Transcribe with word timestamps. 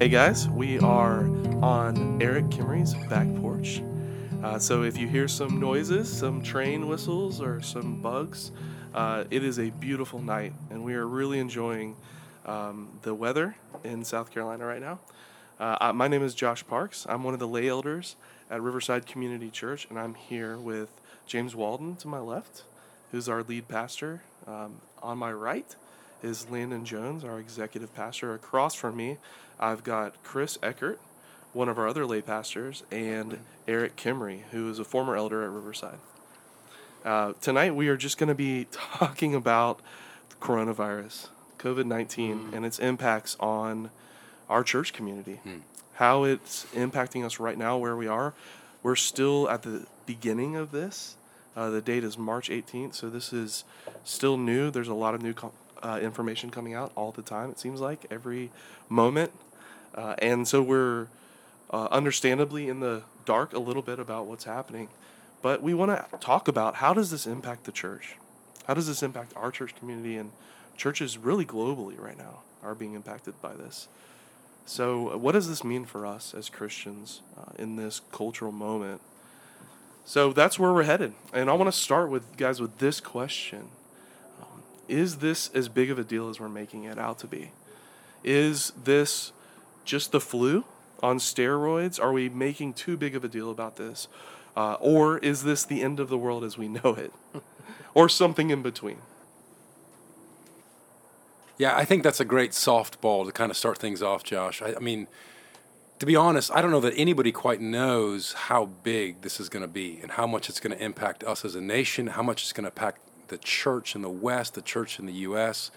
Hey 0.00 0.08
guys, 0.08 0.48
we 0.48 0.78
are 0.78 1.26
on 1.60 2.22
Erik 2.22 2.46
Kimrey's 2.46 2.94
back 3.10 3.28
porch. 3.36 3.82
Uh, 4.42 4.58
so 4.58 4.82
if 4.82 4.96
you 4.96 5.06
hear 5.06 5.28
some 5.28 5.60
noises, 5.60 6.10
some 6.10 6.42
train 6.42 6.88
whistles, 6.88 7.42
or 7.42 7.60
some 7.60 8.00
bugs, 8.00 8.50
uh, 8.94 9.24
it 9.30 9.44
is 9.44 9.58
a 9.58 9.68
beautiful 9.68 10.18
night, 10.22 10.54
and 10.70 10.82
we 10.82 10.94
are 10.94 11.06
really 11.06 11.38
enjoying 11.38 11.96
um, 12.46 12.88
the 13.02 13.12
weather 13.12 13.56
in 13.84 14.02
South 14.02 14.30
Carolina 14.30 14.64
right 14.64 14.80
now. 14.80 15.00
Uh, 15.58 15.92
my 15.94 16.08
name 16.08 16.22
is 16.22 16.34
Josh 16.34 16.66
Parks. 16.66 17.04
I'm 17.06 17.22
one 17.22 17.34
of 17.34 17.40
the 17.40 17.46
lay 17.46 17.68
elders 17.68 18.16
at 18.50 18.62
Riverside 18.62 19.04
Community 19.04 19.50
Church, 19.50 19.86
and 19.90 19.98
I'm 19.98 20.14
here 20.14 20.56
with 20.56 20.88
James 21.26 21.54
Walden 21.54 21.96
to 21.96 22.08
my 22.08 22.20
left, 22.20 22.62
who's 23.12 23.28
our 23.28 23.42
lead 23.42 23.68
pastor. 23.68 24.22
Um, 24.46 24.76
on 25.02 25.18
my 25.18 25.30
right 25.30 25.76
is 26.22 26.48
Landon 26.50 26.84
Jones, 26.84 27.24
our 27.24 27.38
executive 27.38 27.94
pastor. 27.94 28.34
Across 28.34 28.74
from 28.74 28.96
me, 28.96 29.18
I've 29.60 29.84
got 29.84 30.20
Chris 30.24 30.58
Eckert, 30.62 30.98
one 31.52 31.68
of 31.68 31.78
our 31.78 31.86
other 31.86 32.06
lay 32.06 32.22
pastors, 32.22 32.82
and 32.90 33.38
Erik 33.68 33.94
Kimrey, 33.94 34.40
who 34.52 34.70
is 34.70 34.78
a 34.78 34.84
former 34.84 35.14
elder 35.16 35.44
at 35.44 35.50
Riverside. 35.50 35.98
Uh, 37.04 37.34
tonight, 37.42 37.74
we 37.74 37.88
are 37.88 37.96
just 37.96 38.16
going 38.16 38.28
to 38.28 38.34
be 38.34 38.66
talking 38.70 39.34
about 39.34 39.80
the 40.30 40.36
coronavirus, 40.36 41.28
COVID 41.58 41.84
19, 41.84 42.50
and 42.54 42.64
its 42.64 42.78
impacts 42.78 43.36
on 43.38 43.90
our 44.48 44.64
church 44.64 44.92
community, 44.94 45.40
how 45.94 46.24
it's 46.24 46.64
impacting 46.74 47.24
us 47.24 47.38
right 47.38 47.58
now, 47.58 47.76
where 47.76 47.94
we 47.96 48.06
are. 48.08 48.32
We're 48.82 48.96
still 48.96 49.48
at 49.50 49.62
the 49.62 49.86
beginning 50.06 50.56
of 50.56 50.72
this. 50.72 51.16
Uh, 51.54 51.68
the 51.68 51.82
date 51.82 52.02
is 52.02 52.16
March 52.16 52.48
18th, 52.48 52.94
so 52.94 53.10
this 53.10 53.32
is 53.32 53.64
still 54.04 54.38
new. 54.38 54.70
There's 54.70 54.88
a 54.88 54.94
lot 54.94 55.14
of 55.14 55.20
new 55.22 55.34
co- 55.34 55.52
uh, 55.82 55.98
information 56.02 56.50
coming 56.50 56.72
out 56.74 56.92
all 56.94 57.12
the 57.12 57.22
time, 57.22 57.50
it 57.50 57.58
seems 57.58 57.80
like, 57.80 58.06
every 58.10 58.50
moment. 58.88 59.32
Uh, 59.94 60.14
and 60.18 60.46
so 60.46 60.62
we're 60.62 61.08
uh, 61.70 61.88
understandably 61.90 62.68
in 62.68 62.80
the 62.80 63.02
dark 63.24 63.52
a 63.52 63.58
little 63.58 63.82
bit 63.82 63.98
about 63.98 64.26
what's 64.26 64.44
happening. 64.44 64.88
But 65.42 65.62
we 65.62 65.72
want 65.74 65.90
to 65.90 66.18
talk 66.18 66.48
about 66.48 66.76
how 66.76 66.92
does 66.92 67.10
this 67.10 67.26
impact 67.26 67.64
the 67.64 67.72
church? 67.72 68.16
How 68.66 68.74
does 68.74 68.86
this 68.86 69.02
impact 69.02 69.32
our 69.36 69.50
church 69.50 69.74
community 69.74 70.16
and 70.16 70.32
churches 70.76 71.16
really 71.16 71.44
globally 71.44 71.98
right 71.98 72.18
now 72.18 72.40
are 72.62 72.74
being 72.74 72.94
impacted 72.94 73.40
by 73.40 73.54
this? 73.54 73.88
So, 74.66 75.12
uh, 75.12 75.16
what 75.16 75.32
does 75.32 75.48
this 75.48 75.64
mean 75.64 75.84
for 75.84 76.06
us 76.06 76.34
as 76.34 76.48
Christians 76.48 77.22
uh, 77.38 77.52
in 77.58 77.76
this 77.76 78.00
cultural 78.12 78.52
moment? 78.52 79.00
So 80.04 80.32
that's 80.32 80.58
where 80.58 80.72
we're 80.72 80.84
headed, 80.84 81.12
and 81.32 81.48
I 81.48 81.52
want 81.52 81.72
to 81.72 81.78
start 81.78 82.10
with 82.10 82.36
guys 82.36 82.60
with 82.60 82.78
this 82.78 83.00
question: 83.00 83.68
um, 84.40 84.62
Is 84.88 85.18
this 85.18 85.50
as 85.54 85.68
big 85.68 85.90
of 85.90 85.98
a 85.98 86.04
deal 86.04 86.28
as 86.28 86.40
we're 86.40 86.48
making 86.48 86.84
it 86.84 86.98
out 86.98 87.18
to 87.20 87.26
be? 87.26 87.52
Is 88.24 88.72
this 88.84 89.32
just 89.84 90.12
the 90.12 90.20
flu 90.20 90.64
on 91.02 91.18
steroids? 91.18 92.00
Are 92.00 92.12
we 92.12 92.28
making 92.28 92.74
too 92.74 92.96
big 92.96 93.14
of 93.14 93.24
a 93.24 93.28
deal 93.28 93.50
about 93.50 93.76
this, 93.76 94.08
uh, 94.56 94.74
or 94.74 95.18
is 95.18 95.44
this 95.44 95.64
the 95.64 95.82
end 95.82 96.00
of 96.00 96.08
the 96.08 96.18
world 96.18 96.44
as 96.44 96.58
we 96.58 96.68
know 96.68 96.94
it, 96.98 97.12
or 97.94 98.08
something 98.08 98.50
in 98.50 98.62
between? 98.62 98.98
Yeah, 101.58 101.76
I 101.76 101.84
think 101.84 102.02
that's 102.02 102.20
a 102.20 102.24
great 102.24 102.52
softball 102.52 103.26
to 103.26 103.32
kind 103.32 103.50
of 103.50 103.56
start 103.56 103.76
things 103.76 104.02
off, 104.02 104.24
Josh. 104.24 104.62
I, 104.62 104.74
I 104.76 104.78
mean, 104.78 105.08
to 105.98 106.06
be 106.06 106.16
honest, 106.16 106.50
I 106.54 106.62
don't 106.62 106.70
know 106.70 106.80
that 106.80 106.94
anybody 106.96 107.30
quite 107.30 107.60
knows 107.60 108.32
how 108.32 108.64
big 108.64 109.20
this 109.20 109.38
is 109.38 109.50
going 109.50 109.60
to 109.60 109.68
be 109.68 109.98
and 110.00 110.12
how 110.12 110.26
much 110.26 110.48
it's 110.48 110.58
going 110.58 110.74
to 110.74 110.82
impact 110.82 111.22
us 111.22 111.44
as 111.44 111.54
a 111.54 111.60
nation, 111.60 112.06
how 112.06 112.22
much 112.22 112.42
it's 112.42 112.54
going 112.54 112.64
to 112.64 112.68
impact 112.68 113.02
the 113.28 113.36
church 113.36 113.94
in 113.94 114.00
the 114.00 114.08
West, 114.08 114.54
the 114.54 114.62
church 114.62 114.98
in 114.98 115.04
the 115.04 115.12
U.S. 115.12 115.70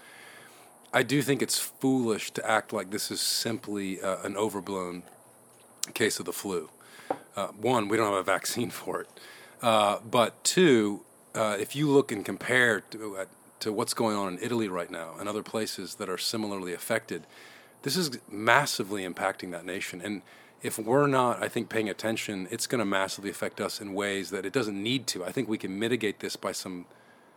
I 0.94 1.02
do 1.02 1.22
think 1.22 1.42
it's 1.42 1.58
foolish 1.58 2.30
to 2.30 2.48
act 2.48 2.72
like 2.72 2.90
this 2.90 3.10
is 3.10 3.20
simply 3.20 4.00
uh, 4.00 4.18
an 4.22 4.36
overblown 4.36 5.02
case 5.92 6.20
of 6.20 6.24
the 6.24 6.32
flu. 6.32 6.70
Uh, 7.34 7.48
one, 7.48 7.88
we 7.88 7.96
don't 7.96 8.06
have 8.06 8.20
a 8.20 8.22
vaccine 8.22 8.70
for 8.80 9.00
it. 9.00 9.08
Uh, 9.60 9.98
but 10.08 10.42
two, 10.44 11.00
uh, 11.34 11.56
if 11.58 11.74
you 11.74 11.90
look 11.90 12.12
and 12.12 12.24
compare 12.24 12.80
to, 12.80 13.16
uh, 13.16 13.24
to 13.58 13.72
what's 13.72 13.92
going 13.92 14.16
on 14.16 14.34
in 14.34 14.38
Italy 14.40 14.68
right 14.68 14.90
now 14.90 15.14
and 15.18 15.28
other 15.28 15.42
places 15.42 15.96
that 15.96 16.08
are 16.08 16.16
similarly 16.16 16.72
affected, 16.72 17.24
this 17.82 17.96
is 17.96 18.20
massively 18.30 19.02
impacting 19.02 19.50
that 19.50 19.66
nation. 19.66 20.00
And 20.00 20.22
if 20.62 20.78
we're 20.78 21.08
not, 21.08 21.42
I 21.42 21.48
think, 21.48 21.68
paying 21.68 21.88
attention, 21.88 22.46
it's 22.52 22.68
going 22.68 22.78
to 22.78 22.84
massively 22.84 23.30
affect 23.30 23.60
us 23.60 23.80
in 23.80 23.94
ways 23.94 24.30
that 24.30 24.46
it 24.46 24.52
doesn't 24.52 24.80
need 24.80 25.08
to. 25.08 25.24
I 25.24 25.32
think 25.32 25.48
we 25.48 25.58
can 25.58 25.76
mitigate 25.76 26.20
this 26.20 26.36
by 26.36 26.52
some 26.52 26.86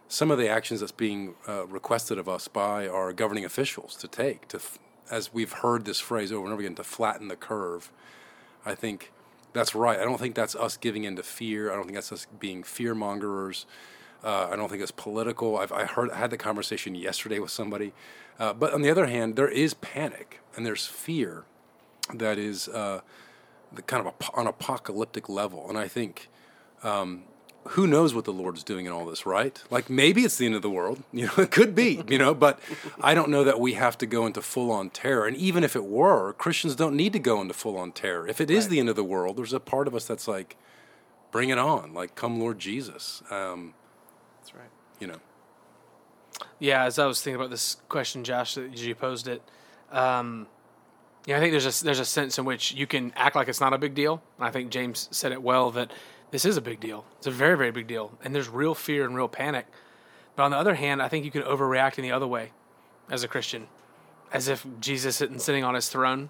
some 0.07 0.31
of 0.31 0.37
the 0.37 0.47
actions 0.47 0.79
that's 0.79 0.91
being 0.91 1.35
uh, 1.47 1.67
requested 1.67 2.17
of 2.17 2.29
us 2.29 2.47
by 2.47 2.87
our 2.87 3.11
governing 3.13 3.45
officials 3.45 3.95
to 3.97 4.07
take 4.07 4.47
to, 4.49 4.59
as 5.11 5.33
we've 5.33 5.51
heard 5.51 5.85
this 5.85 5.99
phrase 5.99 6.31
over 6.31 6.45
and 6.45 6.53
over 6.53 6.61
again, 6.61 6.75
to 6.75 6.83
flatten 6.83 7.27
the 7.27 7.35
curve. 7.35 7.91
I 8.65 8.75
think 8.75 9.11
that's 9.53 9.75
right. 9.75 9.99
I 9.99 10.03
don't 10.03 10.19
think 10.19 10.35
that's 10.35 10.55
us 10.55 10.77
giving 10.77 11.03
into 11.03 11.23
fear. 11.23 11.71
I 11.71 11.75
don't 11.75 11.83
think 11.83 11.95
that's 11.95 12.11
us 12.11 12.27
being 12.39 12.63
fear 12.63 12.93
mongers. 12.93 13.65
Uh, 14.23 14.49
I 14.51 14.55
don't 14.55 14.69
think 14.69 14.81
it's 14.81 14.91
political. 14.91 15.57
I've 15.57 15.71
I 15.71 15.85
heard 15.85 16.11
I 16.11 16.17
had 16.17 16.31
the 16.31 16.37
conversation 16.37 16.95
yesterday 16.95 17.39
with 17.39 17.51
somebody, 17.51 17.93
uh, 18.39 18.53
but 18.53 18.73
on 18.73 18.81
the 18.81 18.89
other 18.89 19.05
hand, 19.05 19.35
there 19.35 19.47
is 19.47 19.73
panic 19.75 20.41
and 20.55 20.65
there's 20.65 20.85
fear 20.85 21.45
that 22.13 22.37
is 22.37 22.67
uh, 22.69 23.01
the 23.71 23.81
kind 23.81 24.05
of 24.05 24.13
a, 24.13 24.35
on 24.35 24.47
apocalyptic 24.47 25.29
level, 25.29 25.69
and 25.69 25.77
I 25.77 25.87
think 25.87 26.29
um, 26.83 27.23
who 27.69 27.87
knows 27.87 28.13
what 28.13 28.25
the 28.25 28.33
Lord's 28.33 28.63
doing 28.63 28.85
in 28.85 28.91
all 28.91 29.05
this, 29.05 29.25
right? 29.25 29.61
Like 29.69 29.89
maybe 29.89 30.23
it's 30.23 30.37
the 30.37 30.45
end 30.45 30.55
of 30.55 30.61
the 30.61 30.69
world, 30.69 31.03
you 31.13 31.27
know, 31.27 31.33
it 31.37 31.51
could 31.51 31.75
be, 31.75 32.03
you 32.07 32.17
know, 32.17 32.33
but 32.33 32.59
I 33.01 33.13
don't 33.13 33.29
know 33.29 33.43
that 33.43 33.59
we 33.59 33.73
have 33.73 33.97
to 33.99 34.05
go 34.05 34.25
into 34.25 34.41
full 34.41 34.71
on 34.71 34.89
terror. 34.89 35.25
And 35.27 35.37
even 35.37 35.63
if 35.63 35.75
it 35.75 35.85
were, 35.85 36.33
Christians 36.33 36.75
don't 36.75 36.95
need 36.95 37.13
to 37.13 37.19
go 37.19 37.41
into 37.41 37.53
full 37.53 37.77
on 37.77 37.91
terror. 37.91 38.27
If 38.27 38.41
it 38.41 38.49
is 38.49 38.69
the 38.69 38.79
end 38.79 38.89
of 38.89 38.95
the 38.95 39.03
world, 39.03 39.37
there's 39.37 39.53
a 39.53 39.59
part 39.59 39.87
of 39.87 39.95
us 39.95 40.05
that's 40.05 40.27
like, 40.27 40.57
bring 41.31 41.49
it 41.49 41.57
on, 41.57 41.93
like 41.93 42.15
come 42.15 42.39
Lord 42.39 42.59
Jesus, 42.59 43.21
um, 43.29 43.73
That's 44.39 44.55
right. 44.55 44.69
you 44.99 45.07
know. 45.07 45.19
Yeah, 46.59 46.83
as 46.85 46.99
I 46.99 47.05
was 47.05 47.21
thinking 47.21 47.35
about 47.39 47.49
this 47.49 47.77
question, 47.89 48.23
Josh, 48.23 48.55
that 48.55 48.75
you 48.77 48.95
posed 48.95 49.27
it, 49.27 49.41
um, 49.91 50.47
yeah, 51.25 51.37
I 51.37 51.39
think 51.39 51.51
there's 51.51 51.81
a 51.81 51.83
there's 51.83 51.99
a 51.99 52.05
sense 52.05 52.37
in 52.37 52.45
which 52.45 52.73
you 52.73 52.87
can 52.87 53.11
act 53.15 53.35
like 53.35 53.49
it's 53.49 53.59
not 53.59 53.73
a 53.73 53.77
big 53.77 53.93
deal. 53.93 54.21
I 54.39 54.49
think 54.49 54.71
James 54.71 55.09
said 55.11 55.31
it 55.31 55.43
well 55.43 55.71
that 55.71 55.91
this 56.31 56.45
is 56.45 56.57
a 56.57 56.61
big 56.61 56.79
deal. 56.79 57.05
It's 57.17 57.27
a 57.27 57.31
very 57.31 57.57
very 57.57 57.71
big 57.71 57.87
deal, 57.87 58.11
and 58.23 58.33
there's 58.33 58.49
real 58.49 58.75
fear 58.75 59.05
and 59.05 59.15
real 59.15 59.27
panic. 59.27 59.67
But 60.35 60.43
on 60.43 60.51
the 60.51 60.57
other 60.57 60.75
hand, 60.75 61.01
I 61.01 61.07
think 61.07 61.25
you 61.25 61.31
can 61.31 61.41
overreact 61.41 61.97
in 61.97 62.03
the 62.03 62.11
other 62.11 62.27
way, 62.27 62.51
as 63.09 63.23
a 63.23 63.27
Christian, 63.27 63.67
as 64.31 64.47
if 64.47 64.65
Jesus 64.79 65.19
isn't 65.21 65.41
sitting 65.41 65.63
on 65.63 65.73
his 65.73 65.89
throne, 65.89 66.29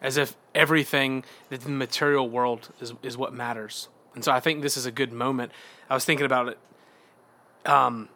as 0.00 0.16
if 0.16 0.34
everything 0.54 1.24
in 1.50 1.60
the 1.60 1.68
material 1.68 2.28
world 2.28 2.70
is 2.80 2.94
is 3.02 3.16
what 3.16 3.32
matters. 3.32 3.88
And 4.14 4.24
so 4.24 4.30
I 4.32 4.40
think 4.40 4.62
this 4.62 4.76
is 4.76 4.86
a 4.86 4.92
good 4.92 5.12
moment. 5.12 5.50
I 5.90 5.94
was 5.94 6.04
thinking 6.04 6.26
about 6.26 6.48
it 6.48 6.58
um, 7.66 8.08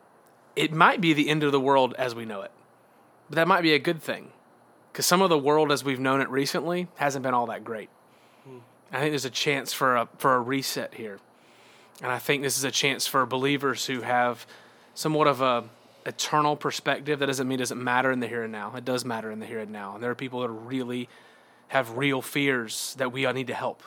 it 0.57 0.73
might 0.73 1.01
be 1.01 1.13
the 1.13 1.29
end 1.29 1.45
of 1.45 1.53
the 1.53 1.61
world 1.61 1.95
as 1.99 2.15
we 2.15 2.25
know 2.25 2.43
it. 2.43 2.51
But 3.29 3.37
that 3.37 3.49
might 3.49 3.63
be 3.63 3.75
a 3.75 3.79
good 3.79 4.03
thing. 4.03 4.33
Because 4.93 5.07
some 5.07 5.23
of 5.23 5.31
the 5.31 5.39
world 5.39 5.71
as 5.71 5.85
we've 5.85 6.01
known 6.01 6.21
it 6.21 6.29
recently 6.29 6.89
hasn't 6.97 7.23
been 7.23 7.35
all 7.35 7.47
that 7.47 7.65
great. 7.65 7.91
I 8.93 9.01
think 9.01 9.13
there's 9.13 9.25
a 9.25 9.31
chance 9.31 9.73
for 9.73 9.97
a, 9.97 10.09
for 10.19 10.35
a 10.35 10.41
reset 10.41 10.95
here. 10.95 11.19
And 12.03 12.11
I 12.11 12.19
think 12.19 12.43
this 12.43 12.57
is 12.57 12.65
a 12.65 12.71
chance 12.71 13.07
for 13.07 13.27
believers 13.27 13.87
who 13.87 14.03
have 14.03 14.47
somewhat 14.95 15.27
of 15.27 15.41
a 15.41 15.65
eternal 16.07 16.57
perspective. 16.57 17.19
That 17.19 17.27
doesn't 17.27 17.47
mean 17.47 17.59
it 17.59 17.63
doesn't 17.63 17.83
matter 17.83 18.11
in 18.11 18.21
the 18.21 18.27
here 18.27 18.45
and 18.45 18.53
now. 18.53 18.75
It 18.77 18.85
does 18.85 19.05
matter 19.05 19.31
in 19.31 19.41
the 19.41 19.47
here 19.47 19.59
and 19.61 19.73
now. 19.73 19.95
And 19.95 20.03
there 20.03 20.11
are 20.11 20.17
people 20.17 20.41
that 20.41 20.49
really 20.49 21.09
have 21.69 21.97
real 21.99 22.23
fears 22.23 22.95
that 22.99 23.13
we 23.13 23.27
all 23.27 23.35
need 23.35 23.49
to 23.49 23.55
help. 23.55 23.83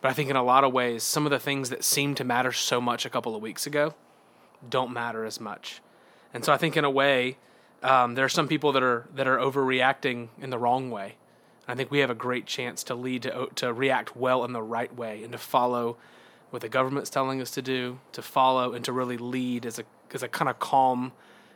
But 0.00 0.08
I 0.08 0.12
think 0.14 0.30
in 0.30 0.36
a 0.36 0.42
lot 0.42 0.64
of 0.64 0.72
ways, 0.72 1.02
some 1.02 1.26
of 1.26 1.30
the 1.30 1.38
things 1.38 1.68
that 1.68 1.84
seemed 1.84 2.16
to 2.18 2.24
matter 2.24 2.52
so 2.52 2.80
much 2.80 3.04
a 3.04 3.10
couple 3.10 3.36
of 3.36 3.42
weeks 3.42 3.66
ago 3.66 3.94
don't 4.68 4.92
matter 4.92 5.24
as 5.24 5.40
much. 5.40 5.82
And 6.32 6.44
so 6.44 6.52
I 6.52 6.56
think 6.56 6.76
in 6.76 6.84
a 6.84 6.90
way, 6.90 7.36
um, 7.82 8.14
there 8.14 8.24
are 8.24 8.30
some 8.30 8.48
people 8.48 8.72
that 8.72 8.82
are 8.82 9.06
that 9.14 9.26
are 9.26 9.38
overreacting 9.38 10.28
in 10.40 10.50
the 10.50 10.58
wrong 10.58 10.90
way. 10.90 11.16
I 11.70 11.74
think 11.74 11.90
we 11.90 12.00
have 12.00 12.10
a 12.10 12.14
great 12.14 12.46
chance 12.46 12.82
to 12.84 12.94
lead 12.94 13.22
to 13.22 13.48
to 13.56 13.72
react 13.72 14.16
well 14.16 14.44
in 14.44 14.52
the 14.52 14.62
right 14.62 14.94
way 14.94 15.22
and 15.22 15.32
to 15.32 15.38
follow 15.38 15.96
what 16.50 16.62
the 16.62 16.68
government's 16.68 17.10
telling 17.10 17.40
us 17.40 17.52
to 17.52 17.62
do, 17.62 18.00
to 18.12 18.22
follow 18.22 18.72
and 18.72 18.84
to 18.84 18.92
really 18.92 19.16
lead 19.16 19.64
as 19.64 19.78
a 19.78 19.84
as 20.12 20.22
a 20.22 20.28
kind 20.28 20.48
of 20.48 20.58
calm, 20.58 21.12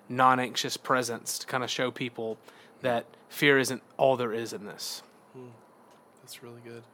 non-anxious 0.09 0.77
presence 0.77 1.39
to 1.39 1.47
kind 1.47 1.65
of 1.65 1.71
show 1.71 1.91
people 1.91 2.39
that 2.83 3.07
fear 3.29 3.59
isn't 3.59 3.83
all 3.97 4.17
there 4.17 4.33
is 4.33 4.53
in 4.53 4.67
this. 4.67 5.03
That's 6.23 6.43
really 6.43 6.61
good. 6.65 6.85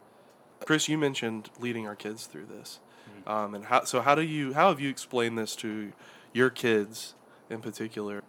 Chris, 0.65 0.89
you 0.89 0.97
mentioned 0.97 1.49
leading 1.59 1.87
our 1.87 1.95
kids 1.95 2.25
through 2.25 2.45
this, 2.45 2.79
um, 3.27 3.53
and 3.53 3.65
how. 3.65 3.83
So 3.83 4.01
how 4.01 4.15
do 4.15 4.23
you? 4.23 4.53
How 4.53 4.69
have 4.69 4.79
you 4.79 4.89
explained 4.89 5.37
this 5.37 5.55
to 5.57 5.93
your 6.33 6.49
kids 6.49 7.13
in 7.49 7.61
particular? 7.61 8.23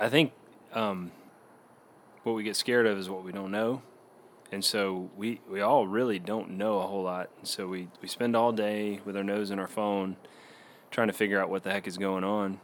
I 0.00 0.08
think 0.08 0.32
um, 0.72 1.12
what 2.24 2.32
we 2.32 2.42
get 2.42 2.56
scared 2.56 2.86
of 2.86 2.98
is 2.98 3.08
what 3.08 3.24
we 3.24 3.32
don't 3.32 3.50
know. 3.50 3.82
And 4.52 4.62
so 4.64 5.10
we, 5.16 5.40
we 5.50 5.62
all 5.62 5.86
really 5.86 6.18
don't 6.18 6.50
know 6.50 6.78
a 6.78 6.86
whole 6.86 7.02
lot. 7.02 7.30
And 7.38 7.48
so 7.48 7.66
we, 7.66 7.88
we 8.02 8.06
spend 8.06 8.36
all 8.36 8.52
day 8.52 9.00
with 9.04 9.16
our 9.16 9.24
nose 9.24 9.50
in 9.50 9.58
our 9.58 9.66
phone 9.66 10.16
trying 10.90 11.08
to 11.08 11.14
figure 11.14 11.40
out 11.40 11.48
what 11.48 11.62
the 11.64 11.70
heck 11.70 11.86
is 11.88 11.96
going 11.96 12.22
on. 12.22 12.60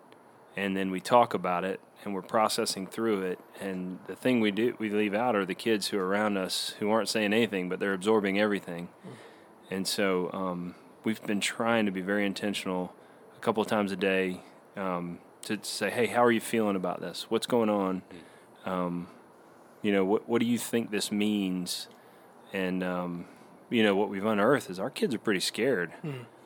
and 0.55 0.77
then 0.77 0.91
we 0.91 1.01
talk 1.01 1.35
about 1.35 1.65
it 1.65 1.81
and 2.05 2.15
we're 2.15 2.23
processing 2.23 2.87
through 2.87 3.23
it. 3.23 3.39
And 3.61 3.99
the 4.07 4.15
thing 4.15 4.41
we 4.41 4.51
do 4.51 4.75
we 4.79 4.91
leave 4.91 5.15
out 5.15 5.35
are 5.35 5.47
the 5.47 5.55
kids 5.55 5.89
who 5.89 5.99
are 5.99 6.07
around 6.07 6.37
us 6.37 6.75
who 6.79 6.91
aren't 6.91 7.09
saying 7.09 7.33
anything, 7.33 7.69
but 7.69 7.81
they're 7.81 7.95
absorbing 7.95 8.39
everything. 8.39 8.89
And 9.71 9.87
so 9.87 10.31
um, 10.33 10.75
we've 11.05 11.23
been 11.23 11.41
trying 11.41 11.87
to 11.87 11.93
be 11.93 12.01
very 12.01 12.27
intentional 12.27 12.93
a 13.37 13.41
couple 13.41 13.63
of 13.63 13.69
times 13.69 13.93
a 13.93 13.97
day 13.97 14.43
um, 14.77 15.19
to 15.43 15.59
say, 15.63 15.91
hey, 15.91 16.07
how 16.07 16.25
are 16.25 16.33
you 16.33 16.41
feeling 16.41 16.77
about 16.77 17.01
this? 17.01 17.27
What's 17.29 17.47
going 17.47 17.71
on? 17.71 18.03
Um, 18.65 19.09
you 19.83 19.93
know, 19.93 20.05
what 20.05 20.29
what 20.29 20.41
do 20.41 20.47
you 20.47 20.59
think 20.59 20.91
this 20.91 21.11
means? 21.13 21.89
And 22.53 22.83
um, 22.83 23.27
you 23.71 23.83
know, 23.83 23.95
what 23.95 24.09
we've 24.09 24.25
unearthed 24.25 24.71
is 24.71 24.79
our 24.79 24.91
kids 24.91 25.15
are 25.15 25.19
pretty 25.19 25.41
scared, 25.41 25.93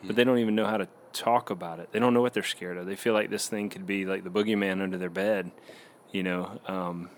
but 0.04 0.16
they 0.16 0.24
don't 0.24 0.38
even 0.38 0.54
know 0.54 0.66
how 0.66 0.76
to 0.76 0.88
talk 1.12 1.50
about 1.50 1.78
it. 1.78 1.90
They 1.92 1.98
don't 1.98 2.14
know 2.14 2.22
what 2.22 2.32
they're 2.34 2.42
scared 2.42 2.76
of. 2.76 2.86
They 2.86 2.96
feel 2.96 3.14
like 3.14 3.30
this 3.30 3.48
thing 3.48 3.68
could 3.68 3.86
be 3.86 4.04
like 4.04 4.24
the 4.24 4.30
boogeyman 4.30 4.82
under 4.82 4.98
their 4.98 5.10
bed, 5.10 5.50
you 6.10 6.22
know. 6.22 6.60
Um, 6.66 7.10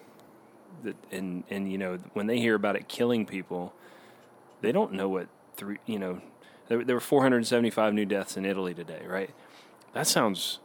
that, 0.82 0.96
and 1.10 1.44
and 1.50 1.70
you 1.70 1.78
know, 1.78 1.98
when 2.12 2.26
they 2.26 2.38
hear 2.38 2.54
about 2.54 2.76
it 2.76 2.88
killing 2.88 3.26
people, 3.26 3.72
they 4.60 4.72
don't 4.72 4.92
know 4.92 5.08
what 5.08 5.28
three. 5.56 5.78
You 5.86 5.98
know, 5.98 6.20
there, 6.68 6.84
there 6.84 6.96
were 6.96 7.00
475 7.00 7.94
new 7.94 8.04
deaths 8.04 8.36
in 8.36 8.44
Italy 8.44 8.74
today, 8.74 9.02
right? 9.06 9.30
That 9.92 10.06
sounds 10.06 10.58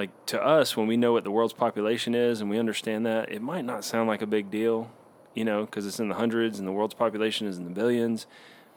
like 0.00 0.26
to 0.26 0.42
us 0.42 0.76
when 0.76 0.86
we 0.86 0.96
know 0.96 1.12
what 1.12 1.24
the 1.24 1.30
world's 1.30 1.52
population 1.52 2.14
is 2.14 2.40
and 2.40 2.48
we 2.48 2.58
understand 2.58 3.04
that 3.04 3.30
it 3.30 3.42
might 3.42 3.66
not 3.66 3.84
sound 3.84 4.08
like 4.08 4.22
a 4.22 4.26
big 4.26 4.50
deal, 4.50 4.90
you 5.34 5.44
know, 5.44 5.66
because 5.66 5.86
it's 5.86 6.00
in 6.00 6.08
the 6.08 6.14
hundreds 6.14 6.58
and 6.58 6.66
the 6.66 6.72
world's 6.72 6.94
population 6.94 7.46
is 7.46 7.58
in 7.58 7.64
the 7.64 7.70
billions, 7.70 8.26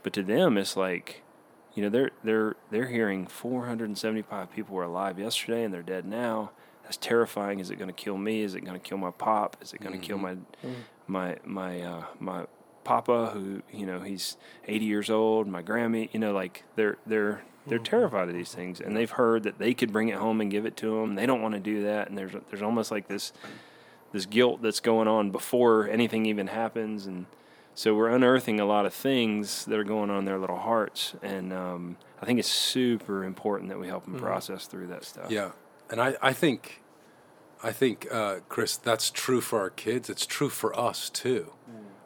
but 0.03 0.11
to 0.13 0.21
them 0.21 0.57
it's 0.57 0.75
like, 0.75 1.23
you 1.75 1.81
know, 1.81 1.89
they're 1.89 2.11
they're 2.23 2.55
they're 2.71 2.87
hearing 2.87 3.25
475 3.25 4.51
people 4.51 4.75
were 4.75 4.83
alive 4.83 5.17
yesterday 5.17 5.63
and 5.63 5.73
they're 5.73 5.81
dead 5.81 6.05
now. 6.05 6.51
That's 6.83 6.97
terrifying. 6.97 7.59
Is 7.59 7.71
it 7.71 7.77
going 7.77 7.87
to 7.87 7.93
kill 7.93 8.17
me? 8.17 8.41
Is 8.41 8.53
it 8.55 8.61
going 8.65 8.79
to 8.79 8.85
kill 8.85 8.97
my 8.97 9.11
pop? 9.11 9.55
Is 9.61 9.71
it 9.73 9.79
going 9.79 9.97
to 9.99 10.05
kill 10.05 10.17
my 10.17 10.35
my 11.07 11.37
my 11.45 11.81
uh, 11.81 12.03
my 12.19 12.45
papa 12.83 13.31
who 13.33 13.61
you 13.71 13.85
know 13.85 14.01
he's 14.01 14.37
80 14.67 14.85
years 14.85 15.09
old? 15.09 15.47
My 15.47 15.61
Grammy, 15.61 16.09
you 16.13 16.19
know, 16.19 16.33
like 16.33 16.63
they're 16.75 16.97
they're 17.05 17.43
they're 17.65 17.79
terrified 17.79 18.27
of 18.27 18.35
these 18.35 18.53
things, 18.53 18.81
and 18.81 18.95
they've 18.95 19.09
heard 19.09 19.43
that 19.43 19.57
they 19.57 19.73
could 19.73 19.93
bring 19.93 20.09
it 20.09 20.15
home 20.15 20.41
and 20.41 20.51
give 20.51 20.65
it 20.65 20.75
to 20.77 20.99
them. 20.99 21.15
They 21.15 21.25
don't 21.25 21.41
want 21.41 21.53
to 21.53 21.59
do 21.59 21.83
that, 21.83 22.09
and 22.09 22.17
there's 22.17 22.33
there's 22.49 22.61
almost 22.61 22.91
like 22.91 23.07
this 23.07 23.31
this 24.11 24.25
guilt 24.25 24.61
that's 24.61 24.79
going 24.79 25.07
on 25.07 25.31
before 25.31 25.87
anything 25.89 26.25
even 26.25 26.47
happens, 26.47 27.05
and 27.05 27.25
so 27.73 27.95
we're 27.95 28.09
unearthing 28.09 28.59
a 28.59 28.65
lot 28.65 28.85
of 28.85 28.93
things 28.93 29.65
that 29.65 29.79
are 29.79 29.83
going 29.83 30.09
on 30.09 30.19
in 30.19 30.25
their 30.25 30.37
little 30.37 30.59
hearts, 30.59 31.15
and 31.23 31.51
um, 31.53 31.97
I 32.21 32.25
think 32.25 32.39
it's 32.39 32.49
super 32.49 33.23
important 33.23 33.69
that 33.69 33.79
we 33.79 33.87
help 33.87 34.05
them 34.05 34.15
process 34.15 34.67
through 34.67 34.87
that 34.87 35.03
stuff. 35.03 35.31
Yeah, 35.31 35.51
and 35.89 35.99
I, 35.99 36.15
I 36.21 36.33
think, 36.33 36.83
I 37.63 37.71
think, 37.71 38.07
uh, 38.11 38.39
Chris, 38.49 38.77
that's 38.77 39.09
true 39.09 39.41
for 39.41 39.59
our 39.59 39.69
kids. 39.69 40.09
It's 40.09 40.25
true 40.25 40.49
for 40.49 40.77
us 40.77 41.09
too. 41.09 41.53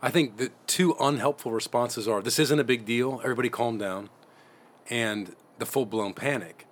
I 0.07 0.09
think 0.09 0.37
the 0.37 0.51
two 0.67 0.95
unhelpful 0.99 1.51
responses 1.51 2.07
are: 2.07 2.21
this 2.21 2.39
isn't 2.39 2.59
a 2.59 2.63
big 2.63 2.85
deal. 2.85 3.19
Everybody, 3.25 3.49
calm 3.49 3.77
down, 3.77 4.09
and 4.89 5.35
the 5.59 5.65
full 5.65 5.85
blown 5.85 6.13
panic. 6.13 6.65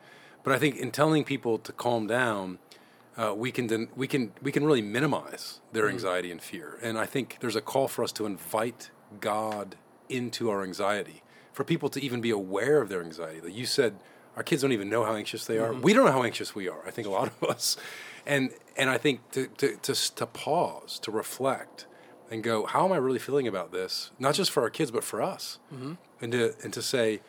But 0.44 0.54
I 0.54 0.58
think 0.60 0.78
in 0.78 0.90
telling 0.92 1.26
people 1.26 1.58
to 1.58 1.74
calm 1.74 2.08
down, 2.08 2.60
uh, 3.18 3.34
we 3.36 3.52
can 3.52 3.68
den- 3.68 3.90
we 4.02 4.08
can 4.08 4.32
we 4.42 4.52
can 4.56 4.64
really 4.64 4.82
minimize 4.82 5.60
their 5.74 5.90
anxiety 5.90 6.32
and 6.32 6.42
fear. 6.42 6.80
And 6.82 6.98
I 6.98 7.06
think 7.06 7.38
there's 7.42 7.58
a 7.58 7.62
call 7.62 7.88
for 7.90 8.04
us 8.06 8.14
to 8.14 8.26
invite 8.26 8.90
God 9.20 9.76
into 10.08 10.50
our 10.50 10.64
anxiety, 10.64 11.22
for 11.52 11.66
people 11.66 11.90
to 11.90 12.00
even 12.00 12.22
be 12.22 12.30
aware 12.30 12.82
of 12.82 12.88
their 12.88 13.04
anxiety. 13.04 13.42
Like 13.42 13.56
you 13.56 13.66
said, 13.66 13.92
our 14.38 14.44
kids 14.44 14.62
don't 14.62 14.72
even 14.72 14.90
know 14.90 15.04
how 15.04 15.16
anxious 15.16 15.46
they 15.46 15.58
are. 15.58 15.74
We 15.74 15.92
don't 15.94 16.06
know 16.06 16.12
how 16.20 16.24
anxious 16.24 16.56
we 16.56 16.70
are. 16.70 16.84
I 16.88 16.92
think 16.92 17.06
a 17.06 17.12
lot 17.20 17.28
of 17.28 17.50
us, 17.50 17.76
and 18.26 18.52
and 18.78 18.90
I 18.90 18.98
think 18.98 19.30
to 19.32 19.48
to 19.62 19.76
to, 19.88 19.94
to 20.20 20.26
pause, 20.26 21.00
to 21.00 21.12
reflect, 21.12 21.86
and 22.32 22.44
go, 22.44 22.66
how 22.66 22.86
am 22.86 22.92
I 22.92 22.98
really 22.98 23.20
feeling 23.20 23.48
about 23.48 23.72
this? 23.72 24.12
Not 24.20 24.36
just 24.36 24.52
for 24.52 24.64
our 24.64 24.70
kids, 24.70 24.92
but 24.92 25.04
for 25.04 25.22
us, 25.22 25.60
mm-hmm. 25.74 25.94
and 26.22 26.32
to 26.32 26.54
and 26.64 26.74
to 26.74 26.82
say, 26.82 27.22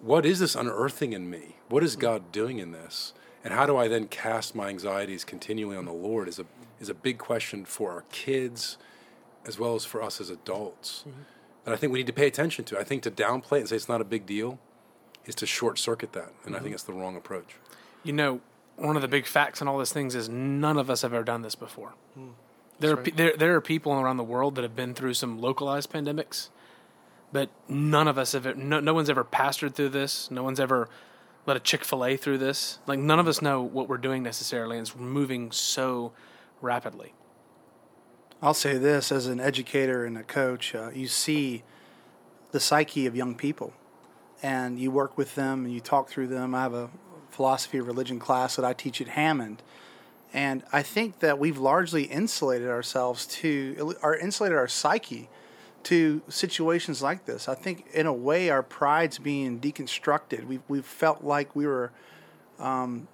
what 0.00 0.24
is 0.24 0.38
this 0.38 0.54
unearthing 0.54 1.12
in 1.12 1.28
me? 1.28 1.56
What 1.68 1.82
is 1.82 1.96
mm. 1.96 2.00
God 2.00 2.32
doing 2.32 2.58
in 2.58 2.72
this? 2.72 3.12
And 3.42 3.54
how 3.54 3.66
do 3.66 3.76
I 3.76 3.88
then 3.88 4.06
cast 4.06 4.54
my 4.54 4.68
anxieties 4.68 5.24
continually 5.24 5.76
on 5.76 5.84
the 5.84 5.92
mm. 5.92 6.02
Lord 6.02 6.28
is 6.28 6.38
a 6.38 6.46
is 6.80 6.88
a 6.88 6.94
big 6.94 7.18
question 7.18 7.64
for 7.64 7.92
our 7.92 8.04
kids 8.10 8.78
as 9.46 9.58
well 9.58 9.74
as 9.74 9.84
for 9.84 10.02
us 10.02 10.20
as 10.20 10.30
adults. 10.30 11.04
Mm-hmm. 11.06 11.20
And 11.66 11.74
I 11.74 11.76
think 11.76 11.92
we 11.92 11.98
need 11.98 12.06
to 12.06 12.12
pay 12.12 12.26
attention 12.26 12.64
to. 12.66 12.78
I 12.78 12.84
think 12.84 13.02
to 13.02 13.10
downplay 13.10 13.58
it 13.58 13.60
and 13.60 13.68
say 13.68 13.76
it's 13.76 13.88
not 13.88 14.00
a 14.00 14.04
big 14.04 14.26
deal 14.26 14.58
is 15.26 15.34
to 15.36 15.46
short 15.46 15.78
circuit 15.78 16.12
that. 16.12 16.32
And 16.44 16.54
I 16.54 16.58
think 16.58 16.68
mm-hmm. 16.68 16.74
it's 16.74 16.82
the 16.84 16.92
wrong 16.92 17.16
approach. 17.16 17.56
You 18.02 18.12
know, 18.12 18.40
one 18.76 18.96
of 18.96 19.02
the 19.02 19.08
big 19.08 19.26
facts 19.26 19.60
in 19.60 19.68
all 19.68 19.78
these 19.78 19.92
things 19.92 20.14
is 20.14 20.28
none 20.28 20.78
of 20.78 20.88
us 20.88 21.02
have 21.02 21.12
ever 21.12 21.22
done 21.24 21.42
this 21.42 21.54
before. 21.54 21.92
Hmm. 22.14 22.28
There, 22.80 22.98
are, 22.98 23.02
there, 23.02 23.36
there 23.36 23.54
are 23.54 23.60
people 23.60 23.92
around 23.92 24.16
the 24.16 24.24
world 24.24 24.54
that 24.56 24.62
have 24.62 24.74
been 24.74 24.94
through 24.94 25.14
some 25.14 25.40
localized 25.40 25.92
pandemics, 25.92 26.48
but 27.32 27.50
none 27.68 28.08
of 28.08 28.18
us 28.18 28.32
have. 28.32 28.56
No, 28.56 28.80
no 28.80 28.94
one's 28.94 29.10
ever 29.10 29.22
pastored 29.22 29.74
through 29.74 29.90
this. 29.90 30.30
No 30.30 30.42
one's 30.42 30.58
ever 30.58 30.88
let 31.46 31.56
a 31.56 31.60
Chick 31.60 31.84
Fil 31.84 32.04
A 32.04 32.16
through 32.16 32.38
this. 32.38 32.78
Like 32.86 32.98
none 32.98 33.20
of 33.20 33.28
us 33.28 33.40
know 33.40 33.62
what 33.62 33.88
we're 33.88 33.98
doing 33.98 34.22
necessarily, 34.22 34.78
and 34.78 34.86
it's 34.86 34.96
moving 34.96 35.52
so 35.52 36.12
rapidly. 36.60 37.14
I'll 38.42 38.54
say 38.54 38.78
this 38.78 39.12
as 39.12 39.26
an 39.26 39.38
educator 39.38 40.06
and 40.06 40.16
a 40.16 40.22
coach, 40.22 40.74
uh, 40.74 40.90
you 40.94 41.08
see 41.08 41.62
the 42.52 42.60
psyche 42.60 43.06
of 43.06 43.14
young 43.14 43.34
people 43.34 43.74
and 44.42 44.78
you 44.78 44.90
work 44.90 45.18
with 45.18 45.34
them 45.34 45.66
and 45.66 45.74
you 45.74 45.80
talk 45.80 46.08
through 46.08 46.28
them. 46.28 46.54
I 46.54 46.62
have 46.62 46.72
a 46.72 46.90
philosophy 47.28 47.78
of 47.78 47.86
religion 47.86 48.18
class 48.18 48.56
that 48.56 48.64
I 48.64 48.72
teach 48.72 49.00
at 49.00 49.08
Hammond. 49.08 49.62
And 50.32 50.62
I 50.72 50.82
think 50.82 51.20
that 51.20 51.38
we've 51.38 51.58
largely 51.58 52.04
insulated 52.04 52.68
ourselves 52.68 53.26
to, 53.26 53.96
or 54.02 54.16
insulated 54.16 54.56
our 54.56 54.68
psyche 54.68 55.28
to 55.84 56.22
situations 56.28 57.02
like 57.02 57.24
this. 57.24 57.48
I 57.48 57.54
think, 57.54 57.86
in 57.92 58.06
a 58.06 58.12
way, 58.12 58.50
our 58.50 58.62
pride's 58.62 59.18
being 59.18 59.60
deconstructed. 59.60 60.46
We've, 60.46 60.62
we've 60.68 60.84
felt 60.84 61.24
like 61.24 61.56
we 61.56 61.66
were, 61.66 61.90
um, 62.58 63.08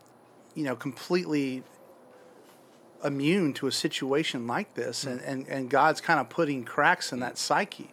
you 0.55 0.65
know, 0.65 0.77
completely 0.77 1.63
immune 3.05 3.53
to 3.55 3.67
a 3.67 3.73
situation 3.73 4.47
like 4.47 4.75
this 4.75 5.05
and, 5.05 5.21
and, 5.21 5.47
and 5.49 5.71
god's 5.71 6.01
kind 6.01 6.19
of 6.19 6.29
putting 6.29 6.65
cracks 6.65 7.13
in 7.13 7.21
that 7.21 7.37
psyche 7.39 7.91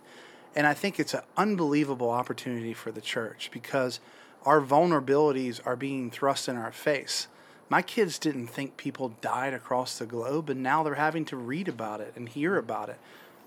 and 0.55 0.65
i 0.65 0.73
think 0.73 0.99
it's 0.99 1.13
an 1.13 1.21
unbelievable 1.35 2.09
opportunity 2.09 2.73
for 2.73 2.91
the 2.91 3.01
church 3.01 3.49
because 3.51 3.99
our 4.43 4.61
vulnerabilities 4.61 5.59
are 5.65 5.75
being 5.75 6.09
thrust 6.09 6.47
in 6.47 6.55
our 6.55 6.71
face 6.71 7.27
my 7.73 7.81
kids 7.81 8.19
didn't 8.19 8.47
think 8.47 8.77
people 8.77 9.15
died 9.21 9.53
across 9.53 9.97
the 9.97 10.05
globe 10.05 10.49
and 10.49 10.61
now 10.61 10.83
they're 10.83 10.95
having 10.95 11.25
to 11.25 11.35
read 11.35 11.67
about 11.67 11.99
it 11.99 12.13
and 12.15 12.29
hear 12.29 12.57
about 12.57 12.89
it 12.89 12.99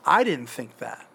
i 0.04 0.24
didn't 0.24 0.48
think 0.48 0.78
that 0.78 1.06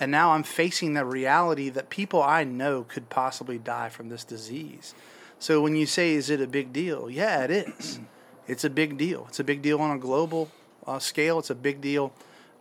and 0.00 0.10
now 0.10 0.32
i'm 0.32 0.42
facing 0.42 0.94
the 0.94 1.04
reality 1.04 1.68
that 1.68 1.88
people 1.88 2.20
i 2.22 2.42
know 2.44 2.84
could 2.88 3.08
possibly 3.08 3.58
die 3.58 3.88
from 3.88 4.08
this 4.08 4.24
disease 4.24 4.94
so 5.38 5.60
when 5.60 5.76
you 5.76 5.86
say 5.86 6.14
is 6.14 6.30
it 6.30 6.40
a 6.40 6.46
big 6.46 6.72
deal 6.72 7.08
yeah 7.08 7.44
it 7.44 7.50
is 7.50 8.00
it's 8.48 8.64
a 8.64 8.70
big 8.70 8.96
deal. 8.98 9.26
It's 9.28 9.38
a 9.38 9.44
big 9.44 9.62
deal 9.62 9.80
on 9.80 9.94
a 9.94 9.98
global 9.98 10.50
uh, 10.86 10.98
scale. 10.98 11.38
It's 11.38 11.50
a 11.50 11.54
big 11.54 11.80
deal 11.80 12.12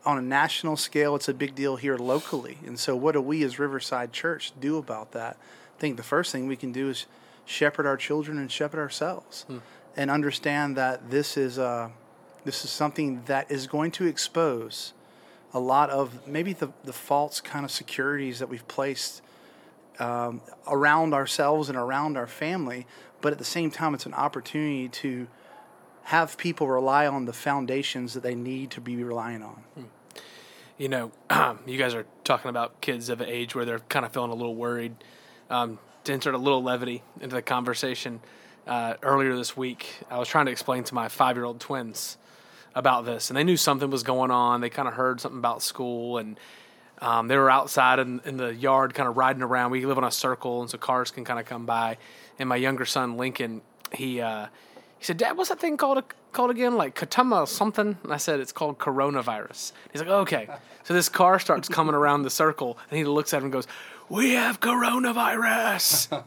on 0.06 0.18
a 0.18 0.22
national 0.22 0.78
scale. 0.78 1.16
It's 1.16 1.30
a 1.30 1.34
big 1.34 1.56
deal 1.56 1.78
here 1.78 1.98
locally. 1.98 2.58
And 2.66 2.78
so, 2.78 2.96
what 2.96 3.14
do 3.14 3.22
we 3.22 3.44
as 3.44 3.58
Riverside 3.58 4.12
Church 4.12 4.52
do 4.60 4.78
about 4.78 5.14
that? 5.14 5.38
I 5.78 5.80
think 5.80 5.98
the 5.98 6.04
first 6.04 6.32
thing 6.32 6.46
we 6.46 6.58
can 6.58 6.72
do 6.72 6.90
is 6.90 7.08
shepherd 7.46 7.86
our 7.88 7.98
children 7.98 8.38
and 8.38 8.52
shepherd 8.52 8.80
ourselves, 8.80 9.46
and 9.98 10.12
understand 10.12 10.78
that 10.78 11.10
this 11.10 11.36
is 11.36 11.60
uh, 11.60 11.90
this 12.46 12.64
is 12.64 12.72
something 12.72 13.24
that 13.26 13.52
is 13.52 13.68
going 13.68 13.92
to 13.92 14.06
expose 14.06 14.94
a 15.54 15.60
lot 15.60 15.90
of 15.90 16.28
maybe 16.28 16.54
the, 16.54 16.70
the 16.84 16.94
false 16.94 17.42
kind 17.42 17.66
of 17.66 17.72
securities 17.72 18.40
that 18.40 18.48
we've 18.48 18.68
placed 18.68 19.22
um, 20.00 20.42
around 20.68 21.14
ourselves 21.14 21.68
and 21.68 21.78
around 21.78 22.16
our 22.16 22.28
family. 22.28 22.86
But 23.22 23.34
at 23.34 23.40
the 23.40 23.46
same 23.46 23.72
time, 23.72 23.94
it's 23.96 24.06
an 24.06 24.14
opportunity 24.14 24.88
to 24.90 25.28
have 26.04 26.38
people 26.38 26.68
rely 26.68 27.08
on 27.08 27.26
the 27.26 27.34
foundations 27.34 28.14
that 28.14 28.24
they 28.24 28.36
need 28.36 28.72
to 28.72 28.82
be 28.82 29.04
relying 29.04 29.42
on. 29.42 29.64
you 30.78 30.88
know, 30.88 31.12
you 31.66 31.78
guys 31.78 31.94
are 31.94 32.06
talking 32.24 32.50
about 32.50 32.80
kids 32.80 33.10
of 33.10 33.20
an 33.20 33.28
age 33.28 33.56
where 33.56 33.66
they're 33.66 33.80
kind 33.80 34.06
of 34.06 34.14
feeling 34.14 34.32
a 34.32 34.36
little 34.36 34.56
worried. 34.56 34.96
Um, 35.50 35.80
to 36.04 36.14
insert 36.14 36.36
a 36.36 36.38
little 36.38 36.64
levity 36.64 37.04
into 37.20 37.36
the 37.36 37.42
conversation, 37.42 38.22
uh, 38.68 38.96
earlier 39.02 39.36
this 39.36 39.56
week, 39.58 39.88
I 40.10 40.20
was 40.20 40.28
trying 40.28 40.46
to 40.48 40.52
explain 40.52 40.84
to 40.84 40.94
my 40.94 41.08
five 41.08 41.36
year 41.36 41.46
old 41.46 41.60
twins 41.60 42.18
about 42.76 43.06
this, 43.06 43.30
and 43.30 43.38
they 43.38 43.44
knew 43.44 43.58
something 43.58 43.90
was 43.90 44.04
going 44.04 44.30
on. 44.30 44.62
They 44.62 44.70
kind 44.70 44.88
of 44.88 44.94
heard 44.94 45.20
something 45.22 45.40
about 45.40 45.64
school, 45.64 46.18
and 46.18 46.40
um, 47.02 47.28
they 47.28 47.38
were 47.38 47.50
outside 47.50 48.00
in, 48.00 48.22
in 48.26 48.38
the 48.38 48.54
yard, 48.54 48.94
kind 48.94 49.10
of 49.10 49.18
riding 49.18 49.42
around. 49.42 49.72
We 49.72 49.86
live 49.86 49.98
on 49.98 50.04
a 50.04 50.12
circle, 50.12 50.62
and 50.62 50.70
so 50.70 50.78
cars 50.78 51.10
can 51.12 51.24
kind 51.24 51.40
of 51.40 51.46
come 51.46 51.66
by. 51.66 51.98
And 52.38 52.50
my 52.50 52.56
younger 52.56 52.86
son, 52.86 53.18
Lincoln, 53.18 53.62
he 53.94 54.22
uh, 54.22 54.48
He 55.00 55.06
said, 55.06 55.18
Dad, 55.18 55.38
what's 55.38 55.50
that 55.50 55.60
thing 55.60 55.78
called 55.78 56.04
called 56.32 56.52
again? 56.52 56.76
Like 56.76 56.96
Katama 56.96 57.42
or 57.42 57.48
something? 57.48 57.98
And 58.04 58.14
I 58.14 58.18
said, 58.18 58.40
it's 58.40 58.52
called 58.52 58.78
coronavirus. 58.78 59.72
He's 59.92 60.02
like, 60.02 60.10
okay. 60.10 60.48
So 60.84 60.94
this 60.94 61.10
car 61.10 61.40
starts 61.40 61.68
coming 61.70 61.96
around 61.96 62.24
the 62.24 62.30
circle, 62.30 62.78
and 62.90 62.98
he 62.98 63.06
looks 63.06 63.34
at 63.34 63.38
him 63.38 63.46
and 63.46 63.54
goes, 63.54 63.68
we 64.10 64.32
have 64.32 64.60
coronavirus. 64.60 66.24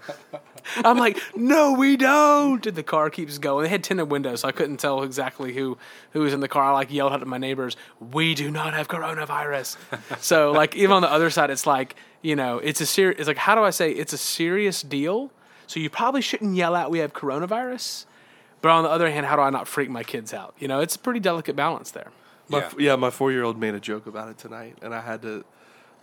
I'm 0.84 0.98
like, 0.98 1.18
no, 1.34 1.72
we 1.72 1.96
don't. 1.96 2.64
And 2.66 2.76
the 2.76 2.82
car 2.82 3.10
keeps 3.10 3.38
going. 3.38 3.64
They 3.64 3.70
had 3.70 3.82
tinted 3.82 4.10
windows, 4.10 4.40
so 4.40 4.48
I 4.48 4.52
couldn't 4.52 4.76
tell 4.78 5.02
exactly 5.02 5.54
who 5.54 5.78
who 6.12 6.20
was 6.20 6.34
in 6.34 6.40
the 6.40 6.48
car. 6.48 6.64
I 6.64 6.72
like 6.72 6.92
yelled 6.92 7.12
out 7.12 7.18
to 7.20 7.26
my 7.26 7.38
neighbors, 7.38 7.76
"We 7.98 8.34
do 8.34 8.50
not 8.50 8.74
have 8.74 8.88
coronavirus." 8.88 9.76
so 10.20 10.52
like 10.52 10.76
even 10.76 10.92
on 10.92 11.02
the 11.02 11.10
other 11.10 11.30
side, 11.30 11.50
it's 11.50 11.66
like 11.66 11.96
you 12.22 12.36
know, 12.36 12.58
it's 12.58 12.80
a 12.80 12.86
serious. 12.86 13.18
It's 13.18 13.28
like 13.28 13.38
how 13.38 13.54
do 13.54 13.62
I 13.62 13.70
say? 13.70 13.90
It's 13.90 14.12
a 14.12 14.18
serious 14.18 14.82
deal. 14.82 15.30
So 15.66 15.80
you 15.80 15.88
probably 15.88 16.20
shouldn't 16.20 16.54
yell 16.56 16.74
out, 16.74 16.90
"We 16.90 16.98
have 16.98 17.12
coronavirus." 17.12 18.04
But 18.62 18.68
on 18.72 18.84
the 18.84 18.90
other 18.90 19.10
hand, 19.10 19.24
how 19.24 19.36
do 19.36 19.42
I 19.42 19.48
not 19.48 19.66
freak 19.66 19.88
my 19.88 20.02
kids 20.02 20.34
out? 20.34 20.54
You 20.58 20.68
know, 20.68 20.80
it's 20.80 20.94
a 20.94 20.98
pretty 20.98 21.20
delicate 21.20 21.56
balance 21.56 21.90
there. 21.92 22.08
My, 22.50 22.58
Yeah. 22.58 22.70
yeah, 22.78 22.96
my 22.96 23.08
four 23.08 23.32
year 23.32 23.42
old 23.42 23.58
made 23.58 23.74
a 23.74 23.80
joke 23.80 24.06
about 24.06 24.28
it 24.28 24.36
tonight, 24.36 24.76
and 24.82 24.94
I 24.94 25.00
had 25.00 25.22
to 25.22 25.46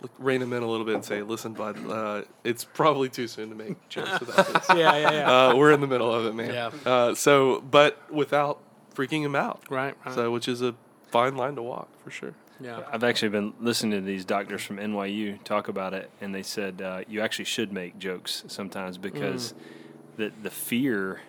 look, 0.00 0.10
rein 0.18 0.42
him 0.42 0.52
in 0.52 0.62
a 0.62 0.66
little 0.66 0.84
bit 0.86 0.94
and 0.94 1.04
say, 1.04 1.22
"Listen, 1.22 1.52
bud, 1.52 1.78
uh, 1.90 2.22
it's 2.44 2.64
probably 2.64 3.08
too 3.08 3.26
soon 3.28 3.48
to 3.50 3.54
make 3.54 3.88
jokes 3.88 4.20
about 4.22 4.46
this. 4.52 4.68
Yeah, 4.70 4.96
yeah, 4.96 5.10
yeah. 5.12 5.48
Uh, 5.48 5.56
we're 5.56 5.72
in 5.72 5.80
the 5.80 5.86
middle 5.86 6.12
of 6.12 6.26
it, 6.26 6.34
man. 6.34 6.52
Yeah. 6.52 6.70
Uh, 6.90 7.14
so, 7.14 7.60
but 7.60 8.12
without 8.12 8.60
freaking 8.94 9.22
him 9.22 9.34
out, 9.36 9.62
right, 9.70 9.94
right. 10.04 10.14
so 10.14 10.30
which 10.30 10.48
is 10.48 10.62
a 10.62 10.74
fine 11.08 11.36
line 11.36 11.54
to 11.56 11.62
walk 11.62 11.88
for 12.02 12.10
sure. 12.10 12.34
yeah. 12.60 12.82
I've 12.92 13.04
actually 13.04 13.30
been 13.30 13.54
listening 13.60 13.92
to 14.00 14.06
these 14.06 14.24
doctors 14.24 14.62
from 14.62 14.76
NYU 14.76 15.42
talk 15.44 15.68
about 15.68 15.94
it, 15.94 16.10
and 16.20 16.34
they 16.34 16.42
said 16.42 16.82
uh, 16.82 17.02
you 17.08 17.20
actually 17.20 17.46
should 17.46 17.72
make 17.72 17.98
jokes 17.98 18.44
sometimes 18.48 18.98
because 18.98 19.54
the 20.16 20.32
the 20.42 20.50
fear 20.50 21.20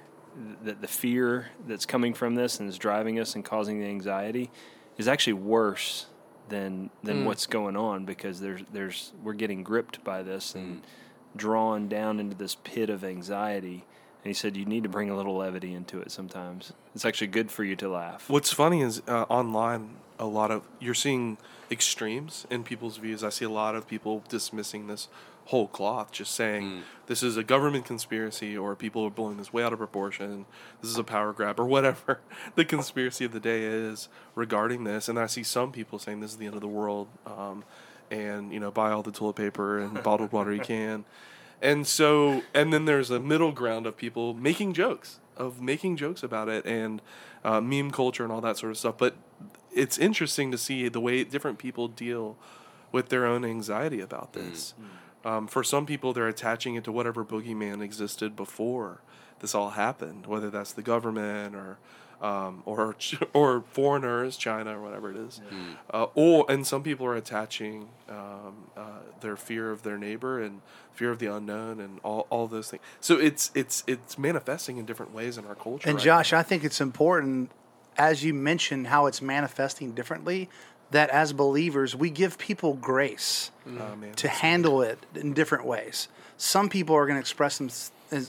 that 0.64 0.82
the 0.82 0.88
fear 0.88 1.48
that's 1.68 1.86
coming 1.86 2.14
from 2.14 2.36
this 2.36 2.60
and 2.60 2.70
is 2.70 2.78
driving 2.78 3.20
us 3.20 3.36
and 3.36 3.44
causing 3.44 3.80
the 3.80 3.86
anxiety 3.86 4.50
is 4.98 5.08
actually 5.08 5.34
worse 5.34 6.06
than 6.50 6.89
than 7.03 7.25
what's 7.25 7.46
going 7.46 7.75
on 7.75 8.06
because 8.06 8.39
there's 8.39 8.62
there's 8.72 9.12
we're 9.24 9.34
getting 9.34 9.63
gripped 9.63 10.03
by 10.03 10.24
this 10.24 10.56
and 10.56 10.82
drawn 11.36 11.88
down 11.88 12.20
into 12.20 12.36
this 12.36 12.56
pit 12.56 12.89
of 12.89 13.03
anxiety. 13.03 13.86
And 14.24 14.29
he 14.29 14.34
said 14.34 14.58
you 14.58 14.65
need 14.65 14.84
to 14.84 14.89
bring 14.89 15.10
a 15.10 15.15
little 15.15 15.38
levity 15.38 15.74
into 15.74 16.01
it 16.01 16.12
sometimes. 16.12 16.74
It's 16.94 17.06
actually 17.06 17.27
good 17.27 17.50
for 17.51 17.63
you 17.63 17.75
to 17.77 17.88
laugh. 17.88 18.29
What's 18.29 18.51
funny 18.51 18.82
is 18.82 19.01
uh, 19.08 19.24
online, 19.29 19.91
a 20.18 20.25
lot 20.25 20.51
of 20.51 20.63
you're 20.79 20.94
seeing 20.94 21.38
extremes 21.72 22.46
in 22.50 22.63
people's 22.63 22.98
views. 22.98 23.24
I 23.24 23.29
see 23.29 23.46
a 23.46 23.50
lot 23.50 23.75
of 23.75 23.88
people 23.88 24.24
dismissing 24.27 24.88
this 24.88 25.08
whole 25.50 25.68
cloth, 25.68 26.12
just 26.12 26.36
saying 26.36 26.84
this 27.08 27.24
is 27.24 27.36
a 27.36 27.44
government 27.44 27.84
conspiracy 27.84 28.56
or 28.56 28.75
people 28.75 29.03
are 29.03 29.10
blowing 29.10 29.38
this 29.38 29.51
way 29.51 29.63
out 29.63 29.74
of 29.74 29.79
proportion. 29.79 30.46
This 30.79 30.91
is 30.91 30.98
a 30.98 31.03
power 31.03 31.34
grab 31.34 31.60
or 31.60 31.65
whatever 31.65 32.20
the 32.56 32.63
conspiracy 32.63 33.25
of 33.25 33.32
the 33.32 33.39
day 33.39 33.63
is 33.63 34.10
regarding 34.36 34.84
this. 34.84 35.10
And 35.10 35.18
I 35.18 35.25
see 35.25 35.41
some 35.41 35.72
people 35.72 35.98
saying 35.98 36.20
this 36.20 36.32
is 36.32 36.38
the 36.38 36.46
end 36.46 36.53
of 36.53 36.62
the 36.62 36.68
world, 36.68 37.08
um, 37.25 37.63
and 38.12 38.53
you 38.53 38.60
know 38.60 38.70
buy 38.70 38.91
all 38.91 39.01
the 39.01 39.12
toilet 39.12 39.38
paper 39.38 39.79
and 39.79 40.03
bottled 40.03 40.32
water 40.32 40.53
you 40.53 40.62
can. 40.62 41.03
And 41.63 41.88
so, 41.88 42.44
and 42.53 42.72
then 42.72 42.86
there's 42.86 43.10
a 43.10 43.20
middle 43.20 43.51
ground 43.51 43.88
of 43.88 43.98
people 43.98 44.36
making 44.36 44.74
jokes, 44.74 45.20
of 45.36 45.63
making 45.63 45.98
jokes 45.98 46.22
about 46.22 46.48
it, 46.48 46.63
and 46.68 47.01
uh, 47.44 47.60
meme 47.60 47.89
culture 47.89 48.24
and 48.24 48.32
all 48.32 48.41
that 48.41 48.58
sort 48.58 48.72
of 48.72 48.77
stuff. 48.77 49.00
But 49.00 49.15
it's 49.74 49.98
interesting 49.98 50.51
to 50.51 50.60
see 50.60 50.89
the 50.89 51.00
way 51.01 51.24
different 51.24 51.58
people 51.58 51.88
deal 51.88 52.38
with 52.91 53.10
their 53.10 53.25
own 53.25 53.44
anxiety 53.44 54.00
about 54.00 54.34
this. 54.34 54.75
Um, 55.26 55.48
for 55.48 55.64
some 55.64 55.86
people, 55.86 56.14
they're 56.14 56.28
attaching 56.28 56.76
it 56.76 56.84
to 56.86 56.92
whatever 56.92 57.26
boogeyman 57.26 57.82
existed 57.82 58.36
before 58.36 59.02
this 59.40 59.56
all 59.56 59.72
happened, 59.72 60.26
whether 60.26 60.50
that's 60.50 60.74
the 60.74 60.82
government 60.82 61.56
or 61.56 61.78
um, 62.22 62.64
or 62.66 62.96
or 63.34 63.64
foreigners, 63.72 64.38
China 64.38 64.78
or 64.78 64.82
whatever 64.84 65.12
it 65.12 65.18
is. 65.18 65.42
Uh, 65.94 66.08
or 66.16 66.46
and 66.50 66.66
some 66.66 66.84
people 66.84 67.06
are 67.06 67.16
attaching 67.16 67.90
um, 68.10 68.68
uh, 68.76 69.00
their 69.22 69.36
fear 69.36 69.72
of 69.72 69.84
their 69.84 69.98
neighbor 69.98 70.42
and 70.42 70.62
fear 70.94 71.12
of 71.12 71.20
the 71.20 71.28
unknown 71.28 71.80
and 71.80 72.00
all, 72.04 72.28
all 72.30 72.48
those 72.48 72.70
things. 72.70 72.84
So 73.00 73.18
it's 73.18 73.52
it's 73.56 73.84
it's 73.88 74.18
manifesting 74.18 74.78
in 74.78 74.86
different 74.86 75.14
ways 75.14 75.38
in 75.38 75.46
our 75.46 75.56
culture. 75.56 75.90
And 75.90 75.98
right 75.98 76.06
Josh, 76.06 76.32
now. 76.32 76.40
I 76.40 76.44
think 76.44 76.64
it's 76.64 76.82
important, 76.82 77.52
as 77.98 78.24
you 78.24 78.34
mentioned, 78.34 78.88
how 78.88 79.06
it's 79.06 79.22
manifesting 79.22 79.94
differently, 79.94 80.50
that 80.91 81.10
as 81.10 81.34
believers, 81.34 81.96
we 81.96 82.10
give 82.10 82.38
people 82.38 82.74
grace 82.74 83.51
man. 83.65 84.13
to 84.15 84.27
handle 84.27 84.81
it 84.81 85.00
in 85.15 85.34
different 85.34 85.65
ways. 85.65 86.08
Some 86.38 86.69
people 86.69 86.96
are 86.96 87.05
going 87.05 87.17
to 87.17 87.22
express 87.22 87.58
them, 87.58 87.69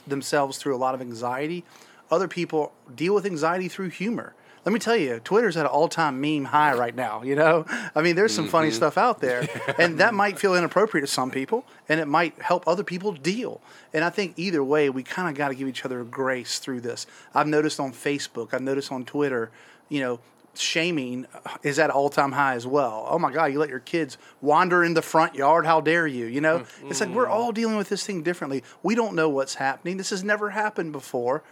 themselves 0.07 0.57
through 0.57 0.75
a 0.75 0.77
lot 0.77 0.93
of 0.93 1.01
anxiety. 1.01 1.63
Other 2.09 2.27
people 2.27 2.71
deal 2.93 3.15
with 3.15 3.25
anxiety 3.25 3.67
through 3.67 3.89
humor. 3.89 4.33
Let 4.63 4.73
me 4.73 4.79
tell 4.79 4.95
you, 4.95 5.19
Twitter's 5.23 5.57
at 5.57 5.65
an 5.65 5.71
all-time 5.71 6.21
meme 6.21 6.45
high 6.45 6.75
right 6.75 6.93
now. 6.93 7.23
You 7.23 7.35
know, 7.35 7.65
I 7.95 8.03
mean, 8.03 8.15
there's 8.15 8.31
some 8.31 8.47
funny 8.47 8.69
stuff 8.69 8.95
out 8.95 9.19
there, 9.19 9.47
and 9.79 9.99
that 9.99 10.13
might 10.13 10.37
feel 10.37 10.53
inappropriate 10.53 11.03
to 11.07 11.11
some 11.11 11.31
people, 11.31 11.65
and 11.89 11.99
it 11.99 12.07
might 12.07 12.39
help 12.39 12.67
other 12.67 12.83
people 12.83 13.11
deal. 13.11 13.59
And 13.91 14.03
I 14.03 14.11
think 14.11 14.33
either 14.37 14.63
way, 14.63 14.91
we 14.91 15.01
kind 15.01 15.27
of 15.29 15.33
got 15.35 15.47
to 15.47 15.55
give 15.55 15.67
each 15.67 15.83
other 15.83 16.03
grace 16.03 16.59
through 16.59 16.81
this. 16.81 17.07
I've 17.33 17.47
noticed 17.47 17.79
on 17.79 17.91
Facebook, 17.91 18.53
I've 18.53 18.61
noticed 18.61 18.91
on 18.91 19.03
Twitter, 19.03 19.49
you 19.89 20.01
know, 20.01 20.19
shaming 20.53 21.27
is 21.63 21.79
at 21.79 21.89
all-time 21.89 22.33
high 22.33 22.55
as 22.55 22.67
well. 22.67 23.07
Oh 23.09 23.17
my 23.17 23.31
God, 23.31 23.45
you 23.45 23.59
let 23.59 23.69
your 23.69 23.79
kids 23.79 24.17
wander 24.41 24.83
in 24.83 24.93
the 24.93 25.01
front 25.01 25.35
yard? 25.35 25.65
How 25.65 25.81
dare 25.81 26.07
you? 26.07 26.25
You 26.25 26.41
know, 26.41 26.59
mm-hmm. 26.59 26.89
it's 26.89 26.99
like 26.99 27.09
we're 27.09 27.27
all 27.27 27.51
dealing 27.51 27.77
with 27.77 27.89
this 27.89 28.05
thing 28.05 28.23
differently. 28.23 28.63
We 28.83 28.95
don't 28.95 29.15
know 29.15 29.29
what's 29.29 29.55
happening. 29.55 29.97
This 29.97 30.09
has 30.09 30.23
never 30.23 30.49
happened 30.49 30.91
before. 30.91 31.43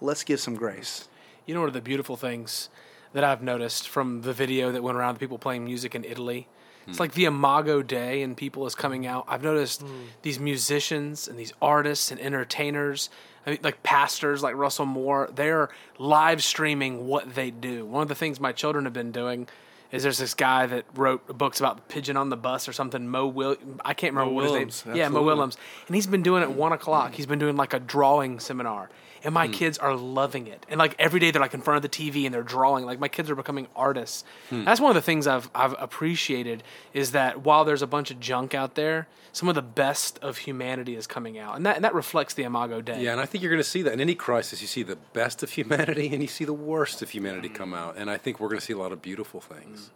Let's 0.00 0.24
give 0.24 0.40
some 0.40 0.54
grace. 0.54 1.08
You 1.46 1.54
know, 1.54 1.60
one 1.60 1.68
of 1.68 1.74
the 1.74 1.80
beautiful 1.80 2.16
things 2.16 2.68
that 3.12 3.24
I've 3.24 3.42
noticed 3.42 3.88
from 3.88 4.22
the 4.22 4.32
video 4.32 4.70
that 4.70 4.82
went 4.82 4.96
around 4.96 5.14
the 5.14 5.20
people 5.20 5.38
playing 5.38 5.64
music 5.64 5.94
in 5.94 6.04
Italy. 6.04 6.46
Hmm. 6.88 6.90
It's 6.90 7.00
like 7.00 7.12
the 7.12 7.26
Imago 7.26 7.82
Dei, 7.82 8.22
and 8.22 8.34
people 8.34 8.66
is 8.66 8.74
coming 8.74 9.06
out. 9.06 9.26
I've 9.28 9.42
noticed 9.42 9.82
hmm. 9.82 10.04
these 10.22 10.40
musicians 10.40 11.28
and 11.28 11.38
these 11.38 11.52
artists 11.60 12.10
and 12.10 12.18
entertainers, 12.18 13.10
I 13.46 13.50
mean, 13.50 13.58
like 13.62 13.82
pastors 13.82 14.42
like 14.42 14.56
Russell 14.56 14.86
Moore. 14.86 15.28
They're 15.34 15.68
live 15.98 16.42
streaming 16.42 17.06
what 17.06 17.34
they 17.34 17.50
do. 17.50 17.84
One 17.84 18.02
of 18.02 18.08
the 18.08 18.14
things 18.14 18.40
my 18.40 18.52
children 18.52 18.84
have 18.86 18.94
been 18.94 19.12
doing 19.12 19.48
is 19.90 20.02
there's 20.02 20.18
this 20.18 20.34
guy 20.34 20.66
that 20.66 20.84
wrote 20.94 21.26
books 21.38 21.60
about 21.60 21.76
the 21.76 21.82
pigeon 21.82 22.16
on 22.16 22.28
the 22.30 22.36
bus 22.36 22.68
or 22.68 22.72
something. 22.72 23.08
Mo 23.08 23.26
Will, 23.26 23.56
I 23.84 23.94
can't 23.94 24.12
remember 24.12 24.30
Mo 24.30 24.34
what 24.36 24.44
his 24.44 24.52
name. 24.52 24.60
Willems, 24.60 24.84
Yeah, 24.86 24.92
Mo 24.92 25.02
absolutely. 25.02 25.26
Willems, 25.26 25.56
and 25.86 25.94
he's 25.94 26.06
been 26.06 26.22
doing 26.22 26.42
it 26.42 26.46
at 26.46 26.52
one 26.52 26.72
o'clock. 26.72 27.14
He's 27.14 27.26
been 27.26 27.38
doing 27.38 27.56
like 27.56 27.72
a 27.72 27.80
drawing 27.80 28.40
seminar, 28.40 28.90
and 29.24 29.32
Hmm. 29.32 29.34
my 29.34 29.48
kids 29.48 29.78
are 29.78 29.94
loving 29.94 30.46
it. 30.46 30.64
And 30.68 30.78
like 30.78 30.94
every 30.98 31.20
day, 31.20 31.30
they're 31.30 31.42
like 31.42 31.54
in 31.54 31.60
front 31.62 31.76
of 31.76 31.82
the 31.82 31.88
TV 31.88 32.24
and 32.24 32.34
they're 32.34 32.42
drawing. 32.42 32.84
Like 32.84 32.98
my 33.00 33.08
kids 33.08 33.28
are 33.30 33.34
becoming 33.34 33.68
artists. 33.76 34.24
Hmm. 34.50 34.64
That's 34.64 34.80
one 34.80 34.90
of 34.90 34.94
the 34.94 35.02
things 35.02 35.26
I've 35.26 35.50
I've 35.54 35.74
appreciated 35.78 36.62
is 36.94 37.12
that 37.12 37.42
while 37.42 37.64
there's 37.64 37.82
a 37.82 37.86
bunch 37.86 38.10
of 38.10 38.20
junk 38.20 38.54
out 38.54 38.74
there, 38.74 39.08
some 39.32 39.48
of 39.48 39.54
the 39.54 39.62
best 39.62 40.18
of 40.20 40.38
humanity 40.38 40.96
is 40.96 41.06
coming 41.06 41.38
out, 41.38 41.56
and 41.56 41.66
that 41.66 41.76
and 41.76 41.84
that 41.84 41.94
reflects 41.94 42.34
the 42.34 42.44
Imago 42.44 42.80
Dei. 42.80 43.02
Yeah, 43.02 43.12
and 43.12 43.20
I 43.20 43.26
think 43.26 43.42
you're 43.42 43.50
going 43.50 43.62
to 43.62 43.68
see 43.68 43.82
that 43.82 43.92
in 43.92 44.00
any 44.00 44.14
crisis. 44.14 44.60
You 44.60 44.66
see 44.68 44.82
the 44.82 44.96
best 45.12 45.42
of 45.42 45.50
humanity 45.50 46.08
and 46.12 46.22
you 46.22 46.28
see 46.28 46.44
the 46.44 46.52
worst 46.52 47.02
of 47.02 47.10
humanity 47.10 47.48
come 47.48 47.74
out, 47.74 47.96
and 47.96 48.10
I 48.10 48.16
think 48.16 48.40
we're 48.40 48.48
going 48.48 48.60
to 48.60 48.64
see 48.64 48.72
a 48.72 48.78
lot 48.78 48.92
of 48.92 49.02
beautiful 49.02 49.40
things, 49.40 49.90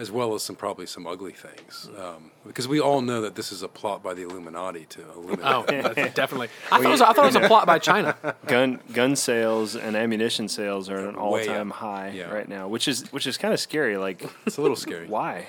as 0.00 0.10
well 0.10 0.34
as 0.34 0.42
some 0.42 0.56
probably 0.56 0.86
some 0.86 1.06
ugly 1.06 1.32
things, 1.32 1.88
um, 1.98 2.30
because 2.46 2.66
we 2.66 2.80
all 2.80 3.00
know 3.02 3.20
that 3.20 3.34
this 3.36 3.52
is 3.52 3.62
a 3.62 3.68
plot 3.68 4.02
by 4.02 4.14
the 4.14 4.22
Illuminati 4.22 4.86
to 4.86 5.02
eliminate. 5.12 5.40
Oh, 5.44 5.62
definitely. 6.14 6.48
I 6.72 6.78
thought, 6.78 6.84
it 6.84 6.88
was, 6.88 7.00
I 7.02 7.12
thought 7.12 7.24
it 7.26 7.34
was 7.34 7.36
a 7.36 7.40
plot 7.48 7.66
by 7.66 7.78
China. 7.78 8.16
gun 8.46 8.80
gun 8.92 9.14
sales 9.14 9.76
and 9.76 9.94
ammunition 9.96 10.48
sales 10.48 10.88
are 10.88 10.96
at 10.98 11.04
an 11.10 11.14
all 11.16 11.32
Way 11.34 11.46
time 11.46 11.70
up. 11.70 11.78
high 11.78 12.08
Yeah. 12.14 12.30
right 12.32 12.48
now, 12.48 12.66
which 12.66 12.88
is 12.88 13.12
which 13.12 13.26
is 13.26 13.36
kind 13.38 13.54
of 13.54 13.60
scary. 13.60 13.96
Like, 13.96 14.24
It's 14.46 14.56
a 14.56 14.62
little 14.62 14.76
scary. 14.76 15.06
why? 15.18 15.46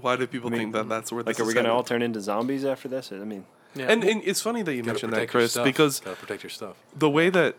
Why 0.00 0.16
do 0.16 0.26
people 0.26 0.50
think 0.50 0.72
that 0.72 0.88
that's 0.88 1.12
where 1.12 1.22
Like, 1.22 1.36
this 1.36 1.44
are 1.44 1.46
we 1.46 1.54
going 1.54 1.66
to 1.66 1.72
all 1.72 1.84
turn 1.84 2.02
into 2.02 2.20
zombies 2.20 2.64
after 2.64 2.88
this? 2.88 3.12
I 3.12 3.16
mean, 3.18 3.44
Yeah. 3.76 3.86
And, 3.92 4.02
and 4.02 4.22
it's 4.24 4.40
funny 4.42 4.62
that 4.62 4.72
you 4.74 4.82
Gotta 4.82 4.92
mentioned 4.94 5.12
that, 5.12 5.28
Chris, 5.28 5.52
stuff. 5.52 5.64
because 5.64 6.00
Gotta 6.00 6.16
protect 6.16 6.42
your 6.42 6.50
stuff. 6.50 6.74
the 6.96 7.08
way 7.10 7.30
that 7.30 7.54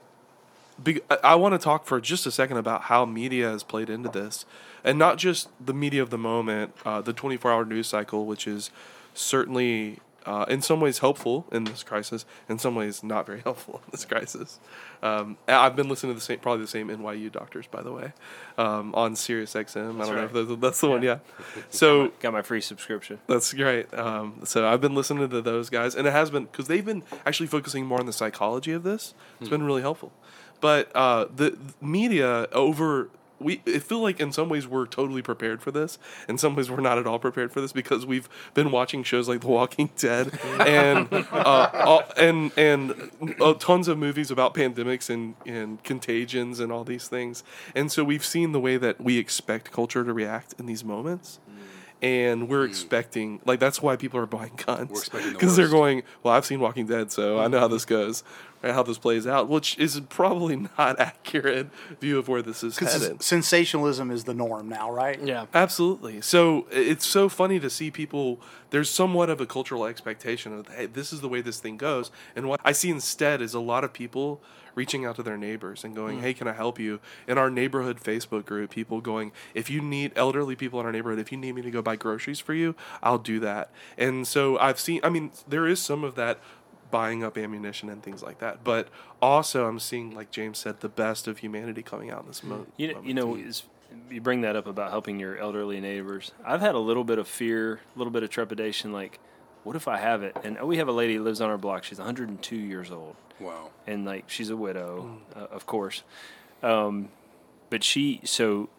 be, 0.84 1.02
I, 1.24 1.36
want 1.36 1.54
to 1.54 1.60
talk 1.60 1.86
for 1.86 2.00
just 2.00 2.26
a 2.26 2.32
second 2.32 2.58
about 2.58 2.84
how 2.84 3.06
media 3.06 3.50
has 3.50 3.64
played 3.64 3.90
into 3.90 4.10
this, 4.10 4.46
and 4.84 4.98
not 4.98 5.18
just 5.18 5.50
the 5.64 5.74
media 5.74 6.02
of 6.02 6.10
the 6.10 6.18
moment, 6.18 6.74
uh, 6.86 7.02
the 7.02 7.14
24-hour 7.14 7.66
news 7.66 7.88
cycle, 7.88 8.26
which 8.26 8.48
is 8.48 8.72
certainly 9.14 10.00
uh, 10.26 10.46
in 10.48 10.62
some 10.62 10.80
ways 10.80 11.00
helpful 11.00 11.46
in 11.52 11.64
this 11.64 11.84
crisis, 11.84 12.26
in 12.48 12.60
some 12.60 12.76
ways 12.76 13.04
not 13.04 13.26
very 13.26 13.42
helpful 13.44 13.82
in 13.86 13.92
this 13.92 14.06
crisis. 14.06 14.60
Um, 15.02 15.38
I've 15.48 15.76
been 15.76 15.90
listening 15.90 16.12
to 16.12 16.20
the 16.20 16.24
same, 16.24 16.40
probably 16.40 16.64
the 16.64 16.68
same 16.68 16.90
NYU 16.90 17.32
doctors, 17.32 17.68
by 17.68 17.82
the 17.82 17.92
way, 17.92 18.14
um, 18.58 18.94
on 18.96 19.16
Sirius 19.16 19.54
XM. 19.54 20.02
I 20.02 20.06
don't 20.06 20.16
know 20.16 20.24
if 20.26 20.34
that's, 20.34 20.62
that's 20.62 20.82
the 20.82 20.90
one, 20.90 21.02
yeah. 21.02 21.20
So 21.70 22.12
got 22.20 22.34
my 22.34 22.42
free 22.42 22.62
subscription. 22.62 23.20
that's 23.28 23.54
great. 23.54 23.94
Um, 23.94 24.42
so 24.44 24.68
I've 24.68 24.82
been 24.82 24.96
listening 24.96 25.30
to 25.30 25.42
those 25.42 25.70
guys, 25.70 25.96
and 25.96 26.08
it 26.08 26.12
has 26.12 26.30
been 26.30 26.46
because 26.46 26.68
they've 26.68 26.86
been 26.86 27.04
actually 27.26 27.48
focusing 27.48 27.86
more 27.86 28.00
on 28.00 28.06
the 28.06 28.14
psychology 28.14 28.72
of 28.74 28.84
this. 28.84 29.14
It's 29.40 29.50
been 29.50 29.64
really 29.64 29.82
helpful. 29.82 30.12
But 30.62 30.96
uh, 30.96 31.26
the, 31.34 31.52
the 31.52 31.74
media 31.82 32.48
over 32.52 33.10
we 33.40 33.62
I 33.68 33.80
feel 33.80 34.02
like 34.02 34.20
in 34.20 34.32
some 34.32 34.50
ways 34.50 34.68
we're 34.68 34.86
totally 34.86 35.22
prepared 35.22 35.62
for 35.62 35.72
this. 35.72 35.98
In 36.28 36.38
some 36.38 36.56
ways 36.56 36.70
we're 36.70 36.82
not 36.82 36.98
at 36.98 37.08
all 37.08 37.20
prepared 37.20 37.52
for 37.52 37.62
this 37.62 37.72
because 37.72 38.06
we've 38.06 38.30
been 38.54 38.72
watching 38.72 39.04
shows 39.04 39.28
like 39.28 39.42
The 39.42 39.48
Walking 39.48 39.90
Dead 39.98 40.38
and 40.60 41.08
uh, 41.12 41.70
all, 41.74 42.04
and 42.18 42.52
and 42.58 43.12
uh, 43.40 43.54
tons 43.54 43.88
of 43.88 43.98
movies 43.98 44.32
about 44.32 44.54
pandemics 44.54 45.10
and 45.10 45.36
and 45.46 45.84
contagions 45.84 46.60
and 46.60 46.72
all 46.72 46.84
these 46.84 47.08
things. 47.08 47.44
And 47.74 47.92
so 47.92 48.04
we've 48.04 48.26
seen 48.26 48.52
the 48.52 48.60
way 48.60 48.78
that 48.78 49.02
we 49.02 49.18
expect 49.18 49.72
culture 49.72 50.04
to 50.04 50.14
react 50.14 50.56
in 50.60 50.66
these 50.66 50.84
moments. 50.84 51.40
And 52.02 52.48
we're 52.48 52.64
expecting, 52.64 53.42
like, 53.44 53.60
that's 53.60 53.82
why 53.82 53.98
people 53.98 54.22
are 54.22 54.26
buying 54.26 54.54
guns. 54.66 54.90
expecting 54.92 55.34
the 55.34 55.34
Because 55.38 55.58
they're 55.58 55.68
going, 55.68 56.04
well, 56.24 56.34
I've 56.34 56.46
seen 56.46 56.62
Walking 56.62 56.86
Dead, 56.86 57.12
so 57.12 57.40
I 57.40 57.50
know 57.50 57.60
how 57.60 57.68
this 57.68 57.84
goes, 57.84 58.24
how 58.62 58.84
this 58.84 58.98
plays 58.98 59.26
out, 59.26 59.48
which 59.48 59.78
is 59.78 60.00
probably 60.10 60.68
not 60.78 61.00
accurate 61.00 61.70
view 62.00 62.18
of 62.18 62.28
where 62.28 62.42
this 62.42 62.64
is 62.64 62.76
Because 62.76 63.02
headed. 63.02 63.24
sensationalism 63.24 64.12
is 64.12 64.26
the 64.26 64.34
norm 64.34 64.68
now, 64.70 64.92
right? 64.92 65.20
Yeah. 65.22 65.46
Absolutely. 65.54 66.22
So 66.22 66.68
it's 66.72 67.06
so 67.06 67.30
funny 67.30 67.60
to 67.60 67.70
see 67.70 67.92
people. 67.92 68.40
There's 68.72 68.90
somewhat 68.90 69.30
of 69.30 69.42
a 69.42 69.46
cultural 69.46 69.86
expectation 69.86 70.54
of, 70.54 70.68
hey, 70.68 70.86
this 70.86 71.12
is 71.14 71.22
the 71.22 71.30
way 71.30 71.42
this 71.42 71.60
thing 71.60 71.78
goes. 71.78 72.12
And 72.36 72.48
what 72.48 72.60
I 72.64 72.72
see 72.72 72.90
instead 72.90 73.42
is 73.42 73.54
a 73.54 73.60
lot 73.60 73.84
of 73.84 73.94
people 73.94 74.42
reaching 74.76 75.06
out 75.06 75.16
to 75.16 75.24
their 75.24 75.38
neighbors 75.38 75.84
and 75.84 75.96
going, 75.96 76.18
hmm. 76.18 76.24
hey, 76.24 76.34
can 76.34 76.48
I 76.48 76.54
help 76.54 76.80
you? 76.80 77.00
In 77.28 77.38
our 77.38 77.50
neighborhood 77.50 78.00
Facebook 78.00 78.46
group, 78.46 78.72
people 78.72 79.02
going, 79.02 79.32
if 79.54 79.70
you 79.70 79.82
need 79.82 80.14
elderly 80.16 80.56
people 80.56 80.80
in 80.80 80.86
our 80.86 80.92
neighborhood, 80.92 81.20
if 81.20 81.32
you 81.32 81.38
need 81.38 81.56
me 81.56 81.62
to 81.62 81.72
go 81.72 81.82
buy 81.82 81.96
groceries 81.96 82.40
for 82.40 82.54
you, 82.54 82.76
I'll 83.04 83.18
do 83.18 83.40
that. 83.42 83.72
And 83.98 84.28
so 84.28 84.58
I've 84.58 84.80
seen, 84.80 85.02
I 85.04 85.10
mean, 85.10 85.32
there 85.48 85.68
is 85.68 85.82
some 85.82 86.04
of 86.04 86.16
that 86.16 86.40
buying 86.92 87.24
up 87.24 87.38
ammunition 87.38 87.90
and 87.90 88.02
things 88.04 88.22
like 88.24 88.40
that. 88.40 88.64
But 88.64 88.88
also, 89.22 89.68
I'm 89.68 89.80
seeing, 89.80 90.12
like 90.16 90.32
James 90.32 90.58
said, 90.58 90.80
the 90.82 90.90
best 90.90 91.28
of 91.28 91.40
humanity 91.40 91.82
coming 91.84 92.10
out 92.12 92.22
in 92.22 92.28
this 92.28 92.44
mo- 92.44 92.66
You 92.78 92.88
know, 92.88 92.94
moment. 92.96 93.08
you 93.08 93.14
know, 93.14 93.36
is, 93.36 93.64
you 94.10 94.22
bring 94.22 94.42
that 94.42 94.56
up 94.56 94.68
about 94.68 94.92
helping 94.92 95.20
your 95.20 95.38
elderly 95.38 95.80
neighbors. 95.80 96.32
I've 96.46 96.62
had 96.62 96.76
a 96.76 96.80
little 96.80 97.04
bit 97.04 97.18
of 97.20 97.28
fear, 97.28 97.80
a 97.96 97.98
little 97.98 98.12
bit 98.12 98.24
of 98.24 98.30
trepidation. 98.30 98.92
Like, 98.92 99.20
what 99.64 99.76
if 99.76 99.88
I 99.88 99.98
have 99.98 100.24
it? 100.24 100.36
And 100.44 100.60
we 100.62 100.78
have 100.78 100.88
a 100.88 100.92
lady 100.94 101.16
who 101.16 101.24
lives 101.24 101.42
on 101.42 101.50
our 101.50 101.58
block. 101.58 101.84
She's 101.84 101.98
102 102.00 102.56
years 102.56 102.92
old, 102.92 103.16
Wow. 103.40 103.70
and 103.88 104.06
like 104.06 104.30
she's 104.30 104.50
a 104.50 104.58
widow, 104.58 105.20
uh, 105.36 105.40
of 105.52 105.66
course. 105.66 106.04
Um, 106.64 107.10
but 107.70 107.84
she, 107.84 108.22
so 108.24 108.70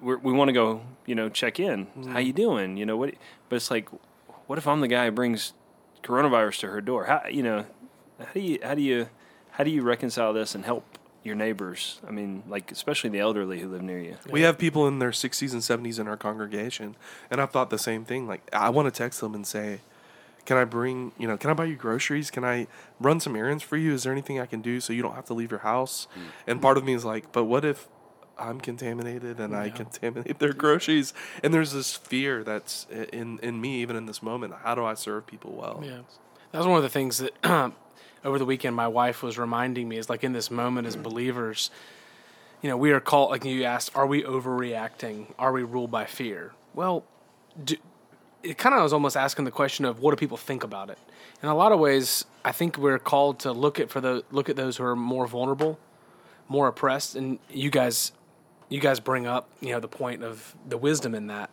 we're, 0.00 0.18
we 0.18 0.32
want 0.32 0.48
to 0.48 0.52
go, 0.52 0.82
you 1.06 1.14
know, 1.14 1.28
check 1.28 1.58
in. 1.60 1.86
How 2.08 2.18
you 2.18 2.32
doing? 2.32 2.76
You 2.76 2.86
know 2.86 2.96
what? 2.96 3.14
But 3.48 3.56
it's 3.56 3.70
like, 3.70 3.88
what 4.46 4.58
if 4.58 4.66
I'm 4.66 4.80
the 4.80 4.88
guy 4.88 5.06
who 5.06 5.10
brings 5.12 5.52
coronavirus 6.04 6.60
to 6.60 6.68
her 6.68 6.80
door? 6.80 7.04
How 7.04 7.22
you 7.28 7.42
know? 7.42 7.66
How 8.18 8.32
do 8.32 8.40
you 8.40 8.58
how 8.62 8.74
do 8.74 8.82
you 8.82 9.08
how 9.52 9.64
do 9.64 9.70
you 9.70 9.82
reconcile 9.82 10.32
this 10.32 10.54
and 10.54 10.64
help 10.64 10.98
your 11.24 11.34
neighbors? 11.34 12.00
I 12.06 12.10
mean, 12.10 12.44
like 12.46 12.70
especially 12.70 13.10
the 13.10 13.18
elderly 13.18 13.60
who 13.60 13.68
live 13.68 13.82
near 13.82 13.98
you. 13.98 14.16
We 14.30 14.42
have 14.42 14.58
people 14.58 14.86
in 14.86 14.98
their 14.98 15.10
60s 15.10 15.52
and 15.52 15.62
70s 15.62 15.98
in 15.98 16.06
our 16.06 16.16
congregation, 16.16 16.96
and 17.30 17.40
I've 17.40 17.50
thought 17.50 17.70
the 17.70 17.78
same 17.78 18.04
thing. 18.04 18.28
Like, 18.28 18.42
I 18.52 18.70
want 18.70 18.86
to 18.86 18.96
text 18.96 19.20
them 19.20 19.34
and 19.34 19.46
say, 19.46 19.80
"Can 20.44 20.56
I 20.56 20.64
bring, 20.64 21.12
you 21.18 21.26
know, 21.26 21.36
can 21.36 21.50
I 21.50 21.54
buy 21.54 21.64
you 21.64 21.76
groceries? 21.76 22.30
Can 22.30 22.44
I 22.44 22.66
run 23.00 23.18
some 23.18 23.34
errands 23.34 23.62
for 23.62 23.76
you? 23.76 23.94
Is 23.94 24.04
there 24.04 24.12
anything 24.12 24.38
I 24.38 24.46
can 24.46 24.60
do 24.60 24.80
so 24.80 24.92
you 24.92 25.02
don't 25.02 25.14
have 25.14 25.26
to 25.26 25.34
leave 25.34 25.50
your 25.50 25.60
house?" 25.60 26.06
Mm. 26.14 26.20
And 26.46 26.62
part 26.62 26.76
of 26.76 26.84
me 26.84 26.94
is 26.94 27.04
like, 27.04 27.32
"But 27.32 27.44
what 27.44 27.64
if 27.64 27.88
I'm 28.38 28.60
contaminated 28.60 29.40
and 29.40 29.54
I 29.54 29.70
contaminate 29.70 30.38
their 30.38 30.52
groceries?" 30.52 31.14
And 31.42 31.52
there's 31.52 31.72
this 31.72 31.94
fear 31.94 32.44
that's 32.44 32.86
in 33.12 33.38
in 33.40 33.60
me 33.60 33.80
even 33.82 33.96
in 33.96 34.06
this 34.06 34.22
moment. 34.22 34.54
How 34.62 34.74
do 34.74 34.84
I 34.84 34.94
serve 34.94 35.26
people 35.26 35.52
well? 35.52 35.82
Yeah, 35.84 36.00
that 36.52 36.58
was 36.58 36.66
one 36.66 36.76
of 36.76 36.82
the 36.82 36.88
things 36.88 37.18
that 37.18 37.32
over 38.24 38.38
the 38.38 38.44
weekend 38.44 38.74
my 38.74 38.88
wife 38.88 39.22
was 39.22 39.38
reminding 39.38 39.88
me 39.88 39.98
is 39.98 40.08
like 40.08 40.24
in 40.24 40.32
this 40.32 40.50
moment 40.50 40.86
as 40.86 40.94
mm-hmm. 40.94 41.02
believers, 41.02 41.70
you 42.62 42.68
know, 42.68 42.76
we 42.76 42.92
are 42.92 43.00
called. 43.00 43.30
Like 43.30 43.44
you 43.44 43.64
asked, 43.64 43.90
are 43.94 44.06
we 44.06 44.22
overreacting? 44.22 45.26
Are 45.38 45.52
we 45.52 45.62
ruled 45.62 45.90
by 45.90 46.06
fear? 46.06 46.52
Well, 46.74 47.04
do, 47.62 47.76
it 48.42 48.58
kind 48.58 48.74
of 48.74 48.82
was 48.82 48.92
almost 48.92 49.16
asking 49.16 49.44
the 49.44 49.50
question 49.50 49.84
of 49.84 50.00
what 50.00 50.10
do 50.10 50.16
people 50.16 50.36
think 50.36 50.64
about 50.64 50.90
it. 50.90 50.98
In 51.42 51.48
a 51.48 51.54
lot 51.54 51.72
of 51.72 51.80
ways, 51.80 52.24
I 52.44 52.52
think 52.52 52.78
we're 52.78 52.98
called 52.98 53.40
to 53.40 53.52
look 53.52 53.80
at 53.80 53.90
for 53.90 54.00
the 54.00 54.24
look 54.30 54.48
at 54.48 54.56
those 54.56 54.76
who 54.76 54.84
are 54.84 54.96
more 54.96 55.26
vulnerable, 55.26 55.78
more 56.48 56.68
oppressed, 56.68 57.16
and 57.16 57.38
you 57.50 57.70
guys, 57.70 58.12
you 58.68 58.80
guys 58.80 59.00
bring 59.00 59.26
up 59.26 59.48
you 59.60 59.70
know 59.70 59.80
the 59.80 59.88
point 59.88 60.22
of 60.22 60.54
the 60.68 60.76
wisdom 60.76 61.14
in 61.14 61.28
that. 61.28 61.50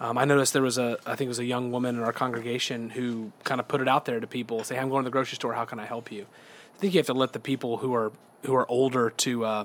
Um, 0.00 0.16
I 0.16 0.24
noticed 0.24 0.52
there 0.52 0.62
was 0.62 0.78
a, 0.78 0.96
I 1.06 1.16
think 1.16 1.26
it 1.26 1.28
was 1.28 1.40
a 1.40 1.44
young 1.44 1.72
woman 1.72 1.96
in 1.96 2.02
our 2.02 2.12
congregation 2.12 2.90
who 2.90 3.32
kind 3.42 3.60
of 3.60 3.66
put 3.66 3.80
it 3.80 3.88
out 3.88 4.04
there 4.04 4.20
to 4.20 4.26
people, 4.26 4.62
say, 4.62 4.78
"I'm 4.78 4.88
going 4.90 5.02
to 5.04 5.08
the 5.08 5.12
grocery 5.12 5.36
store. 5.36 5.54
How 5.54 5.64
can 5.64 5.80
I 5.80 5.86
help 5.86 6.12
you?" 6.12 6.26
I 6.76 6.78
think 6.78 6.94
you 6.94 6.98
have 6.98 7.06
to 7.06 7.14
let 7.14 7.32
the 7.32 7.40
people 7.40 7.78
who 7.78 7.94
are 7.94 8.12
who 8.44 8.54
are 8.54 8.70
older 8.70 9.10
to, 9.10 9.44
uh, 9.44 9.64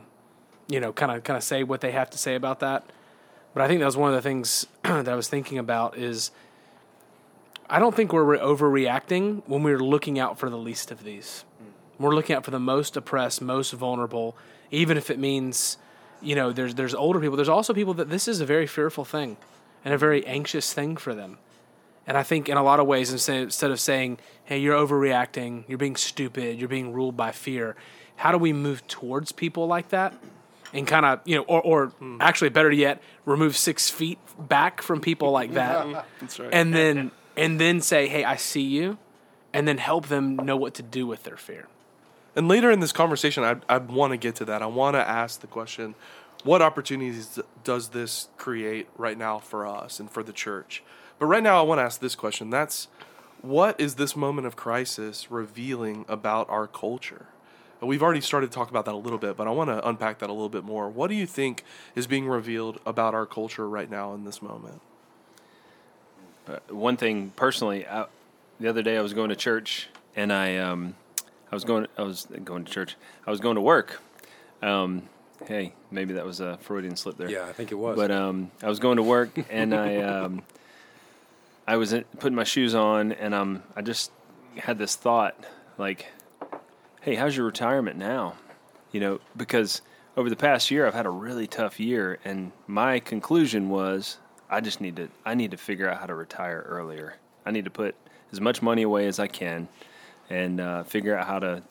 you 0.67 0.79
know, 0.79 0.91
kind 0.91 1.11
of 1.11 1.23
kind 1.23 1.37
of 1.37 1.43
say 1.43 1.63
what 1.63 1.81
they 1.81 1.91
have 1.91 2.09
to 2.11 2.17
say 2.17 2.35
about 2.35 2.59
that. 2.61 2.83
But 3.53 3.61
I 3.61 3.67
think 3.67 3.79
that 3.79 3.85
was 3.85 3.97
one 3.97 4.09
of 4.09 4.15
the 4.15 4.21
things 4.21 4.65
that 4.83 5.07
I 5.07 5.15
was 5.15 5.27
thinking 5.27 5.59
about 5.59 5.97
is 5.97 6.31
I 7.69 7.79
don't 7.79 7.95
think 7.95 8.11
we're 8.11 8.23
re- 8.23 8.39
overreacting 8.39 9.43
when 9.45 9.63
we're 9.63 9.79
looking 9.79 10.19
out 10.19 10.37
for 10.37 10.49
the 10.49 10.57
least 10.57 10.91
of 10.91 11.03
these. 11.03 11.45
We're 11.99 12.15
looking 12.15 12.35
out 12.35 12.43
for 12.43 12.51
the 12.51 12.59
most 12.59 12.97
oppressed, 12.97 13.41
most 13.41 13.71
vulnerable, 13.71 14.35
even 14.71 14.97
if 14.97 15.09
it 15.09 15.19
means, 15.19 15.77
you 16.23 16.35
know, 16.35 16.51
there's 16.51 16.75
there's 16.75 16.93
older 16.93 17.19
people. 17.19 17.35
There's 17.35 17.49
also 17.49 17.73
people 17.73 17.93
that 17.95 18.09
this 18.09 18.27
is 18.27 18.41
a 18.41 18.45
very 18.45 18.67
fearful 18.67 19.05
thing, 19.05 19.37
and 19.83 19.93
a 19.93 19.97
very 19.97 20.25
anxious 20.25 20.73
thing 20.73 20.97
for 20.97 21.13
them. 21.13 21.37
And 22.05 22.17
I 22.17 22.23
think 22.23 22.49
in 22.49 22.57
a 22.57 22.63
lot 22.63 22.79
of 22.79 22.87
ways, 22.87 23.11
instead 23.11 23.43
instead 23.43 23.71
of 23.71 23.79
saying, 23.79 24.19
"Hey, 24.43 24.57
you're 24.59 24.75
overreacting, 24.75 25.63
you're 25.67 25.77
being 25.77 25.95
stupid, 25.95 26.59
you're 26.59 26.69
being 26.69 26.93
ruled 26.93 27.15
by 27.15 27.31
fear," 27.31 27.75
how 28.15 28.31
do 28.31 28.37
we 28.37 28.53
move 28.53 28.85
towards 28.87 29.31
people 29.31 29.67
like 29.67 29.89
that? 29.89 30.13
And 30.73 30.87
kind 30.87 31.05
of, 31.05 31.19
you 31.23 31.35
know, 31.35 31.43
or, 31.43 31.61
or 31.61 31.87
mm-hmm. 31.87 32.17
actually, 32.19 32.49
better 32.49 32.71
yet, 32.71 33.01
remove 33.25 33.55
six 33.55 33.91
feet 33.91 34.17
back 34.39 34.81
from 34.81 35.01
people 35.01 35.29
like 35.29 35.53
that 35.53 36.05
That's 36.19 36.39
right. 36.39 36.49
and 36.51 36.73
then 36.73 37.11
and 37.37 37.59
then 37.59 37.81
say, 37.81 38.07
"Hey, 38.07 38.23
I 38.23 38.37
see 38.37 38.61
you," 38.61 38.97
and 39.53 39.67
then 39.67 39.77
help 39.77 40.07
them 40.07 40.35
know 40.35 40.57
what 40.57 40.73
to 40.75 40.83
do 40.83 41.05
with 41.05 41.23
their 41.23 41.37
fear. 41.37 41.67
And 42.35 42.47
later 42.47 42.71
in 42.71 42.79
this 42.79 42.91
conversation, 42.91 43.43
I 43.43 43.57
I 43.69 43.77
want 43.77 44.11
to 44.11 44.17
get 44.17 44.35
to 44.35 44.45
that. 44.45 44.61
I 44.61 44.65
want 44.65 44.95
to 44.95 45.07
ask 45.07 45.41
the 45.41 45.47
question, 45.47 45.95
what 46.43 46.61
opportunities 46.61 47.39
does 47.63 47.89
this 47.89 48.27
create 48.37 48.87
right 48.97 49.17
now 49.17 49.39
for 49.39 49.65
us 49.65 49.99
and 49.99 50.09
for 50.09 50.23
the 50.23 50.33
church? 50.33 50.83
But 51.19 51.27
right 51.27 51.43
now, 51.43 51.59
I 51.59 51.61
want 51.61 51.79
to 51.79 51.83
ask 51.83 51.99
this 52.01 52.15
question. 52.15 52.49
That's 52.49 52.87
what 53.41 53.79
is 53.79 53.95
this 53.95 54.15
moment 54.15 54.47
of 54.47 54.55
crisis 54.55 55.29
revealing 55.29 56.05
about 56.07 56.49
our 56.49 56.67
culture? 56.67 57.27
We've 57.81 58.01
already 58.01 58.21
started 58.21 58.49
to 58.49 58.53
talk 58.53 58.69
about 58.69 58.85
that 58.85 58.93
a 58.93 58.97
little 58.97 59.17
bit, 59.17 59.35
but 59.35 59.45
I 59.45 59.51
want 59.51 59.69
to 59.69 59.85
unpack 59.85 60.19
that 60.19 60.29
a 60.29 60.33
little 60.33 60.47
bit 60.47 60.63
more. 60.63 60.87
What 60.87 61.09
do 61.09 61.15
you 61.15 61.25
think 61.25 61.65
is 61.95 62.07
being 62.07 62.29
revealed 62.29 62.79
about 62.85 63.13
our 63.13 63.25
culture 63.25 63.67
right 63.67 63.89
now 63.89 64.13
in 64.13 64.23
this 64.23 64.41
moment? 64.41 64.79
Uh, 66.47 66.59
one 66.69 66.95
thing 66.95 67.33
personally, 67.35 67.85
I, 67.85 68.05
the 68.59 68.69
other 68.69 68.81
day 68.81 68.97
I 68.97 69.01
was 69.01 69.13
going 69.13 69.29
to 69.29 69.35
church 69.35 69.89
and 70.15 70.31
I 70.31 70.57
um, 70.57 70.95
I 71.53 71.55
was 71.55 71.65
going 71.65 71.85
I 71.99 72.01
was 72.01 72.25
going 72.43 72.65
to 72.65 72.71
church. 72.71 72.95
I 73.27 73.29
was 73.29 73.39
going 73.39 73.57
to 73.57 73.61
work. 73.61 74.01
Um, 74.63 75.03
hey, 75.45 75.73
maybe 75.91 76.15
that 76.15 76.25
was 76.25 76.39
a 76.39 76.57
Freudian 76.57 76.95
slip 76.95 77.15
there. 77.15 77.29
Yeah, 77.29 77.45
I 77.45 77.53
think 77.53 77.71
it 77.71 77.75
was. 77.75 77.95
But 77.95 78.09
um, 78.09 78.49
I 78.63 78.69
was 78.69 78.79
going 78.79 78.97
to 78.97 79.03
work 79.03 79.29
and 79.51 79.75
I 79.75 79.97
um, 80.01 80.41
I 81.67 81.77
was 81.77 81.93
putting 82.17 82.33
my 82.33 82.43
shoes 82.43 82.73
on 82.73 83.11
and 83.11 83.35
um, 83.35 83.61
I 83.75 83.83
just 83.83 84.09
had 84.57 84.79
this 84.79 84.95
thought 84.95 85.35
like, 85.77 86.07
hey, 87.01 87.13
how's 87.13 87.37
your 87.37 87.45
retirement 87.45 87.99
now? 87.99 88.33
You 88.91 89.01
know, 89.01 89.19
because 89.37 89.83
over 90.17 90.31
the 90.31 90.35
past 90.35 90.71
year 90.71 90.87
I've 90.87 90.95
had 90.95 91.05
a 91.05 91.11
really 91.11 91.45
tough 91.45 91.79
year 91.79 92.17
and 92.25 92.51
my 92.65 92.99
conclusion 92.99 93.69
was 93.69 94.17
I 94.49 94.59
just 94.59 94.81
need 94.81 94.95
to 94.95 95.07
I 95.23 95.35
need 95.35 95.51
to 95.51 95.57
figure 95.57 95.87
out 95.87 95.99
how 95.99 96.07
to 96.07 96.15
retire 96.15 96.65
earlier. 96.67 97.17
I 97.45 97.51
need 97.51 97.65
to 97.65 97.71
put 97.71 97.93
as 98.31 98.41
much 98.41 98.63
money 98.63 98.81
away 98.81 99.05
as 99.05 99.19
I 99.19 99.27
can 99.27 99.67
and 100.29 100.59
uh, 100.59 100.83
figure 100.83 101.17
out 101.17 101.27
how 101.27 101.39
to 101.39 101.63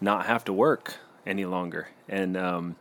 not 0.00 0.26
have 0.26 0.44
to 0.44 0.52
work 0.52 0.94
any 1.26 1.44
longer. 1.44 1.88
And 2.08 2.36
um, 2.36 2.76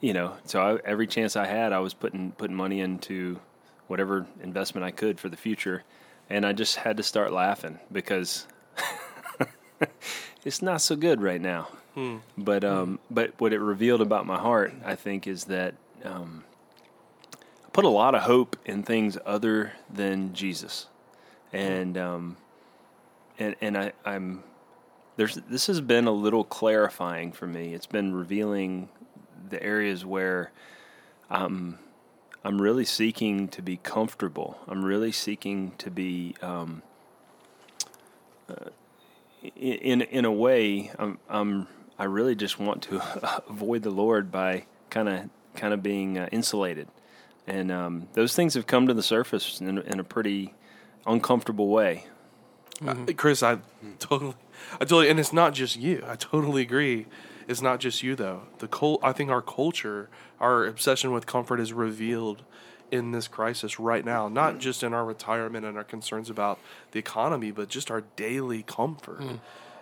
you 0.00 0.12
know, 0.12 0.34
so 0.44 0.60
I, 0.60 0.78
every 0.84 1.06
chance 1.06 1.36
I 1.36 1.46
had, 1.46 1.72
I 1.72 1.80
was 1.80 1.94
putting 1.94 2.32
putting 2.32 2.56
money 2.56 2.80
into 2.80 3.40
whatever 3.86 4.26
investment 4.42 4.84
I 4.84 4.90
could 4.92 5.18
for 5.18 5.28
the 5.28 5.36
future, 5.36 5.82
and 6.28 6.46
I 6.46 6.52
just 6.52 6.76
had 6.76 6.96
to 6.96 7.02
start 7.02 7.32
laughing 7.32 7.78
because 7.92 8.46
it's 10.44 10.62
not 10.62 10.80
so 10.80 10.96
good 10.96 11.20
right 11.20 11.40
now. 11.40 11.68
But 12.38 12.64
um, 12.64 12.98
but 13.10 13.32
what 13.38 13.52
it 13.52 13.58
revealed 13.58 14.00
about 14.00 14.26
my 14.26 14.38
heart, 14.38 14.72
I 14.84 14.94
think, 14.94 15.26
is 15.26 15.44
that 15.44 15.74
um, 16.04 16.44
I 17.32 17.68
put 17.72 17.84
a 17.84 17.88
lot 17.88 18.14
of 18.14 18.22
hope 18.22 18.56
in 18.64 18.82
things 18.84 19.18
other 19.26 19.72
than 19.92 20.32
Jesus, 20.32 20.86
and 21.52 21.98
um, 21.98 22.36
and 23.40 23.56
and 23.60 23.76
I, 23.76 23.92
I'm 24.04 24.44
there's 25.16 25.36
this 25.48 25.66
has 25.66 25.80
been 25.80 26.06
a 26.06 26.12
little 26.12 26.44
clarifying 26.44 27.32
for 27.32 27.46
me. 27.46 27.74
It's 27.74 27.86
been 27.86 28.14
revealing 28.14 28.88
the 29.48 29.60
areas 29.60 30.04
where 30.04 30.52
I'm 31.28 31.78
I'm 32.44 32.60
really 32.60 32.84
seeking 32.84 33.48
to 33.48 33.62
be 33.62 33.78
comfortable. 33.78 34.58
I'm 34.68 34.84
really 34.84 35.12
seeking 35.12 35.72
to 35.78 35.90
be 35.90 36.36
um, 36.42 36.82
uh, 38.48 38.70
in 39.56 40.02
in 40.02 40.24
a 40.24 40.32
way. 40.32 40.92
I'm, 40.98 41.18
I'm 41.28 41.66
I 41.98 42.04
really 42.04 42.34
just 42.34 42.58
want 42.58 42.82
to 42.84 43.42
avoid 43.48 43.82
the 43.82 43.90
Lord 43.90 44.30
by 44.30 44.66
kind 44.90 45.08
of 45.08 45.30
kind 45.56 45.74
of 45.74 45.82
being 45.82 46.18
uh, 46.18 46.28
insulated, 46.30 46.88
and 47.46 47.72
um, 47.72 48.08
those 48.12 48.34
things 48.34 48.54
have 48.54 48.66
come 48.66 48.86
to 48.86 48.94
the 48.94 49.02
surface 49.02 49.60
in, 49.60 49.78
in 49.78 49.98
a 49.98 50.04
pretty 50.04 50.54
uncomfortable 51.06 51.68
way. 51.68 52.06
Uh, 52.82 52.94
mm-hmm. 52.94 53.04
Chris, 53.12 53.42
I 53.42 53.58
totally, 53.98 54.34
I 54.74 54.78
totally, 54.78 55.10
and 55.10 55.20
it's 55.20 55.32
not 55.32 55.52
just 55.52 55.76
you. 55.76 56.02
I 56.06 56.16
totally 56.16 56.62
agree. 56.62 57.06
It's 57.46 57.60
not 57.60 57.80
just 57.80 58.02
you 58.02 58.14
though. 58.14 58.42
The 58.58 58.68
cult, 58.68 59.00
I 59.02 59.12
think 59.12 59.30
our 59.30 59.42
culture, 59.42 60.08
our 60.40 60.66
obsession 60.66 61.12
with 61.12 61.26
comfort 61.26 61.60
is 61.60 61.72
revealed 61.72 62.42
in 62.90 63.12
this 63.12 63.28
crisis 63.28 63.78
right 63.78 64.04
now. 64.04 64.28
Not 64.28 64.52
mm-hmm. 64.52 64.60
just 64.60 64.82
in 64.82 64.94
our 64.94 65.04
retirement 65.04 65.64
and 65.64 65.76
our 65.76 65.84
concerns 65.84 66.30
about 66.30 66.58
the 66.92 66.98
economy, 66.98 67.50
but 67.50 67.68
just 67.68 67.90
our 67.90 68.02
daily 68.16 68.62
comfort. 68.62 69.20
Mm. 69.20 69.40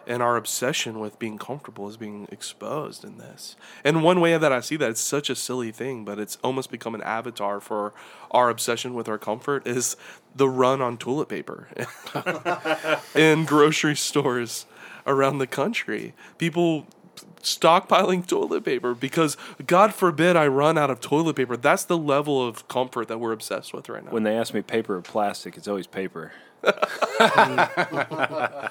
And 0.09 0.23
our 0.23 0.37
obsession 0.37 0.99
with 0.99 1.18
being 1.18 1.38
comfortable 1.38 1.88
is 1.88 1.97
being 1.97 2.27
exposed 2.33 3.05
in 3.05 3.18
this. 3.18 3.57
And 3.85 4.03
one 4.03 4.21
way 4.21 4.37
that 4.37 4.53
I 4.53 4.61
see 4.61 4.77
that, 4.77 4.90
it's 4.90 5.01
such 5.01 5.29
a 5.29 5.37
silly 5.37 5.71
thing, 5.71 6.05
but 6.05 6.18
it's 6.18 6.38
almost 6.42 6.71
become 6.71 6.94
an 6.94 7.03
avatar 7.03 7.61
for 7.61 7.92
our 8.31 8.49
obsession 8.49 8.94
with 8.94 9.07
our 9.07 9.18
comfort 9.18 9.66
is 9.66 9.97
the 10.35 10.49
run 10.49 10.81
on 10.81 10.97
toilet 10.97 11.29
paper 11.29 11.68
in 13.14 13.44
grocery 13.44 13.94
stores 13.94 14.66
around 15.07 15.38
the 15.38 15.47
country. 15.47 16.14
People 16.38 16.87
stockpiling 17.42 18.27
toilet 18.27 18.64
paper 18.64 18.94
because 18.94 19.37
God 19.66 19.94
forbid 19.94 20.37
I 20.37 20.47
run 20.47 20.79
out 20.79 20.90
of 20.90 21.01
toilet 21.01 21.37
paper. 21.37 21.57
That's 21.57 21.85
the 21.85 21.99
level 21.99 22.47
of 22.47 22.68
comfort 22.68 23.09
that 23.09 23.18
we're 23.18 23.33
obsessed 23.33 23.73
with 23.73 23.88
right 23.88 24.05
now. 24.05 24.11
When 24.11 24.23
they 24.23 24.37
ask 24.37 24.55
me 24.55 24.62
paper 24.62 24.97
or 24.97 25.03
plastic, 25.03 25.57
it's 25.57 25.68
always 25.68 25.87
paper. 25.87 26.33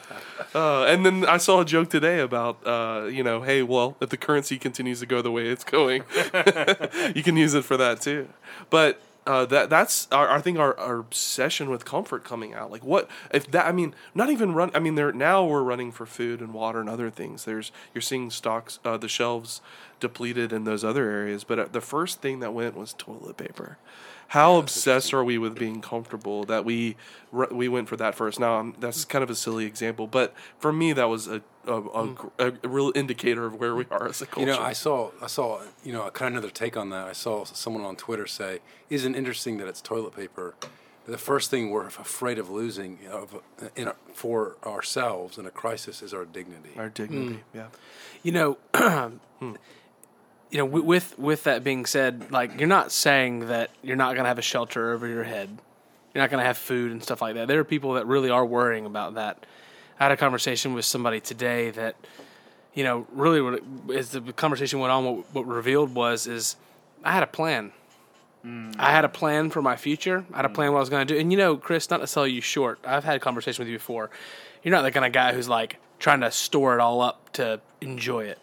Uh, 0.55 0.85
and 0.85 1.05
then 1.05 1.25
I 1.25 1.37
saw 1.37 1.61
a 1.61 1.65
joke 1.65 1.89
today 1.89 2.19
about, 2.19 2.65
uh, 2.65 3.07
you 3.11 3.21
know, 3.21 3.41
hey, 3.41 3.61
well, 3.61 3.95
if 3.99 4.09
the 4.09 4.17
currency 4.17 4.57
continues 4.57 5.01
to 5.01 5.05
go 5.05 5.21
the 5.21 5.29
way 5.29 5.49
it's 5.49 5.63
going, 5.63 6.03
you 7.13 7.21
can 7.21 7.37
use 7.37 7.53
it 7.53 7.63
for 7.63 7.77
that 7.77 8.01
too. 8.01 8.29
But 8.69 8.99
uh, 9.27 9.45
that 9.45 9.69
that's 9.69 10.07
our, 10.11 10.31
I 10.31 10.39
think 10.39 10.57
our, 10.57 10.75
our 10.79 10.99
obsession 10.99 11.69
with 11.69 11.83
comfort 11.83 12.23
coming 12.23 12.53
out. 12.53 12.71
Like 12.71 12.83
what 12.83 13.09
if 13.29 13.51
that? 13.51 13.67
I 13.67 13.73
mean, 13.73 13.93
not 14.15 14.29
even 14.29 14.53
run. 14.53 14.71
I 14.73 14.79
mean, 14.79 14.95
there 14.95 15.11
now 15.11 15.45
we're 15.45 15.63
running 15.63 15.91
for 15.91 16.05
food 16.05 16.39
and 16.39 16.53
water 16.53 16.79
and 16.79 16.89
other 16.89 17.09
things. 17.09 17.43
There's 17.43 17.71
you're 17.93 18.01
seeing 18.01 18.31
stocks, 18.31 18.79
uh, 18.85 18.97
the 18.97 19.09
shelves 19.09 19.61
depleted 19.99 20.53
in 20.53 20.63
those 20.63 20.83
other 20.83 21.09
areas. 21.09 21.43
But 21.43 21.59
uh, 21.59 21.67
the 21.71 21.81
first 21.81 22.21
thing 22.21 22.39
that 22.39 22.53
went 22.53 22.77
was 22.77 22.93
toilet 22.93 23.35
paper. 23.35 23.77
How 24.29 24.57
obsessed 24.57 25.13
are 25.13 25.23
we 25.23 25.37
with 25.37 25.57
being 25.57 25.81
comfortable 25.81 26.43
that 26.45 26.65
we 26.65 26.97
we 27.31 27.67
went 27.67 27.87
for 27.87 27.95
that 27.97 28.15
first? 28.15 28.39
Now 28.39 28.59
um, 28.59 28.75
that's 28.79 29.05
kind 29.05 29.23
of 29.23 29.29
a 29.29 29.35
silly 29.35 29.65
example, 29.65 30.07
but 30.07 30.33
for 30.59 30.73
me 30.73 30.93
that 30.93 31.05
was 31.05 31.27
a 31.27 31.41
a, 31.67 31.73
a, 31.73 32.07
mm. 32.07 32.57
a 32.63 32.67
real 32.67 32.91
indicator 32.95 33.45
of 33.45 33.55
where 33.55 33.75
we 33.75 33.85
are 33.91 34.07
as 34.07 34.21
a 34.21 34.25
culture. 34.25 34.49
You 34.49 34.55
know, 34.55 34.61
I 34.61 34.73
saw, 34.73 35.11
I 35.21 35.27
saw, 35.27 35.61
you 35.83 35.93
know, 35.93 36.09
kind 36.11 36.33
of 36.35 36.43
another 36.43 36.53
take 36.53 36.77
on 36.77 36.89
that. 36.89 37.07
I 37.07 37.13
saw 37.13 37.43
someone 37.43 37.83
on 37.83 37.95
Twitter 37.95 38.25
say, 38.25 38.59
"Isn't 38.89 39.15
it 39.15 39.17
interesting 39.17 39.57
that 39.57 39.67
it's 39.67 39.81
toilet 39.81 40.15
paper? 40.15 40.55
The 41.05 41.17
first 41.17 41.49
thing 41.49 41.69
we're 41.69 41.87
afraid 41.87 42.37
of 42.37 42.49
losing 42.49 42.99
of, 43.09 43.35
uh, 43.35 43.67
in 43.75 43.87
a, 43.87 43.95
for 44.13 44.57
ourselves 44.65 45.37
in 45.37 45.45
a 45.45 45.51
crisis 45.51 46.01
is 46.01 46.13
our 46.13 46.25
dignity." 46.25 46.71
our 46.77 46.89
dignity. 46.89 47.35
Mm. 47.35 47.39
Yeah. 47.53 47.67
You 48.23 48.31
know, 48.31 48.57
hmm. 49.39 49.55
You 50.51 50.57
know, 50.57 50.65
with 50.65 51.17
with 51.19 51.43
that 51.43 51.63
being 51.63 51.85
said, 51.85 52.31
like 52.31 52.59
you're 52.59 52.67
not 52.67 52.91
saying 52.91 53.47
that 53.47 53.69
you're 53.81 53.97
not 53.97 54.13
going 54.13 54.23
to 54.23 54.29
have 54.29 54.39
a 54.39 54.43
shelter 54.43 54.91
over 54.91 55.07
your 55.07 55.23
head. 55.23 55.49
You're 56.13 56.23
not 56.23 56.31
going 56.31 56.41
to 56.41 56.47
have 56.47 56.57
food 56.57 56.91
and 56.91 57.03
stuff 57.03 57.21
like 57.21 57.35
that. 57.35 57.47
There 57.47 57.59
are 57.59 57.65
people 57.65 57.93
that 57.93 58.07
really 58.07 58.29
are 58.29 58.45
worrying 58.45 58.85
about 58.85 59.15
that. 59.15 59.45
I 59.99 60.03
had 60.03 60.11
a 60.11 60.17
conversation 60.17 60.73
with 60.73 60.85
somebody 60.85 61.19
today 61.19 61.71
that, 61.71 61.95
you 62.73 62.83
know, 62.83 63.05
really, 63.11 63.41
what 63.41 63.55
it, 63.55 63.63
as 63.95 64.11
the 64.11 64.21
conversation 64.33 64.79
went 64.79 64.91
on, 64.91 65.05
what, 65.05 65.33
what 65.33 65.47
revealed 65.47 65.93
was 65.93 66.27
is 66.27 66.55
I 67.03 67.11
had 67.11 67.23
a 67.23 67.27
plan. 67.27 67.71
Mm. 68.45 68.75
I 68.79 68.91
had 68.91 69.05
a 69.05 69.09
plan 69.09 69.49
for 69.49 69.61
my 69.61 69.75
future. 69.75 70.25
I 70.33 70.37
had 70.37 70.45
a 70.45 70.49
mm. 70.49 70.53
plan 70.53 70.71
what 70.71 70.77
I 70.77 70.81
was 70.81 70.89
going 70.89 71.05
to 71.05 71.13
do. 71.13 71.19
And 71.19 71.31
you 71.31 71.37
know, 71.37 71.57
Chris, 71.57 71.89
not 71.89 71.97
to 71.97 72.07
sell 72.07 72.25
you 72.25 72.41
short, 72.41 72.79
I've 72.85 73.03
had 73.03 73.17
a 73.17 73.19
conversation 73.19 73.63
with 73.63 73.69
you 73.69 73.77
before. 73.77 74.09
You're 74.63 74.73
not 74.73 74.83
the 74.83 74.91
kind 74.91 75.05
of 75.05 75.11
guy 75.11 75.33
who's 75.33 75.49
like 75.49 75.77
trying 75.99 76.21
to 76.21 76.31
store 76.31 76.73
it 76.75 76.79
all 76.79 77.01
up 77.01 77.33
to 77.33 77.59
enjoy 77.81 78.25
it. 78.25 78.39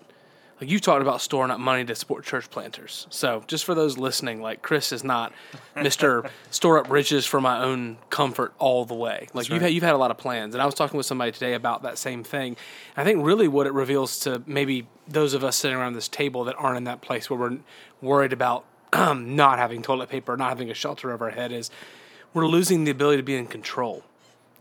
Like 0.65 0.71
you 0.71 0.81
talked 0.81 1.03
about 1.03 1.21
storing 1.21 1.51
up 1.51 1.61
money 1.61 1.85
to 1.85 1.95
support 1.95 2.25
church 2.25 2.49
planters. 2.49 3.07
So 3.11 3.45
just 3.47 3.67
for 3.67 3.75
those 3.75 3.99
listening, 3.99 4.41
like 4.41 4.63
Chris 4.63 4.93
is 4.93 5.05
not 5.05 5.35
Mister 5.77 6.25
store 6.51 6.79
up 6.79 6.91
riches 6.91 7.27
for 7.27 7.39
my 7.39 7.63
own 7.63 7.99
comfort 8.09 8.55
all 8.59 8.87
the 8.87 8.95
way. 8.95 9.29
Like 9.35 9.51
you've 9.51 9.61
had 9.61 9.75
you've 9.75 9.83
had 9.83 9.93
a 9.93 9.99
lot 9.99 10.11
of 10.11 10.17
plans, 10.17 10.55
and 10.55 10.63
I 10.63 10.65
was 10.65 10.75
talking 10.75 10.97
with 10.97 11.05
somebody 11.05 11.33
today 11.33 11.53
about 11.53 11.83
that 11.83 11.99
same 11.99 12.25
thing. 12.25 12.57
I 12.97 13.05
think 13.05 13.23
really 13.23 13.47
what 13.47 13.67
it 13.67 13.75
reveals 13.75 14.21
to 14.21 14.43
maybe 14.47 14.87
those 15.07 15.35
of 15.35 15.45
us 15.45 15.55
sitting 15.57 15.77
around 15.77 15.93
this 15.93 16.09
table 16.09 16.45
that 16.45 16.55
aren't 16.57 16.79
in 16.79 16.85
that 16.85 17.03
place 17.03 17.29
where 17.29 17.39
we're 17.39 17.59
worried 18.01 18.33
about 18.33 18.65
not 18.95 19.59
having 19.59 19.83
toilet 19.83 20.09
paper, 20.09 20.35
not 20.35 20.49
having 20.49 20.71
a 20.71 20.75
shelter 20.75 21.13
over 21.13 21.27
our 21.27 21.31
head 21.31 21.53
is 21.53 21.71
we're 22.33 22.47
losing 22.47 22.85
the 22.85 22.91
ability 22.91 23.19
to 23.19 23.23
be 23.23 23.37
in 23.37 23.45
control. 23.47 24.03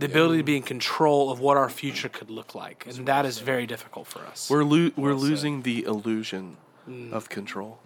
The 0.03 0.11
ability 0.11 0.37
to 0.39 0.43
be 0.43 0.57
in 0.57 0.63
control 0.63 1.31
of 1.31 1.39
what 1.39 1.55
our 1.57 1.69
future 1.69 2.09
could 2.09 2.29
look 2.29 2.53
like, 2.53 2.85
and 2.87 3.05
that 3.05 3.25
is 3.25 3.39
very 3.39 3.65
difficult 3.65 4.07
for 4.07 4.19
us. 4.19 4.49
We're 4.49 4.63
lo- 4.63 4.91
we're 4.97 5.13
losing 5.13 5.61
the 5.61 5.83
illusion 5.85 6.57
of 7.11 7.29
control. 7.29 7.79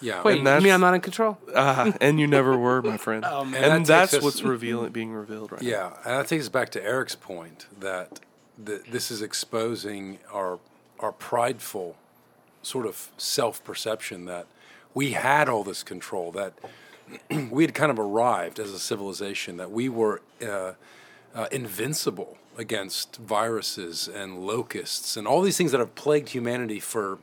Yeah, 0.00 0.22
Wait, 0.22 0.38
and 0.38 0.46
you 0.46 0.60
mean 0.60 0.72
I'm 0.72 0.80
not 0.80 0.94
in 0.94 1.00
control? 1.00 1.38
Uh, 1.52 1.92
and 2.00 2.20
you 2.20 2.28
never 2.28 2.56
were, 2.56 2.82
my 2.82 2.96
friend. 2.96 3.22
man. 3.22 3.54
and 3.54 3.54
And 3.56 3.86
that 3.86 4.10
that's 4.10 4.22
what's 4.22 4.42
revealing, 4.54 4.92
being 4.92 5.12
revealed 5.12 5.50
right 5.50 5.62
now. 5.62 5.68
Yeah, 5.68 5.86
and 6.04 6.20
that 6.20 6.28
takes 6.28 6.44
us 6.44 6.48
back 6.48 6.70
to 6.70 6.84
Erik's 6.84 7.16
point 7.16 7.66
that 7.80 8.20
th- 8.64 8.82
this 8.90 9.10
is 9.10 9.20
exposing 9.22 10.18
our 10.32 10.58
our 11.00 11.12
prideful 11.12 11.96
sort 12.62 12.86
of 12.86 13.10
self 13.16 13.62
perception 13.64 14.24
that 14.26 14.46
we 14.94 15.12
had 15.12 15.48
all 15.48 15.64
this 15.64 15.82
control, 15.82 16.32
that 16.32 16.54
we 17.50 17.64
had 17.64 17.74
kind 17.74 17.90
of 17.90 17.98
arrived 17.98 18.58
as 18.58 18.70
a 18.70 18.78
civilization, 18.78 19.56
that 19.56 19.70
we 19.70 19.88
were 19.88 20.22
uh, 20.46 20.72
uh, 21.36 21.46
invincible 21.52 22.38
against 22.56 23.16
viruses 23.16 24.08
and 24.08 24.38
locusts 24.38 25.16
and 25.16 25.28
all 25.28 25.42
these 25.42 25.58
things 25.58 25.70
that 25.70 25.78
have 25.78 25.94
plagued 25.94 26.30
humanity 26.30 26.80
for 26.80 27.18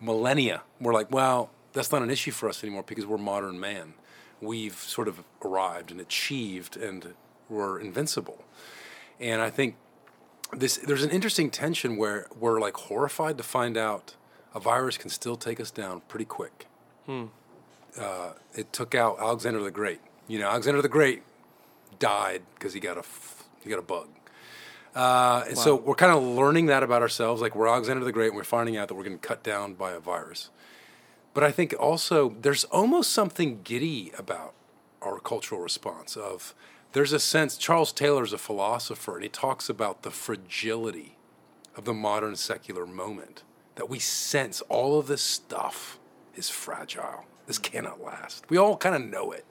millennia. 0.00 0.62
We're 0.80 0.94
like, 0.94 1.10
well, 1.10 1.50
that's 1.72 1.90
not 1.90 2.02
an 2.02 2.10
issue 2.10 2.30
for 2.30 2.48
us 2.48 2.62
anymore 2.62 2.84
because 2.86 3.04
we're 3.04 3.18
modern 3.18 3.58
man. 3.58 3.94
We've 4.40 4.76
sort 4.76 5.08
of 5.08 5.24
arrived 5.44 5.90
and 5.90 6.00
achieved 6.00 6.76
and 6.76 7.14
we're 7.48 7.80
invincible. 7.80 8.44
And 9.18 9.42
I 9.42 9.50
think 9.50 9.74
this 10.52 10.76
there's 10.76 11.02
an 11.02 11.10
interesting 11.10 11.50
tension 11.50 11.96
where 11.96 12.26
we're 12.38 12.60
like 12.60 12.76
horrified 12.76 13.36
to 13.38 13.42
find 13.42 13.76
out 13.76 14.14
a 14.54 14.60
virus 14.60 14.96
can 14.96 15.10
still 15.10 15.36
take 15.36 15.58
us 15.58 15.70
down 15.70 16.02
pretty 16.08 16.24
quick. 16.24 16.66
Uh, 17.98 18.32
it 18.54 18.72
took 18.72 18.94
out 18.94 19.18
Alexander 19.18 19.62
the 19.62 19.70
Great. 19.70 20.00
You 20.28 20.38
know, 20.38 20.48
Alexander 20.48 20.80
the 20.82 20.88
Great 20.88 21.22
died 22.02 22.42
because 22.54 22.74
he 22.74 22.80
got 22.80 22.98
a 22.98 23.04
he 23.62 23.70
got 23.70 23.78
a 23.78 23.82
bug. 23.82 24.08
Uh, 24.94 25.44
and 25.48 25.56
so 25.56 25.76
we're 25.76 25.94
kind 25.94 26.12
of 26.12 26.22
learning 26.22 26.66
that 26.66 26.82
about 26.82 27.00
ourselves. 27.00 27.40
Like 27.40 27.54
we're 27.54 27.68
Alexander 27.68 28.04
the 28.04 28.12
Great, 28.12 28.28
and 28.28 28.36
we're 28.36 28.44
finding 28.44 28.76
out 28.76 28.88
that 28.88 28.94
we're 28.94 29.04
getting 29.04 29.18
cut 29.18 29.42
down 29.44 29.74
by 29.74 29.92
a 29.92 30.00
virus. 30.00 30.50
But 31.32 31.44
I 31.44 31.52
think 31.52 31.74
also 31.78 32.34
there's 32.40 32.64
almost 32.64 33.12
something 33.12 33.60
giddy 33.62 34.12
about 34.18 34.52
our 35.00 35.20
cultural 35.20 35.60
response. 35.60 36.16
Of 36.16 36.54
there's 36.92 37.12
a 37.12 37.20
sense. 37.20 37.56
Charles 37.56 37.92
Taylor's 37.92 38.32
a 38.32 38.38
philosopher, 38.38 39.14
and 39.14 39.22
he 39.22 39.28
talks 39.28 39.68
about 39.68 40.02
the 40.02 40.10
fragility 40.10 41.16
of 41.76 41.84
the 41.84 41.94
modern 41.94 42.34
secular 42.34 42.84
moment. 42.84 43.44
That 43.76 43.88
we 43.88 44.00
sense 44.00 44.60
all 44.62 44.98
of 44.98 45.06
this 45.06 45.22
stuff 45.22 45.98
is 46.34 46.50
fragile. 46.50 47.24
This 47.46 47.58
cannot 47.58 48.02
last. 48.02 48.44
We 48.50 48.58
all 48.58 48.76
kind 48.76 48.94
of 48.94 49.02
know 49.02 49.30
it. 49.30 49.46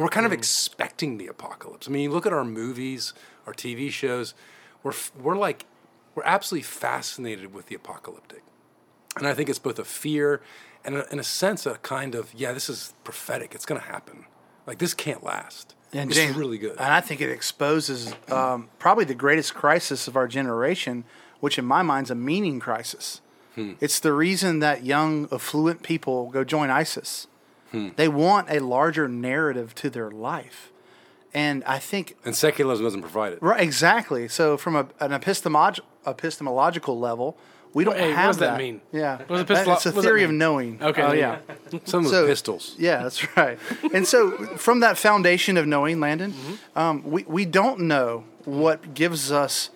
We're 0.00 0.08
kind 0.08 0.26
of 0.26 0.32
expecting 0.32 1.18
the 1.18 1.26
apocalypse. 1.26 1.86
I 1.86 1.90
mean, 1.90 2.04
you 2.04 2.10
look 2.10 2.26
at 2.26 2.32
our 2.32 2.44
movies, 2.44 3.12
our 3.46 3.52
TV 3.52 3.90
shows, 3.90 4.34
we're, 4.82 4.94
we're 5.20 5.36
like, 5.36 5.66
we're 6.14 6.24
absolutely 6.24 6.62
fascinated 6.62 7.52
with 7.52 7.66
the 7.66 7.74
apocalyptic. 7.74 8.42
And 9.16 9.26
I 9.26 9.34
think 9.34 9.48
it's 9.48 9.58
both 9.58 9.78
a 9.78 9.84
fear 9.84 10.40
and, 10.84 10.96
a, 10.96 11.12
in 11.12 11.18
a 11.18 11.24
sense, 11.24 11.66
a 11.66 11.74
kind 11.76 12.14
of, 12.14 12.32
yeah, 12.32 12.52
this 12.52 12.70
is 12.70 12.94
prophetic. 13.04 13.54
It's 13.54 13.66
going 13.66 13.80
to 13.80 13.86
happen. 13.86 14.24
Like, 14.66 14.78
this 14.78 14.94
can't 14.94 15.22
last. 15.22 15.74
And 15.92 16.10
this 16.10 16.16
James, 16.16 16.30
is 16.30 16.36
really 16.36 16.58
good. 16.58 16.72
And 16.78 16.92
I 16.92 17.00
think 17.00 17.20
it 17.20 17.30
exposes 17.30 18.14
um, 18.30 18.70
probably 18.78 19.04
the 19.04 19.14
greatest 19.14 19.54
crisis 19.54 20.08
of 20.08 20.16
our 20.16 20.28
generation, 20.28 21.04
which 21.40 21.58
in 21.58 21.64
my 21.64 21.82
mind 21.82 22.06
is 22.06 22.10
a 22.10 22.14
meaning 22.14 22.60
crisis. 22.60 23.20
Hmm. 23.54 23.72
It's 23.80 24.00
the 24.00 24.12
reason 24.12 24.60
that 24.60 24.84
young, 24.84 25.28
affluent 25.32 25.82
people 25.82 26.30
go 26.30 26.44
join 26.44 26.70
ISIS. 26.70 27.26
Hmm. 27.70 27.88
They 27.96 28.08
want 28.08 28.50
a 28.50 28.58
larger 28.60 29.08
narrative 29.08 29.74
to 29.76 29.90
their 29.90 30.10
life. 30.10 30.70
And 31.32 31.62
I 31.64 31.78
think 31.78 32.16
and 32.24 32.34
secularism 32.34 32.84
doesn't 32.84 33.02
provide 33.02 33.32
it. 33.34 33.42
Right, 33.42 33.60
exactly. 33.60 34.26
So, 34.28 34.56
from 34.56 34.74
a, 34.74 34.88
an 34.98 35.12
epistemolog- 35.12 35.78
epistemological 36.04 36.98
level, 36.98 37.36
we 37.72 37.84
don't 37.84 37.96
Hey, 37.96 38.08
what 38.08 38.16
have 38.16 38.26
does 38.30 38.38
that 38.38 38.58
mean? 38.58 38.80
Yeah, 38.90 39.18
What 39.28 39.46
does 39.46 39.58
epistolo- 39.58 39.76
it's 39.76 39.86
a 39.86 39.90
what 39.90 39.94
does 39.94 39.94
that 39.94 40.02
theory 40.02 40.24
of 40.24 40.32
knowing. 40.32 40.82
Okay. 40.82 41.02
Oh 41.02 41.12
yeah. 41.12 41.38
Some 41.84 42.04
of 42.04 42.10
So- 42.10 42.22
the 42.22 42.28
pistols. 42.28 42.74
Yeah, 42.78 43.04
that's 43.04 43.36
right. 43.36 43.58
And 43.94 44.04
so, 44.08 44.32
from 44.56 44.80
that 44.80 44.98
foundation 44.98 45.56
of 45.56 45.68
knowing, 45.68 46.00
Landon, 46.00 46.32
Mm-hmm. 46.32 46.78
um, 46.78 47.04
we 47.08 47.22
we 47.28 47.44
don't 47.44 47.80
know 47.82 48.24
what 48.44 48.94
gives 48.94 49.30
us 49.30 49.70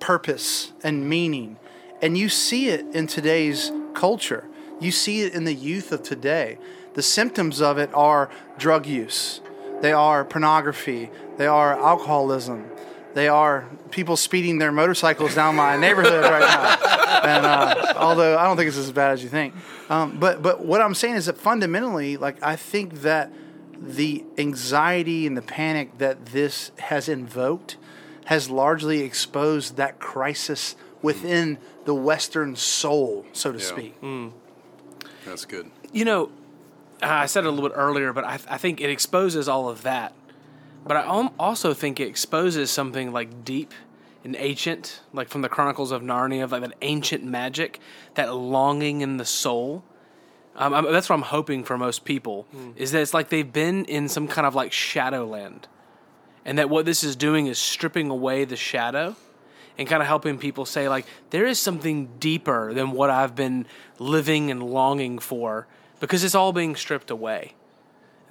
purpose 0.00 0.72
and 0.82 1.08
meaning, 1.08 1.56
and 2.02 2.16
you 2.18 2.28
see 2.28 2.68
it 2.68 2.84
in 2.94 3.06
today's 3.06 3.72
culture. 3.94 4.44
You 4.80 4.90
see 4.90 5.22
it 5.22 5.34
in 5.34 5.44
the 5.44 5.54
youth 5.54 5.92
of 5.92 6.02
today. 6.02 6.58
The 6.94 7.02
symptoms 7.02 7.60
of 7.60 7.78
it 7.78 7.90
are 7.94 8.30
drug 8.58 8.86
use, 8.86 9.40
they 9.80 9.92
are 9.92 10.24
pornography, 10.24 11.10
they 11.36 11.46
are 11.46 11.72
alcoholism, 11.78 12.68
they 13.14 13.28
are 13.28 13.68
people 13.90 14.16
speeding 14.16 14.58
their 14.58 14.72
motorcycles 14.72 15.34
down 15.34 15.56
my 15.56 15.76
neighborhood 15.76 16.24
right 16.24 16.40
now. 16.40 17.20
And 17.22 17.46
uh, 17.46 17.94
although 17.96 18.36
I 18.38 18.44
don't 18.44 18.56
think 18.56 18.68
it's 18.68 18.76
as 18.76 18.92
bad 18.92 19.12
as 19.12 19.22
you 19.22 19.28
think, 19.28 19.54
um, 19.88 20.18
but 20.18 20.42
but 20.42 20.64
what 20.64 20.80
I'm 20.80 20.94
saying 20.94 21.14
is 21.14 21.26
that 21.26 21.36
fundamentally, 21.38 22.16
like 22.16 22.42
I 22.42 22.56
think 22.56 23.02
that 23.02 23.32
the 23.80 24.24
anxiety 24.36 25.26
and 25.26 25.36
the 25.36 25.42
panic 25.42 25.98
that 25.98 26.26
this 26.26 26.70
has 26.78 27.08
invoked 27.08 27.76
has 28.26 28.50
largely 28.50 29.00
exposed 29.00 29.76
that 29.76 29.98
crisis 29.98 30.76
within 31.02 31.58
the 31.84 31.94
Western 31.94 32.54
soul, 32.56 33.24
so 33.32 33.52
to 33.52 33.58
Yeah. 33.58 33.64
speak. 33.64 33.94
That's 35.24 35.44
good. 35.46 35.70
You 35.92 36.04
know, 36.04 36.30
I 37.02 37.26
said 37.26 37.44
it 37.44 37.48
a 37.48 37.50
little 37.50 37.68
bit 37.68 37.76
earlier, 37.76 38.12
but 38.12 38.24
I, 38.24 38.34
I 38.48 38.58
think 38.58 38.80
it 38.80 38.90
exposes 38.90 39.48
all 39.48 39.68
of 39.68 39.82
that. 39.82 40.12
But 40.86 40.96
I 40.96 41.02
al- 41.02 41.34
also 41.38 41.74
think 41.74 42.00
it 42.00 42.08
exposes 42.08 42.70
something 42.70 43.12
like 43.12 43.44
deep 43.44 43.72
and 44.24 44.36
ancient, 44.36 45.00
like 45.12 45.28
from 45.28 45.42
the 45.42 45.48
Chronicles 45.48 45.92
of 45.92 46.02
Narnia, 46.02 46.44
of 46.44 46.52
like 46.52 46.62
that 46.62 46.74
ancient 46.82 47.24
magic, 47.24 47.80
that 48.14 48.34
longing 48.34 49.00
in 49.00 49.16
the 49.16 49.24
soul. 49.24 49.84
Um, 50.56 50.74
I'm, 50.74 50.92
that's 50.92 51.08
what 51.08 51.16
I'm 51.16 51.22
hoping 51.22 51.64
for 51.64 51.78
most 51.78 52.04
people 52.04 52.46
is 52.76 52.92
that 52.92 53.00
it's 53.00 53.14
like 53.14 53.28
they've 53.28 53.50
been 53.50 53.84
in 53.86 54.08
some 54.08 54.28
kind 54.28 54.46
of 54.46 54.54
like 54.54 54.72
shadowland, 54.72 55.68
and 56.44 56.58
that 56.58 56.68
what 56.68 56.84
this 56.84 57.04
is 57.04 57.16
doing 57.16 57.46
is 57.46 57.58
stripping 57.58 58.10
away 58.10 58.44
the 58.44 58.56
shadow 58.56 59.16
and 59.78 59.88
kind 59.88 60.02
of 60.02 60.08
helping 60.08 60.36
people 60.38 60.66
say 60.66 60.88
like 60.88 61.06
there 61.30 61.46
is 61.46 61.58
something 61.58 62.10
deeper 62.18 62.74
than 62.74 62.90
what 62.90 63.08
I've 63.10 63.34
been 63.34 63.66
living 63.98 64.50
and 64.50 64.62
longing 64.62 65.18
for 65.18 65.66
because 66.00 66.24
it's 66.24 66.34
all 66.34 66.52
being 66.52 66.74
stripped 66.74 67.10
away. 67.10 67.54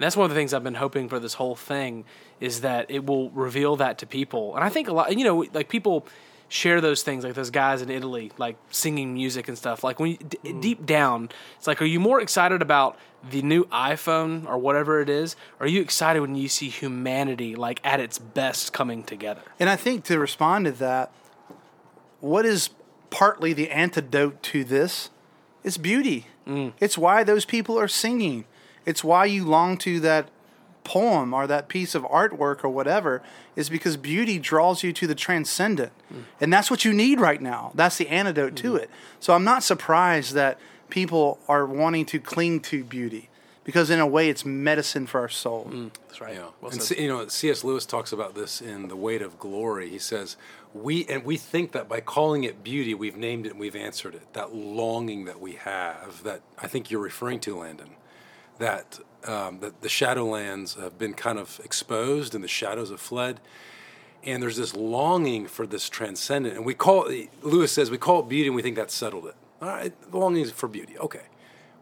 And 0.00 0.04
that's 0.04 0.16
one 0.16 0.24
of 0.24 0.30
the 0.30 0.36
things 0.36 0.52
I've 0.54 0.64
been 0.64 0.74
hoping 0.74 1.08
for 1.08 1.18
this 1.18 1.34
whole 1.34 1.54
thing 1.54 2.04
is 2.40 2.62
that 2.62 2.90
it 2.90 3.06
will 3.06 3.30
reveal 3.30 3.76
that 3.76 3.98
to 3.98 4.06
people. 4.06 4.54
And 4.54 4.64
I 4.64 4.68
think 4.68 4.88
a 4.88 4.92
lot, 4.92 5.16
you 5.16 5.24
know, 5.24 5.44
like 5.52 5.68
people 5.68 6.06
share 6.48 6.80
those 6.80 7.02
things, 7.02 7.22
like 7.22 7.34
those 7.34 7.50
guys 7.50 7.80
in 7.80 7.90
Italy, 7.90 8.32
like 8.36 8.56
singing 8.70 9.14
music 9.14 9.46
and 9.46 9.56
stuff. 9.56 9.84
Like 9.84 10.00
when 10.00 10.12
you, 10.12 10.16
d- 10.16 10.38
mm. 10.42 10.60
deep 10.60 10.84
down, 10.84 11.30
it's 11.56 11.66
like, 11.66 11.80
are 11.80 11.86
you 11.86 12.00
more 12.00 12.20
excited 12.20 12.60
about 12.60 12.98
the 13.30 13.42
new 13.42 13.64
iPhone 13.66 14.46
or 14.48 14.58
whatever 14.58 15.00
it 15.00 15.08
is? 15.08 15.36
Or 15.60 15.66
are 15.66 15.68
you 15.68 15.80
excited 15.80 16.20
when 16.20 16.34
you 16.34 16.48
see 16.48 16.68
humanity 16.68 17.54
like 17.54 17.80
at 17.84 18.00
its 18.00 18.18
best 18.18 18.72
coming 18.72 19.04
together? 19.04 19.42
And 19.60 19.70
I 19.70 19.76
think 19.76 20.04
to 20.04 20.18
respond 20.18 20.64
to 20.64 20.72
that, 20.72 21.12
what 22.20 22.44
is 22.44 22.70
partly 23.10 23.52
the 23.52 23.70
antidote 23.70 24.42
to 24.44 24.64
this 24.64 25.10
is 25.62 25.78
beauty. 25.78 26.26
Mm. 26.46 26.72
It's 26.80 26.98
why 26.98 27.24
those 27.24 27.44
people 27.44 27.78
are 27.78 27.88
singing. 27.88 28.44
It's 28.86 29.04
why 29.04 29.26
you 29.26 29.44
long 29.44 29.76
to 29.78 30.00
that 30.00 30.28
poem 30.84 31.34
or 31.34 31.46
that 31.46 31.68
piece 31.68 31.94
of 31.94 32.02
artwork 32.04 32.64
or 32.64 32.68
whatever 32.68 33.22
is 33.54 33.68
because 33.68 33.96
beauty 33.96 34.38
draws 34.38 34.82
you 34.82 34.92
to 34.92 35.06
the 35.06 35.14
transcendent. 35.14 35.92
Mm. 36.12 36.22
And 36.40 36.52
that's 36.52 36.70
what 36.70 36.84
you 36.84 36.92
need 36.92 37.20
right 37.20 37.40
now. 37.40 37.72
That's 37.74 37.96
the 37.96 38.08
antidote 38.08 38.56
to 38.56 38.72
mm-hmm. 38.72 38.84
it. 38.84 38.90
So 39.20 39.34
I'm 39.34 39.44
not 39.44 39.62
surprised 39.62 40.34
that 40.34 40.58
people 40.88 41.38
are 41.48 41.66
wanting 41.66 42.06
to 42.06 42.18
cling 42.18 42.60
to 42.60 42.82
beauty 42.82 43.28
because 43.64 43.90
in 43.90 44.00
a 44.00 44.06
way 44.06 44.28
it's 44.28 44.44
medicine 44.44 45.06
for 45.06 45.20
our 45.20 45.28
soul. 45.28 45.68
Mm. 45.70 45.90
That's 46.08 46.20
right. 46.20 46.34
Yeah, 46.34 46.48
Well 46.60 46.72
and 46.72 46.82
said. 46.82 46.98
You 46.98 47.08
know, 47.08 47.28
C.S. 47.28 47.62
Lewis 47.62 47.86
talks 47.86 48.12
about 48.12 48.34
this 48.34 48.60
in 48.60 48.88
*The 48.88 48.96
Weight 48.96 49.22
of 49.22 49.38
Glory*. 49.38 49.88
He 49.88 49.98
says, 49.98 50.36
"We 50.74 51.06
and 51.06 51.24
we 51.24 51.36
think 51.36 51.72
that 51.72 51.88
by 51.88 52.00
calling 52.00 52.44
it 52.44 52.62
beauty, 52.62 52.94
we've 52.94 53.16
named 53.16 53.46
it 53.46 53.52
and 53.52 53.60
we've 53.60 53.76
answered 53.76 54.14
it. 54.14 54.32
That 54.34 54.54
longing 54.54 55.24
that 55.24 55.40
we 55.40 55.52
have, 55.54 56.22
that 56.24 56.42
I 56.58 56.66
think 56.66 56.90
you're 56.90 57.02
referring 57.02 57.40
to, 57.40 57.58
Landon, 57.58 57.90
that 58.58 59.00
um, 59.24 59.60
that 59.60 59.80
the 59.80 59.88
Shadowlands 59.88 60.80
have 60.80 60.98
been 60.98 61.14
kind 61.14 61.38
of 61.38 61.60
exposed 61.64 62.34
and 62.34 62.42
the 62.44 62.48
shadows 62.48 62.90
have 62.90 63.00
fled." 63.00 63.40
And 64.22 64.42
there's 64.42 64.58
this 64.58 64.76
longing 64.76 65.46
for 65.46 65.66
this 65.66 65.88
transcendent, 65.88 66.54
and 66.54 66.66
we 66.66 66.74
call 66.74 67.06
it, 67.06 67.30
Lewis 67.42 67.72
says 67.72 67.90
we 67.90 67.96
call 67.96 68.20
it 68.20 68.28
beauty, 68.28 68.48
and 68.48 68.54
we 68.54 68.60
think 68.60 68.76
that 68.76 68.90
settled 68.90 69.24
it. 69.24 69.34
All 69.62 69.68
right, 69.68 70.10
the 70.10 70.18
longing 70.18 70.42
is 70.42 70.50
for 70.50 70.68
beauty, 70.68 70.98
okay. 70.98 71.22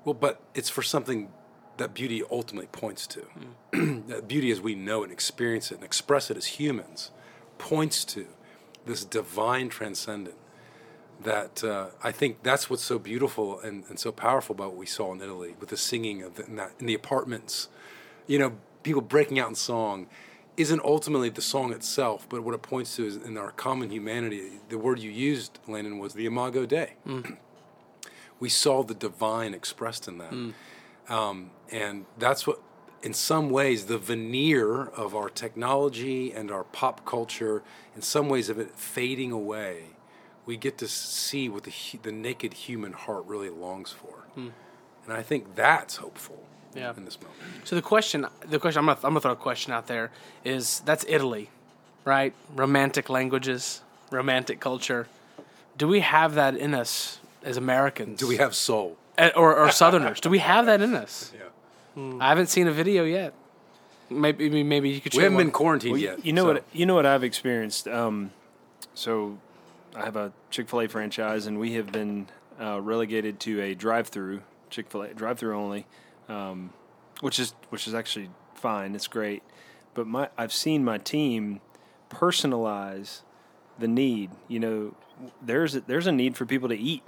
Well, 0.04 0.14
but 0.14 0.40
it's 0.54 0.70
for 0.70 0.82
something 0.82 1.30
that 1.78 1.94
beauty 1.94 2.22
ultimately 2.30 2.68
points 2.68 3.06
to. 3.08 3.26
that 4.08 4.28
beauty 4.28 4.50
as 4.50 4.60
we 4.60 4.74
know 4.74 5.02
and 5.02 5.12
experience 5.12 5.70
it 5.70 5.76
and 5.76 5.84
express 5.84 6.30
it 6.30 6.36
as 6.36 6.46
humans 6.46 7.10
points 7.56 8.04
to 8.04 8.26
this 8.88 9.04
divine 9.04 9.68
transcendent 9.68 10.36
that 11.22 11.62
uh, 11.64 11.88
I 12.02 12.12
think 12.12 12.42
that's 12.42 12.70
what's 12.70 12.82
so 12.82 12.98
beautiful 12.98 13.60
and, 13.60 13.84
and 13.88 13.98
so 13.98 14.12
powerful 14.12 14.54
about 14.54 14.68
what 14.68 14.76
we 14.76 14.86
saw 14.86 15.12
in 15.12 15.20
Italy 15.20 15.54
with 15.60 15.68
the 15.68 15.76
singing 15.76 16.22
of 16.22 16.34
the, 16.34 16.46
in, 16.46 16.56
that, 16.56 16.72
in 16.80 16.86
the 16.86 16.94
apartments. 16.94 17.68
You 18.26 18.38
know, 18.38 18.52
people 18.82 19.02
breaking 19.02 19.38
out 19.38 19.48
in 19.48 19.54
song 19.54 20.06
isn't 20.56 20.80
ultimately 20.84 21.28
the 21.28 21.42
song 21.42 21.72
itself, 21.72 22.26
but 22.28 22.42
what 22.42 22.54
it 22.54 22.62
points 22.62 22.96
to 22.96 23.06
is 23.06 23.16
in 23.16 23.36
our 23.36 23.52
common 23.52 23.90
humanity. 23.90 24.52
The 24.68 24.78
word 24.78 24.98
you 24.98 25.10
used, 25.10 25.58
Landon, 25.68 25.98
was 25.98 26.14
the 26.14 26.26
imago 26.26 26.66
Dei. 26.66 26.94
we 28.40 28.48
saw 28.48 28.82
the 28.82 28.94
divine 28.94 29.54
expressed 29.54 30.08
in 30.08 30.18
that. 30.18 30.32
Um, 31.08 31.50
and 31.70 32.06
that's 32.18 32.46
what, 32.46 32.60
in 33.02 33.14
some 33.14 33.50
ways, 33.50 33.86
the 33.86 33.98
veneer 33.98 34.86
of 34.86 35.14
our 35.14 35.28
technology 35.30 36.32
and 36.32 36.50
our 36.50 36.64
pop 36.64 37.04
culture, 37.06 37.62
in 37.98 38.02
some 38.02 38.28
ways 38.28 38.48
of 38.48 38.60
it 38.60 38.70
fading 38.76 39.32
away, 39.32 39.82
we 40.46 40.56
get 40.56 40.78
to 40.78 40.86
see 40.86 41.48
what 41.48 41.64
the, 41.64 41.72
the 42.02 42.12
naked 42.12 42.52
human 42.54 42.92
heart 42.92 43.24
really 43.26 43.50
longs 43.50 43.90
for. 43.90 44.14
And 44.36 44.52
I 45.20 45.22
think 45.22 45.56
that's 45.56 45.96
hopeful 45.96 46.44
Yeah. 46.76 46.92
in 46.96 47.04
this 47.04 47.18
moment. 47.20 47.40
So 47.64 47.74
the 47.74 47.82
question, 47.82 48.24
the 48.48 48.60
question, 48.60 48.78
I'm 48.78 48.86
gonna, 48.86 48.98
I'm 49.02 49.10
gonna 49.14 49.20
throw 49.20 49.32
a 49.32 49.36
question 49.36 49.72
out 49.72 49.88
there. 49.88 50.12
Is 50.44 50.78
that's 50.84 51.04
Italy, 51.08 51.50
right? 52.04 52.32
Romantic 52.54 53.08
languages, 53.10 53.82
romantic 54.12 54.60
culture. 54.60 55.08
Do 55.76 55.88
we 55.88 56.00
have 56.00 56.34
that 56.34 56.54
in 56.56 56.72
us 56.74 57.18
as 57.42 57.56
Americans? 57.56 58.20
Do 58.20 58.28
we 58.28 58.36
have 58.36 58.54
soul? 58.54 58.96
Eh, 59.16 59.30
or, 59.34 59.56
or 59.56 59.72
Southerners? 59.72 60.20
Do 60.20 60.30
we 60.30 60.38
have 60.38 60.66
that 60.66 60.80
in 60.80 60.94
us? 60.94 61.32
Yeah. 61.96 62.18
I 62.20 62.28
haven't 62.28 62.46
seen 62.46 62.68
a 62.68 62.72
video 62.82 63.02
yet. 63.02 63.32
Maybe 64.10 64.62
maybe 64.64 64.90
you 64.90 65.00
could. 65.00 65.14
We 65.14 65.22
haven't 65.22 65.36
one. 65.36 65.44
been 65.46 65.52
quarantined 65.52 65.92
Well, 65.92 66.00
yet. 66.00 66.24
You 66.24 66.32
know 66.32 66.42
so- 66.44 66.52
what? 66.54 66.64
You 66.72 66.86
know 66.86 66.94
what 66.94 67.06
I've 67.06 67.24
experienced. 67.24 67.86
Um, 67.88 68.32
so, 68.94 69.38
I 69.94 70.04
have 70.04 70.16
a 70.16 70.32
Chick 70.50 70.68
Fil 70.68 70.80
A 70.82 70.88
franchise, 70.88 71.46
and 71.46 71.58
we 71.58 71.74
have 71.74 71.92
been 71.92 72.26
uh, 72.60 72.80
relegated 72.80 73.38
to 73.40 73.60
a 73.60 73.74
drive-through 73.74 74.42
Chick 74.70 74.88
Fil 74.90 75.02
A 75.02 75.14
drive-through 75.14 75.56
only, 75.56 75.86
um, 76.28 76.72
which 77.20 77.38
is 77.38 77.54
which 77.70 77.86
is 77.86 77.94
actually 77.94 78.30
fine. 78.54 78.94
It's 78.94 79.06
great, 79.08 79.42
but 79.94 80.06
my 80.06 80.28
I've 80.38 80.52
seen 80.52 80.84
my 80.84 80.98
team 80.98 81.60
personalize 82.10 83.20
the 83.78 83.88
need. 83.88 84.30
You 84.48 84.60
know, 84.60 84.94
there's 85.42 85.74
a, 85.76 85.80
there's 85.80 86.06
a 86.06 86.12
need 86.12 86.36
for 86.36 86.44
people 86.46 86.68
to 86.68 86.76
eat. 86.76 87.02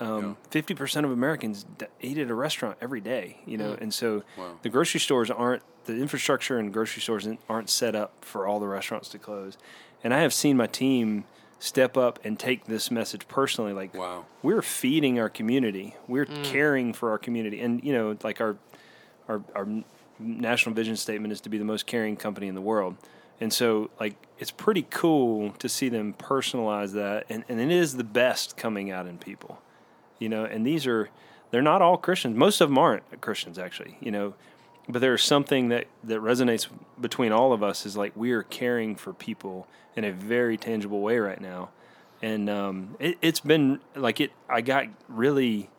Um, 0.00 0.36
Fifty 0.50 0.74
percent 0.74 1.06
of 1.06 1.12
Americans 1.12 1.64
d- 1.78 1.86
eat 2.00 2.18
at 2.18 2.28
a 2.30 2.34
restaurant 2.34 2.76
every 2.80 3.00
day. 3.00 3.38
You 3.46 3.56
know, 3.58 3.76
and 3.80 3.92
so 3.94 4.22
Wow. 4.36 4.58
the 4.62 4.68
grocery 4.68 5.00
stores 5.00 5.30
aren't 5.30 5.62
the 5.84 5.94
infrastructure 6.00 6.58
and 6.58 6.72
grocery 6.72 7.02
stores 7.02 7.26
aren't 7.48 7.70
set 7.70 7.94
up 7.94 8.24
for 8.24 8.46
all 8.46 8.60
the 8.60 8.66
restaurants 8.66 9.08
to 9.10 9.18
close. 9.18 9.56
And 10.04 10.12
I 10.12 10.20
have 10.20 10.32
seen 10.32 10.56
my 10.56 10.66
team 10.66 11.24
step 11.58 11.96
up 11.96 12.18
and 12.24 12.38
take 12.38 12.64
this 12.64 12.90
message 12.90 13.28
personally. 13.28 13.72
Like, 13.72 13.94
Wow. 13.94 14.26
we're 14.42 14.62
feeding 14.62 15.20
our 15.20 15.28
community, 15.28 15.96
we're 16.08 16.26
mm. 16.26 16.44
caring 16.44 16.92
for 16.92 17.10
our 17.10 17.18
community, 17.18 17.60
and 17.60 17.82
you 17.84 17.92
know, 17.92 18.16
like 18.22 18.40
our 18.40 18.56
our 19.28 19.42
our 19.54 19.68
national 20.18 20.74
vision 20.74 20.96
statement 20.96 21.32
is 21.32 21.40
to 21.42 21.48
be 21.48 21.58
the 21.58 21.64
most 21.64 21.86
caring 21.86 22.16
company 22.16 22.48
in 22.48 22.54
the 22.54 22.60
world. 22.60 22.96
And 23.40 23.52
so, 23.52 23.90
like, 23.98 24.14
it's 24.38 24.52
pretty 24.52 24.86
cool 24.88 25.50
to 25.58 25.68
see 25.68 25.88
them 25.88 26.14
personalize 26.14 26.92
that, 26.92 27.26
and, 27.28 27.44
and 27.48 27.60
it 27.60 27.72
is 27.72 27.96
the 27.96 28.04
best 28.04 28.56
coming 28.56 28.90
out 28.90 29.06
in 29.06 29.18
people, 29.18 29.60
you 30.20 30.28
know. 30.28 30.44
And 30.44 30.64
these 30.64 30.86
are, 30.86 31.10
they're 31.50 31.60
not 31.60 31.82
all 31.82 31.96
Christians. 31.96 32.36
Most 32.36 32.60
of 32.60 32.68
them 32.68 32.78
aren't 32.78 33.20
Christians, 33.20 33.58
actually, 33.58 33.98
you 34.00 34.12
know. 34.12 34.34
But 34.88 35.00
there's 35.00 35.22
something 35.22 35.68
that 35.68 35.86
that 36.04 36.20
resonates 36.20 36.68
between 37.00 37.32
all 37.32 37.52
of 37.52 37.62
us 37.62 37.86
is 37.86 37.96
like 37.96 38.12
we 38.16 38.32
are 38.32 38.42
caring 38.42 38.96
for 38.96 39.12
people 39.12 39.68
in 39.94 40.04
a 40.04 40.12
very 40.12 40.56
tangible 40.56 41.00
way 41.00 41.18
right 41.18 41.40
now, 41.40 41.70
and 42.20 42.50
um, 42.50 42.96
it, 42.98 43.16
it's 43.22 43.40
been 43.40 43.80
like 43.94 44.20
it. 44.20 44.32
I 44.48 44.60
got 44.60 44.86
really 45.08 45.70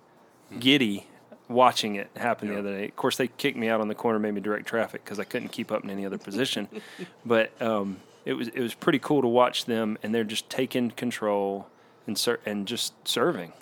giddy 0.60 1.08
watching 1.50 1.96
it 1.96 2.10
happen 2.16 2.48
the 2.48 2.60
other 2.60 2.78
day. 2.78 2.86
Of 2.86 2.96
course, 2.96 3.18
they 3.18 3.28
kicked 3.28 3.58
me 3.58 3.70
out 3.70 3.82
on 3.82 3.88
the 3.88 3.96
corner, 3.96 4.20
made 4.20 4.34
me 4.34 4.42
direct 4.42 4.68
traffic 4.68 5.04
because 5.04 5.20
I 5.20 5.24
couldn't 5.24 5.50
keep 5.50 5.72
up 5.72 5.84
in 5.84 5.90
any 5.90 6.06
other 6.06 6.18
position. 6.18 6.68
but 7.26 7.62
um, 7.62 7.98
it 8.26 8.34
was 8.34 8.48
it 8.50 8.60
was 8.60 8.74
pretty 8.74 9.00
cool 9.00 9.22
to 9.22 9.28
watch 9.28 9.66
them, 9.66 9.98
and 10.04 10.14
they're 10.14 10.24
just 10.24 10.50
taking 10.50 10.92
control 10.92 11.68
and 12.08 12.18
ser- 12.18 12.40
and 12.46 12.68
just 12.68 12.94
serving. 13.08 13.54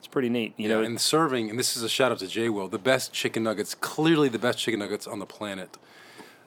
It's 0.00 0.08
pretty 0.08 0.28
neat, 0.28 0.54
you 0.56 0.68
Yeah, 0.68 0.76
know. 0.76 0.82
and 0.82 1.00
serving, 1.00 1.48
and 1.50 1.58
this 1.58 1.76
is 1.76 1.82
a 1.82 1.88
shout 1.88 2.10
out 2.10 2.18
to 2.18 2.26
Jay 2.26 2.48
Will, 2.48 2.66
the 2.68 2.78
best 2.78 3.12
chicken 3.12 3.42
nuggets, 3.44 3.74
clearly 3.74 4.28
the 4.28 4.38
best 4.38 4.58
chicken 4.58 4.80
nuggets 4.80 5.06
on 5.06 5.18
the 5.20 5.26
planet. 5.26 5.76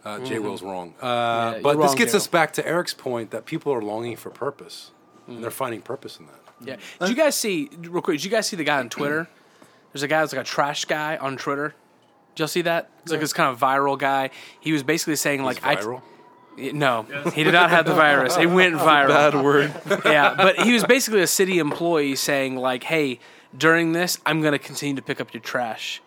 Uh, 0.03 0.19
Jay 0.19 0.37
Will's 0.39 0.61
wrong. 0.61 0.95
Uh, 1.01 1.05
Mm-hmm. 1.05 1.55
Yeah, 1.55 1.61
but 1.61 1.73
you're 1.77 1.83
this 1.83 1.95
gets 1.95 2.11
Jay 2.11 2.17
us 2.17 2.27
back 2.27 2.51
to 2.53 2.67
Erik's 2.67 2.93
point 2.93 3.31
that 3.31 3.45
people 3.45 3.71
are 3.73 3.81
longing 3.81 4.15
for 4.17 4.29
purpose, 4.29 4.91
Mm. 5.29 5.35
and 5.35 5.43
they're 5.43 5.51
finding 5.51 5.81
purpose 5.81 6.19
in 6.19 6.25
that. 6.25 6.39
Yeah. 6.65 6.75
Did 6.99 7.09
you 7.09 7.15
guys 7.15 7.35
see 7.35 7.69
real 7.79 8.01
quick? 8.01 8.17
Did 8.17 8.25
you 8.25 8.31
guys 8.31 8.45
see 8.47 8.57
the 8.57 8.63
guy 8.65 8.79
on 8.79 8.89
Twitter? 8.89 9.29
There's 9.93 10.03
a 10.03 10.07
guy 10.09 10.19
that's 10.21 10.33
like 10.33 10.41
a 10.41 10.45
trash 10.45 10.83
guy 10.85 11.15
on 11.17 11.37
Twitter. 11.37 11.75
Did 12.35 12.41
y'all 12.41 12.47
see 12.47 12.61
that? 12.63 12.89
It's 13.03 13.11
like 13.11 13.21
this 13.21 13.31
kind 13.33 13.49
of 13.53 13.59
viral 13.59 13.97
guy. 13.97 14.31
He 14.59 14.71
was 14.73 14.81
basically 14.83 15.15
saying 15.15 15.43
like 15.43 15.63
I 15.65 15.75
viral. 15.77 16.01
no, 16.57 17.03
he 17.33 17.43
did 17.43 17.53
not 17.53 17.69
have 17.69 17.85
the 17.85 17.93
virus. 17.93 18.35
It 18.37 18.47
went 18.47 18.75
viral. 18.89 19.07
Bad 19.09 19.35
word. 19.35 19.73
yeah, 20.05 20.33
but 20.35 20.57
he 20.59 20.73
was 20.73 20.83
basically 20.83 21.21
a 21.21 21.27
city 21.27 21.59
employee 21.59 22.15
saying 22.15 22.55
like, 22.57 22.83
"Hey, 22.83 23.19
during 23.57 23.91
this, 23.91 24.19
I'm 24.25 24.41
going 24.41 24.53
to 24.53 24.59
continue 24.59 24.95
to 24.95 25.01
pick 25.01 25.21
up 25.21 25.33
your 25.33 25.41
trash, 25.41 26.01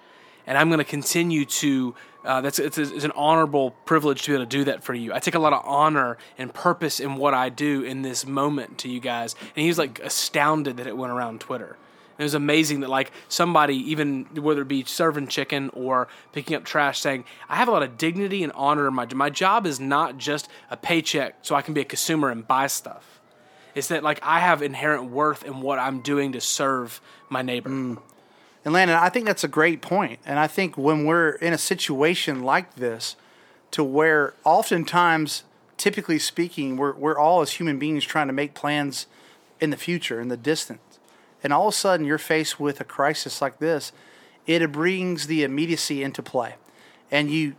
and 0.46 0.56
I'm 0.58 0.68
going 0.68 0.78
to 0.78 0.84
continue 0.84 1.44
to. 1.44 1.94
Uh, 2.24 2.40
that's 2.40 2.58
it's, 2.58 2.76
it's 2.76 3.04
an 3.04 3.12
honorable 3.14 3.70
privilege 3.84 4.22
to 4.22 4.30
be 4.32 4.34
able 4.34 4.44
to 4.44 4.48
do 4.48 4.64
that 4.64 4.82
for 4.82 4.94
you. 4.94 5.14
I 5.14 5.20
take 5.20 5.36
a 5.36 5.38
lot 5.38 5.52
of 5.52 5.62
honor 5.64 6.18
and 6.36 6.52
purpose 6.52 6.98
in 6.98 7.16
what 7.16 7.34
I 7.34 7.50
do 7.50 7.82
in 7.82 8.02
this 8.02 8.26
moment 8.26 8.78
to 8.78 8.88
you 8.88 8.98
guys." 8.98 9.36
And 9.54 9.62
he 9.62 9.68
was 9.68 9.78
like 9.78 10.00
astounded 10.00 10.78
that 10.78 10.88
it 10.88 10.96
went 10.96 11.12
around 11.12 11.40
Twitter. 11.40 11.76
It 12.18 12.22
was 12.22 12.34
amazing 12.34 12.80
that 12.80 12.90
like 12.90 13.12
somebody, 13.28 13.76
even 13.90 14.24
whether 14.34 14.62
it 14.62 14.68
be 14.68 14.82
serving 14.84 15.28
chicken 15.28 15.70
or 15.74 16.08
picking 16.32 16.56
up 16.56 16.64
trash, 16.64 16.98
saying, 16.98 17.24
"I 17.48 17.56
have 17.56 17.68
a 17.68 17.70
lot 17.70 17.82
of 17.84 17.96
dignity 17.96 18.42
and 18.42 18.52
honor 18.54 18.88
in 18.88 18.94
my. 18.94 19.06
My 19.14 19.30
job 19.30 19.66
is 19.66 19.78
not 19.78 20.18
just 20.18 20.48
a 20.70 20.76
paycheck, 20.76 21.36
so 21.42 21.54
I 21.54 21.62
can 21.62 21.74
be 21.74 21.82
a 21.82 21.84
consumer 21.84 22.30
and 22.30 22.46
buy 22.46 22.66
stuff." 22.66 23.20
It's 23.76 23.88
that 23.88 24.02
like 24.02 24.18
I 24.22 24.40
have 24.40 24.62
inherent 24.62 25.10
worth 25.10 25.44
in 25.44 25.60
what 25.60 25.78
I'm 25.78 26.00
doing 26.00 26.32
to 26.32 26.40
serve 26.40 27.00
my 27.28 27.42
neighbor. 27.42 27.68
Mm. 27.68 27.98
And 28.64 28.72
Landon, 28.72 28.96
I 28.96 29.10
think 29.10 29.26
that's 29.26 29.44
a 29.44 29.48
great 29.48 29.82
point. 29.82 30.18
And 30.24 30.38
I 30.38 30.46
think 30.46 30.78
when 30.78 31.04
we're 31.04 31.32
in 31.32 31.52
a 31.52 31.58
situation 31.58 32.42
like 32.42 32.76
this, 32.76 33.16
to 33.72 33.84
where 33.84 34.32
oftentimes, 34.44 35.44
typically 35.76 36.18
speaking, 36.18 36.78
we're, 36.78 36.94
we're 36.94 37.18
all 37.18 37.42
as 37.42 37.52
human 37.52 37.78
beings 37.78 38.04
trying 38.04 38.28
to 38.28 38.32
make 38.32 38.54
plans 38.54 39.06
in 39.60 39.68
the 39.68 39.76
future, 39.76 40.20
in 40.22 40.28
the 40.28 40.38
distant. 40.38 40.80
And 41.44 41.52
all 41.52 41.68
of 41.68 41.74
a 41.74 41.76
sudden, 41.76 42.06
you're 42.06 42.16
faced 42.16 42.58
with 42.58 42.80
a 42.80 42.84
crisis 42.84 43.42
like 43.42 43.58
this, 43.58 43.92
it 44.46 44.72
brings 44.72 45.26
the 45.26 45.44
immediacy 45.44 46.02
into 46.02 46.22
play. 46.22 46.54
And 47.10 47.30
you 47.30 47.56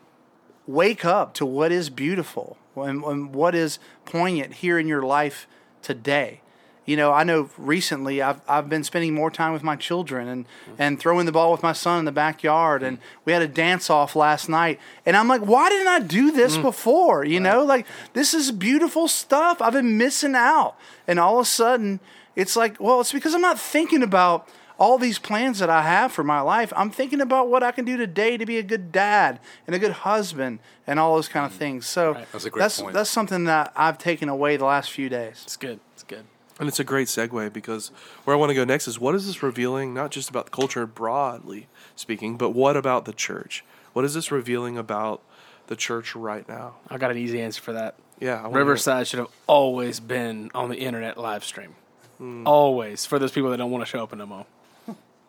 wake 0.66 1.06
up 1.06 1.36
to 1.36 1.46
what 1.46 1.72
is 1.72 1.92
beautiful 1.92 2.58
and, 2.76 3.04
and 3.04 3.36
what 3.36 3.54
is 3.54 3.78
poignant 4.06 4.56
here 4.56 4.80
in 4.80 4.88
your 4.88 5.04
life 5.04 5.48
today. 5.88 6.42
You 6.86 6.98
know, 6.98 7.14
I 7.14 7.24
know 7.24 7.50
recently 7.58 8.22
I've, 8.22 8.42
I've 8.48 8.70
been 8.70 8.84
spending 8.84 9.14
more 9.14 9.32
time 9.32 9.54
with 9.54 9.64
my 9.64 9.78
children 9.78 10.28
and, 10.28 10.46
and 10.78 11.00
throwing 11.00 11.26
the 11.26 11.32
ball 11.32 11.52
with 11.52 11.64
my 11.64 11.72
son 11.72 12.00
in 12.00 12.06
the 12.06 12.12
backyard. 12.12 12.84
And 12.84 12.98
we 13.24 13.32
had 13.32 13.42
a 13.42 13.48
dance 13.48 13.90
off 13.90 14.16
last 14.16 14.50
night. 14.50 14.80
And 15.06 15.16
I'm 15.16 15.30
like, 15.30 15.42
why 15.42 15.70
didn't 15.70 15.88
I 15.88 16.00
do 16.00 16.32
this 16.32 16.58
mm. 16.58 16.62
before? 16.62 17.26
You 17.26 17.40
know, 17.40 17.64
like 17.64 17.86
this 18.14 18.34
is 18.34 18.52
beautiful 18.52 19.08
stuff. 19.08 19.62
I've 19.62 19.74
been 19.74 19.98
missing 19.98 20.36
out. 20.36 20.76
And 21.08 21.20
all 21.20 21.40
of 21.40 21.44
a 21.44 21.50
sudden, 21.50 22.02
it's 22.36 22.56
like, 22.56 22.80
well, 22.80 23.02
it's 23.02 23.14
because 23.14 23.34
I'm 23.34 23.42
not 23.42 23.60
thinking 23.60 24.04
about 24.04 24.48
all 24.78 24.98
these 24.98 25.20
plans 25.20 25.60
that 25.60 25.70
I 25.70 25.82
have 25.82 26.12
for 26.12 26.24
my 26.24 26.42
life. 26.42 26.72
I'm 26.76 26.92
thinking 26.92 27.22
about 27.22 27.50
what 27.50 27.64
I 27.64 27.72
can 27.72 27.86
do 27.86 27.98
today 27.98 28.38
to 28.38 28.46
be 28.46 28.58
a 28.58 28.64
good 28.64 28.92
dad 28.92 29.40
and 29.66 29.76
a 29.76 29.80
good 29.80 29.92
husband 29.92 30.60
and 30.86 31.00
all 31.00 31.16
those 31.16 31.28
kind 31.28 31.46
of 31.46 31.54
mm. 31.54 31.58
things. 31.58 31.88
So 31.88 32.14
That's 32.32 32.46
a 32.46 32.50
great 32.50 32.62
that's, 32.62 32.82
point. 32.82 32.94
that's 32.94 33.10
something 33.10 33.46
that 33.46 33.74
I've 33.76 33.98
taken 33.98 34.30
away 34.30 34.58
the 34.58 34.66
last 34.66 34.92
few 34.92 35.10
days. 35.10 35.42
It's 35.44 35.58
good. 35.58 35.80
It's 35.94 36.04
good. 36.04 36.26
And 36.60 36.68
it's 36.68 36.80
a 36.80 36.84
great 36.84 37.08
segue 37.08 37.54
because 37.54 37.90
where 38.24 38.36
I 38.36 38.40
want 38.40 38.50
to 38.50 38.56
go 38.56 38.64
next 38.64 38.88
is 38.88 39.00
what 39.00 39.14
is 39.14 39.28
this 39.28 39.44
revealing, 39.44 39.94
not 39.94 40.10
just 40.10 40.30
about 40.30 40.46
the 40.46 40.52
culture 40.52 40.88
broadly 40.88 41.68
speaking, 41.96 42.36
but 42.36 42.52
what 42.52 42.76
about 42.76 43.06
the 43.06 43.14
church? 43.14 43.64
What 43.94 44.06
is 44.06 44.14
this 44.14 44.32
revealing 44.32 44.78
about 44.78 45.22
the 45.68 45.76
church 45.76 46.16
right 46.16 46.48
now? 46.48 46.76
I 46.90 46.98
got 46.98 47.12
an 47.12 47.18
easy 47.18 47.42
answer 47.42 47.62
for 47.62 47.74
that. 47.74 47.96
Yeah, 48.20 48.30
I 48.30 48.36
wanna 48.36 48.50
hear 48.50 48.58
it. 48.58 48.60
Riverside 48.62 49.08
should 49.08 49.20
have 49.20 49.30
always 49.46 50.00
been 50.00 50.50
on 50.56 50.70
the 50.70 50.78
internet 50.78 51.18
live 51.18 51.44
stream. 51.44 51.76
Hmm. 52.18 52.48
Always 52.48 53.06
for 53.06 53.20
those 53.20 53.32
people 53.32 53.52
that 53.52 53.58
don't 53.58 53.70
want 53.70 53.84
to 53.84 53.90
show 53.90 54.02
up 54.02 54.12
in 54.12 54.20
demo. 54.20 54.48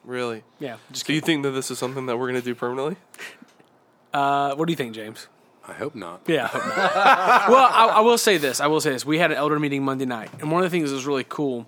Really? 0.09 0.43
Yeah. 0.59 0.79
Just 0.91 1.07
Do 1.07 1.13
you 1.13 1.21
think 1.21 1.43
that 1.43 1.51
this 1.51 1.71
is 1.71 1.79
something 1.79 2.07
that 2.07 2.17
we're 2.17 2.29
going 2.31 2.41
to 2.41 2.45
do 2.45 2.55
permanently? 2.55 2.97
uh, 4.15 4.55
what 4.55 4.67
do 4.67 4.73
you 4.73 4.77
think, 4.77 4.95
James? 4.95 5.29
I 5.67 5.75
hope 5.75 5.95
not. 5.95 6.23
Yeah. 6.27 6.45
I 6.45 6.47
hope 6.49 6.65
not. 6.65 6.75
well, 7.51 7.71
I, 7.71 7.99
I 7.99 8.01
will 8.01 8.17
say 8.17 8.39
this. 8.39 8.59
I 8.59 8.69
will 8.69 8.81
say 8.81 8.91
this. 8.91 9.05
We 9.05 9.19
had 9.19 9.31
an 9.33 9.37
elder 9.37 9.61
meeting 9.61 9.85
Monday 9.85 10.07
night, 10.07 10.31
and 10.41 10.51
one 10.51 10.65
of 10.65 10.71
the 10.71 10.75
things 10.75 10.89
that 10.89 10.97
was 10.97 11.05
really 11.05 11.27
cool 11.29 11.67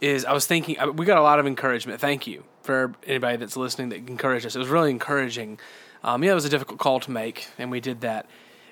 is 0.00 0.24
I 0.24 0.32
was 0.32 0.46
thinking 0.46 0.76
we 0.94 1.04
got 1.04 1.18
a 1.18 1.22
lot 1.22 1.40
of 1.40 1.46
encouragement. 1.48 2.00
Thank 2.00 2.28
you 2.28 2.44
for 2.62 2.94
anybody 3.04 3.36
that's 3.38 3.56
listening 3.56 3.88
that 3.88 3.96
encouraged 4.08 4.46
us. 4.46 4.54
It 4.54 4.60
was 4.60 4.68
really 4.68 4.90
encouraging. 4.90 5.58
Um, 6.04 6.22
yeah, 6.22 6.30
it 6.30 6.34
was 6.36 6.44
a 6.44 6.48
difficult 6.50 6.78
call 6.78 7.00
to 7.00 7.10
make, 7.10 7.48
and 7.58 7.68
we 7.68 7.80
did 7.80 8.02
that. 8.02 8.26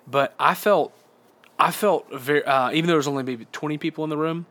But 0.07 0.35
I 0.39 0.55
felt, 0.55 0.93
I 1.59 1.73
felt 1.73 2.07
very. 2.13 2.45
Uh, 2.45 2.71
even 2.71 2.87
though 2.87 2.93
there 2.93 2.97
was 2.99 3.09
only 3.09 3.25
maybe 3.25 3.49
twenty 3.51 3.77
people 3.77 4.05
in 4.05 4.11
the 4.11 4.17
room, 4.17 4.47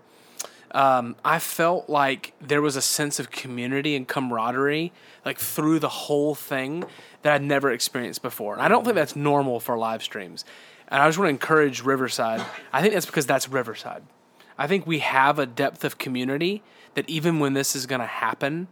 um, 0.72 1.16
I 1.26 1.40
felt 1.40 1.90
like 1.90 2.34
there 2.40 2.62
was 2.62 2.76
a 2.76 2.82
sense 2.82 3.20
of 3.20 3.32
community 3.32 3.96
and 3.96 4.08
camaraderie, 4.08 4.92
like 5.26 5.40
through 5.40 5.80
the 5.80 5.90
whole 5.90 6.36
thing 6.36 6.86
that 7.24 7.34
I'd 7.34 7.44
never 7.44 7.72
experienced 7.72 8.22
before. 8.22 8.54
And 8.54 8.62
I 8.62 8.68
don't 8.68 8.84
think 8.84 8.96
that's 8.96 9.16
normal 9.16 9.60
for 9.60 9.78
live 9.78 10.04
streams. 10.04 10.46
And 10.88 11.02
I 11.02 11.08
just 11.08 11.18
want 11.18 11.28
to 11.28 11.32
encourage 11.32 11.84
Riverside. 11.84 12.46
I 12.72 12.82
think 12.82 12.94
that's 12.94 13.06
because 13.06 13.26
that's 13.26 13.50
Riverside. 13.50 14.04
I 14.58 14.68
think 14.68 14.86
we 14.86 15.00
have 15.00 15.40
a 15.40 15.46
depth 15.46 15.84
of 15.84 15.98
community 15.98 16.62
that 16.96 17.10
even 17.10 17.40
when 17.40 17.54
this 17.54 17.76
is 17.76 17.86
going 17.86 18.02
to 18.02 18.08
happen, 18.08 18.68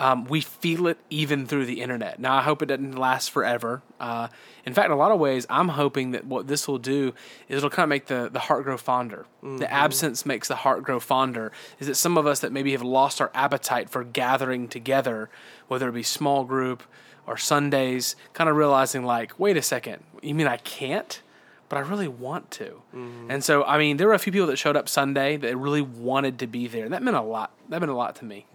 um, 0.00 0.24
we 0.24 0.40
feel 0.40 0.86
it 0.86 0.98
even 1.10 1.46
through 1.46 1.66
the 1.66 1.80
internet. 1.82 2.18
Now, 2.18 2.34
I 2.36 2.42
hope 2.42 2.62
it 2.62 2.66
doesn't 2.66 2.96
last 2.96 3.30
forever. 3.30 3.82
Uh, 4.00 4.28
in 4.64 4.72
fact, 4.74 4.86
in 4.86 4.92
a 4.92 4.96
lot 4.96 5.12
of 5.12 5.20
ways, 5.20 5.46
I'm 5.50 5.68
hoping 5.68 6.10
that 6.12 6.24
what 6.24 6.46
this 6.48 6.66
will 6.66 6.78
do 6.78 7.14
is 7.48 7.58
it'll 7.58 7.70
kind 7.70 7.84
of 7.84 7.90
make 7.90 8.06
the, 8.06 8.28
the 8.32 8.38
heart 8.40 8.64
grow 8.64 8.76
fonder. 8.76 9.26
The 9.42 9.70
absence 9.72 10.24
makes 10.26 10.48
the 10.48 10.56
heart 10.56 10.82
grow 10.82 11.00
fonder. 11.00 11.52
Is 11.78 11.86
that 11.86 11.94
some 11.96 12.16
of 12.18 12.26
us 12.26 12.40
that 12.40 12.50
maybe 12.50 12.72
have 12.72 12.82
lost 12.82 13.20
our 13.20 13.30
appetite 13.34 13.90
for 13.90 14.02
gathering 14.04 14.68
together, 14.68 15.28
whether 15.68 15.88
it 15.88 15.92
be 15.92 16.02
small 16.02 16.44
group 16.44 16.82
or 17.26 17.36
Sundays, 17.36 18.16
kind 18.32 18.50
of 18.50 18.56
realizing, 18.56 19.04
like, 19.04 19.38
wait 19.38 19.56
a 19.56 19.62
second, 19.62 20.02
you 20.22 20.34
mean 20.34 20.46
I 20.46 20.56
can't? 20.58 21.22
But 21.68 21.76
I 21.76 21.80
really 21.80 22.08
want 22.08 22.50
to. 22.52 22.82
And 23.30 23.44
so, 23.44 23.62
I 23.64 23.78
mean, 23.78 23.96
there 23.96 24.08
were 24.08 24.14
a 24.14 24.18
few 24.18 24.32
people 24.32 24.48
that 24.48 24.56
showed 24.56 24.76
up 24.76 24.88
Sunday 24.88 25.36
that 25.36 25.56
really 25.56 25.82
wanted 25.82 26.38
to 26.40 26.46
be 26.48 26.66
there. 26.66 26.84
And 26.84 26.92
that 26.92 27.02
meant 27.02 27.16
a 27.16 27.22
lot. 27.22 27.52
That 27.68 27.80
meant 27.80 27.92
a 27.92 27.94
lot 27.94 28.16
to 28.16 28.24
me. 28.24 28.46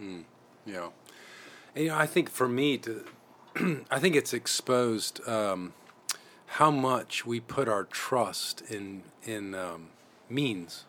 Yeah. 0.65 0.87
You 1.75 1.89
know, 1.89 1.97
I 1.97 2.05
think 2.05 2.29
for 2.29 2.47
me 2.47 2.77
to, 2.79 3.05
I 3.91 3.99
think 3.99 4.15
it's 4.15 4.33
exposed 4.33 5.25
um, 5.27 5.73
how 6.45 6.71
much 6.71 7.25
we 7.25 7.41
put 7.41 7.67
our 7.67 7.83
trust 7.83 8.61
in 8.69 9.03
in 9.23 9.53
um, 9.53 9.89
means, 10.29 10.85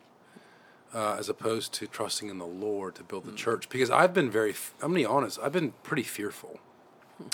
uh, 0.94 1.16
as 1.18 1.28
opposed 1.28 1.72
to 1.74 1.86
trusting 1.86 2.28
in 2.28 2.38
the 2.38 2.46
Lord 2.46 2.94
to 2.96 3.02
build 3.02 3.24
the 3.24 3.32
church. 3.32 3.68
Because 3.68 3.90
I've 3.90 4.14
been 4.14 4.30
very, 4.30 4.50
I'm 4.80 4.92
gonna 4.92 4.94
be 4.94 5.04
honest, 5.04 5.40
I've 5.42 5.52
been 5.52 5.72
pretty 5.82 6.04
fearful 6.04 6.60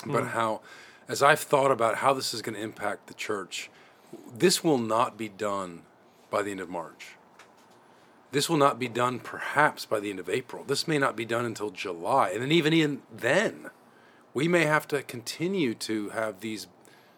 about 0.03 0.29
how, 0.29 0.61
as 1.07 1.21
I've 1.21 1.39
thought 1.39 1.71
about 1.71 1.97
how 1.97 2.13
this 2.13 2.33
is 2.33 2.41
going 2.41 2.55
to 2.55 2.61
impact 2.61 3.07
the 3.07 3.13
church, 3.13 3.69
this 4.35 4.63
will 4.63 4.77
not 4.77 5.17
be 5.17 5.29
done 5.29 5.83
by 6.29 6.41
the 6.41 6.51
end 6.51 6.59
of 6.59 6.69
March. 6.69 7.15
This 8.33 8.49
will 8.49 8.57
not 8.57 8.79
be 8.79 8.87
done 8.87 9.19
perhaps 9.19 9.85
by 9.85 9.99
the 9.99 10.09
end 10.09 10.19
of 10.19 10.27
April. 10.27 10.63
This 10.63 10.87
may 10.87 10.97
not 10.97 11.15
be 11.15 11.23
done 11.23 11.45
until 11.45 11.69
July. 11.69 12.31
And 12.31 12.41
then 12.41 12.51
even 12.51 12.73
in 12.73 13.03
then, 13.15 13.69
we 14.33 14.47
may 14.47 14.65
have 14.65 14.87
to 14.87 15.03
continue 15.03 15.75
to 15.75 16.09
have 16.09 16.39
these 16.39 16.65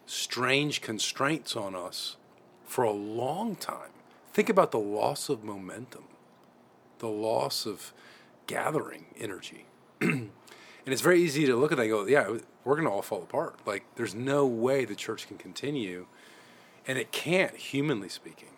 strange 0.05 0.81
constraints 0.81 1.55
on 1.55 1.73
us 1.73 2.17
for 2.65 2.83
a 2.83 2.91
long 2.91 3.55
time. 3.55 3.91
Think 4.33 4.49
about 4.49 4.71
the 4.71 4.77
loss 4.77 5.29
of 5.29 5.41
momentum, 5.41 6.03
the 6.99 7.07
loss 7.07 7.65
of 7.65 7.93
gathering 8.45 9.05
energy. 9.17 9.67
and 10.01 10.31
it's 10.85 11.01
very 11.01 11.21
easy 11.21 11.45
to 11.45 11.55
look 11.55 11.71
at 11.71 11.77
that 11.77 11.83
and 11.83 11.91
go, 11.91 12.05
yeah, 12.05 12.39
we're 12.65 12.75
going 12.75 12.87
to 12.87 12.91
all 12.91 13.01
fall 13.01 13.23
apart. 13.23 13.55
Like, 13.65 13.85
there's 13.95 14.13
no 14.13 14.45
way 14.45 14.83
the 14.83 14.95
church 14.95 15.29
can 15.29 15.37
continue. 15.37 16.07
And 16.85 16.97
it 16.97 17.13
can't, 17.13 17.55
humanly 17.55 18.09
speaking, 18.09 18.49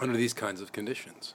under 0.00 0.16
these 0.16 0.32
kinds 0.32 0.62
of 0.62 0.72
conditions. 0.72 1.34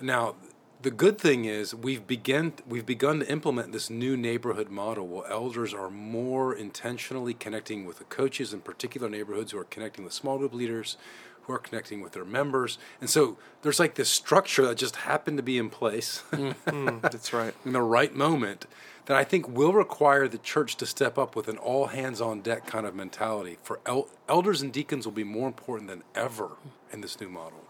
Now, 0.00 0.36
the 0.80 0.90
good 0.90 1.18
thing 1.18 1.44
is 1.44 1.74
we've 1.74 2.06
begun 2.06 2.52
we've 2.66 2.86
begun 2.86 3.20
to 3.20 3.30
implement 3.30 3.72
this 3.72 3.90
new 3.90 4.16
neighborhood 4.16 4.70
model 4.70 5.06
where 5.06 5.28
elders 5.28 5.74
are 5.74 5.90
more 5.90 6.54
intentionally 6.54 7.34
connecting 7.34 7.84
with 7.84 7.98
the 7.98 8.04
coaches 8.04 8.52
in 8.52 8.60
particular 8.60 9.08
neighborhoods 9.08 9.52
who 9.52 9.58
are 9.58 9.64
connecting 9.64 10.04
with 10.04 10.12
small 10.12 10.38
group 10.38 10.54
leaders, 10.54 10.96
who 11.42 11.52
are 11.52 11.58
connecting 11.58 12.00
with 12.00 12.12
their 12.12 12.24
members. 12.24 12.78
And 13.00 13.10
so 13.10 13.38
there's 13.62 13.80
like 13.80 13.96
this 13.96 14.08
structure 14.08 14.66
that 14.66 14.76
just 14.76 14.96
happened 14.96 15.36
to 15.38 15.42
be 15.42 15.58
in 15.58 15.68
place 15.68 16.22
mm-hmm. 16.32 17.00
That's 17.00 17.32
right. 17.32 17.54
in 17.64 17.72
the 17.72 17.82
right 17.82 18.14
moment 18.14 18.66
that 19.06 19.16
I 19.16 19.24
think 19.24 19.48
will 19.48 19.72
require 19.72 20.28
the 20.28 20.38
church 20.38 20.76
to 20.76 20.86
step 20.86 21.18
up 21.18 21.34
with 21.34 21.48
an 21.48 21.56
all 21.56 21.86
hands 21.86 22.20
on 22.20 22.42
deck 22.42 22.66
kind 22.66 22.86
of 22.86 22.94
mentality. 22.94 23.56
For 23.62 23.80
el- 23.86 24.08
elders 24.28 24.60
and 24.60 24.72
deacons 24.72 25.06
will 25.06 25.12
be 25.12 25.24
more 25.24 25.48
important 25.48 25.88
than 25.88 26.04
ever 26.14 26.50
in 26.92 27.00
this 27.00 27.18
new 27.18 27.30
model. 27.30 27.64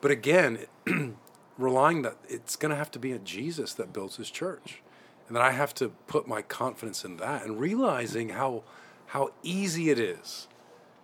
But 0.00 0.10
again, 0.10 0.66
relying 1.58 2.02
that 2.02 2.16
it's 2.28 2.56
going 2.56 2.70
to 2.70 2.76
have 2.76 2.90
to 2.92 2.98
be 2.98 3.12
a 3.12 3.18
Jesus 3.18 3.74
that 3.74 3.92
builds 3.92 4.16
his 4.16 4.30
church. 4.30 4.82
And 5.26 5.36
that 5.36 5.42
I 5.42 5.52
have 5.52 5.74
to 5.76 5.88
put 6.06 6.28
my 6.28 6.42
confidence 6.42 7.04
in 7.04 7.16
that 7.16 7.44
and 7.44 7.58
realizing 7.58 8.30
how 8.30 8.62
how 9.08 9.30
easy 9.42 9.90
it 9.90 9.98
is 9.98 10.48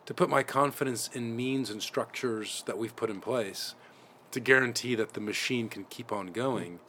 to 0.04 0.12
put 0.12 0.28
my 0.28 0.42
confidence 0.42 1.08
in 1.12 1.36
means 1.36 1.70
and 1.70 1.80
structures 1.80 2.64
that 2.66 2.76
we've 2.76 2.96
put 2.96 3.10
in 3.10 3.20
place 3.20 3.74
to 4.32 4.40
guarantee 4.40 4.94
that 4.96 5.12
the 5.12 5.20
machine 5.20 5.68
can 5.68 5.84
keep 5.84 6.10
on 6.10 6.28
going 6.28 6.80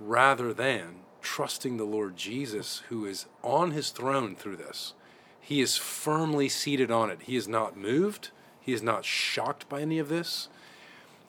rather 0.00 0.52
than 0.52 0.96
trusting 1.22 1.76
the 1.76 1.84
Lord 1.84 2.16
Jesus 2.16 2.82
who 2.88 3.06
is 3.06 3.26
on 3.42 3.70
his 3.70 3.90
throne 3.90 4.34
through 4.34 4.56
this. 4.56 4.94
He 5.40 5.60
is 5.60 5.76
firmly 5.76 6.48
seated 6.48 6.90
on 6.90 7.10
it. 7.10 7.20
He 7.22 7.36
is 7.36 7.46
not 7.46 7.76
moved. 7.76 8.30
He 8.60 8.72
is 8.72 8.82
not 8.82 9.04
shocked 9.04 9.68
by 9.68 9.80
any 9.80 9.98
of 9.98 10.08
this. 10.08 10.48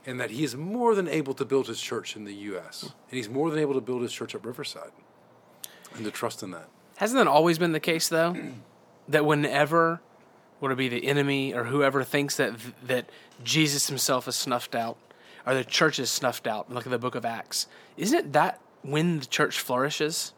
And 0.08 0.20
that 0.20 0.32
he 0.32 0.44
is 0.44 0.56
more 0.56 0.96
than 0.96 1.08
able 1.08 1.36
to 1.36 1.46
build 1.46 1.68
his 1.68 1.80
church 1.80 2.16
in 2.16 2.24
the 2.24 2.34
U.S. 2.34 2.82
Hmm. 2.82 2.88
And 3.10 3.18
he's 3.18 3.30
more 3.30 3.52
than 3.52 3.60
able 3.60 3.76
to 3.76 3.82
build 3.82 4.02
his 4.02 4.12
church 4.12 4.34
at 4.34 4.44
Riverside. 4.44 4.92
And 5.94 6.06
to 6.06 6.12
trust 6.12 6.42
in 6.42 6.52
that. 6.52 6.70
Hasn't 6.96 7.18
that 7.18 7.28
always 7.28 7.60
been 7.60 7.74
the 7.74 7.80
case, 7.80 8.08
though? 8.08 8.36
that 9.10 9.26
whenever, 9.26 10.02
would 10.60 10.72
it 10.72 10.78
be 10.78 10.90
the 10.90 11.06
enemy 11.06 11.54
or 11.54 11.66
whoever 11.66 12.04
thinks 12.04 12.38
that 12.38 12.54
that 12.84 13.10
Jesus 13.44 13.88
himself 13.88 14.28
is 14.28 14.36
snuffed 14.36 14.74
out, 14.74 14.98
or 15.46 15.54
the 15.54 15.64
church 15.64 16.00
is 16.00 16.10
snuffed 16.10 16.48
out, 16.48 16.72
look 16.72 16.88
at 16.88 16.90
the 16.90 16.98
book 16.98 17.16
of 17.16 17.26
Acts, 17.26 17.68
isn't 17.98 18.34
that 18.34 18.60
when 18.82 19.20
the 19.20 19.26
church 19.26 19.60
flourishes? 19.60 20.34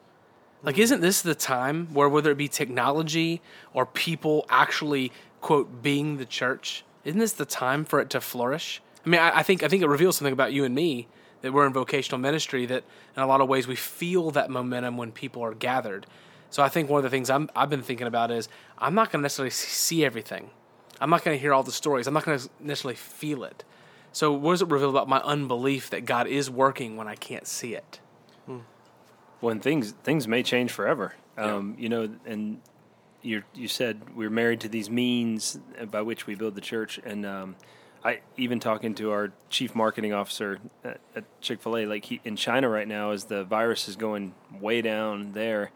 Like, 0.63 0.76
hmm. 0.76 0.82
isn't 0.82 1.01
this 1.01 1.22
the 1.22 1.36
time 1.36 1.93
where 1.93 2.09
whether 2.09 2.32
it 2.32 2.38
be 2.38 2.47
technology 2.47 3.41
or 3.74 3.86
people 3.86 4.45
actually 4.49 5.11
quote 5.41 5.82
being 5.82 6.17
the 6.17 6.26
church, 6.26 6.84
isn't 7.05 7.20
this 7.20 7.34
the 7.34 7.45
time 7.45 7.86
for 7.86 7.99
it 7.99 8.09
to 8.11 8.22
flourish? 8.22 8.82
I 9.10 9.12
mean, 9.12 9.22
I, 9.22 9.39
I 9.39 9.43
think 9.43 9.64
I 9.64 9.68
think 9.68 9.82
it 9.82 9.88
reveals 9.88 10.18
something 10.18 10.34
about 10.34 10.53
you 10.53 10.66
and 10.66 10.76
me 10.76 11.07
that 11.41 11.51
we're 11.51 11.66
in 11.66 11.74
vocational 11.74 12.20
ministry 12.20 12.68
that 12.68 12.84
in 13.16 13.24
a 13.24 13.26
lot 13.26 13.41
of 13.41 13.49
ways 13.49 13.68
we 13.68 13.76
feel 13.76 14.30
that 14.32 14.51
momentum 14.51 14.97
when 14.97 15.12
people 15.12 15.41
are 15.43 15.55
gathered. 15.55 16.05
So 16.51 16.62
I 16.62 16.70
think 16.70 16.91
one 16.91 16.99
of 16.99 17.03
the 17.03 17.10
things 17.10 17.28
I'm, 17.30 17.49
I've 17.55 17.72
been 17.72 17.82
thinking 17.82 18.05
about 18.05 18.30
is 18.30 18.49
I'm 18.78 18.93
not 18.93 19.12
going 19.12 19.22
to 19.22 19.24
necessarily 19.24 19.49
see 19.49 20.05
everything. 20.05 20.51
I'm 21.01 21.10
not 21.10 21.24
going 21.24 21.36
to 21.36 21.41
hear 21.41 21.55
all 21.55 21.64
the 21.64 21.72
stories. 21.72 22.05
I'm 22.05 22.14
not 22.14 22.24
going 22.24 22.38
to 22.38 22.49
necessarily 22.60 22.97
feel 22.97 23.43
it. 23.43 23.64
So 24.12 24.32
what 24.32 24.51
does 24.51 24.62
it 24.62 24.68
reveal 24.68 24.91
about 24.91 25.10
my 25.10 25.22
unbelief 25.22 25.89
that 25.89 26.05
God 26.05 26.28
is 26.28 26.51
working 26.51 26.95
when 26.95 27.07
I 27.07 27.16
can't 27.16 27.47
see 27.47 27.74
it? 27.74 27.99
when 29.39 29.60
things 29.60 29.93
things 30.03 30.28
may 30.28 30.43
change 30.43 30.72
forever. 30.72 31.16
Um, 31.38 31.76
You 31.80 31.89
know, 31.89 32.10
and 32.26 32.62
you 33.24 33.43
you 33.55 33.68
said 33.68 34.16
we're 34.16 34.30
married 34.30 34.60
to 34.62 34.70
these 34.70 34.89
means 34.89 35.57
by 35.89 36.01
which 36.01 36.28
we 36.28 36.36
build 36.36 36.53
the 36.53 36.62
church, 36.62 36.99
and 37.03 37.26
um, 37.26 37.55
I 38.04 38.20
even 38.38 38.60
talking 38.60 38.95
to 38.95 39.12
our 39.12 39.32
chief 39.50 39.76
marketing 39.76 40.14
officer 40.14 40.60
at, 40.84 41.00
at 41.16 41.41
Chick 41.41 41.62
Fil 41.62 41.78
A, 41.78 41.86
like 41.86 42.06
he, 42.06 42.22
in 42.24 42.36
China 42.36 42.70
right 42.70 42.88
now, 42.88 43.12
as 43.12 43.26
the 43.26 43.43
virus 43.43 43.89
is 43.89 43.95
going 43.95 44.34
way 44.60 44.82
down 44.82 45.34
there, 45.34 45.72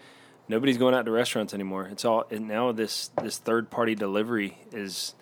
nobody's 0.48 0.78
going 0.78 0.94
out 0.96 1.06
to 1.06 1.12
restaurants 1.12 1.54
anymore. 1.54 1.88
It's 1.92 2.06
all 2.06 2.26
and 2.32 2.48
now 2.48 2.72
this 2.72 3.10
this 3.22 3.38
third 3.38 3.70
party 3.70 3.94
delivery 3.96 4.58
is 4.72 5.16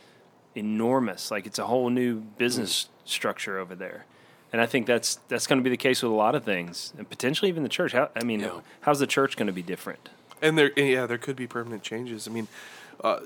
enormous. 0.55 1.31
Like 1.31 1.45
it's 1.45 1.59
a 1.59 1.65
whole 1.65 1.89
new 1.89 2.19
business 2.19 2.89
structure 3.05 3.57
over 3.57 3.75
there. 3.75 4.05
And 4.53 4.61
I 4.61 4.65
think 4.65 4.85
that's 4.85 5.15
that's 5.27 5.47
going 5.47 5.59
to 5.59 5.63
be 5.63 5.69
the 5.69 5.77
case 5.77 6.03
with 6.03 6.11
a 6.11 6.15
lot 6.15 6.35
of 6.35 6.43
things, 6.43 6.93
and 6.97 7.09
potentially 7.09 7.47
even 7.49 7.63
the 7.63 7.69
church. 7.69 7.93
How, 7.93 8.09
I 8.15 8.23
mean, 8.23 8.41
Yeah. 8.41 8.59
how's 8.81 8.99
the 8.99 9.07
church 9.07 9.37
going 9.37 9.47
to 9.47 9.53
be 9.53 9.61
different? 9.63 10.09
And 10.41 10.57
there, 10.57 10.71
yeah, 10.77 11.05
there 11.05 11.17
could 11.17 11.35
be 11.35 11.47
permanent 11.47 11.83
changes. 11.83 12.27
I 12.27 12.31
mean, 12.31 12.47
uh, 13.03 13.21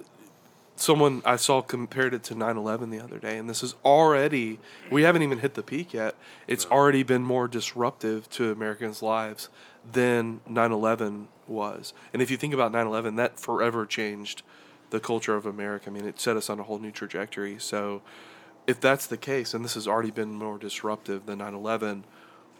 someone 0.75 1.21
I 1.25 1.37
saw 1.37 1.61
compared 1.61 2.13
it 2.13 2.23
to 2.23 2.35
9/11 2.35 2.89
the 2.89 2.99
other 2.99 3.17
day, 3.17 3.37
and 3.37 3.49
this 3.49 3.63
is 3.63 3.75
already 3.83 4.59
we 4.91 5.03
haven't 5.03 5.23
even 5.23 5.39
hit 5.39 5.53
the 5.53 5.63
peak 5.63 5.93
yet. 5.93 6.15
It's 6.47 6.65
already 6.65 7.03
been 7.03 7.23
more 7.23 7.47
disruptive 7.47 8.29
to 8.31 8.51
Americans' 8.51 9.01
lives 9.01 9.49
than 9.89 10.41
9/11 10.47 11.27
was. 11.47 11.93
And 12.11 12.21
if 12.21 12.29
you 12.29 12.37
think 12.37 12.53
about 12.53 12.71
9/11, 12.71 13.15
that 13.15 13.39
forever 13.39 13.85
changed 13.85 14.41
the 14.89 14.99
culture 14.99 15.35
of 15.35 15.45
America. 15.45 15.89
I 15.89 15.93
mean, 15.93 16.05
it 16.05 16.19
set 16.19 16.37
us 16.37 16.49
on 16.49 16.59
a 16.59 16.63
whole 16.63 16.79
new 16.79 16.91
trajectory. 16.91 17.57
So, 17.59 18.01
if 18.67 18.79
that's 18.79 19.05
the 19.05 19.17
case, 19.17 19.53
and 19.53 19.63
this 19.63 19.75
has 19.75 19.87
already 19.87 20.11
been 20.11 20.33
more 20.33 20.57
disruptive 20.57 21.25
than 21.25 21.39
9/11 21.39 22.03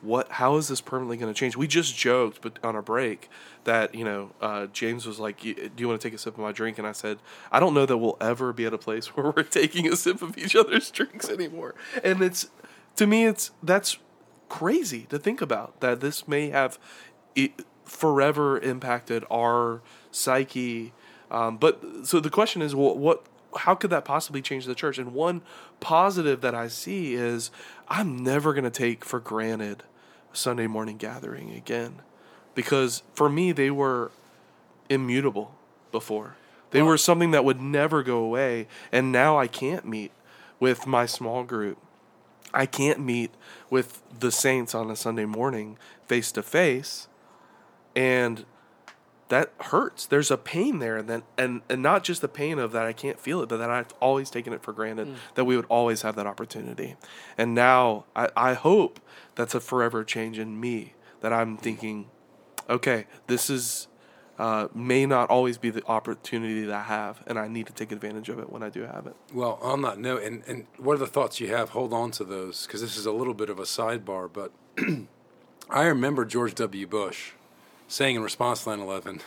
what 0.01 0.31
how 0.33 0.57
is 0.57 0.67
this 0.67 0.81
permanently 0.81 1.17
going 1.17 1.33
to 1.33 1.37
change? 1.37 1.55
We 1.55 1.67
just 1.67 1.97
joked 1.97 2.41
but 2.41 2.59
on 2.63 2.75
our 2.75 2.81
break 2.81 3.29
that 3.63 3.95
you 3.95 4.05
know 4.05 4.31
uh, 4.41 4.67
james 4.67 5.05
was 5.05 5.19
like 5.19 5.39
do 5.41 5.55
you 5.77 5.87
want 5.87 5.99
to 5.99 6.07
take 6.07 6.13
a 6.13 6.17
sip 6.17 6.35
of 6.35 6.39
my 6.39 6.51
drink? 6.51 6.77
And 6.77 6.87
i 6.87 6.91
said 6.91 7.17
i 7.51 7.59
don't 7.59 7.73
know 7.73 7.85
that 7.85 7.97
we'll 7.97 8.17
ever 8.21 8.53
be 8.53 8.65
at 8.65 8.73
a 8.73 8.77
place 8.77 9.07
where 9.15 9.31
we're 9.31 9.43
taking 9.43 9.91
a 9.91 9.95
sip 9.95 10.21
of 10.21 10.37
each 10.37 10.55
other's 10.55 10.91
drinks 10.91 11.29
anymore. 11.29 11.75
And 12.03 12.21
it's 12.21 12.49
to 12.95 13.07
me 13.07 13.25
it's 13.25 13.51
that's 13.63 13.97
crazy 14.49 15.07
to 15.09 15.17
think 15.17 15.41
about 15.41 15.79
that 15.81 15.99
this 16.01 16.27
may 16.27 16.49
have 16.49 16.77
forever 17.83 18.59
impacted 18.59 19.23
our 19.31 19.81
psyche. 20.11 20.93
Um, 21.31 21.57
but 21.57 21.81
so 22.03 22.19
the 22.19 22.29
question 22.29 22.61
is 22.61 22.75
what, 22.75 22.97
what 22.97 23.25
how 23.55 23.75
could 23.75 23.89
that 23.89 24.05
possibly 24.05 24.41
change 24.41 24.65
the 24.65 24.75
church? 24.75 24.97
And 24.97 25.13
one 25.13 25.41
positive 25.79 26.41
that 26.41 26.55
i 26.55 26.67
see 26.67 27.13
is 27.13 27.51
i'm 27.87 28.23
never 28.23 28.53
going 28.53 28.63
to 28.63 28.69
take 28.69 29.05
for 29.05 29.19
granted 29.19 29.83
a 30.33 30.35
sunday 30.35 30.67
morning 30.67 30.97
gathering 30.97 31.53
again. 31.53 32.01
Because 32.53 33.03
for 33.13 33.29
me 33.29 33.51
they 33.51 33.71
were 33.71 34.11
immutable 34.89 35.55
before. 35.91 36.35
They 36.71 36.81
were 36.81 36.97
something 36.97 37.31
that 37.31 37.45
would 37.45 37.61
never 37.61 38.03
go 38.03 38.17
away. 38.17 38.67
And 38.91 39.11
now 39.11 39.37
i 39.37 39.47
can't 39.47 39.85
meet 39.85 40.11
with 40.59 40.87
my 40.87 41.05
small 41.05 41.43
group. 41.43 41.77
I 42.53 42.65
can't 42.65 42.99
meet 42.99 43.31
with 43.69 44.01
the 44.17 44.31
saints 44.31 44.73
on 44.73 44.89
a 44.89 44.95
Sunday 44.95 45.25
morning 45.25 45.77
face 46.07 46.31
to 46.33 46.41
face, 46.41 47.09
and 47.95 48.45
that 49.29 49.51
hurts. 49.59 50.05
There's 50.05 50.29
a 50.29 50.37
pain 50.37 50.79
there, 50.79 50.97
and 50.97 51.09
then 51.09 51.23
and 51.37 51.61
and 51.69 51.81
not 51.81 52.03
just 52.03 52.21
the 52.21 52.27
pain 52.27 52.59
of 52.59 52.71
that 52.73 52.85
I 52.85 52.93
can't 52.93 53.19
feel 53.19 53.41
it, 53.41 53.49
but 53.49 53.57
that 53.57 53.69
I've 53.69 53.93
always 53.99 54.29
taken 54.29 54.53
it 54.53 54.61
for 54.61 54.71
granted 54.71 55.15
that 55.35 55.45
we 55.45 55.55
would 55.55 55.65
always 55.65 56.03
have 56.03 56.15
that 56.15 56.27
opportunity, 56.27 56.95
and 57.37 57.55
now 57.55 58.05
I, 58.15 58.29
I 58.35 58.53
hope 58.53 58.99
that's 59.35 59.55
a 59.55 59.59
forever 59.59 60.03
change 60.03 60.37
in 60.37 60.59
me 60.59 60.93
that 61.21 61.33
I'm 61.33 61.57
thinking, 61.57 62.07
okay, 62.69 63.07
this 63.27 63.49
is. 63.49 63.87
Uh, 64.37 64.67
may 64.75 65.05
not 65.05 65.29
always 65.29 65.57
be 65.57 65.69
the 65.69 65.81
opportunity 65.85 66.65
that 66.65 66.75
I 66.75 66.83
have, 66.83 67.23
and 67.25 67.39
I 67.39 67.47
need 67.47 67.67
to 67.67 67.73
take 67.73 67.93
advantage 67.93 68.27
of 68.27 68.37
it 68.37 68.51
when 68.51 68.63
I 68.63 68.69
do 68.69 68.81
have 68.81 69.07
it. 69.07 69.15
Well, 69.33 69.57
on 69.61 69.81
that 69.83 69.97
note, 69.97 70.23
and, 70.23 70.43
and 70.45 70.67
what 70.75 70.95
are 70.95 70.97
the 70.97 71.07
thoughts 71.07 71.39
you 71.39 71.47
have? 71.55 71.69
Hold 71.69 71.93
on 71.93 72.11
to 72.11 72.25
those 72.25 72.67
because 72.67 72.81
this 72.81 72.97
is 72.97 73.05
a 73.05 73.13
little 73.13 73.33
bit 73.33 73.49
of 73.49 73.59
a 73.59 73.63
sidebar. 73.63 74.29
But 74.29 74.51
I 75.69 75.85
remember 75.85 76.25
George 76.25 76.53
W. 76.55 76.85
Bush 76.85 77.31
saying 77.87 78.15
in 78.15 78.23
response 78.23 78.63
to 78.63 78.69
9 78.69 78.79
11, 78.79 79.21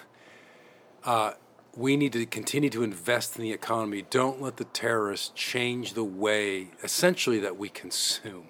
uh, 1.04 1.32
we 1.76 1.96
need 1.96 2.12
to 2.12 2.26
continue 2.26 2.70
to 2.70 2.82
invest 2.82 3.36
in 3.36 3.42
the 3.42 3.52
economy. 3.52 4.04
Don't 4.10 4.42
let 4.42 4.56
the 4.56 4.64
terrorists 4.64 5.30
change 5.34 5.94
the 5.94 6.04
way, 6.04 6.68
essentially, 6.82 7.38
that 7.40 7.56
we 7.56 7.68
consume. 7.68 8.48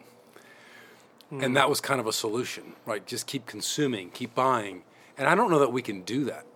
And 1.31 1.55
that 1.57 1.69
was 1.69 1.83
kind 1.83 2.01
of 2.01 2.07
a 2.07 2.13
solution, 2.13 2.73
right? 2.87 3.07
Just 3.07 3.27
keep 3.27 3.45
consuming, 3.45 4.11
keep 4.11 4.35
buying. 4.35 4.83
And 5.19 5.29
I 5.29 5.35
don't 5.35 5.51
know 5.51 5.59
that 5.59 5.73
we 5.73 5.83
can 5.83 6.01
do 6.01 6.25
that 6.25 6.47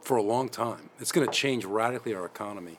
for 0.00 0.16
a 0.16 0.22
long 0.22 0.48
time. 0.48 0.90
It's 1.00 1.10
going 1.10 1.26
to 1.26 1.32
change 1.32 1.64
radically 1.64 2.14
our 2.14 2.24
economy. 2.24 2.78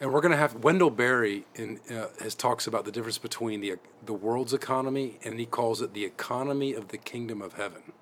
And 0.00 0.12
we're 0.12 0.20
going 0.20 0.32
to 0.32 0.38
have 0.38 0.64
Wendell 0.64 0.90
Berry 0.90 1.46
in, 1.54 1.78
uh, 1.88 2.08
has 2.20 2.34
talks 2.34 2.66
about 2.66 2.84
the 2.84 2.90
difference 2.90 3.18
between 3.18 3.60
the 3.60 3.76
the 4.04 4.12
world's 4.12 4.52
economy 4.52 5.20
and 5.22 5.38
he 5.38 5.46
calls 5.46 5.80
it 5.80 5.94
the 5.94 6.04
economy 6.04 6.74
of 6.74 6.88
the 6.88 6.98
kingdom 6.98 7.40
of 7.40 7.52
heaven. 7.52 7.92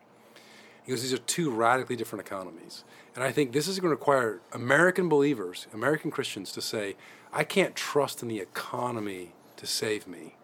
Goes, 0.91 1.03
these 1.03 1.13
are 1.13 1.19
two 1.19 1.51
radically 1.51 1.97
different 1.97 2.27
economies. 2.27 2.85
And 3.15 3.25
I 3.25 3.33
think 3.33 3.53
this 3.53 3.69
is 3.69 3.79
going 3.79 3.91
to 3.91 3.97
require 3.97 4.41
American 4.53 5.09
believers, 5.09 5.67
American 5.73 6.11
Christians, 6.11 6.53
to 6.53 6.61
say, 6.61 6.97
I 7.33 7.45
can't 7.45 7.75
trust 7.75 8.23
in 8.23 8.29
the 8.29 8.39
economy 8.39 9.33
to 9.57 9.67
save 9.67 10.07
me. 10.07 10.37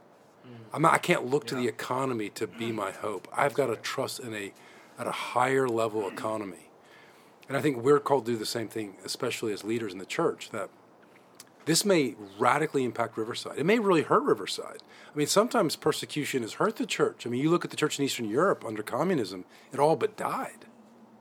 Mm. 0.47 0.51
I'm 0.73 0.83
not, 0.83 0.95
I 0.95 0.99
can't 0.99 1.27
look 1.27 1.47
to 1.47 1.55
the 1.55 1.69
economy 1.69 2.29
to 2.31 2.47
be 2.47 2.71
mm. 2.71 2.75
my 2.75 2.91
hope. 2.93 3.29
I've 3.37 3.55
got 3.55 3.67
to 3.67 3.77
trust 3.77 4.21
in 4.21 4.35
a 4.35 4.53
at 4.99 5.07
a 5.07 5.13
higher 5.13 5.69
level 5.69 6.09
economy. 6.09 6.71
And 7.49 7.57
I 7.57 7.61
think 7.61 7.79
we're 7.79 8.01
called 8.01 8.27
to 8.27 8.33
do 8.33 8.39
the 8.39 8.47
same 8.47 8.69
thing, 8.69 8.97
especially 9.05 9.53
as 9.53 9.63
leaders 9.63 9.93
in 9.93 9.99
the 9.99 10.07
church, 10.07 10.51
that 10.51 10.71
this 11.67 11.85
may 11.85 12.15
radically 12.39 12.85
impact 12.85 13.19
Riverside. 13.19 13.59
It 13.59 13.67
may 13.67 13.81
really 13.81 14.03
hurt 14.03 14.23
Riverside. 14.23 14.83
I 15.13 15.19
mean, 15.19 15.27
sometimes 15.27 15.75
persecution 15.75 16.43
has 16.43 16.55
hurt 16.55 16.77
the 16.77 16.87
church. 16.87 17.27
I 17.27 17.31
mean, 17.31 17.43
you 17.43 17.51
look 17.51 17.65
at 17.65 17.71
the 17.73 17.77
church 17.77 17.99
in 17.99 18.05
Eastern 18.05 18.29
Europe 18.29 18.65
under 18.65 18.83
communism, 18.83 19.45
it 19.73 19.81
all 19.81 19.97
but 19.97 20.17
died. 20.17 20.67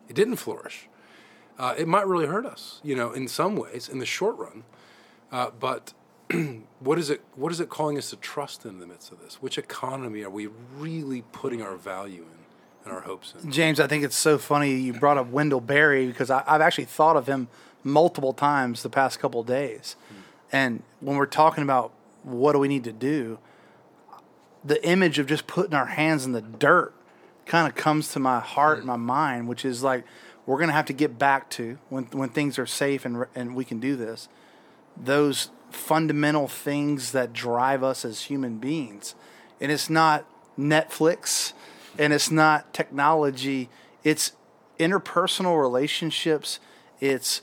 It 0.07 0.15
didn't 0.15 0.35
flourish. 0.35 0.87
Uh, 1.57 1.73
it 1.77 1.87
might 1.87 2.05
really 2.05 2.27
hurt 2.27 2.45
us, 2.45 2.79
you 2.83 2.95
know, 2.95 3.11
in 3.11 3.27
some 3.27 3.55
ways, 3.55 3.89
in 3.89 3.97
the 3.97 4.05
short 4.05 4.37
run. 4.37 4.63
Uh, 5.31 5.49
but 5.59 5.93
what 6.79 6.99
is 6.99 7.09
it? 7.09 7.21
What 7.35 7.51
is 7.51 7.59
it 7.59 7.69
calling 7.69 7.97
us 7.97 8.11
to 8.11 8.15
trust 8.17 8.65
in 8.65 8.79
the 8.79 8.85
midst 8.85 9.11
of 9.11 9.19
this? 9.19 9.41
Which 9.41 9.57
economy 9.57 10.23
are 10.23 10.29
we 10.29 10.47
really 10.77 11.23
putting 11.31 11.63
our 11.63 11.75
value 11.75 12.21
in 12.21 12.39
and 12.83 12.93
our 12.93 13.01
hopes 13.01 13.33
in? 13.41 13.51
James, 13.51 13.79
I 13.79 13.87
think 13.87 14.03
it's 14.03 14.17
so 14.17 14.37
funny 14.37 14.75
you 14.75 14.93
brought 14.93 15.17
up 15.17 15.27
Wendell 15.29 15.61
Berry 15.61 16.05
because 16.05 16.29
I, 16.29 16.43
I've 16.45 16.61
actually 16.61 16.85
thought 16.85 17.15
of 17.15 17.25
him 17.25 17.47
multiple 17.83 18.33
times 18.33 18.83
the 18.83 18.89
past 18.89 19.19
couple 19.19 19.41
of 19.41 19.47
days. 19.47 19.95
And 20.55 20.83
when 21.01 21.17
we're 21.17 21.25
talking 21.25 21.63
about 21.65 21.91
what 22.23 22.53
do 22.53 22.59
we 22.59 22.69
need 22.69 22.85
to 22.85 22.93
do, 22.93 23.39
the 24.63 24.81
image 24.87 25.19
of 25.19 25.27
just 25.27 25.47
putting 25.47 25.73
our 25.73 25.87
hands 25.87 26.23
in 26.23 26.31
the 26.31 26.41
dirt 26.41 26.93
kind 27.45 27.67
of 27.67 27.75
comes 27.75 28.13
to 28.13 28.19
my 28.19 28.39
heart 28.39 28.77
and 28.77 28.87
my 28.87 28.95
mind, 28.95 29.49
which 29.49 29.65
is 29.65 29.83
like 29.83 30.05
we're 30.45 30.55
going 30.55 30.69
to 30.69 30.73
have 30.73 30.85
to 30.85 30.93
get 30.93 31.19
back 31.19 31.49
to 31.49 31.77
when 31.89 32.05
when 32.13 32.29
things 32.29 32.57
are 32.57 32.65
safe 32.65 33.03
and 33.03 33.25
and 33.35 33.53
we 33.53 33.65
can 33.65 33.81
do 33.81 33.97
this. 33.97 34.29
Those 34.95 35.49
fundamental 35.71 36.47
things 36.47 37.11
that 37.11 37.33
drive 37.33 37.83
us 37.83 38.05
as 38.05 38.21
human 38.21 38.57
beings, 38.57 39.13
and 39.59 39.73
it's 39.73 39.89
not 39.89 40.25
Netflix, 40.57 41.51
and 41.99 42.13
it's 42.13 42.31
not 42.31 42.73
technology. 42.73 43.67
It's 44.05 44.31
interpersonal 44.79 45.61
relationships. 45.61 46.61
It's 47.01 47.41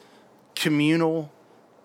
communal 0.54 1.30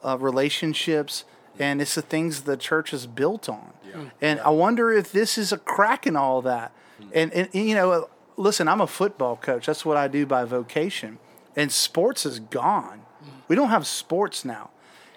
uh, 0.08 0.18
relationships, 0.18 1.26
and 1.60 1.82
it's 1.82 1.96
the 1.96 2.02
things 2.02 2.42
the 2.42 2.58
church 2.58 2.94
is 2.94 3.06
built 3.06 3.50
on. 3.50 3.74
And 4.22 4.40
I 4.42 4.50
wonder 4.52 4.92
if 4.92 5.12
this 5.12 5.40
is 5.40 5.52
a 5.52 5.58
crack 5.58 6.06
in 6.06 6.16
all 6.16 6.44
that. 6.44 6.72
And, 7.14 7.34
and, 7.34 7.50
and, 7.52 7.68
you 7.68 7.74
know, 7.74 8.08
listen, 8.36 8.68
I'm 8.68 8.80
a 8.80 8.86
football 8.88 9.36
coach. 9.36 9.66
That's 9.66 9.84
what 9.84 9.98
I 9.98 10.08
do 10.08 10.26
by 10.26 10.44
vocation. 10.46 11.18
And 11.56 11.72
sports 11.72 12.26
is 12.26 12.40
gone. 12.40 13.02
We 13.48 13.56
don't 13.56 13.70
have 13.70 13.88
sports 13.88 14.46
now. 14.46 14.70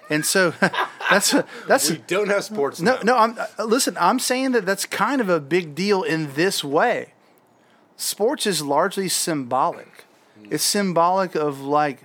And 0.08 0.24
so 0.24 0.54
that's 1.10 1.34
that's 1.68 1.90
We 1.90 1.98
don't 1.98 2.28
have 2.28 2.44
sports 2.44 2.80
no, 2.80 2.96
now. 2.96 3.02
no. 3.02 3.12
No, 3.12 3.18
I'm 3.18 3.38
uh, 3.58 3.64
listen. 3.64 3.96
I'm 4.00 4.18
saying 4.18 4.52
that 4.52 4.64
that's 4.66 4.86
kind 4.86 5.20
of 5.20 5.28
a 5.28 5.40
big 5.40 5.74
deal 5.74 6.02
in 6.02 6.32
this 6.34 6.64
way. 6.64 7.12
Sports 7.96 8.46
is 8.46 8.62
largely 8.62 9.08
symbolic. 9.08 10.04
It's 10.48 10.64
symbolic 10.64 11.34
of 11.34 11.60
like 11.60 12.04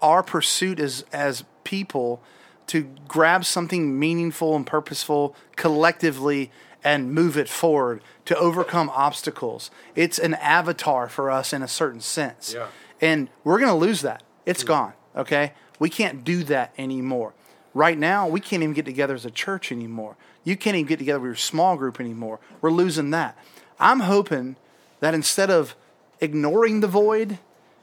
our 0.00 0.22
pursuit 0.22 0.80
as 0.80 1.04
as 1.12 1.44
people 1.64 2.22
to 2.68 2.88
grab 3.06 3.44
something 3.44 3.98
meaningful 3.98 4.54
and 4.54 4.66
purposeful 4.66 5.34
collectively 5.56 6.50
and 6.84 7.12
move 7.12 7.36
it 7.36 7.48
forward 7.48 8.02
to 8.24 8.36
overcome 8.36 8.90
obstacles. 8.94 9.70
It's 9.96 10.18
an 10.18 10.34
avatar 10.34 11.08
for 11.08 11.30
us 11.30 11.52
in 11.52 11.62
a 11.62 11.68
certain 11.68 12.00
sense. 12.00 12.54
Yeah. 12.54 12.68
And 13.00 13.28
we're 13.42 13.58
going 13.58 13.70
to 13.70 13.74
lose 13.74 14.02
that. 14.02 14.22
It's 14.46 14.62
mm. 14.62 14.68
gone, 14.68 14.92
okay? 15.16 15.52
We 15.78 15.90
can't 15.90 16.24
do 16.24 16.44
that 16.44 16.72
anymore. 16.78 17.34
Right 17.74 17.98
now, 17.98 18.28
we 18.28 18.40
can't 18.40 18.62
even 18.62 18.74
get 18.74 18.84
together 18.84 19.14
as 19.14 19.24
a 19.24 19.30
church 19.30 19.72
anymore. 19.72 20.16
You 20.44 20.56
can't 20.56 20.76
even 20.76 20.88
get 20.88 20.98
together 20.98 21.20
with 21.20 21.28
your 21.28 21.36
small 21.36 21.76
group 21.76 22.00
anymore. 22.00 22.40
We're 22.60 22.70
losing 22.70 23.10
that. 23.10 23.36
I'm 23.78 24.00
hoping 24.00 24.56
that 25.00 25.14
instead 25.14 25.50
of 25.50 25.74
ignoring 26.20 26.80
the 26.80 26.88
void, 26.88 27.38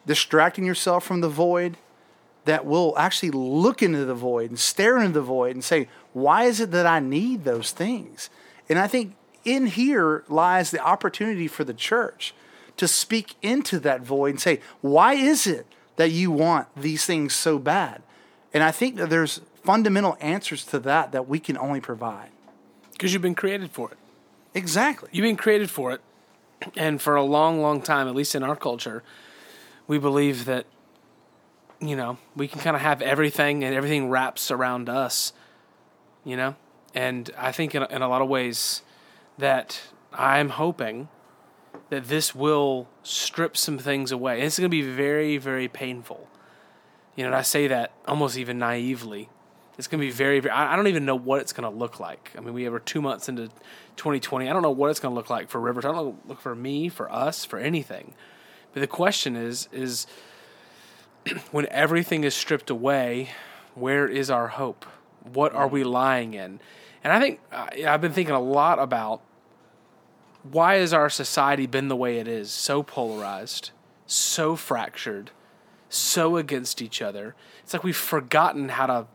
distracting 0.06 0.66
yourself 0.66 1.06
from 1.06 1.22
the 1.22 1.30
void, 1.30 1.78
that 2.46 2.66
we'll 2.66 2.98
actually 2.98 3.32
look 3.32 3.84
into 3.84 4.06
the 4.06 4.16
void 4.16 4.50
and 4.50 4.60
stare 4.60 5.00
into 5.00 5.14
the 5.14 5.22
void 5.22 5.56
and 5.56 5.64
say, 5.64 5.88
why 6.14 6.46
is 6.46 6.60
it 6.60 6.72
that 6.72 6.86
I 6.86 7.00
need 7.00 7.44
those 7.44 7.72
things? 7.72 8.30
And 8.70 8.80
I 8.80 8.88
think 8.88 9.16
in 9.44 9.68
here 9.68 10.24
lies 10.28 10.72
the 10.72 10.80
opportunity 10.80 11.48
for 11.48 11.64
the 11.64 11.74
church 11.74 12.34
to 12.78 12.88
speak 12.88 13.36
into 13.42 13.80
that 13.80 14.02
void 14.02 14.32
and 14.32 14.42
say, 14.42 14.60
why 14.82 15.14
is 15.14 15.48
it 15.48 15.66
that 15.96 16.12
you 16.12 16.32
want 16.32 16.68
these 16.76 17.06
things 17.06 17.34
so 17.34 17.60
bad? 17.60 18.02
And 18.54 18.64
I 18.64 18.72
think 18.72 18.96
that 18.98 19.10
there's 19.10 19.42
fundamental 19.64 20.18
answers 20.20 20.66
to 20.66 20.80
that 20.80 21.12
that 21.12 21.28
we 21.28 21.40
can 21.40 21.58
only 21.58 21.82
provide. 21.82 22.30
Because 22.92 23.12
you've 23.12 23.22
been 23.22 23.36
created 23.36 23.72
for 23.72 23.92
it. 23.92 23.98
Exactly. 24.54 25.10
You've 25.12 25.24
been 25.24 25.36
created 25.36 25.70
for 25.70 25.92
it. 25.92 26.02
And 26.78 27.02
for 27.02 27.16
a 27.16 27.24
long, 27.24 27.62
long 27.62 27.82
time, 27.82 28.08
at 28.08 28.16
least 28.16 28.36
in 28.36 28.44
our 28.44 28.56
culture, 28.56 29.04
we 29.88 29.98
believe 30.00 30.46
that, 30.46 30.66
you 31.80 31.96
know, 31.96 32.18
we 32.36 32.48
can 32.48 32.62
kind 32.62 32.76
of 32.76 32.82
have 32.82 33.02
everything 33.02 33.64
and 33.64 33.76
everything 33.76 34.10
wraps 34.10 34.52
around 34.52 34.90
us, 34.90 35.34
you 36.24 36.36
know? 36.38 36.56
And 36.94 37.30
I 37.38 37.52
think 37.52 37.76
in, 37.76 37.84
in 37.84 38.02
a 38.02 38.08
lot 38.08 38.22
of 38.22 38.30
ways 38.30 38.82
that 39.38 39.82
I'm 40.14 40.50
hoping 40.50 41.10
that 41.90 42.08
this 42.08 42.34
will 42.34 42.88
strip 43.04 43.58
some 43.58 43.78
things 43.78 44.12
away. 44.12 44.36
And 44.36 44.44
it's 44.44 44.58
going 44.58 44.70
to 44.70 44.76
be 44.76 44.82
very, 44.82 45.38
very 45.38 45.68
painful. 45.68 46.28
You 47.16 47.24
know, 47.24 47.30
and 47.30 47.36
I 47.36 47.42
say 47.42 47.68
that 47.68 47.92
almost 48.08 48.38
even 48.38 48.60
naively. 48.60 49.30
It's 49.78 49.88
going 49.88 50.00
to 50.00 50.06
be 50.06 50.12
very, 50.12 50.40
very. 50.40 50.54
I 50.54 50.76
don't 50.76 50.88
even 50.88 51.06
know 51.06 51.18
what 51.18 51.42
it's 51.42 51.52
going 51.52 51.70
to 51.70 51.78
look 51.78 52.00
like. 52.00 52.32
I 52.38 52.42
mean, 52.42 52.54
we 52.54 52.66
are 52.66 52.80
two 52.80 53.02
months 53.02 53.28
into 53.28 53.50
2020. 53.98 54.50
I 54.50 54.54
don't 54.54 54.62
know 54.62 54.72
what 54.72 54.90
it's 54.90 55.02
going 55.02 55.14
to 55.14 55.16
look 55.16 55.30
like 55.30 55.50
for 55.50 55.60
Rivers. 55.60 55.84
I 55.84 55.92
don't 55.92 56.28
look 56.28 56.40
for 56.40 56.56
me, 56.56 56.88
for 56.88 57.12
us, 57.12 57.44
for 57.44 57.60
anything. 57.60 58.14
But 58.74 58.80
the 58.80 58.88
question 58.88 59.36
is, 59.36 59.68
is 59.74 60.08
when 61.52 61.68
everything 61.68 62.24
is 62.24 62.34
stripped 62.34 62.70
away, 62.70 63.30
where 63.74 64.08
is 64.08 64.30
our 64.30 64.48
hope? 64.50 64.86
What 65.34 65.54
are 65.54 65.68
we 65.68 65.84
lying 65.84 66.34
in? 66.34 66.60
And 67.04 67.14
I 67.14 67.20
think 67.20 67.40
uh, 67.52 67.68
I- 67.72 67.86
I've 67.88 68.02
been 68.02 68.14
thinking 68.14 68.36
a 68.36 68.40
lot 68.40 68.80
about 68.80 69.22
why 70.44 70.76
has 70.76 70.94
our 70.94 71.10
society 71.10 71.66
been 71.66 71.88
the 71.88 71.96
way 71.96 72.20
it 72.20 72.28
is, 72.28 72.52
so 72.52 72.84
polarized, 72.84 73.72
so 74.06 74.56
fractured, 74.56 75.32
so 75.90 76.38
against 76.38 76.82
each 76.82 77.02
other. 77.02 77.36
It's 77.64 77.74
like 77.74 77.84
we've 77.84 77.96
forgotten 77.96 78.70
how 78.70 78.86
to 78.86 79.08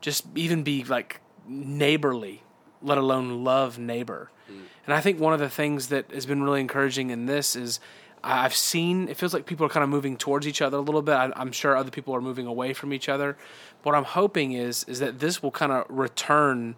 just 0.00 0.26
even 0.34 0.62
be 0.62 0.84
like 0.84 1.20
neighborly, 1.48 2.42
let 2.82 2.98
alone 2.98 3.42
love 3.42 3.78
neighbor. 3.78 4.30
Mm. 4.50 4.60
And 4.84 4.94
I 4.94 5.00
think 5.00 5.18
one 5.18 5.32
of 5.32 5.40
the 5.40 5.48
things 5.48 5.88
that 5.88 6.10
has 6.10 6.26
been 6.26 6.42
really 6.42 6.60
encouraging 6.60 7.10
in 7.10 7.24
this 7.26 7.56
is 7.56 7.80
I've 8.22 8.54
seen 8.54 9.08
it 9.08 9.16
feels 9.16 9.32
like 9.32 9.46
people 9.46 9.66
are 9.66 9.68
kind 9.68 9.84
of 9.84 9.90
moving 9.90 10.16
towards 10.16 10.46
each 10.46 10.60
other 10.60 10.76
a 10.76 10.80
little 10.80 11.02
bit. 11.02 11.14
I, 11.14 11.32
I'm 11.36 11.52
sure 11.52 11.76
other 11.76 11.90
people 11.90 12.14
are 12.14 12.20
moving 12.20 12.46
away 12.46 12.72
from 12.72 12.92
each 12.92 13.08
other. 13.08 13.36
What 13.82 13.94
I'm 13.94 14.04
hoping 14.04 14.52
is 14.52 14.84
is 14.84 14.98
that 14.98 15.18
this 15.20 15.42
will 15.42 15.50
kind 15.50 15.72
of 15.72 15.86
return 15.88 16.76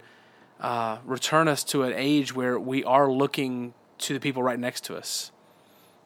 uh, 0.60 0.98
return 1.04 1.48
us 1.48 1.64
to 1.64 1.84
an 1.84 1.92
age 1.94 2.34
where 2.34 2.58
we 2.58 2.84
are 2.84 3.10
looking 3.10 3.74
to 3.98 4.14
the 4.14 4.20
people 4.20 4.42
right 4.42 4.58
next 4.58 4.84
to 4.84 4.96
us, 4.96 5.30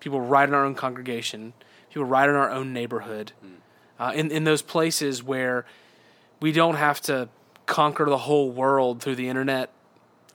people 0.00 0.20
right 0.20 0.48
in 0.48 0.54
our 0.54 0.64
own 0.64 0.74
congregation, 0.74 1.54
people 1.88 2.04
right 2.04 2.28
in 2.28 2.34
our 2.34 2.50
own 2.50 2.72
neighborhood, 2.72 3.32
uh, 3.98 4.12
in 4.14 4.30
in 4.30 4.44
those 4.44 4.62
places 4.62 5.22
where 5.22 5.64
we 6.40 6.52
don't 6.52 6.76
have 6.76 7.00
to 7.00 7.28
conquer 7.66 8.04
the 8.04 8.18
whole 8.18 8.50
world 8.50 9.00
through 9.00 9.14
the 9.14 9.28
internet 9.28 9.70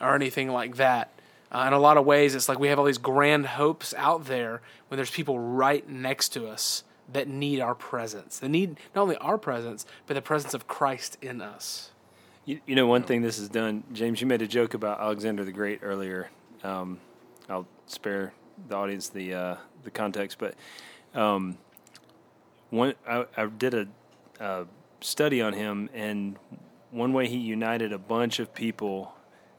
or 0.01 0.15
anything 0.15 0.49
like 0.49 0.77
that. 0.77 1.11
Uh, 1.51 1.65
in 1.67 1.73
a 1.73 1.79
lot 1.79 1.97
of 1.97 2.05
ways, 2.05 2.35
it's 2.35 2.49
like 2.49 2.59
we 2.59 2.67
have 2.67 2.77
all 2.77 2.85
these 2.85 2.97
grand 2.97 3.45
hopes 3.45 3.93
out 3.97 4.25
there 4.25 4.61
when 4.87 4.97
there's 4.97 5.11
people 5.11 5.39
right 5.39 5.87
next 5.87 6.29
to 6.29 6.47
us 6.47 6.83
that 7.11 7.27
need 7.27 7.61
our 7.61 7.75
presence. 7.75 8.39
They 8.39 8.49
need 8.49 8.77
not 8.93 9.03
only 9.03 9.15
our 9.17 9.37
presence, 9.37 9.85
but 10.05 10.15
the 10.15 10.21
presence 10.21 10.53
of 10.53 10.67
Christ 10.67 11.17
in 11.21 11.41
us. 11.41 11.91
You, 12.45 12.59
you 12.65 12.75
know, 12.75 12.87
one 12.87 13.03
thing 13.03 13.21
this 13.21 13.37
has 13.37 13.49
done, 13.49 13.83
James, 13.93 14.19
you 14.21 14.27
made 14.27 14.41
a 14.41 14.47
joke 14.47 14.73
about 14.73 14.99
Alexander 14.99 15.43
the 15.45 15.51
Great 15.51 15.79
earlier. 15.83 16.29
Um, 16.63 16.99
I'll 17.49 17.67
spare 17.85 18.33
the 18.67 18.75
audience 18.75 19.09
the 19.09 19.33
uh, 19.33 19.55
the 19.83 19.91
context, 19.91 20.37
but 20.39 20.55
um, 21.13 21.57
one 22.69 22.93
I, 23.07 23.25
I 23.35 23.45
did 23.45 23.73
a, 23.73 23.87
a 24.39 24.65
study 25.01 25.41
on 25.41 25.53
him, 25.53 25.89
and 25.93 26.37
one 26.91 27.13
way 27.13 27.27
he 27.27 27.37
united 27.37 27.91
a 27.93 27.97
bunch 27.97 28.39
of 28.39 28.53
people 28.53 29.13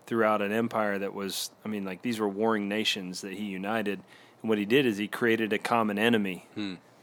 throughout 0.08 0.40
an 0.40 0.50
empire 0.52 0.98
that 0.98 1.12
was, 1.12 1.50
I 1.64 1.68
mean, 1.68 1.84
like 1.84 2.00
these 2.02 2.18
were 2.18 2.28
warring 2.28 2.66
nations 2.68 3.20
that 3.20 3.34
he 3.34 3.44
united. 3.44 4.00
And 4.42 4.48
what 4.48 4.56
he 4.58 4.64
did 4.64 4.86
is 4.86 4.96
he 4.96 5.06
created 5.06 5.52
a 5.52 5.58
common 5.58 5.98
enemy 5.98 6.48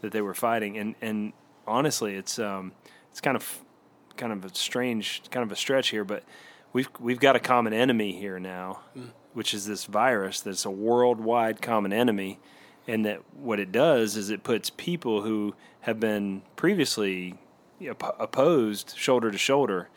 that 0.00 0.12
they 0.12 0.20
were 0.20 0.34
fighting, 0.34 0.76
and 0.76 0.94
and 1.00 1.32
honestly, 1.66 2.14
it's 2.16 2.38
um, 2.38 2.72
it's 3.10 3.20
kind 3.20 3.36
of 3.36 3.60
kind 4.16 4.32
of 4.32 4.44
a 4.44 4.54
strange, 4.54 5.22
kind 5.30 5.44
of 5.44 5.52
a 5.52 5.56
stretch 5.56 5.88
here, 5.90 6.04
but 6.04 6.24
we've 6.72 6.88
we've 6.98 7.20
got 7.20 7.36
a 7.36 7.40
common 7.40 7.72
enemy 7.72 8.12
here 8.12 8.38
now, 8.40 8.80
which 9.34 9.54
is 9.54 9.66
this 9.66 9.84
virus 9.84 10.40
that's 10.40 10.64
a 10.64 10.70
worldwide 10.70 11.62
common 11.62 11.92
enemy, 11.92 12.38
and 12.88 13.04
that 13.06 13.20
what 13.34 13.60
it 13.60 13.70
does 13.70 14.16
is 14.16 14.30
it 14.30 14.42
puts 14.42 14.70
people 14.70 15.22
who 15.22 15.54
have 15.80 16.00
been 16.00 16.42
previously 16.56 17.34
you 17.78 17.88
know, 17.90 17.96
op- 18.00 18.16
opposed 18.20 18.94
shoulder 18.96 19.30
to 19.30 19.38
shoulder, 19.38 19.88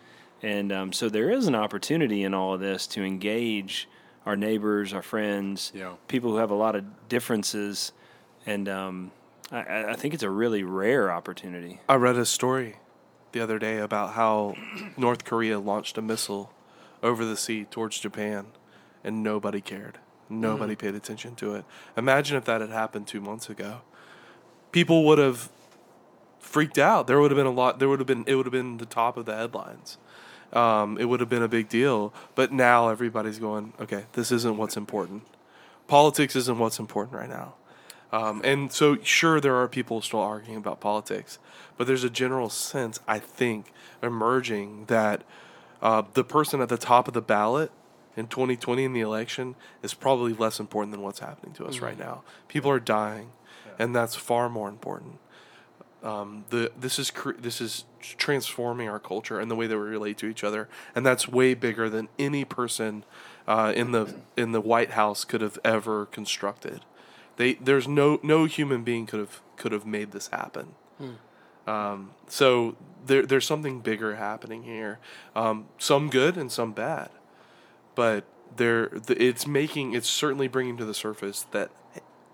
and 0.41 0.71
um, 0.71 0.93
so 0.93 1.09
there 1.09 1.29
is 1.29 1.47
an 1.47 1.55
opportunity 1.55 2.23
in 2.23 2.33
all 2.33 2.53
of 2.53 2.59
this 2.59 2.87
to 2.87 3.03
engage 3.03 3.87
our 4.25 4.35
neighbors, 4.35 4.93
our 4.93 5.01
friends, 5.01 5.71
Yeah. 5.75 5.93
people 6.07 6.31
who 6.31 6.37
have 6.37 6.51
a 6.51 6.55
lot 6.55 6.75
of 6.75 7.07
differences, 7.09 7.91
and 8.45 8.67
um, 8.69 9.11
I- 9.51 9.63
I, 9.63 9.91
I 9.91 9.93
think 9.95 10.13
it's 10.13 10.23
a 10.23 10.29
really 10.29 10.63
rare 10.63 11.11
opportunity. 11.11 11.79
I 11.89 11.95
read 11.95 12.15
a 12.17 12.25
story 12.25 12.77
the 13.31 13.39
other 13.41 13.59
day 13.59 13.77
about 13.79 14.13
how 14.13 14.55
North 14.97 15.23
Korea 15.25 15.59
launched 15.59 15.97
a 15.97 16.01
missile 16.01 16.51
over 17.01 17.23
the 17.25 17.37
sea 17.37 17.65
towards 17.65 17.99
Japan 17.99 18.47
and 19.03 19.23
nobody 19.23 19.61
cared. 19.61 19.99
Nobody 20.31 20.75
paid 20.75 20.93
attention 20.93 21.33
to 21.35 21.55
it. 21.55 21.65
Imagine 21.97 22.37
if 22.37 22.45
that 22.45 22.61
had 22.61 22.69
happened 22.69 23.07
two 23.07 23.21
months 23.21 23.49
ago. 23.49 23.81
People 24.71 25.03
would 25.05 25.17
have 25.17 25.49
freaked 26.39 26.77
out. 26.77 27.07
There 27.07 27.19
would 27.19 27.31
have 27.31 27.37
been 27.37 27.47
a 27.47 27.51
lot. 27.51 27.79
There 27.79 27.89
would 27.89 27.99
have 27.99 28.05
been. 28.07 28.23
It 28.27 28.35
would 28.35 28.45
have 28.45 28.51
been 28.53 28.77
the 28.77 28.85
top 28.85 29.17
of 29.17 29.25
the 29.25 29.35
headlines. 29.35 29.97
Um, 30.53 30.97
it 30.97 31.05
would 31.05 31.19
have 31.19 31.29
been 31.29 31.43
a 31.43 31.47
big 31.47 31.69
deal. 31.69 32.13
But 32.35 32.51
now 32.51 32.89
everybody's 32.89 33.39
going. 33.39 33.73
Okay, 33.79 34.05
this 34.13 34.31
isn't 34.31 34.57
what's 34.57 34.77
important. 34.77 35.23
Politics 35.87 36.35
isn't 36.35 36.59
what's 36.59 36.79
important 36.79 37.15
right 37.15 37.29
now. 37.29 37.55
Um, 38.11 38.41
and 38.43 38.71
so, 38.71 38.97
sure, 39.03 39.39
there 39.39 39.55
are 39.55 39.67
people 39.67 40.01
still 40.01 40.19
arguing 40.19 40.57
about 40.57 40.79
politics, 40.79 41.37
but 41.77 41.85
there's 41.85 42.03
a 42.03 42.09
general 42.09 42.49
sense, 42.49 42.99
I 43.07 43.19
think, 43.19 43.71
emerging 44.01 44.85
that 44.87 45.21
uh, 45.81 46.03
the 46.13 46.23
person 46.23 46.61
at 46.61 46.69
the 46.69 46.77
top 46.77 47.07
of 47.07 47.13
the 47.13 47.21
ballot 47.21 47.71
in 48.17 48.27
2020 48.27 48.83
in 48.83 48.93
the 48.93 49.01
election 49.01 49.55
is 49.83 49.93
probably 49.93 50.33
less 50.33 50.59
important 50.59 50.91
than 50.91 51.01
what's 51.01 51.19
happening 51.19 51.53
to 51.53 51.65
us 51.65 51.79
right 51.79 51.97
now. 51.99 52.23
People 52.47 52.71
are 52.71 52.79
dying, 52.79 53.29
and 53.77 53.95
that's 53.95 54.15
far 54.15 54.49
more 54.49 54.69
important. 54.69 55.19
Um, 56.01 56.45
the 56.49 56.71
this 56.79 56.97
is 56.97 57.11
cre- 57.11 57.33
this 57.37 57.59
is 57.59 57.83
transforming 57.99 58.87
our 58.87 58.99
culture 58.99 59.39
and 59.39 59.51
the 59.51 59.55
way 59.55 59.67
that 59.67 59.77
we 59.77 59.83
relate 59.83 60.17
to 60.19 60.27
each 60.27 60.43
other, 60.43 60.69
and 60.95 61.05
that's 61.05 61.27
way 61.27 61.53
bigger 61.53 61.89
than 61.89 62.07
any 62.17 62.45
person 62.45 63.03
uh, 63.47 63.73
in 63.75 63.91
the 63.91 64.15
in 64.37 64.53
the 64.53 64.61
White 64.61 64.91
House 64.91 65.25
could 65.25 65.41
have 65.41 65.59
ever 65.65 66.05
constructed. 66.05 66.81
They 67.35 67.55
there's 67.55 67.87
no 67.87 68.19
no 68.23 68.45
human 68.45 68.83
being 68.83 69.05
could 69.05 69.19
have 69.19 69.41
could 69.57 69.73
have 69.73 69.85
made 69.85 70.11
this 70.11 70.27
happen. 70.27 70.75
Um, 71.67 72.11
so 72.27 72.75
there, 73.05 73.25
there's 73.25 73.45
something 73.45 73.81
bigger 73.81 74.15
happening 74.15 74.63
here. 74.63 74.99
Um, 75.35 75.67
some 75.77 76.09
good 76.09 76.35
and 76.35 76.51
some 76.51 76.71
bad, 76.71 77.09
but 77.93 78.23
there, 78.55 78.87
the, 78.87 79.21
it's 79.21 79.45
making, 79.45 79.93
it's 79.93 80.09
certainly 80.09 80.47
bringing 80.47 80.77
to 80.77 80.85
the 80.85 80.95
surface 80.95 81.45
that 81.51 81.69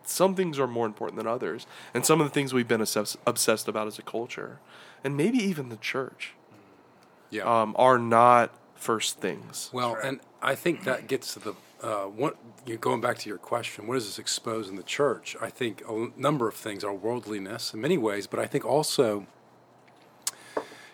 some 0.10 0.36
things 0.36 0.60
are 0.60 0.68
more 0.68 0.86
important 0.86 1.18
than 1.18 1.28
others, 1.28 1.66
and 1.93 2.06
some 2.06 2.22
of 2.22 2.28
the 2.28 2.34
things 2.34 2.53
we've 2.53 2.68
been 2.68 2.82
obsessed, 2.82 3.18
obsessed 3.26 3.68
about 3.68 3.88
as 3.88 3.97
a 3.99 4.01
culture, 4.01 4.60
and 5.03 5.16
maybe 5.18 5.38
even 5.38 5.70
the 5.70 5.78
church, 5.78 6.34
Yeah. 7.30 7.43
um, 7.43 7.76
are 7.78 7.97
not 7.99 8.51
first 8.76 9.20
things. 9.20 9.70
Well, 9.74 9.95
and 10.03 10.20
I 10.41 10.56
think 10.56 10.84
that 10.84 11.08
gets 11.08 11.34
to 11.34 11.39
the 11.39 11.53
uh, 11.84 12.06
what 12.06 12.38
you're 12.66 12.78
going 12.78 13.01
back 13.01 13.18
to 13.20 13.30
your 13.30 13.38
question. 13.38 13.86
What 13.86 13.95
does 13.95 14.06
this 14.06 14.18
expose 14.18 14.70
in 14.70 14.76
the 14.76 14.82
church? 14.84 15.36
I 15.41 15.49
think 15.49 15.84
a 15.88 16.08
number 16.16 16.47
of 16.47 16.56
things 16.56 16.84
are 16.84 16.93
worldliness 16.93 17.74
in 17.74 17.82
many 17.82 17.97
ways, 17.97 18.26
but 18.28 18.39
I 18.39 18.47
think 18.47 18.66
also, 18.66 19.28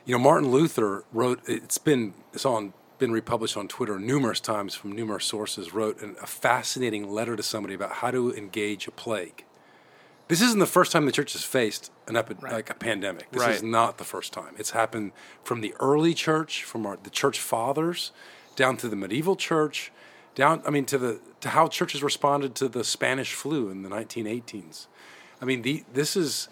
you 0.05 0.14
know, 0.16 0.20
Martin 0.20 0.51
Luther 0.51 1.03
wrote. 1.14 1.39
It's 1.47 1.78
been 1.78 2.14
it's 2.34 2.45
on 2.45 2.74
been 3.01 3.11
republished 3.11 3.57
on 3.57 3.67
Twitter 3.67 3.99
numerous 3.99 4.39
times 4.39 4.75
from 4.75 4.91
numerous 4.91 5.25
sources. 5.25 5.73
Wrote 5.73 6.01
an, 6.01 6.15
a 6.21 6.27
fascinating 6.27 7.11
letter 7.11 7.35
to 7.35 7.43
somebody 7.43 7.73
about 7.73 7.93
how 7.93 8.11
to 8.11 8.33
engage 8.33 8.87
a 8.87 8.91
plague. 8.91 9.43
This 10.27 10.39
isn't 10.39 10.59
the 10.59 10.67
first 10.67 10.93
time 10.93 11.05
the 11.07 11.11
church 11.11 11.33
has 11.33 11.43
faced 11.43 11.91
an 12.07 12.15
epi- 12.15 12.35
like 12.41 12.69
a 12.69 12.75
pandemic. 12.75 13.31
This 13.31 13.45
is 13.47 13.63
not 13.63 13.97
the 13.97 14.05
first 14.05 14.31
time. 14.31 14.53
It's 14.57 14.69
happened 14.69 15.11
from 15.43 15.59
the 15.59 15.73
early 15.79 16.13
church, 16.13 16.63
from 16.63 16.85
our, 16.85 16.97
the 17.01 17.09
church 17.09 17.39
fathers, 17.39 18.11
down 18.55 18.77
to 18.77 18.87
the 18.87 18.95
medieval 18.95 19.35
church, 19.35 19.91
down. 20.35 20.61
I 20.65 20.69
mean, 20.69 20.85
to 20.85 20.97
the 20.97 21.19
to 21.41 21.49
how 21.49 21.67
churches 21.67 22.03
responded 22.03 22.53
to 22.55 22.69
the 22.69 22.83
Spanish 22.83 23.33
flu 23.33 23.69
in 23.69 23.81
the 23.81 23.89
1918s. 23.89 24.85
I 25.41 25.45
mean, 25.45 25.63
the, 25.63 25.83
this 25.91 26.15
is 26.15 26.47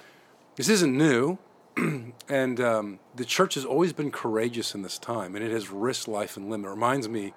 this 0.55 0.67
isn't 0.67 0.97
new, 0.97 1.37
and 2.29 2.59
um, 2.59 2.99
the 3.15 3.25
church 3.25 3.55
has 3.55 3.65
always 3.65 3.93
been 3.93 4.11
courageous 4.11 4.75
in 4.75 4.81
this 4.81 4.97
time, 4.97 5.35
and 5.35 5.43
it 5.43 5.51
has 5.51 5.69
risked 5.69 6.07
life 6.07 6.37
and 6.37 6.49
limb. 6.49 6.65
It 6.65 6.69
reminds 6.69 7.07
me. 7.07 7.33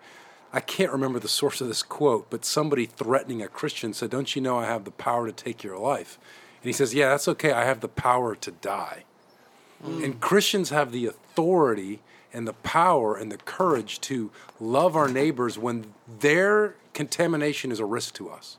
I 0.54 0.60
can't 0.60 0.92
remember 0.92 1.18
the 1.18 1.28
source 1.28 1.62
of 1.62 1.68
this 1.68 1.82
quote, 1.82 2.28
but 2.28 2.44
somebody 2.44 2.84
threatening 2.84 3.40
a 3.40 3.48
Christian 3.48 3.94
said, 3.94 4.10
Don't 4.10 4.36
you 4.36 4.42
know 4.42 4.58
I 4.58 4.66
have 4.66 4.84
the 4.84 4.90
power 4.90 5.26
to 5.26 5.32
take 5.32 5.62
your 5.62 5.78
life? 5.78 6.18
And 6.62 6.68
he 6.68 6.74
says, 6.74 6.92
Yeah, 6.92 7.08
that's 7.08 7.26
okay. 7.28 7.52
I 7.52 7.64
have 7.64 7.80
the 7.80 7.88
power 7.88 8.34
to 8.34 8.50
die. 8.50 9.04
And 9.84 10.20
Christians 10.20 10.70
have 10.70 10.92
the 10.92 11.06
authority 11.06 12.00
and 12.32 12.46
the 12.46 12.52
power 12.52 13.16
and 13.16 13.32
the 13.32 13.36
courage 13.38 14.00
to 14.02 14.30
love 14.60 14.94
our 14.94 15.08
neighbors 15.08 15.58
when 15.58 15.92
their 16.20 16.76
contamination 16.94 17.72
is 17.72 17.80
a 17.80 17.84
risk 17.84 18.14
to 18.14 18.30
us. 18.30 18.58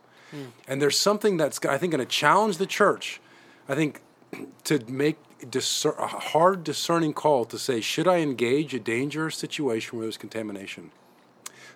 And 0.68 0.82
there's 0.82 0.98
something 0.98 1.38
that's, 1.38 1.64
I 1.66 1.78
think, 1.78 1.92
going 1.92 2.06
to 2.06 2.12
challenge 2.12 2.58
the 2.58 2.66
church. 2.66 3.22
I 3.70 3.76
think 3.76 4.02
to 4.66 4.80
make 4.88 5.18
discer- 5.50 5.98
a 5.98 6.08
hard 6.08 6.64
discerning 6.64 7.14
call 7.14 7.46
to 7.46 7.60
say, 7.60 7.82
should 7.82 8.08
I 8.08 8.18
engage 8.18 8.74
a 8.74 8.80
dangerous 8.80 9.36
situation 9.36 9.98
where 9.98 10.06
there's 10.06 10.18
contamination? 10.18 10.92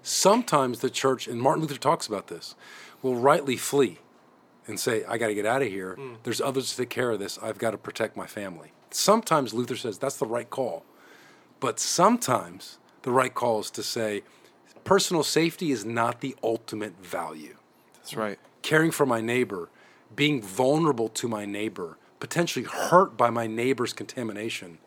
Sometimes 0.02 0.80
the 0.80 0.90
church, 0.90 1.28
and 1.28 1.42
Martin 1.42 1.64
Luther 1.64 1.80
talks 1.80 2.08
about 2.08 2.28
this, 2.28 2.56
will 3.02 3.16
rightly 3.16 3.58
flee 3.58 4.00
and 4.68 4.80
say, 4.80 5.04
I 5.06 5.18
got 5.18 5.28
to 5.28 5.36
get 5.36 5.46
out 5.46 5.62
of 5.62 5.70
here. 5.70 5.96
Hmm. 5.96 6.14
There's 6.24 6.42
others 6.42 6.72
to 6.72 6.78
take 6.78 6.90
care 6.90 7.12
of 7.12 7.20
this. 7.20 7.38
I've 7.42 7.58
got 7.58 7.72
to 7.72 7.78
protect 7.78 8.18
my 8.18 8.28
family. 8.28 8.72
Sometimes 8.92 9.54
Luther 9.54 9.76
says 9.76 9.98
that's 9.98 10.18
the 10.18 10.26
right 10.26 10.50
call. 10.50 10.84
But 11.60 11.80
sometimes 11.80 12.78
the 13.02 13.12
right 13.12 13.34
call 13.34 13.60
is 13.60 13.72
to 13.72 13.84
say, 13.84 14.24
personal 14.84 15.24
safety 15.24 15.72
is 15.72 15.84
not 15.86 16.22
the 16.22 16.36
ultimate 16.44 17.04
value. 17.04 17.56
That's 17.96 18.16
right. 18.16 18.40
Caring 18.62 18.92
for 18.92 19.06
my 19.06 19.22
neighbor, 19.22 19.70
being 20.16 20.42
vulnerable 20.42 21.10
to 21.10 21.28
my 21.28 21.46
neighbor, 21.46 21.98
potentially 22.20 22.66
hurt 22.66 23.18
by 23.18 23.30
my 23.30 23.48
neighbor's 23.48 23.94
contamination 23.94 24.80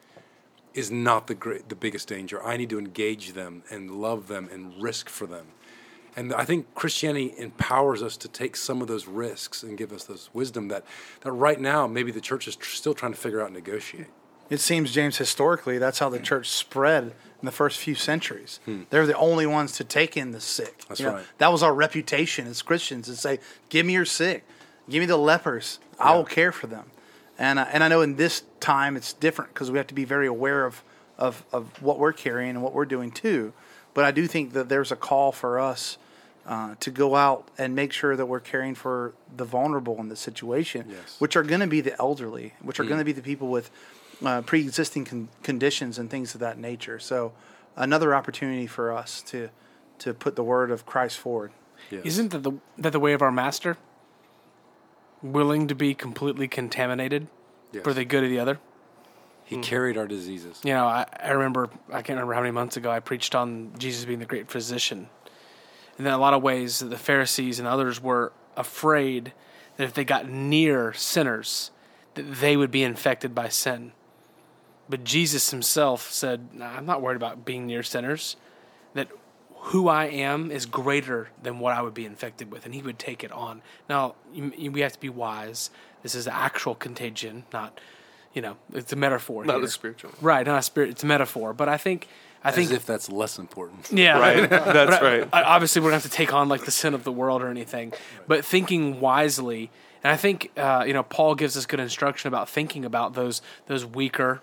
is 0.74 0.91
not 0.91 1.26
the 1.26 1.35
great, 1.35 1.68
the 1.68 1.74
biggest 1.74 2.09
danger. 2.09 2.43
I 2.45 2.57
need 2.57 2.70
to 2.70 2.78
engage 2.78 3.33
them 3.33 3.62
and 3.70 3.91
love 3.91 4.28
them 4.28 4.49
and 4.53 4.81
risk 4.81 5.09
for 5.09 5.26
them. 5.26 5.47
And 6.16 6.35
I 6.35 6.45
think 6.45 6.74
Christianity 6.74 7.35
empowers 7.39 8.03
us 8.03 8.16
to 8.18 8.28
take 8.28 8.57
some 8.57 8.83
of 8.83 8.89
those 8.89 9.07
risks 9.07 9.62
and 9.62 9.78
give 9.78 9.93
us 9.93 10.05
those 10.05 10.28
wisdom 10.33 10.68
that, 10.68 10.85
that 11.20 11.33
right 11.33 11.61
now 11.61 11.87
maybe 11.87 12.11
the 12.11 12.20
church 12.20 12.49
is 12.49 12.57
tr- 12.57 12.70
still 12.70 12.95
trying 12.95 13.12
to 13.12 13.18
figure 13.18 13.41
out 13.41 13.47
and 13.47 13.55
negotiate. 13.55 14.07
It 14.49 14.59
seems, 14.59 14.93
James, 14.93 15.16
historically, 15.16 15.78
that's 15.78 16.01
how 16.01 16.09
the 16.09 16.18
church 16.18 16.49
spread 16.49 17.05
in 17.05 17.47
the 17.47 17.53
first 17.53 17.78
few 17.78 17.95
centuries. 17.95 18.59
They're 18.91 19.07
the 19.07 19.16
only 19.16 19.47
ones 19.47 19.72
to 19.72 19.85
take 19.85 20.16
in 20.16 20.33
the 20.33 20.41
sick. 20.41 20.83
Hmm. 20.83 20.89
That's 20.89 21.01
You 21.01 21.07
know, 21.07 21.12
right. 21.14 21.26
That 21.39 21.53
was 21.53 21.62
our 21.62 21.72
reputation 21.72 22.49
as 22.49 22.61
Christians 22.61 23.07
to 23.07 23.14
say, 23.14 23.39
"Give 23.68 23.87
me 23.87 23.93
your 23.93 24.05
sick, 24.05 24.45
give 24.89 24.99
me 25.01 25.07
the 25.07 25.16
lepers. 25.16 25.78
I 26.01 26.16
will 26.16 26.24
care 26.24 26.51
for 26.51 26.66
them." 26.66 26.91
And 27.41 27.59
uh, 27.59 27.66
and 27.72 27.82
I 27.82 27.88
know 27.88 28.03
in 28.03 28.14
this 28.16 28.43
time 28.61 28.97
it's 28.97 29.12
different 29.14 29.53
because 29.53 29.70
we 29.70 29.78
have 29.78 29.86
to 29.88 29.95
be 29.95 30.05
very 30.05 30.28
aware 30.28 30.64
of, 30.64 30.84
of 31.18 31.43
of 31.53 31.82
what 31.82 31.99
we're 31.99 32.12
carrying 32.12 32.51
and 32.51 32.62
what 32.62 32.72
we're 32.74 32.84
doing 32.84 33.11
too. 33.11 33.53
But 33.95 34.05
I 34.05 34.12
do 34.12 34.28
think 34.28 34.53
that 34.53 34.68
there's 34.68 34.93
a 34.93 34.97
call 34.97 35.32
for 35.32 35.59
us 35.59 35.99
uh, 36.47 36.74
to 36.80 36.91
go 36.91 37.16
out 37.16 37.49
and 37.59 37.74
make 37.74 37.93
sure 37.93 38.14
that 38.14 38.26
we're 38.26 38.41
caring 38.41 38.74
for 38.74 39.14
the 39.36 39.45
vulnerable 39.45 39.99
in 39.99 40.09
this 40.09 40.20
situation, 40.20 40.86
Yes. 40.88 41.16
which 41.18 41.34
are 41.34 41.43
going 41.43 41.61
to 41.61 41.66
be 41.66 41.80
the 41.80 41.99
elderly, 42.01 42.55
which 42.62 42.78
are 42.78 42.84
going 42.84 42.99
to 42.99 43.05
be 43.05 43.12
the 43.12 43.22
people 43.22 43.49
with 43.49 43.70
uh, 44.24 44.43
pre-existing 44.43 45.05
con- 45.05 45.28
conditions 45.43 45.99
and 45.99 46.09
things 46.11 46.34
of 46.34 46.41
that 46.41 46.59
nature. 46.59 46.99
So, 46.99 47.32
another 47.76 48.14
opportunity 48.14 48.66
for 48.66 48.93
us 48.93 49.22
to 49.22 49.49
to 50.01 50.14
put 50.14 50.36
the 50.36 50.45
word 50.45 50.70
of 50.70 50.84
Christ 50.86 51.18
forward. 51.18 51.53
Yes. 51.91 52.03
Isn't 52.05 52.30
that 52.32 52.43
the 52.43 52.53
that 52.78 52.93
the 52.93 53.01
way 53.01 53.12
of 53.14 53.22
our 53.22 53.32
master? 53.32 53.76
Willing 55.23 55.66
to 55.68 55.75
be 55.75 55.95
completely 55.95 56.49
contaminated 56.49 57.29
Yes. 57.73 57.85
for 57.85 57.93
the 57.95 58.05
good 58.05 58.25
of 58.25 58.31
the 58.31 58.41
other. 58.41 58.59
he 59.45 59.55
mm-hmm. 59.57 59.62
carried 59.62 59.97
our 59.97 60.07
diseases. 60.09 60.61
You 60.64 60.73
know, 60.73 60.87
I, 60.87 61.07
I 61.21 61.31
remember 61.31 61.71
I 61.89 62.03
can't 62.03 62.16
remember 62.16 62.35
how 62.35 62.41
many 62.41 62.51
months 62.53 62.77
ago 62.77 62.91
I 62.91 62.99
preached 63.01 63.35
on 63.35 63.73
Jesus 63.79 64.05
being 64.05 64.18
the 64.18 64.27
great 64.27 64.51
physician. 64.51 65.09
And 65.99 66.07
in 66.07 66.12
a 66.12 66.18
lot 66.18 66.35
of 66.35 66.43
ways 66.43 66.81
the 66.81 66.97
Pharisees 66.97 67.59
and 67.59 67.68
others 67.68 68.03
were 68.03 68.33
afraid 68.57 69.33
that 69.77 69.85
if 69.85 69.95
they 69.95 70.05
got 70.05 70.29
near 70.29 70.93
sinners, 70.95 71.71
that 72.14 72.23
they 72.23 72.57
would 72.57 72.71
be 72.71 72.83
infected 72.83 73.35
by 73.35 73.49
sin. 73.49 73.93
But 74.89 75.05
Jesus 75.05 75.51
himself 75.51 76.11
said, 76.11 76.53
nah, 76.53 76.77
I'm 76.77 76.87
not 76.87 77.03
worried 77.03 77.16
about 77.16 77.45
being 77.45 77.66
near 77.66 77.85
sinners. 77.85 78.35
That 79.63 79.71
who 79.71 79.89
I 79.89 80.07
am 80.07 80.51
is 80.51 80.67
greater 80.67 81.29
than 81.43 81.59
what 81.59 81.75
I 81.77 81.83
would 81.83 81.95
be 81.95 82.07
infected 82.07 82.51
with, 82.51 82.65
and 82.65 82.75
he 82.75 82.83
would 82.83 82.99
take 82.99 83.23
it 83.25 83.33
on. 83.33 83.63
Now, 83.89 84.15
you, 84.33 84.53
you, 84.57 84.71
we 84.71 84.81
have 84.81 84.93
to 84.93 85.01
be 85.01 85.09
wise. 85.09 85.71
This 86.03 86.15
is 86.15 86.27
actual 86.27 86.75
contagion, 86.75 87.45
not, 87.53 87.79
you 88.33 88.41
know, 88.43 88.57
it's 88.73 88.93
a 88.93 88.97
metaphor. 88.97 89.45
Not 89.45 89.57
here. 89.57 89.65
a 89.67 89.69
spiritual. 89.69 90.13
Right, 90.23 90.47
not 90.47 90.59
a 90.59 90.63
spirit. 90.63 90.91
It's 90.91 91.03
a 91.03 91.07
metaphor. 91.07 91.53
But 91.53 91.69
I 91.69 91.77
think, 91.77 92.09
I 92.43 92.51
think, 92.53 92.71
if 92.71 92.87
that's 92.87 93.11
less 93.11 93.39
important. 93.39 93.91
yeah, 93.93 94.19
Right. 94.19 94.49
That's 94.51 94.99
But 94.99 95.03
right. 95.03 95.29
I- 95.33 95.43
obviously, 95.43 95.81
we 95.83 95.87
don't 95.87 95.93
have 95.93 96.03
to 96.05 96.09
take 96.09 96.33
on 96.33 96.49
like 96.49 96.65
the 96.65 96.71
sin 96.71 96.95
of 96.95 97.05
the 97.05 97.13
world 97.13 97.43
or 97.43 97.49
anything, 97.49 97.93
but 98.27 98.45
thinking 98.45 98.99
wisely. 99.01 99.71
And 100.03 100.11
I 100.11 100.17
think 100.17 100.51
uh, 100.57 100.85
you 100.87 100.95
know 100.95 101.03
Paul 101.03 101.35
gives 101.35 101.55
us 101.59 101.67
good 101.67 101.81
instruction 101.81 102.29
about 102.29 102.49
thinking 102.49 102.87
about 102.87 103.13
those 103.13 103.43
those 103.67 103.85
weaker 103.85 104.41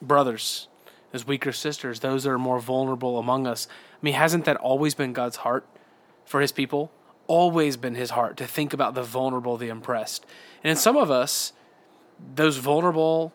brothers, 0.00 0.68
those 1.12 1.26
weaker 1.26 1.52
sisters, 1.52 2.00
those 2.00 2.24
that 2.24 2.30
are 2.30 2.38
more 2.38 2.60
vulnerable 2.60 3.18
among 3.18 3.46
us. 3.46 3.66
I 3.94 3.98
mean, 4.02 4.14
hasn't 4.14 4.44
that 4.44 4.56
always 4.56 4.94
been 4.94 5.12
God's 5.12 5.36
heart 5.36 5.66
for 6.24 6.40
His 6.40 6.52
people? 6.52 6.90
Always 7.26 7.76
been 7.76 7.94
His 7.94 8.10
heart 8.10 8.36
to 8.38 8.46
think 8.46 8.72
about 8.72 8.94
the 8.94 9.02
vulnerable, 9.02 9.56
the 9.56 9.68
oppressed. 9.68 10.24
And 10.62 10.70
in 10.70 10.76
some 10.76 10.96
of 10.96 11.10
us, 11.10 11.52
those 12.34 12.58
vulnerable 12.58 13.32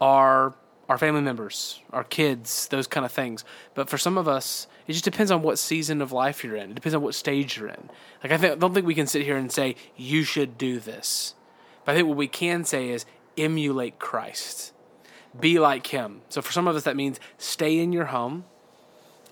are 0.00 0.54
our 0.88 0.98
family 0.98 1.22
members, 1.22 1.80
our 1.92 2.04
kids, 2.04 2.68
those 2.68 2.86
kind 2.86 3.06
of 3.06 3.12
things. 3.12 3.44
But 3.74 3.88
for 3.88 3.96
some 3.96 4.18
of 4.18 4.28
us, 4.28 4.66
it 4.86 4.92
just 4.92 5.04
depends 5.04 5.30
on 5.30 5.42
what 5.42 5.58
season 5.58 6.02
of 6.02 6.12
life 6.12 6.44
you're 6.44 6.56
in. 6.56 6.70
It 6.70 6.74
depends 6.74 6.94
on 6.94 7.02
what 7.02 7.14
stage 7.14 7.56
you're 7.56 7.68
in. 7.68 7.88
Like 8.22 8.32
I 8.32 8.36
th- 8.36 8.58
don't 8.58 8.74
think 8.74 8.86
we 8.86 8.94
can 8.94 9.06
sit 9.06 9.22
here 9.22 9.36
and 9.36 9.50
say 9.50 9.76
you 9.96 10.24
should 10.24 10.58
do 10.58 10.78
this. 10.78 11.34
But 11.84 11.92
I 11.92 11.94
think 11.96 12.08
what 12.08 12.18
we 12.18 12.28
can 12.28 12.64
say 12.64 12.90
is 12.90 13.06
emulate 13.38 13.98
Christ. 13.98 14.73
Be 15.38 15.58
like 15.58 15.86
him. 15.88 16.22
So 16.28 16.42
for 16.42 16.52
some 16.52 16.68
of 16.68 16.76
us 16.76 16.84
that 16.84 16.96
means 16.96 17.18
stay 17.38 17.78
in 17.78 17.92
your 17.92 18.06
home 18.06 18.44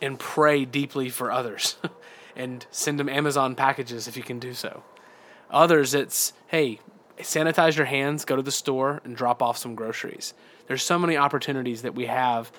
and 0.00 0.18
pray 0.18 0.64
deeply 0.64 1.08
for 1.08 1.30
others 1.30 1.76
and 2.36 2.66
send 2.70 2.98
them 2.98 3.08
Amazon 3.08 3.54
packages 3.54 4.08
if 4.08 4.16
you 4.16 4.22
can 4.22 4.38
do 4.38 4.52
so. 4.52 4.82
Others, 5.50 5.94
it's 5.94 6.32
hey, 6.48 6.80
sanitize 7.18 7.76
your 7.76 7.86
hands, 7.86 8.24
go 8.24 8.36
to 8.36 8.42
the 8.42 8.50
store, 8.50 9.00
and 9.04 9.16
drop 9.16 9.42
off 9.42 9.58
some 9.58 9.74
groceries. 9.74 10.34
There's 10.66 10.82
so 10.82 10.98
many 10.98 11.16
opportunities 11.16 11.82
that 11.82 11.94
we 11.94 12.06
have 12.06 12.50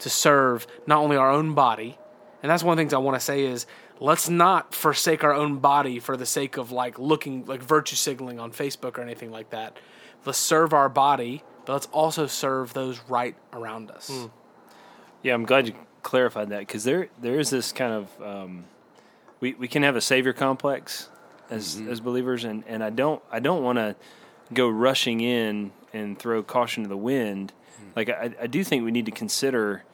to 0.00 0.10
serve 0.10 0.66
not 0.86 0.98
only 0.98 1.16
our 1.16 1.30
own 1.30 1.54
body, 1.54 1.98
and 2.42 2.50
that's 2.50 2.62
one 2.62 2.72
of 2.72 2.76
the 2.76 2.82
things 2.82 2.92
I 2.92 2.98
want 2.98 3.18
to 3.18 3.24
say 3.24 3.44
is 3.44 3.66
let's 4.00 4.28
not 4.28 4.74
forsake 4.74 5.22
our 5.22 5.32
own 5.32 5.58
body 5.58 5.98
for 6.00 6.16
the 6.16 6.26
sake 6.26 6.56
of 6.56 6.72
like 6.72 6.98
looking 6.98 7.44
like 7.46 7.62
virtue 7.62 7.96
signaling 7.96 8.40
on 8.40 8.52
Facebook 8.52 8.98
or 8.98 9.02
anything 9.02 9.30
like 9.30 9.50
that. 9.50 9.76
Let's 10.24 10.38
serve 10.38 10.72
our 10.72 10.88
body, 10.88 11.42
but 11.64 11.72
let's 11.72 11.88
also 11.92 12.26
serve 12.26 12.72
those 12.72 13.00
right 13.08 13.36
around 13.52 13.90
us. 13.90 14.08
Hmm. 14.08 14.26
Yeah, 15.22 15.34
I'm 15.34 15.44
glad 15.44 15.68
you 15.68 15.74
clarified 16.02 16.50
that 16.50 16.60
because 16.60 16.84
there 16.84 17.08
there 17.20 17.38
is 17.38 17.50
this 17.50 17.72
kind 17.72 17.92
of 17.92 18.22
um, 18.22 18.64
we 19.40 19.54
we 19.54 19.68
can 19.68 19.82
have 19.82 19.96
a 19.96 20.00
savior 20.00 20.32
complex 20.32 21.08
as 21.50 21.76
mm-hmm. 21.76 21.90
as 21.90 22.00
believers, 22.00 22.44
and, 22.44 22.64
and 22.66 22.82
I 22.82 22.90
don't 22.90 23.22
I 23.30 23.40
don't 23.40 23.62
want 23.62 23.78
to 23.78 23.94
go 24.52 24.68
rushing 24.68 25.20
in 25.20 25.72
and 25.92 26.18
throw 26.18 26.42
caution 26.42 26.82
to 26.82 26.88
the 26.88 26.96
wind. 26.96 27.52
Mm-hmm. 27.52 27.88
Like 27.96 28.08
I, 28.08 28.34
I 28.42 28.46
do 28.46 28.64
think 28.64 28.84
we 28.84 28.90
need 28.90 29.06
to 29.06 29.12
consider 29.12 29.84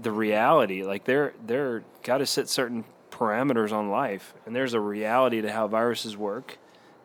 the 0.00 0.10
reality. 0.10 0.82
Like 0.82 1.04
they're 1.04 1.34
they're 1.44 1.84
got 2.02 2.18
to 2.18 2.26
set 2.26 2.48
certain 2.48 2.84
parameters 3.10 3.72
on 3.72 3.90
life, 3.90 4.34
and 4.46 4.56
there's 4.56 4.74
a 4.74 4.80
reality 4.80 5.40
to 5.42 5.52
how 5.52 5.68
viruses 5.68 6.16
work, 6.16 6.58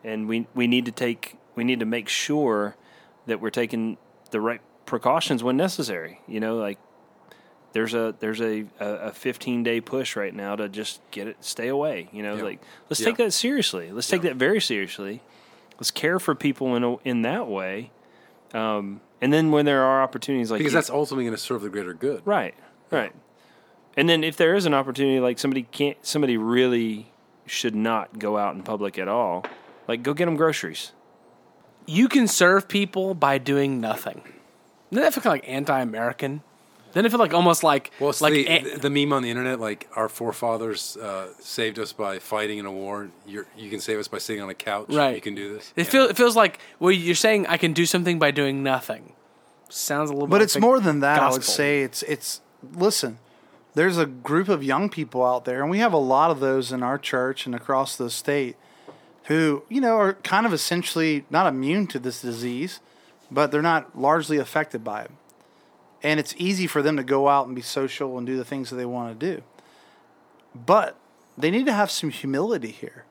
and 0.03 0.27
we 0.27 0.47
we 0.53 0.67
need 0.67 0.85
to 0.85 0.91
take 0.91 1.37
we 1.55 1.63
need 1.63 1.79
to 1.79 1.85
make 1.85 2.07
sure 2.07 2.75
that 3.27 3.39
we're 3.39 3.49
taking 3.51 3.97
the 4.31 4.41
right 4.41 4.61
precautions 4.85 5.43
when 5.43 5.55
necessary. 5.57 6.21
You 6.27 6.39
know, 6.39 6.55
like 6.57 6.79
there's 7.73 7.93
a 7.93 8.15
there's 8.19 8.41
a, 8.41 8.65
a, 8.79 8.87
a 8.87 9.11
15 9.11 9.63
day 9.63 9.81
push 9.81 10.15
right 10.15 10.33
now 10.33 10.55
to 10.55 10.67
just 10.69 10.99
get 11.11 11.27
it 11.27 11.37
stay 11.41 11.67
away. 11.67 12.09
You 12.11 12.23
know, 12.23 12.35
Yeah. 12.37 12.43
like 12.43 12.61
let's 12.89 12.99
Yeah. 12.99 13.07
take 13.07 13.17
that 13.17 13.31
seriously. 13.33 13.91
Let's 13.91 14.07
take 14.07 14.23
Yeah. 14.23 14.29
that 14.31 14.37
very 14.37 14.59
seriously. 14.61 15.21
Let's 15.75 15.91
care 15.91 16.19
for 16.19 16.33
people 16.33 16.75
in 16.75 16.83
a, 16.83 16.95
in 17.03 17.21
that 17.21 17.47
way. 17.47 17.91
Um, 18.53 19.01
and 19.21 19.31
then 19.31 19.51
when 19.51 19.65
there 19.65 19.83
are 19.83 20.01
opportunities 20.01 20.49
like 20.49 20.59
because 20.59 20.73
that's 20.73 20.89
ultimately 20.89 21.25
going 21.25 21.35
to 21.35 21.41
serve 21.41 21.61
the 21.61 21.69
greater 21.69 21.93
good. 21.93 22.21
Right, 22.25 22.55
right. 22.89 23.11
And 23.95 24.07
then 24.07 24.23
if 24.23 24.37
there 24.37 24.55
is 24.55 24.65
an 24.65 24.73
opportunity, 24.73 25.19
like 25.19 25.37
somebody 25.39 25.63
can't, 25.63 25.97
somebody 26.05 26.37
really 26.37 27.11
should 27.45 27.75
not 27.75 28.19
go 28.19 28.37
out 28.37 28.55
in 28.55 28.63
public 28.63 28.97
at 28.97 29.07
all. 29.07 29.43
Like 29.87 30.01
go 30.03 30.13
get 30.13 30.25
them 30.25 30.35
groceries. 30.35 30.91
You 31.87 32.07
can 32.07 32.27
serve 32.27 32.67
people 32.67 33.13
by 33.15 33.37
doing 33.39 33.81
nothing. 33.81 34.21
Doesn't 34.91 35.03
that 35.03 35.13
feel 35.13 35.23
kind 35.23 35.39
of 35.39 35.43
like 35.45 35.49
anti-American? 35.49 36.41
Doesn't 36.93 37.05
it 37.05 37.09
feel 37.09 37.19
like 37.19 37.33
almost 37.33 37.63
like 37.63 37.91
Well, 37.99 38.09
it's 38.09 38.21
like 38.21 38.33
the, 38.33 38.47
a- 38.47 38.77
the 38.77 38.89
meme 38.89 39.11
on 39.13 39.21
the 39.23 39.29
internet, 39.29 39.59
like 39.59 39.87
our 39.95 40.07
forefathers 40.09 40.95
uh, 40.97 41.27
saved 41.39 41.79
us 41.79 41.91
by 41.93 42.19
fighting 42.19 42.57
in 42.59 42.65
a 42.65 42.71
war. 42.71 43.09
You're, 43.27 43.45
you 43.57 43.69
can 43.69 43.79
save 43.79 43.99
us 43.99 44.07
by 44.07 44.17
sitting 44.19 44.41
on 44.41 44.49
a 44.49 44.53
couch. 44.53 44.87
Right. 44.89 45.15
You 45.15 45.21
can 45.21 45.35
do 45.35 45.53
this. 45.53 45.73
it 45.75 45.83
feels 45.85 46.09
it 46.09 46.17
feels 46.17 46.35
like 46.35 46.59
well 46.79 46.91
you're 46.91 47.13
saying 47.15 47.45
I 47.47 47.57
can 47.57 47.73
do 47.73 47.85
something 47.85 48.19
by 48.19 48.31
doing 48.31 48.63
nothing. 48.63 49.13
Sounds 49.69 50.09
a 50.09 50.13
little. 50.13 50.27
But 50.27 50.37
bit 50.39 50.43
it's 50.45 50.55
like 50.55 50.61
more 50.61 50.79
than 50.79 51.01
that. 51.01 51.21
I 51.21 51.29
would 51.29 51.43
say 51.43 51.81
it's 51.83 52.03
it's 52.03 52.41
listen. 52.73 53.19
There's 53.75 53.97
a 53.99 54.05
group 54.07 54.49
of 54.49 54.63
young 54.63 54.89
people 54.89 55.23
out 55.23 55.45
there, 55.45 55.61
and 55.61 55.69
we 55.69 55.77
have 55.79 55.93
a 55.93 55.97
lot 55.97 56.31
of 56.31 56.39
those 56.39 56.71
in 56.71 56.81
our 56.81 56.97
church 56.97 57.45
and 57.45 57.53
across 57.53 57.95
the 57.95 58.09
state, 58.09 58.55
who 59.27 59.63
you 59.69 59.79
know 59.79 59.97
are 59.97 60.13
kind 60.13 60.45
of 60.45 60.53
essentially 60.53 61.25
not 61.29 61.47
immune 61.47 61.87
to 61.87 61.99
this 61.99 62.21
disease, 62.21 62.79
but 63.29 63.51
they're 63.51 63.61
not 63.61 63.97
largely 63.97 64.37
affected 64.37 64.83
by 64.83 65.03
it, 65.03 65.11
and 66.01 66.19
it's 66.19 66.33
easy 66.37 66.67
for 66.67 66.81
them 66.81 66.97
to 66.97 67.03
go 67.03 67.27
out 67.27 67.45
and 67.47 67.55
be 67.55 67.61
social 67.61 68.17
and 68.17 68.25
do 68.25 68.37
the 68.37 68.45
things 68.45 68.69
that 68.69 68.77
they 68.77 68.85
want 68.85 69.19
to 69.19 69.35
do. 69.35 69.43
But 70.55 70.97
they 71.37 71.51
need 71.51 71.65
to 71.67 71.73
have 71.73 71.91
some 71.91 72.09
humility 72.09 72.71
here. 72.71 73.05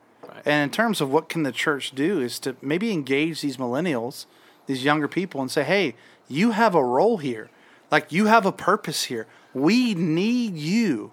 And 0.44 0.64
in 0.64 0.70
terms 0.70 1.00
of 1.00 1.10
what 1.10 1.28
can 1.28 1.44
the 1.44 1.52
church 1.52 1.92
do 1.92 2.20
is 2.20 2.38
to 2.40 2.56
maybe 2.60 2.92
engage 2.92 3.40
these 3.40 3.56
millennials, 3.56 4.26
these 4.66 4.84
younger 4.84 5.08
people 5.08 5.40
and 5.40 5.50
say, 5.50 5.64
"Hey, 5.64 5.94
you 6.28 6.50
have 6.50 6.74
a 6.74 6.84
role 6.84 7.18
here. 7.18 7.48
Like 7.90 8.12
you 8.12 8.26
have 8.26 8.44
a 8.44 8.52
purpose 8.52 9.04
here. 9.04 9.26
We 9.54 9.94
need 9.94 10.56
you 10.56 11.12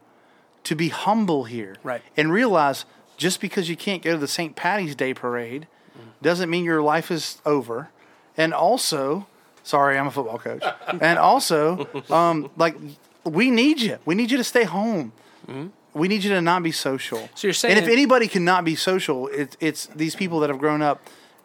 to 0.63 0.75
be 0.75 0.89
humble 0.89 1.45
here." 1.45 1.75
Right. 1.83 2.01
And 2.17 2.31
realize 2.31 2.85
just 3.23 3.39
because 3.39 3.69
you 3.69 3.77
can't 3.77 4.01
go 4.03 4.11
to 4.11 4.17
the 4.17 4.27
St. 4.27 4.53
Patty's 4.53 4.95
Day 4.95 5.13
parade 5.13 5.65
doesn't 6.21 6.49
mean 6.49 6.65
your 6.65 6.81
life 6.81 7.09
is 7.09 7.41
over. 7.45 7.89
And 8.35 8.53
also, 8.53 9.27
sorry, 9.63 9.97
I'm 9.97 10.07
a 10.07 10.11
football 10.11 10.37
coach. 10.37 10.61
and 11.01 11.17
also, 11.17 11.87
um, 12.09 12.51
like 12.57 12.75
we 13.23 13.49
need 13.49 13.79
you. 13.79 13.97
We 14.03 14.13
need 14.13 14.29
you 14.29 14.37
to 14.37 14.43
stay 14.43 14.65
home. 14.65 15.13
We 15.93 16.07
need 16.09 16.23
you 16.23 16.31
to 16.31 16.41
not 16.41 16.63
be 16.63 16.73
social. 16.73 17.29
So 17.35 17.47
you're 17.47 17.53
saying, 17.53 17.77
and 17.77 17.85
if 17.85 17.89
anybody 17.89 18.27
cannot 18.27 18.65
be 18.65 18.75
social, 18.75 19.27
it's 19.29 19.55
it's 19.61 19.85
these 19.87 20.15
people 20.15 20.41
that 20.41 20.49
have 20.49 20.59
grown 20.59 20.81
up 20.81 21.01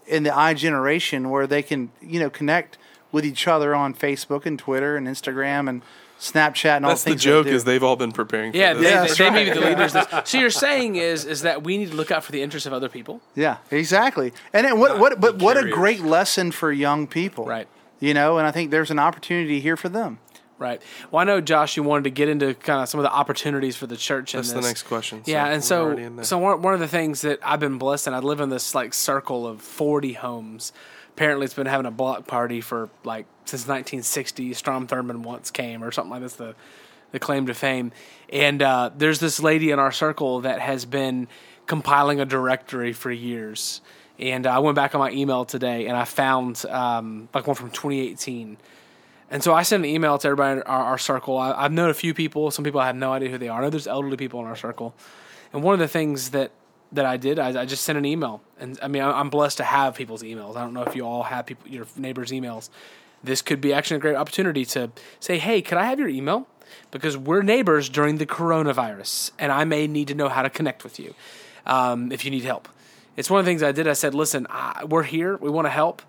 in 0.06 0.24
the 0.24 0.36
I 0.36 0.54
generation 0.54 1.30
where 1.30 1.46
they 1.46 1.62
can 1.62 1.90
you 2.00 2.18
know 2.18 2.30
connect 2.30 2.76
with 3.12 3.24
each 3.24 3.46
other 3.46 3.74
on 3.74 3.94
Facebook 3.94 4.46
and 4.46 4.58
Twitter 4.58 4.96
and 4.96 5.06
Instagram 5.06 5.68
and 5.68 5.82
Snapchat 6.20 6.76
and 6.76 6.84
all 6.84 6.90
That's 6.90 7.04
the 7.04 7.10
the 7.10 7.14
things. 7.14 7.22
joke 7.22 7.44
they 7.44 7.50
do. 7.50 7.56
is 7.56 7.64
they've 7.64 7.82
all 7.82 7.96
been 7.96 8.12
preparing. 8.12 8.52
For 8.52 8.58
Yeah, 8.58 8.74
this. 8.74 8.82
they, 8.82 8.90
Yeah, 8.90 9.00
they, 9.02 9.06
that's 9.06 9.18
they 9.18 9.30
may 9.30 9.44
be 9.44 9.50
the 9.50 9.60
leaders. 9.60 9.92
this. 9.92 10.06
So 10.24 10.38
you're 10.38 10.50
saying 10.50 10.96
is 10.96 11.24
is 11.24 11.42
that 11.42 11.62
we 11.62 11.76
need 11.78 11.90
to 11.90 11.96
look 11.96 12.10
out 12.10 12.24
for 12.24 12.32
the 12.32 12.42
interests 12.42 12.66
of 12.66 12.72
other 12.72 12.88
people, 12.88 13.20
Yeah, 13.34 13.58
exactly. 13.70 14.32
And 14.52 14.66
it, 14.66 14.76
what 14.76 14.98
what 14.98 15.20
but 15.20 15.38
be 15.38 15.44
what 15.44 15.56
a 15.56 15.68
great 15.70 16.00
lesson 16.00 16.50
for 16.52 16.72
young 16.72 17.06
people. 17.06 17.44
Right. 17.46 17.68
You 18.00 18.14
know, 18.14 18.38
and 18.38 18.46
I 18.46 18.50
think 18.50 18.70
there's 18.70 18.90
an 18.90 18.98
opportunity 18.98 19.60
here 19.60 19.76
for 19.76 19.88
them. 19.88 20.18
right? 20.58 20.82
Well, 21.12 21.20
I 21.20 21.24
know 21.24 21.40
Josh, 21.40 21.76
you 21.76 21.82
wanted 21.84 22.04
to 22.04 22.10
get 22.10 22.28
into 22.28 22.54
kind 22.54 22.82
of 22.82 22.88
some 22.88 22.98
of 23.00 23.04
the 23.04 23.12
opportunities 23.12 23.76
for 23.76 23.86
the 23.86 23.96
church. 23.96 24.34
in 24.34 24.38
That's 24.38 24.52
the 24.52 24.60
next 24.60 24.84
question. 24.84 25.24
so 25.24 25.30
Yeah, 25.30 25.44
we're 25.46 25.52
and 25.52 25.64
so 25.64 25.82
already 25.84 26.02
in 26.02 26.16
there. 26.16 26.24
so 26.24 26.36
one, 26.38 26.62
one 26.62 26.74
of 26.74 26.80
the 26.80 26.88
things 26.88 27.20
that 27.22 27.38
I've 27.44 27.60
been 27.60 27.78
blessed 27.78 28.06
and 28.08 28.16
I 28.16 28.18
live 28.18 28.40
in 28.40 28.48
this 28.48 28.74
like 28.74 28.92
circle 28.92 29.46
of 29.46 29.60
forty 29.60 30.14
homes. 30.14 30.72
Apparently, 31.18 31.46
it's 31.46 31.54
been 31.54 31.66
having 31.66 31.84
a 31.84 31.90
block 31.90 32.28
party 32.28 32.60
for 32.60 32.88
like 33.02 33.26
since 33.44 33.62
1960. 33.62 34.54
Strom 34.54 34.86
Thurmond 34.86 35.22
once 35.24 35.50
came, 35.50 35.82
or 35.82 35.90
something 35.90 36.12
like 36.12 36.20
that's 36.20 36.36
the 36.36 36.54
claim 37.18 37.46
to 37.46 37.54
fame. 37.54 37.90
And 38.32 38.62
uh, 38.62 38.90
there's 38.96 39.18
this 39.18 39.40
lady 39.40 39.72
in 39.72 39.80
our 39.80 39.90
circle 39.90 40.42
that 40.42 40.60
has 40.60 40.84
been 40.84 41.26
compiling 41.66 42.20
a 42.20 42.24
directory 42.24 42.92
for 42.92 43.10
years. 43.10 43.80
And 44.20 44.46
I 44.46 44.60
went 44.60 44.76
back 44.76 44.94
on 44.94 45.00
my 45.00 45.10
email 45.10 45.44
today, 45.44 45.88
and 45.88 45.96
I 45.96 46.04
found 46.04 46.64
um, 46.66 47.28
like 47.34 47.48
one 47.48 47.56
from 47.56 47.70
2018. 47.70 48.56
And 49.32 49.42
so 49.42 49.52
I 49.52 49.62
sent 49.64 49.82
an 49.84 49.90
email 49.90 50.18
to 50.18 50.28
everybody 50.28 50.60
in 50.60 50.62
our, 50.68 50.84
our 50.84 50.98
circle. 50.98 51.36
I, 51.36 51.50
I've 51.52 51.72
known 51.72 51.90
a 51.90 51.94
few 51.94 52.14
people. 52.14 52.52
Some 52.52 52.64
people 52.64 52.80
I 52.80 52.86
have 52.86 52.94
no 52.94 53.12
idea 53.12 53.30
who 53.30 53.38
they 53.38 53.48
are. 53.48 53.58
I 53.58 53.64
know 53.64 53.70
there's 53.70 53.88
elderly 53.88 54.16
people 54.16 54.38
in 54.38 54.46
our 54.46 54.54
circle. 54.54 54.94
And 55.52 55.64
one 55.64 55.74
of 55.74 55.80
the 55.80 55.88
things 55.88 56.30
that 56.30 56.52
that 56.92 57.04
I 57.04 57.16
did, 57.16 57.38
I, 57.38 57.62
I 57.62 57.64
just 57.64 57.84
sent 57.84 57.98
an 57.98 58.04
email. 58.04 58.42
And 58.58 58.78
I 58.82 58.88
mean, 58.88 59.02
I'm 59.02 59.30
blessed 59.30 59.58
to 59.58 59.64
have 59.64 59.94
people's 59.94 60.22
emails. 60.22 60.56
I 60.56 60.60
don't 60.60 60.74
know 60.74 60.82
if 60.82 60.96
you 60.96 61.04
all 61.04 61.24
have 61.24 61.46
people, 61.46 61.68
your 61.68 61.86
neighbors' 61.96 62.30
emails. 62.30 62.70
This 63.22 63.42
could 63.42 63.60
be 63.60 63.72
actually 63.72 63.96
a 63.96 64.00
great 64.00 64.16
opportunity 64.16 64.64
to 64.64 64.90
say, 65.20 65.38
hey, 65.38 65.60
could 65.60 65.78
I 65.78 65.84
have 65.86 65.98
your 65.98 66.08
email? 66.08 66.46
Because 66.90 67.16
we're 67.16 67.42
neighbors 67.42 67.88
during 67.88 68.18
the 68.18 68.26
coronavirus, 68.26 69.32
and 69.38 69.50
I 69.50 69.64
may 69.64 69.86
need 69.86 70.08
to 70.08 70.14
know 70.14 70.28
how 70.28 70.42
to 70.42 70.50
connect 70.50 70.84
with 70.84 71.00
you 71.00 71.14
um, 71.66 72.12
if 72.12 72.24
you 72.24 72.30
need 72.30 72.44
help. 72.44 72.68
It's 73.16 73.30
one 73.30 73.40
of 73.40 73.46
the 73.46 73.50
things 73.50 73.62
I 73.62 73.72
did. 73.72 73.88
I 73.88 73.94
said, 73.94 74.14
listen, 74.14 74.46
I, 74.48 74.84
we're 74.84 75.02
here. 75.02 75.36
We 75.38 75.50
want 75.50 75.66
to 75.66 75.70
help. 75.70 76.02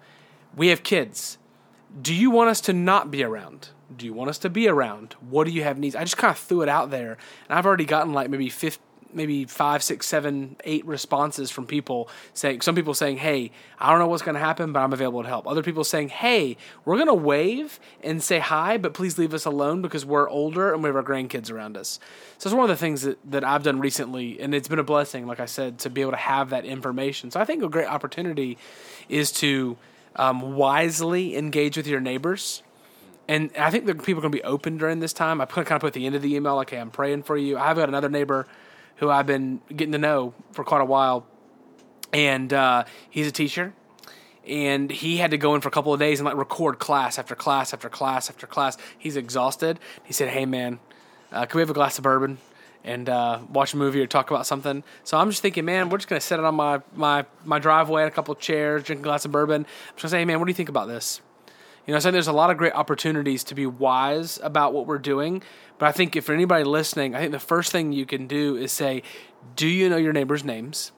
We 0.56 0.68
have 0.68 0.84
kids 0.84 1.40
do 2.02 2.14
you 2.14 2.30
want 2.32 2.50
us 2.50 2.62
to 2.62 2.74
not 2.74 3.12
be 3.12 3.24
around? 3.24 3.70
Do 3.96 4.06
you 4.06 4.14
want 4.14 4.30
us 4.30 4.38
to 4.40 4.50
be 4.50 4.68
around? 4.68 5.14
What 5.28 5.46
do 5.46 5.52
you 5.52 5.64
have 5.64 5.78
needs? 5.78 5.96
I 5.96 6.04
just 6.04 6.18
kind 6.18 6.32
of 6.32 6.38
threw 6.38 6.62
it 6.62 6.70
out 6.70 6.92
there, 6.92 7.18
and 7.48 7.58
I've 7.58 7.66
already 7.66 7.86
gotten 7.86 8.14
like 8.14 8.30
maybe 8.30 8.50
fifth, 8.50 8.80
maybe 9.14 9.46
five, 9.46 9.84
six, 9.84 10.06
seven, 10.08 10.56
eight 10.64 10.86
responses 10.86 11.52
from 11.52 11.66
people 11.66 12.10
saying. 12.34 12.62
Some 12.62 12.76
people 12.76 12.94
saying, 12.94 13.18
"Hey, 13.18 13.52
I 13.80 13.90
don't 13.90 14.00
know 14.00 14.08
what's 14.08 14.24
going 14.24 14.36
to 14.36 14.40
happen, 14.40 14.72
but 14.72 14.80
I'm 14.80 14.94
available 14.94 15.24
to 15.24 15.28
help." 15.28 15.48
Other 15.48 15.64
people 15.64 15.84
saying, 15.84 16.10
"Hey, 16.10 16.58
we're 16.86 16.96
going 16.96 17.08
to 17.08 17.14
wave 17.14 17.80
and 18.04 18.22
say 18.22 18.40
hi, 18.40 18.78
but 18.78 18.94
please 18.94 19.18
leave 19.18 19.34
us 19.34 19.46
alone 19.46 19.82
because 19.82 20.06
we're 20.06 20.30
older 20.30 20.74
and 20.74 20.84
we 20.84 20.88
have 20.88 20.96
our 20.96 21.04
grandkids 21.04 21.52
around 21.52 21.78
us." 21.78 22.00
So 22.38 22.50
it's 22.50 22.56
one 22.56 22.70
of 22.70 22.70
the 22.70 22.80
things 22.80 23.02
that, 23.02 23.18
that 23.32 23.44
I've 23.44 23.64
done 23.64 23.80
recently, 23.80 24.40
and 24.40 24.54
it's 24.54 24.68
been 24.68 24.80
a 24.80 24.84
blessing, 24.84 25.28
like 25.28 25.40
I 25.40 25.46
said, 25.46 25.80
to 25.80 25.90
be 25.90 26.02
able 26.02 26.12
to 26.12 26.18
have 26.18 26.50
that 26.52 26.66
information. 26.66 27.32
So 27.32 27.40
I 27.40 27.46
think 27.46 27.64
a 27.64 27.70
great 27.70 27.88
opportunity 27.88 28.58
is 29.10 29.32
to 29.34 29.78
um, 30.16 30.56
wisely 30.56 31.36
engage 31.36 31.78
with 31.78 31.88
your 31.88 32.00
neighbors. 32.00 32.64
And 33.28 33.52
I 33.58 33.70
think 33.70 33.86
that 33.86 34.04
people 34.04 34.20
are 34.20 34.28
going 34.28 34.32
to 34.32 34.38
be 34.38 34.44
open 34.44 34.78
during 34.78 35.02
this 35.02 35.14
time. 35.14 35.40
I 35.40 35.46
kind 35.46 35.70
of 35.70 35.82
put 35.82 35.94
the 35.94 36.08
end 36.08 36.16
of 36.16 36.24
the 36.24 36.34
email, 36.34 36.56
like, 36.56 36.72
hey, 36.72 36.80
I'm 36.80 36.90
praying 36.90 37.24
for 37.24 37.38
you. 37.38 37.60
I've 37.60 37.78
got 37.78 37.88
another 37.88 38.10
neighbor 38.10 38.48
who 39.00 39.10
I've 39.10 39.26
been 39.26 39.62
getting 39.70 39.92
to 39.94 39.98
know 39.98 40.34
for 40.52 40.64
quite 40.64 40.82
a 40.82 40.86
while. 40.86 41.26
And 42.14 42.52
uh, 42.54 42.86
he's 43.10 43.28
a 43.28 43.32
teacher. 43.32 43.74
And 44.48 44.90
he 44.90 45.18
had 45.18 45.32
to 45.32 45.38
go 45.38 45.54
in 45.56 45.62
for 45.62 45.68
a 45.68 45.72
couple 45.72 45.94
of 45.94 46.00
days 46.00 46.20
and 46.20 46.26
like 46.26 46.36
record 46.36 46.80
class 46.80 47.20
after 47.20 47.36
class 47.36 47.74
after 47.74 47.90
class 47.90 48.30
after 48.30 48.48
class. 48.48 48.78
He's 48.98 49.16
exhausted. 49.16 49.80
He 50.04 50.14
said, 50.14 50.30
hey, 50.30 50.46
man, 50.46 50.80
uh, 51.32 51.46
can 51.46 51.58
we 51.58 51.62
have 51.62 51.70
a 51.70 51.74
glass 51.74 51.98
of 51.98 52.04
bourbon? 52.04 52.38
and 52.84 53.10
uh, 53.10 53.40
watch 53.50 53.74
a 53.74 53.78
movie 53.78 54.02
or 54.02 54.08
talk 54.08 54.32
about 54.32 54.46
something. 54.46 54.84
So 55.04 55.18
I'm 55.18 55.30
just 55.30 55.42
thinking, 55.42 55.66
man, 55.66 55.90
we're 55.90 55.98
just 55.98 56.08
gonna 56.08 56.22
set 56.22 56.40
it 56.40 56.46
on 56.46 56.56
my 56.56 56.82
my 56.96 57.26
my 57.44 57.60
driveway, 57.60 58.04
a 58.04 58.12
couple 58.12 58.34
of 58.34 58.40
chairs, 58.40 58.84
drink 58.84 59.02
a 59.02 59.04
glass 59.04 59.26
of 59.26 59.32
bourbon. 59.34 59.64
I'm 59.64 59.96
just 59.96 60.04
gonna 60.04 60.10
say, 60.12 60.20
hey, 60.20 60.26
man, 60.26 60.40
what 60.40 60.46
do 60.46 60.52
you 60.52 60.56
think 60.56 60.70
about 60.70 60.88
this? 60.88 61.20
You 61.90 61.96
know, 61.96 62.00
so 62.00 62.12
there's 62.12 62.28
a 62.28 62.34
lot 62.34 62.52
of 62.52 62.58
great 62.58 62.74
opportunities 62.74 63.44
to 63.46 63.56
be 63.56 63.66
wise 63.66 64.40
about 64.44 64.74
what 64.74 64.86
we're 64.86 65.00
doing. 65.00 65.42
But 65.80 65.88
I 65.88 65.92
think 65.92 66.16
if 66.16 66.26
for 66.26 66.34
anybody 66.34 66.64
listening, 66.64 67.16
I 67.16 67.20
think 67.20 67.32
the 67.32 67.40
first 67.40 67.72
thing 67.72 67.94
you 67.94 68.06
can 68.06 68.28
do 68.28 68.56
is 68.56 68.72
say, 68.72 69.02
do 69.56 69.68
you 69.68 69.90
know 69.90 69.98
your 69.98 70.14
neighbors' 70.14 70.44
names? 70.44 70.92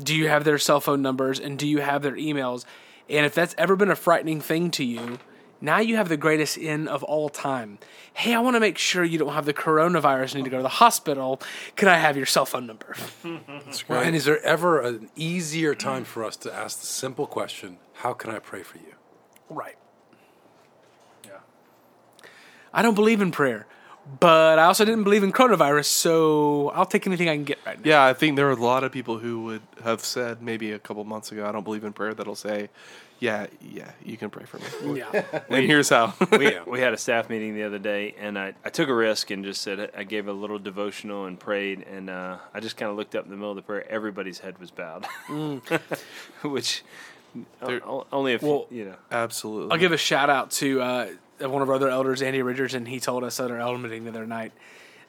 Do 0.00 0.14
you 0.14 0.28
have 0.28 0.44
their 0.44 0.58
cell 0.58 0.78
phone 0.78 1.02
numbers 1.02 1.40
and 1.40 1.58
do 1.58 1.66
you 1.66 1.80
have 1.80 2.02
their 2.02 2.12
emails? 2.12 2.64
And 3.10 3.26
if 3.26 3.34
that's 3.34 3.56
ever 3.58 3.74
been 3.74 3.90
a 3.90 3.96
frightening 3.96 4.40
thing 4.40 4.70
to 4.70 4.84
you, 4.84 5.18
now 5.60 5.80
you 5.80 5.96
have 5.96 6.08
the 6.08 6.16
greatest 6.16 6.56
in 6.56 6.86
of 6.86 7.02
all 7.02 7.28
time. 7.28 7.80
Hey, 8.14 8.32
I 8.32 8.38
want 8.38 8.54
to 8.54 8.60
make 8.60 8.78
sure 8.78 9.02
you 9.02 9.18
don't 9.18 9.32
have 9.32 9.44
the 9.44 9.52
coronavirus 9.52 10.34
and 10.34 10.34
need 10.36 10.44
to 10.44 10.50
go 10.50 10.58
to 10.58 10.62
the 10.62 10.68
hospital. 10.68 11.42
Can 11.74 11.88
I 11.88 11.98
have 11.98 12.16
your 12.16 12.26
cell 12.26 12.46
phone 12.46 12.68
number? 12.68 12.94
Well, 13.88 14.00
and 14.00 14.14
is 14.14 14.26
there 14.26 14.40
ever 14.44 14.82
an 14.82 15.10
easier 15.16 15.74
time 15.74 16.04
for 16.04 16.24
us 16.24 16.36
to 16.36 16.54
ask 16.54 16.78
the 16.78 16.86
simple 16.86 17.26
question, 17.26 17.78
how 17.94 18.12
can 18.12 18.30
I 18.30 18.38
pray 18.38 18.62
for 18.62 18.78
you? 18.78 18.94
Right. 19.50 19.74
I 22.72 22.82
don't 22.82 22.94
believe 22.94 23.20
in 23.20 23.30
prayer. 23.30 23.66
but 24.18 24.58
I 24.58 24.64
also 24.64 24.84
didn't 24.84 25.04
believe 25.04 25.22
in 25.22 25.30
coronavirus, 25.32 25.84
so 25.86 26.70
I'll 26.74 26.86
take 26.86 27.06
anything 27.06 27.28
I 27.28 27.36
can 27.36 27.44
get 27.44 27.58
right 27.64 27.78
now. 27.78 27.88
Yeah, 27.88 28.04
I 28.04 28.14
think 28.14 28.34
there 28.36 28.48
are 28.48 28.52
a 28.52 28.56
lot 28.56 28.82
of 28.82 28.90
people 28.90 29.18
who 29.18 29.44
would 29.44 29.62
have 29.84 30.00
said 30.04 30.42
maybe 30.42 30.72
a 30.72 30.78
couple 30.80 31.04
months 31.04 31.30
ago, 31.30 31.46
I 31.46 31.52
don't 31.52 31.62
believe 31.62 31.84
in 31.84 31.92
prayer, 31.92 32.12
that'll 32.12 32.34
say, 32.34 32.68
yeah, 33.20 33.46
yeah, 33.60 33.92
you 34.04 34.16
can 34.16 34.28
pray 34.30 34.44
for 34.44 34.58
me. 34.58 34.98
Yeah. 35.12 35.22
and 35.48 35.64
here's 35.64 35.88
how. 35.90 36.14
we, 36.32 36.58
we 36.66 36.80
had 36.80 36.92
a 36.92 36.96
staff 36.96 37.30
meeting 37.30 37.54
the 37.54 37.62
other 37.62 37.78
day, 37.78 38.16
and 38.18 38.36
I, 38.36 38.54
I 38.64 38.70
took 38.70 38.88
a 38.88 38.94
risk 38.94 39.30
and 39.30 39.44
just 39.44 39.62
said 39.62 39.92
I 39.96 40.02
gave 40.02 40.26
a 40.26 40.32
little 40.32 40.58
devotional 40.58 41.26
and 41.26 41.38
prayed, 41.38 41.84
and 41.88 42.10
uh, 42.10 42.38
I 42.52 42.58
just 42.58 42.76
kind 42.76 42.90
of 42.90 42.96
looked 42.96 43.14
up 43.14 43.24
in 43.24 43.30
the 43.30 43.36
middle 43.36 43.50
of 43.52 43.56
the 43.56 43.62
prayer. 43.62 43.88
Everybody's 43.88 44.40
head 44.40 44.58
was 44.58 44.72
bowed, 44.72 45.06
which 46.42 46.82
There- 47.64 47.86
o- 47.88 48.06
only 48.12 48.32
if 48.34 48.42
Well, 48.42 48.66
you 48.70 48.86
know. 48.86 48.96
Absolutely. 49.10 49.70
I'll 49.70 49.78
give 49.78 49.92
a 49.92 49.96
shout 49.96 50.28
out 50.28 50.50
to 50.52 50.82
uh, 50.82 51.06
one 51.50 51.62
of 51.62 51.68
our 51.68 51.74
other 51.74 51.88
elders, 51.88 52.22
Andy 52.22 52.42
Richardson. 52.42 52.86
He 52.86 53.00
told 53.00 53.24
us 53.24 53.38
at 53.40 53.50
our 53.50 53.58
elder 53.58 53.78
meeting 53.78 54.04
the 54.04 54.10
other 54.10 54.26
night 54.26 54.52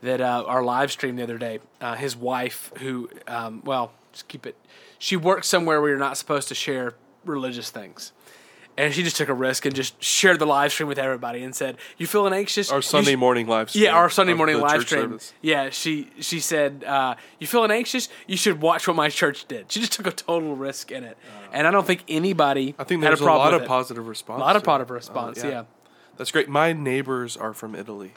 that 0.02 0.22
uh, 0.22 0.44
our 0.46 0.64
live 0.64 0.92
stream 0.92 1.16
the 1.16 1.24
other 1.24 1.38
day, 1.38 1.60
uh, 1.82 1.96
his 1.96 2.16
wife, 2.16 2.72
who, 2.80 3.10
um, 3.28 3.62
well, 3.66 3.94
just 4.12 4.28
keep 4.28 4.46
it, 4.46 4.56
she 5.00 5.16
works 5.16 5.48
somewhere 5.48 5.82
where 5.82 5.90
you're 5.92 6.00
not 6.00 6.18
supposed 6.18 6.48
to 6.50 6.56
share 6.56 6.94
religious 7.26 7.70
things. 7.72 8.12
And 8.76 8.92
she 8.92 9.04
just 9.04 9.18
took 9.18 9.30
a 9.30 9.34
risk 9.36 9.68
and 9.68 9.76
just 9.76 10.02
shared 10.04 10.40
the 10.40 10.48
live 10.48 10.72
stream 10.72 10.88
with 10.90 10.98
everybody 10.98 11.44
and 11.44 11.56
said, 11.56 11.78
"You 12.00 12.08
feeling 12.08 12.34
anxious?" 12.34 12.72
our 12.72 12.82
Sunday 12.82 13.14
sh- 13.14 13.18
morning 13.20 13.46
live 13.46 13.70
stream. 13.70 13.84
Yeah, 13.84 13.92
our 13.92 14.10
Sunday 14.10 14.34
morning 14.34 14.60
live 14.60 14.82
stream. 14.82 15.02
service. 15.02 15.32
Yeah, 15.44 15.70
she 15.70 16.10
she 16.20 16.40
said, 16.40 16.84
uh, 16.84 17.14
"You 17.38 17.46
feeling 17.46 17.70
anxious? 17.70 18.10
You 18.26 18.36
should 18.36 18.62
watch 18.62 18.88
what 18.88 18.96
my 18.96 19.10
church 19.10 19.48
did." 19.48 19.72
She 19.72 19.80
just 19.80 19.92
took 19.92 20.08
a 20.08 20.12
total 20.12 20.56
risk 20.56 20.92
in 20.92 21.04
it, 21.04 21.20
and 21.52 21.68
I 21.68 21.72
don't 21.72 21.86
think 21.86 22.04
anybody. 22.08 22.74
I 22.80 22.84
think 22.84 23.04
had 23.04 23.12
there's 23.12 23.22
a, 23.22 23.24
a, 23.24 23.28
problem 23.28 23.46
lot 23.46 23.54
of 23.54 23.62
it. 23.62 23.68
positive 23.68 24.08
response. 24.08 24.40
A 24.40 24.44
lot 24.44 24.56
of 24.56 24.64
positive 24.64 24.90
response. 24.90 25.44
Uh, 25.44 25.48
yeah. 25.48 25.64
That's 26.18 26.32
great. 26.32 26.49
My 26.49 26.74
neighbors 26.74 27.36
are 27.38 27.53
from 27.53 27.76
Italy. 27.76 28.14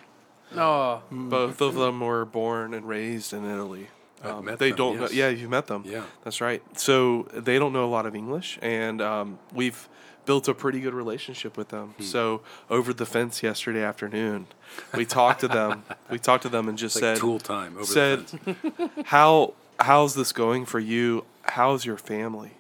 Oh, 0.54 1.02
Both 1.10 1.60
of 1.60 1.74
them 1.74 2.00
were 2.00 2.24
born 2.24 2.72
and 2.74 2.86
raised 2.88 3.32
in 3.32 3.44
Italy. 3.44 3.88
I've 4.22 4.42
met 4.42 4.58
they 4.58 4.70
them, 4.70 4.76
don't 4.76 5.00
know. 5.00 5.08
Yeah, 5.08 5.28
you 5.28 5.48
met 5.48 5.66
them. 5.66 5.82
Yeah. 5.86 6.04
that's 6.24 6.40
right. 6.40 6.62
So 6.78 7.28
they 7.32 7.58
don't 7.58 7.72
know 7.72 7.84
a 7.84 7.90
lot 7.90 8.06
of 8.06 8.14
English, 8.14 8.58
and 8.62 9.02
um, 9.02 9.38
we've 9.52 9.88
built 10.24 10.48
a 10.48 10.54
pretty 10.54 10.80
good 10.80 10.94
relationship 10.94 11.56
with 11.56 11.68
them. 11.68 11.94
Hmm. 11.96 12.02
So 12.02 12.42
over 12.68 12.92
the 12.92 13.06
fence 13.06 13.42
yesterday 13.42 13.82
afternoon, 13.82 14.46
we 14.94 15.04
talked 15.06 15.40
to 15.40 15.48
them. 15.48 15.84
We 16.10 16.20
talked 16.20 16.44
to 16.44 16.48
them 16.48 16.68
and 16.68 16.78
just 16.78 16.96
like 16.96 17.02
said, 17.02 17.16
tool 17.18 17.40
time 17.40 17.74
over 17.76 17.84
said, 17.84 18.26
the 18.28 18.54
fence. 18.54 18.92
"How 19.06 19.54
how's 19.80 20.14
this 20.14 20.32
going 20.32 20.64
for 20.64 20.78
you? 20.78 21.24
How's 21.42 21.84
your 21.84 21.96
family?" 21.96 22.52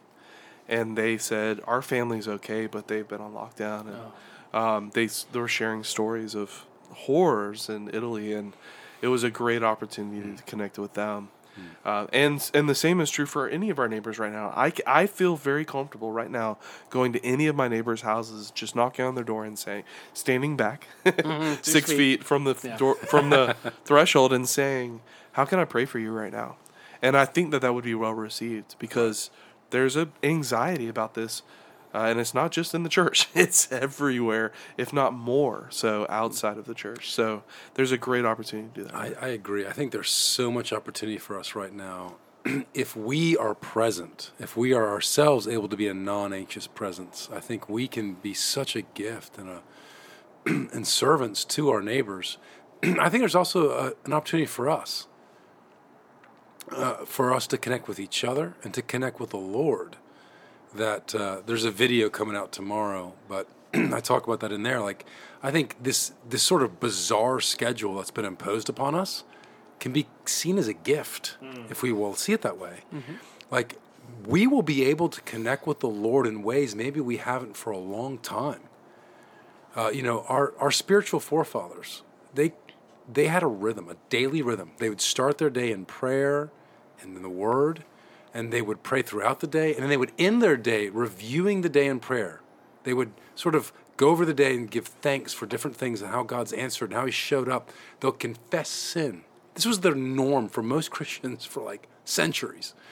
And 0.68 0.98
they 0.98 1.16
said, 1.16 1.60
"Our 1.64 1.80
family's 1.80 2.26
okay, 2.26 2.66
but 2.66 2.88
they've 2.88 3.06
been 3.06 3.20
on 3.20 3.32
lockdown." 3.32 3.82
And 3.82 3.96
um, 4.54 4.90
they 4.94 5.06
they 5.06 5.38
were 5.38 5.48
sharing 5.48 5.84
stories 5.84 6.34
of 6.34 6.64
horrors 6.92 7.68
in 7.68 7.88
Italy, 7.92 8.32
and 8.32 8.54
it 9.02 9.08
was 9.08 9.22
a 9.24 9.30
great 9.30 9.62
opportunity 9.62 10.36
to 10.36 10.42
connect 10.44 10.78
with 10.78 10.94
them. 10.94 11.28
Uh, 11.86 12.06
and 12.12 12.50
and 12.52 12.68
the 12.68 12.74
same 12.74 13.00
is 13.00 13.10
true 13.10 13.24
for 13.24 13.48
any 13.48 13.70
of 13.70 13.78
our 13.78 13.88
neighbors 13.88 14.18
right 14.18 14.32
now. 14.32 14.52
I, 14.54 14.72
I 14.86 15.06
feel 15.06 15.36
very 15.36 15.64
comfortable 15.64 16.12
right 16.12 16.30
now 16.30 16.58
going 16.90 17.14
to 17.14 17.24
any 17.24 17.46
of 17.46 17.56
my 17.56 17.66
neighbors' 17.66 18.02
houses, 18.02 18.50
just 18.50 18.76
knocking 18.76 19.06
on 19.06 19.14
their 19.14 19.24
door 19.24 19.46
and 19.46 19.58
saying, 19.58 19.84
standing 20.12 20.56
back 20.56 20.86
six 21.62 21.88
feet. 21.88 21.96
feet 21.96 22.24
from 22.24 22.44
the 22.44 22.50
f- 22.50 22.78
door 22.78 22.96
from 22.96 23.30
the 23.30 23.56
threshold 23.86 24.34
and 24.34 24.46
saying, 24.46 25.00
"How 25.32 25.46
can 25.46 25.58
I 25.58 25.64
pray 25.64 25.86
for 25.86 25.98
you 25.98 26.12
right 26.12 26.32
now?" 26.32 26.56
And 27.00 27.16
I 27.16 27.24
think 27.24 27.52
that 27.52 27.62
that 27.62 27.72
would 27.72 27.84
be 27.84 27.94
well 27.94 28.12
received 28.12 28.76
because 28.78 29.30
there's 29.70 29.96
a 29.96 30.08
anxiety 30.22 30.88
about 30.88 31.14
this, 31.14 31.40
uh, 31.96 32.10
and 32.10 32.20
it's 32.20 32.34
not 32.34 32.52
just 32.52 32.74
in 32.74 32.82
the 32.82 32.88
church; 32.88 33.28
it's 33.34 33.72
everywhere, 33.72 34.52
if 34.76 34.92
not 34.92 35.14
more, 35.14 35.68
so 35.70 36.06
outside 36.08 36.58
of 36.58 36.66
the 36.66 36.74
church. 36.74 37.10
So 37.10 37.42
there's 37.74 37.92
a 37.92 37.98
great 37.98 38.24
opportunity 38.24 38.68
to 38.68 38.74
do 38.74 38.84
that. 38.84 38.94
I, 38.94 39.14
I 39.20 39.28
agree. 39.28 39.66
I 39.66 39.72
think 39.72 39.92
there's 39.92 40.10
so 40.10 40.50
much 40.50 40.72
opportunity 40.72 41.18
for 41.18 41.38
us 41.38 41.54
right 41.54 41.72
now. 41.72 42.16
if 42.74 42.96
we 42.96 43.36
are 43.36 43.54
present, 43.54 44.30
if 44.38 44.56
we 44.56 44.72
are 44.72 44.88
ourselves 44.88 45.48
able 45.48 45.68
to 45.68 45.76
be 45.76 45.88
a 45.88 45.94
non-anxious 45.94 46.66
presence, 46.66 47.28
I 47.32 47.40
think 47.40 47.68
we 47.68 47.88
can 47.88 48.14
be 48.14 48.34
such 48.34 48.76
a 48.76 48.82
gift 48.82 49.38
and 49.38 49.48
a 49.48 49.62
and 50.46 50.86
servants 50.86 51.44
to 51.44 51.70
our 51.70 51.80
neighbors. 51.80 52.38
I 52.82 53.08
think 53.08 53.22
there's 53.22 53.34
also 53.34 53.70
a, 53.70 53.92
an 54.04 54.12
opportunity 54.12 54.46
for 54.46 54.68
us, 54.68 55.08
uh, 56.70 57.04
for 57.04 57.32
us 57.32 57.46
to 57.48 57.58
connect 57.58 57.88
with 57.88 57.98
each 57.98 58.22
other 58.22 58.54
and 58.62 58.72
to 58.74 58.82
connect 58.82 59.18
with 59.18 59.30
the 59.30 59.38
Lord. 59.38 59.96
That 60.76 61.14
uh, 61.14 61.40
there's 61.46 61.64
a 61.64 61.70
video 61.70 62.08
coming 62.08 62.36
out 62.36 62.52
tomorrow, 62.52 63.14
but 63.28 63.48
I 63.74 64.00
talk 64.00 64.26
about 64.26 64.40
that 64.40 64.52
in 64.52 64.62
there. 64.62 64.80
Like, 64.80 65.06
I 65.42 65.50
think 65.50 65.76
this 65.82 66.12
this 66.28 66.42
sort 66.42 66.62
of 66.62 66.80
bizarre 66.80 67.40
schedule 67.40 67.96
that's 67.96 68.10
been 68.10 68.24
imposed 68.24 68.68
upon 68.68 68.94
us 68.94 69.24
can 69.80 69.92
be 69.92 70.06
seen 70.24 70.58
as 70.58 70.68
a 70.68 70.72
gift 70.72 71.36
if 71.70 71.82
we 71.82 71.92
will 71.92 72.14
see 72.14 72.32
it 72.32 72.42
that 72.42 72.58
way. 72.58 72.80
Like, 73.50 73.78
we 74.26 74.46
will 74.46 74.62
be 74.62 74.84
able 74.84 75.08
to 75.08 75.20
connect 75.22 75.66
with 75.66 75.80
the 75.80 75.88
Lord 75.88 76.26
in 76.26 76.42
ways 76.42 76.74
maybe 76.74 77.00
we 77.00 77.18
haven't 77.18 77.56
for 77.56 77.70
a 77.70 77.78
long 77.78 78.18
time. 78.18 78.60
Uh, 79.74 79.90
you 79.92 80.02
know, 80.02 80.24
our, 80.28 80.54
our 80.58 80.70
spiritual 80.70 81.20
forefathers, 81.20 82.02
they 82.34 82.52
they 83.12 83.28
had 83.28 83.42
a 83.42 83.46
rhythm, 83.46 83.88
a 83.88 83.96
daily 84.08 84.42
rhythm. 84.42 84.72
They 84.78 84.88
would 84.88 85.00
start 85.00 85.38
their 85.38 85.50
day 85.50 85.70
in 85.70 85.84
prayer 85.84 86.50
and 87.00 87.16
in 87.16 87.22
the 87.22 87.28
Word, 87.28 87.84
and 88.36 88.52
they 88.52 88.60
would 88.60 88.82
pray 88.82 89.00
throughout 89.00 89.40
the 89.40 89.46
day, 89.46 89.72
and 89.72 89.82
then 89.82 89.88
they 89.88 89.96
would 89.96 90.12
end 90.18 90.42
their 90.42 90.58
day 90.58 90.90
reviewing 90.90 91.62
the 91.62 91.70
day 91.70 91.86
in 91.86 91.98
prayer. 91.98 92.42
They 92.84 92.92
would 92.92 93.12
sort 93.34 93.54
of 93.54 93.72
go 93.96 94.10
over 94.10 94.26
the 94.26 94.34
day 94.34 94.54
and 94.54 94.70
give 94.70 94.86
thanks 94.86 95.32
for 95.32 95.46
different 95.46 95.74
things 95.74 96.02
and 96.02 96.10
how 96.10 96.22
God's 96.22 96.52
answered 96.52 96.90
and 96.90 96.98
how 96.98 97.06
He 97.06 97.12
showed 97.12 97.48
up. 97.48 97.70
They'll 97.98 98.12
confess 98.12 98.68
sin. 98.68 99.24
This 99.54 99.64
was 99.64 99.80
their 99.80 99.94
norm 99.94 100.50
for 100.50 100.62
most 100.62 100.90
Christians 100.96 101.46
for 101.46 101.62
like 101.62 101.88
centuries. 102.04 102.74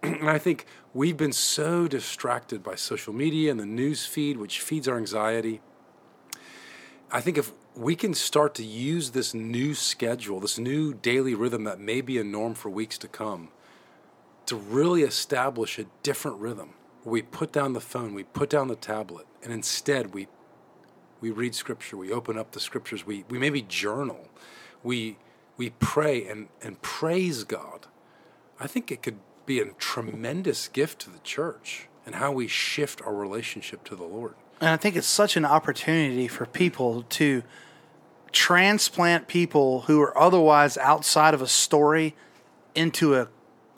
And 0.00 0.30
I 0.30 0.38
think 0.38 0.64
we've 0.94 1.16
been 1.16 1.32
so 1.32 1.88
distracted 1.88 2.62
by 2.62 2.76
social 2.76 3.12
media 3.12 3.50
and 3.50 3.58
the 3.58 3.66
news 3.66 4.06
feed, 4.06 4.36
which 4.36 4.60
feeds 4.60 4.86
our 4.86 4.96
anxiety. 4.96 5.60
I 7.10 7.20
think 7.20 7.36
if 7.36 7.50
we 7.74 7.96
can 7.96 8.14
start 8.14 8.54
to 8.54 8.64
use 8.64 9.10
this 9.10 9.34
new 9.34 9.74
schedule, 9.74 10.38
this 10.38 10.56
new 10.56 10.94
daily 10.94 11.34
rhythm 11.34 11.64
that 11.64 11.80
may 11.80 12.00
be 12.00 12.16
a 12.16 12.22
norm 12.22 12.54
for 12.54 12.70
weeks 12.70 12.96
to 12.98 13.08
come, 13.08 13.48
to 14.48 14.56
really 14.56 15.02
establish 15.02 15.78
a 15.78 15.86
different 16.02 16.38
rhythm. 16.38 16.70
We 17.04 17.22
put 17.22 17.52
down 17.52 17.72
the 17.72 17.80
phone, 17.80 18.14
we 18.14 18.24
put 18.24 18.50
down 18.50 18.68
the 18.68 18.76
tablet, 18.76 19.26
and 19.42 19.52
instead 19.52 20.14
we 20.14 20.28
we 21.20 21.30
read 21.30 21.54
scripture, 21.54 21.96
we 21.96 22.12
open 22.12 22.38
up 22.38 22.52
the 22.52 22.60
scriptures, 22.60 23.04
we, 23.04 23.24
we 23.28 23.38
maybe 23.38 23.62
journal, 23.62 24.28
we 24.82 25.16
we 25.56 25.70
pray 25.70 26.26
and, 26.26 26.48
and 26.62 26.80
praise 26.80 27.44
God. 27.44 27.86
I 28.60 28.66
think 28.66 28.90
it 28.90 29.02
could 29.02 29.18
be 29.44 29.60
a 29.60 29.66
tremendous 29.72 30.68
gift 30.68 31.00
to 31.00 31.10
the 31.10 31.18
church 31.20 31.88
and 32.06 32.14
how 32.14 32.32
we 32.32 32.46
shift 32.46 33.02
our 33.02 33.14
relationship 33.14 33.84
to 33.84 33.96
the 33.96 34.04
Lord. 34.04 34.34
And 34.60 34.70
I 34.70 34.76
think 34.76 34.96
it's 34.96 35.06
such 35.06 35.36
an 35.36 35.44
opportunity 35.44 36.28
for 36.28 36.46
people 36.46 37.02
to 37.02 37.42
transplant 38.30 39.26
people 39.28 39.82
who 39.82 40.00
are 40.00 40.16
otherwise 40.16 40.76
outside 40.78 41.34
of 41.34 41.42
a 41.42 41.46
story 41.46 42.14
into 42.74 43.14
a 43.14 43.28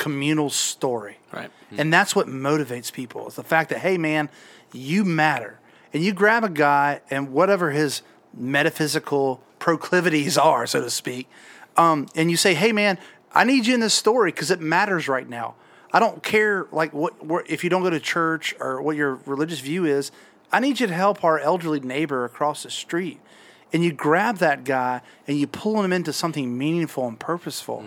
communal 0.01 0.49
story. 0.49 1.19
right. 1.31 1.51
And 1.77 1.93
that's 1.93 2.17
what 2.17 2.27
motivates 2.27 2.91
people 2.93 3.29
is 3.29 3.37
the 3.37 3.45
fact 3.45 3.69
that, 3.69 3.79
hey, 3.79 3.99
man, 3.99 4.29
you 4.73 5.05
matter. 5.05 5.61
And 5.93 6.03
you 6.03 6.13
grab 6.13 6.43
a 6.43 6.49
guy 6.49 7.01
and 7.11 7.33
whatever 7.33 7.71
his 7.71 8.03
metaphysical 8.35 9.43
proclivities 9.59 10.39
are, 10.39 10.67
so 10.67 10.81
to 10.81 10.91
speak, 10.91 11.29
um, 11.77 12.09
and 12.17 12.31
you 12.31 12.37
say, 12.37 12.55
hey, 12.55 12.73
man, 12.73 12.99
I 13.33 13.45
need 13.45 13.67
you 13.67 13.75
in 13.75 13.81
this 13.81 13.95
story 13.95 14.33
because 14.33 14.51
it 14.51 14.61
matters 14.61 15.07
right 15.07 15.29
now. 15.29 15.55
I 15.93 16.01
don't 16.01 16.23
care 16.23 16.67
like 16.73 16.93
what, 16.93 17.25
what 17.25 17.49
if 17.51 17.63
you 17.63 17.71
don't 17.71 17.83
go 17.83 17.91
to 17.91 18.01
church 18.01 18.55
or 18.59 18.81
what 18.81 18.97
your 18.97 19.17
religious 19.27 19.61
view 19.61 19.85
is. 19.85 20.11
I 20.53 20.61
need 20.61 20.81
you 20.81 20.87
to 20.87 20.95
help 20.95 21.23
our 21.23 21.39
elderly 21.39 21.81
neighbor 21.81 22.25
across 22.25 22.63
the 22.63 22.71
street. 22.71 23.21
And 23.73 23.85
you 23.85 23.93
grab 23.93 24.39
that 24.39 24.65
guy 24.65 25.03
and 25.29 25.39
you 25.39 25.47
pull 25.47 25.83
him 25.83 25.93
into 25.93 26.13
something 26.13 26.57
meaningful 26.59 27.07
and 27.07 27.21
purposeful. 27.21 27.85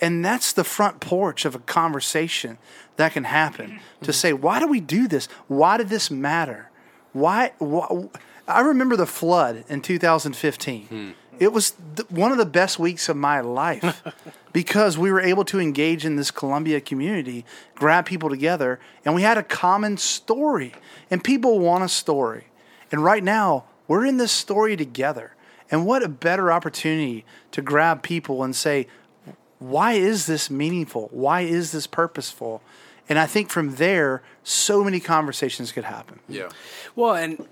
And 0.00 0.24
that's 0.24 0.52
the 0.52 0.64
front 0.64 1.00
porch 1.00 1.44
of 1.44 1.54
a 1.54 1.58
conversation 1.58 2.58
that 2.96 3.12
can 3.12 3.24
happen 3.24 3.66
to 3.68 3.74
mm-hmm. 3.74 4.12
say, 4.12 4.32
why 4.32 4.58
do 4.58 4.66
we 4.66 4.80
do 4.80 5.06
this? 5.08 5.26
Why 5.46 5.76
did 5.76 5.88
this 5.88 6.10
matter? 6.10 6.70
Why? 7.12 7.52
why 7.58 8.08
I 8.48 8.60
remember 8.60 8.96
the 8.96 9.06
flood 9.06 9.64
in 9.68 9.80
2015. 9.80 10.86
Hmm. 10.86 11.10
It 11.38 11.52
was 11.52 11.72
th- 11.96 12.10
one 12.10 12.32
of 12.32 12.38
the 12.38 12.44
best 12.44 12.78
weeks 12.78 13.08
of 13.08 13.16
my 13.16 13.40
life 13.40 14.02
because 14.52 14.98
we 14.98 15.10
were 15.10 15.20
able 15.20 15.44
to 15.46 15.58
engage 15.58 16.04
in 16.04 16.16
this 16.16 16.30
Columbia 16.30 16.80
community, 16.80 17.46
grab 17.76 18.04
people 18.04 18.28
together, 18.28 18.78
and 19.04 19.14
we 19.14 19.22
had 19.22 19.38
a 19.38 19.42
common 19.42 19.96
story. 19.96 20.74
And 21.10 21.24
people 21.24 21.58
want 21.58 21.84
a 21.84 21.88
story. 21.88 22.48
And 22.92 23.02
right 23.02 23.24
now, 23.24 23.64
we're 23.88 24.04
in 24.04 24.18
this 24.18 24.32
story 24.32 24.76
together. 24.76 25.34
And 25.70 25.86
what 25.86 26.02
a 26.02 26.08
better 26.08 26.52
opportunity 26.52 27.24
to 27.52 27.62
grab 27.62 28.02
people 28.02 28.42
and 28.42 28.54
say, 28.54 28.88
why 29.60 29.92
is 29.92 30.26
this 30.26 30.50
meaningful? 30.50 31.08
Why 31.12 31.42
is 31.42 31.70
this 31.70 31.86
purposeful? 31.86 32.62
And 33.08 33.18
I 33.18 33.26
think 33.26 33.50
from 33.50 33.76
there, 33.76 34.22
so 34.42 34.82
many 34.82 34.98
conversations 34.98 35.70
could 35.70 35.84
happen. 35.84 36.18
Yeah. 36.28 36.48
Well, 36.96 37.14
and 37.14 37.46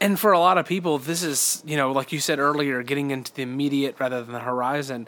and 0.00 0.18
for 0.18 0.32
a 0.32 0.38
lot 0.38 0.58
of 0.58 0.66
people, 0.66 0.98
this 0.98 1.22
is, 1.22 1.62
you 1.64 1.76
know, 1.76 1.92
like 1.92 2.12
you 2.12 2.18
said 2.20 2.38
earlier, 2.38 2.82
getting 2.82 3.10
into 3.10 3.32
the 3.32 3.42
immediate 3.42 3.96
rather 3.98 4.22
than 4.22 4.32
the 4.32 4.40
horizon. 4.40 5.06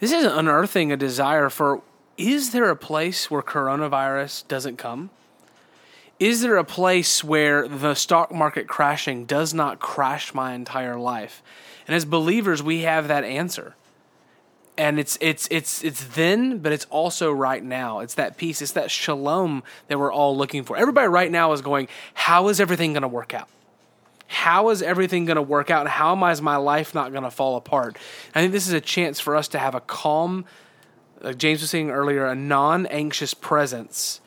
This 0.00 0.12
is 0.12 0.24
unearthing 0.24 0.92
a 0.92 0.96
desire 0.96 1.48
for 1.48 1.82
is 2.16 2.50
there 2.50 2.68
a 2.68 2.76
place 2.76 3.30
where 3.30 3.42
coronavirus 3.42 4.46
doesn't 4.48 4.76
come? 4.76 5.10
Is 6.18 6.40
there 6.40 6.56
a 6.56 6.64
place 6.64 7.22
where 7.22 7.68
the 7.68 7.94
stock 7.94 8.32
market 8.32 8.66
crashing 8.66 9.24
does 9.24 9.54
not 9.54 9.78
crash 9.78 10.34
my 10.34 10.52
entire 10.52 10.98
life? 10.98 11.42
And 11.86 11.94
as 11.94 12.04
believers, 12.04 12.60
we 12.60 12.80
have 12.80 13.06
that 13.06 13.22
answer. 13.22 13.76
And 14.78 14.98
it's 15.00 15.18
it's 15.20 15.48
it's 15.50 15.82
it's 15.82 16.04
then, 16.04 16.58
but 16.58 16.72
it's 16.72 16.86
also 16.88 17.32
right 17.32 17.62
now. 17.62 17.98
It's 17.98 18.14
that 18.14 18.36
peace, 18.36 18.62
it's 18.62 18.72
that 18.72 18.90
shalom 18.90 19.64
that 19.88 19.98
we're 19.98 20.12
all 20.12 20.36
looking 20.36 20.62
for. 20.62 20.76
Everybody 20.76 21.08
right 21.08 21.30
now 21.30 21.52
is 21.52 21.60
going, 21.60 21.88
how 22.14 22.48
is 22.48 22.60
everything 22.60 22.92
going 22.92 23.02
to 23.02 23.08
work 23.08 23.34
out? 23.34 23.48
how 24.28 24.68
is 24.68 24.82
everything 24.82 25.24
going 25.24 25.36
to 25.36 25.42
work 25.42 25.70
out 25.70 25.80
and 25.80 25.88
how 25.88 26.12
am 26.12 26.22
I, 26.22 26.32
is 26.32 26.42
my 26.42 26.56
life 26.56 26.94
not 26.94 27.12
going 27.12 27.24
to 27.24 27.30
fall 27.30 27.56
apart 27.56 27.96
i 28.34 28.40
think 28.40 28.52
this 28.52 28.68
is 28.68 28.74
a 28.74 28.80
chance 28.80 29.18
for 29.18 29.34
us 29.34 29.48
to 29.48 29.58
have 29.58 29.74
a 29.74 29.80
calm 29.80 30.44
like 31.22 31.38
james 31.38 31.62
was 31.62 31.70
saying 31.70 31.90
earlier 31.90 32.26
a 32.26 32.34
non-anxious 32.34 33.34
presence 33.34 34.20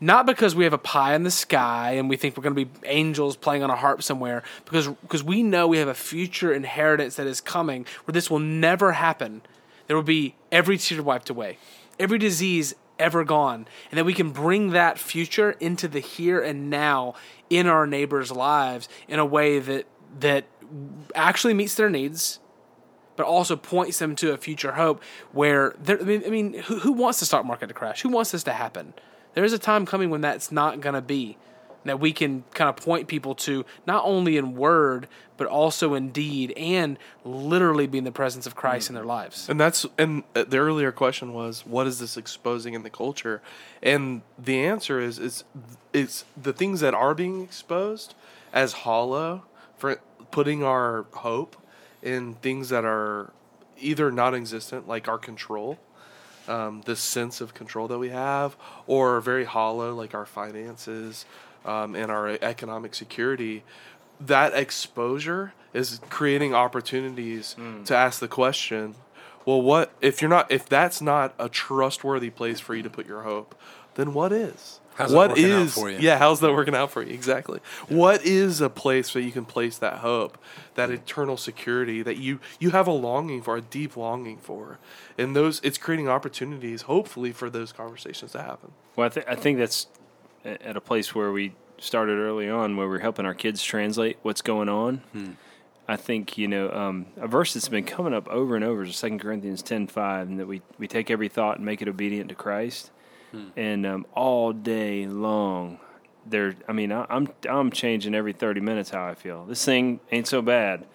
not 0.00 0.26
because 0.26 0.56
we 0.56 0.64
have 0.64 0.72
a 0.72 0.78
pie 0.78 1.14
in 1.14 1.22
the 1.22 1.30
sky 1.30 1.92
and 1.92 2.10
we 2.10 2.16
think 2.16 2.36
we're 2.36 2.42
going 2.42 2.54
to 2.54 2.64
be 2.64 2.70
angels 2.84 3.36
playing 3.36 3.62
on 3.62 3.70
a 3.70 3.76
harp 3.76 4.02
somewhere 4.02 4.42
because 4.64 4.88
because 4.88 5.22
we 5.22 5.42
know 5.42 5.68
we 5.68 5.78
have 5.78 5.88
a 5.88 5.94
future 5.94 6.52
inheritance 6.52 7.14
that 7.14 7.28
is 7.28 7.40
coming 7.40 7.86
where 8.04 8.12
this 8.12 8.28
will 8.28 8.40
never 8.40 8.92
happen 8.92 9.40
there 9.86 9.96
will 9.96 10.02
be 10.02 10.34
every 10.50 10.78
tear 10.78 11.02
wiped 11.02 11.30
away 11.30 11.58
every 11.98 12.18
disease 12.18 12.74
ever 12.98 13.24
gone 13.24 13.66
and 13.90 13.98
that 13.98 14.04
we 14.04 14.14
can 14.14 14.30
bring 14.30 14.70
that 14.70 14.98
future 14.98 15.52
into 15.52 15.88
the 15.88 16.00
here 16.00 16.40
and 16.40 16.70
now 16.70 17.14
in 17.50 17.66
our 17.66 17.86
neighbors' 17.86 18.30
lives 18.30 18.88
in 19.08 19.18
a 19.18 19.24
way 19.24 19.58
that 19.58 19.86
that 20.20 20.44
actually 21.14 21.54
meets 21.54 21.74
their 21.74 21.90
needs, 21.90 22.38
but 23.16 23.26
also 23.26 23.56
points 23.56 23.98
them 23.98 24.16
to 24.16 24.32
a 24.32 24.36
future 24.36 24.72
hope 24.72 25.02
where 25.32 25.74
I 25.88 25.94
mean, 25.96 26.22
I 26.26 26.30
mean 26.30 26.54
who, 26.54 26.78
who 26.80 26.92
wants 26.92 27.20
the 27.20 27.26
stock 27.26 27.44
market 27.44 27.68
to 27.68 27.74
crash? 27.74 28.02
Who 28.02 28.08
wants 28.08 28.30
this 28.30 28.42
to 28.44 28.52
happen? 28.52 28.94
There 29.34 29.44
is 29.44 29.52
a 29.52 29.58
time 29.58 29.86
coming 29.86 30.10
when 30.10 30.20
that's 30.20 30.52
not 30.52 30.80
going 30.80 30.94
to 30.94 31.02
be. 31.02 31.36
That 31.84 32.00
we 32.00 32.12
can 32.12 32.44
kind 32.54 32.68
of 32.68 32.76
point 32.76 33.08
people 33.08 33.34
to 33.36 33.64
not 33.86 34.04
only 34.04 34.36
in 34.36 34.56
word, 34.56 35.06
but 35.36 35.46
also 35.46 35.94
in 35.94 36.10
deed, 36.10 36.52
and 36.56 36.98
literally 37.24 37.86
be 37.86 37.98
in 37.98 38.04
the 38.04 38.12
presence 38.12 38.46
of 38.46 38.54
Christ 38.54 38.88
in 38.88 38.94
their 38.94 39.04
lives. 39.04 39.48
And 39.48 39.60
that's 39.60 39.84
and 39.98 40.22
uh, 40.34 40.44
the 40.44 40.58
earlier 40.58 40.92
question 40.92 41.32
was, 41.32 41.66
what 41.66 41.86
is 41.86 41.98
this 41.98 42.16
exposing 42.16 42.74
in 42.74 42.82
the 42.82 42.90
culture? 42.90 43.42
And 43.82 44.22
the 44.38 44.64
answer 44.64 45.00
is, 45.00 45.18
is 45.18 45.44
it's 45.92 46.24
the 46.40 46.52
things 46.52 46.80
that 46.80 46.94
are 46.94 47.14
being 47.14 47.42
exposed 47.42 48.14
as 48.52 48.72
hollow 48.72 49.44
for 49.76 50.00
putting 50.30 50.62
our 50.62 51.06
hope 51.12 51.56
in 52.02 52.34
things 52.34 52.68
that 52.68 52.84
are 52.84 53.32
either 53.78 54.10
non-existent, 54.10 54.86
like 54.86 55.08
our 55.08 55.18
control, 55.18 55.78
um, 56.46 56.82
this 56.86 57.00
sense 57.00 57.40
of 57.40 57.54
control 57.54 57.88
that 57.88 57.98
we 57.98 58.10
have, 58.10 58.56
or 58.86 59.20
very 59.20 59.44
hollow, 59.44 59.94
like 59.94 60.14
our 60.14 60.26
finances 60.26 61.24
um, 61.64 61.94
and 61.94 62.10
our 62.10 62.28
economic 62.28 62.94
security. 62.94 63.64
That 64.20 64.54
exposure 64.54 65.52
is 65.72 66.00
creating 66.10 66.54
opportunities 66.54 67.56
to 67.86 67.96
ask 67.96 68.20
the 68.20 68.28
question 68.28 68.94
well 69.44 69.60
what 69.60 69.92
if 70.00 70.22
you're 70.22 70.28
not 70.30 70.50
if 70.50 70.68
that's 70.68 71.02
not 71.02 71.34
a 71.38 71.48
trustworthy 71.48 72.30
place 72.30 72.60
for 72.60 72.74
you 72.76 72.82
to 72.82 72.88
put 72.88 73.06
your 73.06 73.22
hope 73.22 73.54
then 73.96 74.14
what 74.14 74.32
is? 74.32 74.80
How's 74.94 75.10
that 75.10 75.16
what 75.16 75.28
working 75.30 75.50
out 75.50 75.68
for 75.70 75.90
you? 75.90 75.98
yeah 75.98 76.18
how's 76.18 76.38
that 76.40 76.52
working 76.52 76.74
out 76.76 76.90
for 76.92 77.02
you? 77.02 77.12
Exactly. 77.12 77.58
What 77.88 78.24
is 78.24 78.60
a 78.60 78.70
place 78.70 79.12
that 79.12 79.22
you 79.22 79.32
can 79.32 79.44
place 79.44 79.76
that 79.78 79.98
hope 79.98 80.38
that 80.76 80.90
eternal 80.90 81.36
security 81.36 82.00
that 82.02 82.16
you 82.16 82.38
you 82.60 82.70
have 82.70 82.86
a 82.86 82.92
longing 82.92 83.42
for 83.42 83.56
a 83.56 83.60
deep 83.60 83.96
longing 83.96 84.36
for? 84.38 84.78
And 85.18 85.34
those 85.34 85.60
it's 85.64 85.78
creating 85.78 86.08
opportunities 86.08 86.82
hopefully 86.82 87.32
for 87.32 87.50
those 87.50 87.72
conversations 87.72 88.30
to 88.32 88.42
happen. 88.42 88.70
Well, 88.94 89.06
I, 89.06 89.08
th- 89.10 89.26
I 89.28 89.34
think 89.34 89.58
that's 89.58 89.86
a- 89.86 89.88
at 90.44 90.76
a 90.76 90.80
place 90.80 91.14
where 91.14 91.32
we 91.32 91.54
started 91.78 92.18
early 92.18 92.48
on, 92.48 92.76
where 92.76 92.88
we're 92.88 92.98
helping 93.00 93.26
our 93.26 93.34
kids 93.34 93.62
translate 93.62 94.18
what's 94.22 94.42
going 94.42 94.68
on. 94.68 95.02
I 95.86 95.96
think 95.96 96.38
you 96.38 96.48
know 96.48 96.70
um, 96.70 97.06
a 97.16 97.28
verse 97.28 97.52
that's 97.54 97.68
been 97.68 97.84
coming 97.84 98.14
up 98.14 98.26
over 98.28 98.56
and 98.56 98.64
over 98.64 98.84
is 98.84 98.96
Second 98.96 99.18
Corinthians 99.20 99.62
ten 99.62 99.86
five, 99.86 100.28
and 100.28 100.38
that 100.40 100.46
we 100.46 100.62
we 100.78 100.88
take 100.88 101.10
every 101.10 101.28
thought 101.28 101.56
and 101.56 101.66
make 101.66 101.82
it 101.82 101.88
obedient 101.88 102.28
to 102.30 102.34
Christ. 102.34 102.90
And 103.56 103.84
um, 103.84 104.06
all 104.14 104.52
day 104.52 105.06
long, 105.06 105.80
there. 106.24 106.54
I 106.68 106.72
mean, 106.72 106.92
I, 106.92 107.04
I'm 107.10 107.28
I'm 107.48 107.70
changing 107.72 108.14
every 108.14 108.32
thirty 108.32 108.60
minutes 108.60 108.90
how 108.90 109.04
I 109.06 109.14
feel. 109.14 109.44
This 109.44 109.64
thing 109.64 109.98
ain't 110.12 110.28
so 110.28 110.40
bad. 110.40 110.86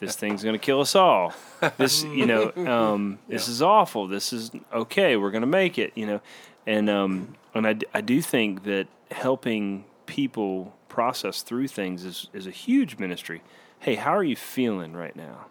This 0.00 0.16
thing's 0.16 0.42
gonna 0.44 0.58
kill 0.58 0.80
us 0.80 0.94
all. 0.94 1.34
This, 1.76 2.02
you 2.02 2.26
know, 2.26 2.52
um, 2.56 3.18
this 3.28 3.46
is 3.48 3.62
awful. 3.62 4.08
This 4.08 4.32
is 4.32 4.50
okay. 4.72 5.16
We're 5.16 5.30
gonna 5.30 5.46
make 5.46 5.78
it. 5.78 5.92
You 5.94 6.06
know, 6.06 6.20
and 6.68 6.90
um, 6.90 7.34
and 7.54 7.66
I, 7.66 7.76
I 7.94 8.02
do 8.02 8.20
think 8.20 8.64
that 8.64 8.88
helping 9.10 9.86
people 10.04 10.74
process 10.90 11.40
through 11.40 11.68
things 11.68 12.04
is 12.04 12.28
is 12.34 12.46
a 12.46 12.50
huge 12.50 12.98
ministry. 12.98 13.42
Hey, 13.80 13.94
how 13.94 14.14
are 14.14 14.22
you 14.22 14.36
feeling 14.36 14.92
right 14.92 15.16
now? 15.16 15.46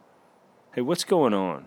Hey, 0.75 0.81
what's 0.81 1.03
going 1.03 1.33
on? 1.33 1.65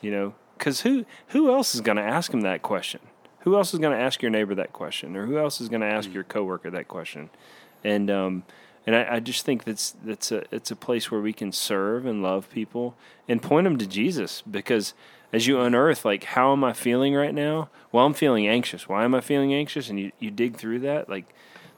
You 0.00 0.10
know, 0.10 0.34
because 0.58 0.80
who 0.80 1.06
who 1.28 1.54
else 1.54 1.76
is 1.76 1.82
going 1.82 1.98
to 1.98 2.02
ask 2.02 2.34
him 2.34 2.40
that 2.40 2.62
question? 2.62 3.00
Who 3.40 3.54
else 3.54 3.72
is 3.72 3.78
going 3.78 3.96
to 3.96 4.02
ask 4.02 4.22
your 4.22 4.30
neighbor 4.32 4.56
that 4.56 4.72
question, 4.72 5.14
or 5.14 5.26
who 5.26 5.38
else 5.38 5.60
is 5.60 5.68
going 5.68 5.82
to 5.82 5.86
ask 5.86 6.12
your 6.12 6.24
coworker 6.24 6.70
that 6.70 6.88
question? 6.88 7.30
And 7.84 8.10
um, 8.10 8.42
and 8.86 8.96
I, 8.96 9.14
I 9.14 9.20
just 9.20 9.46
think 9.46 9.62
that's 9.62 9.94
that's 10.04 10.32
a 10.32 10.42
it's 10.50 10.72
a 10.72 10.76
place 10.76 11.12
where 11.12 11.20
we 11.20 11.32
can 11.32 11.52
serve 11.52 12.06
and 12.06 12.24
love 12.24 12.50
people 12.50 12.96
and 13.28 13.40
point 13.40 13.64
them 13.64 13.78
to 13.78 13.86
Jesus 13.86 14.42
because 14.42 14.94
as 15.34 15.46
you 15.46 15.60
unearth 15.60 16.04
like 16.04 16.24
how 16.24 16.52
am 16.52 16.64
I 16.64 16.72
feeling 16.72 17.14
right 17.14 17.34
now? 17.34 17.68
Well, 17.90 18.06
I'm 18.06 18.14
feeling 18.14 18.46
anxious. 18.46 18.88
Why 18.88 19.04
am 19.04 19.14
I 19.14 19.20
feeling 19.20 19.52
anxious? 19.52 19.90
And 19.90 19.98
you 19.98 20.12
you 20.18 20.30
dig 20.30 20.56
through 20.56 20.80
that 20.80 21.08
like 21.08 21.26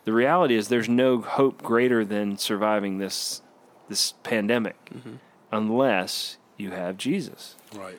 the 0.04 0.12
reality 0.12 0.54
is 0.54 0.68
there's 0.68 0.88
no 0.88 1.20
hope 1.20 1.62
greater 1.62 2.04
than 2.04 2.38
surviving 2.38 2.98
this 2.98 3.42
this 3.88 4.14
pandemic 4.22 4.76
mm-hmm. 4.86 5.14
unless 5.50 6.38
you 6.56 6.70
have 6.70 6.96
Jesus. 6.96 7.56
Right. 7.74 7.98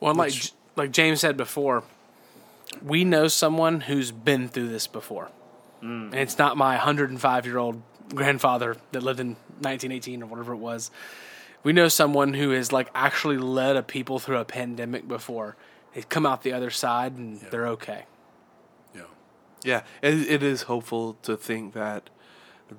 Well, 0.00 0.14
like 0.14 0.34
like 0.76 0.90
James 0.92 1.20
said 1.20 1.36
before, 1.36 1.84
we 2.82 3.04
know 3.04 3.28
someone 3.28 3.80
who's 3.82 4.12
been 4.12 4.48
through 4.48 4.68
this 4.68 4.86
before, 4.86 5.30
mm. 5.82 6.04
and 6.06 6.14
it's 6.14 6.38
not 6.38 6.56
my 6.56 6.74
105 6.74 7.46
year 7.46 7.58
old 7.58 7.82
grandfather 8.14 8.76
that 8.92 9.02
lived 9.02 9.20
in 9.20 9.28
1918 9.60 10.22
or 10.22 10.26
whatever 10.26 10.52
it 10.52 10.58
was. 10.58 10.90
We 11.68 11.74
know 11.74 11.88
someone 11.88 12.32
who 12.32 12.52
has 12.52 12.72
like 12.72 12.88
actually 12.94 13.36
led 13.36 13.76
a 13.76 13.82
people 13.82 14.18
through 14.18 14.38
a 14.38 14.46
pandemic 14.46 15.06
before. 15.06 15.54
They 15.92 16.00
come 16.00 16.24
out 16.24 16.42
the 16.42 16.54
other 16.54 16.70
side 16.70 17.18
and 17.18 17.42
they're 17.42 17.68
okay. 17.68 18.06
Yeah. 18.94 19.02
Yeah, 19.62 19.82
it, 20.00 20.14
it 20.14 20.42
is 20.42 20.62
hopeful 20.62 21.18
to 21.24 21.36
think 21.36 21.74
that 21.74 22.08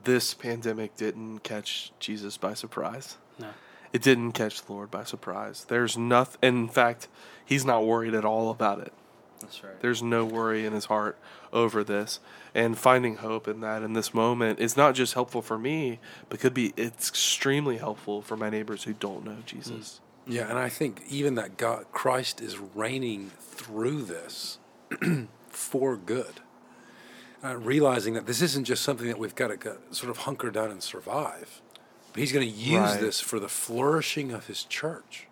this 0.06 0.34
pandemic 0.34 0.96
didn't 0.96 1.42
catch 1.42 1.92
Jesus 2.00 2.36
by 2.38 2.56
surprise. 2.56 3.20
No. 3.38 3.50
It 3.94 4.02
didn't 4.02 4.32
catch 4.32 4.64
the 4.64 4.74
Lord 4.74 4.90
by 4.90 5.04
surprise. 5.04 5.66
There's 5.66 5.96
nothing. 5.96 6.40
In 6.42 6.68
fact, 6.68 7.10
he's 7.46 7.64
not 7.64 7.86
worried 7.86 8.16
at 8.16 8.26
all 8.26 8.50
about 8.50 8.80
it. 8.80 8.94
That's 9.40 9.64
right. 9.64 9.80
There's 9.82 10.02
no 10.04 10.26
worry 10.26 10.66
in 10.66 10.74
his 10.74 10.86
heart 10.86 11.18
over 11.54 11.84
this, 11.84 12.20
and 12.54 12.78
finding 12.78 13.18
hope 13.18 13.48
in 13.48 13.62
that 13.62 13.82
in 13.84 13.94
this 13.94 14.14
moment 14.14 14.60
is 14.60 14.76
not 14.78 14.96
just 14.96 15.14
helpful 15.14 15.42
for 15.42 15.58
me, 15.58 16.00
but 16.30 16.40
could 16.40 16.54
be 16.54 16.74
it's 16.78 17.10
extremely 17.10 17.78
helpful 17.78 18.22
for 18.22 18.36
my 18.38 18.50
neighbors 18.50 18.84
who 18.84 18.94
don't 18.94 19.24
know 19.26 19.38
Jesus. 19.46 20.02
Yeah, 20.28 20.48
and 20.50 20.60
I 20.60 20.70
think 20.70 21.02
even 21.10 21.36
that 21.36 21.58
God, 21.58 21.86
Christ 21.92 22.40
is 22.42 22.58
reigning 22.60 23.32
through 23.40 24.04
this 24.04 24.60
for 25.50 25.96
good. 25.98 26.42
Uh, 27.42 27.56
realizing 27.56 28.16
that 28.16 28.26
this 28.26 28.42
isn't 28.42 28.66
just 28.66 28.84
something 28.84 29.08
that 29.08 29.18
we've 29.18 29.34
got 29.34 29.48
to 29.48 29.56
go, 29.56 29.78
sort 29.92 30.10
of 30.10 30.18
hunker 30.18 30.52
down 30.52 30.70
and 30.72 30.84
survive, 30.84 31.62
but 32.12 32.20
He's 32.20 32.34
going 32.34 32.46
to 32.46 32.54
use 32.54 32.78
Right. 32.82 33.00
this 33.00 33.22
for 33.22 33.40
the 33.40 33.48
flourishing 33.48 34.34
of 34.34 34.48
His 34.48 34.66
church. 34.66 35.28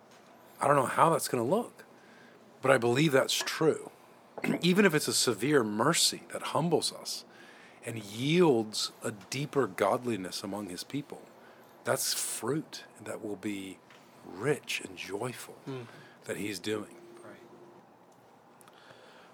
I 0.58 0.66
don't 0.66 0.74
know 0.76 0.86
how 0.86 1.10
that's 1.10 1.28
going 1.28 1.44
to 1.46 1.48
look, 1.56 1.84
but 2.62 2.70
I 2.70 2.78
believe 2.78 3.12
that's 3.12 3.34
true. 3.34 3.90
even 4.62 4.84
if 4.84 4.94
it's 4.94 5.08
a 5.08 5.12
severe 5.12 5.62
mercy 5.64 6.22
that 6.32 6.42
humbles 6.42 6.92
us 6.92 7.24
and 7.84 8.02
yields 8.02 8.92
a 9.02 9.12
deeper 9.30 9.66
godliness 9.66 10.42
among 10.42 10.68
His 10.68 10.84
people, 10.84 11.22
that's 11.84 12.12
fruit 12.14 12.84
that 13.02 13.24
will 13.24 13.36
be 13.36 13.78
rich 14.26 14.82
and 14.84 14.96
joyful 14.96 15.56
that 16.24 16.36
He's 16.36 16.58
doing. 16.58 16.96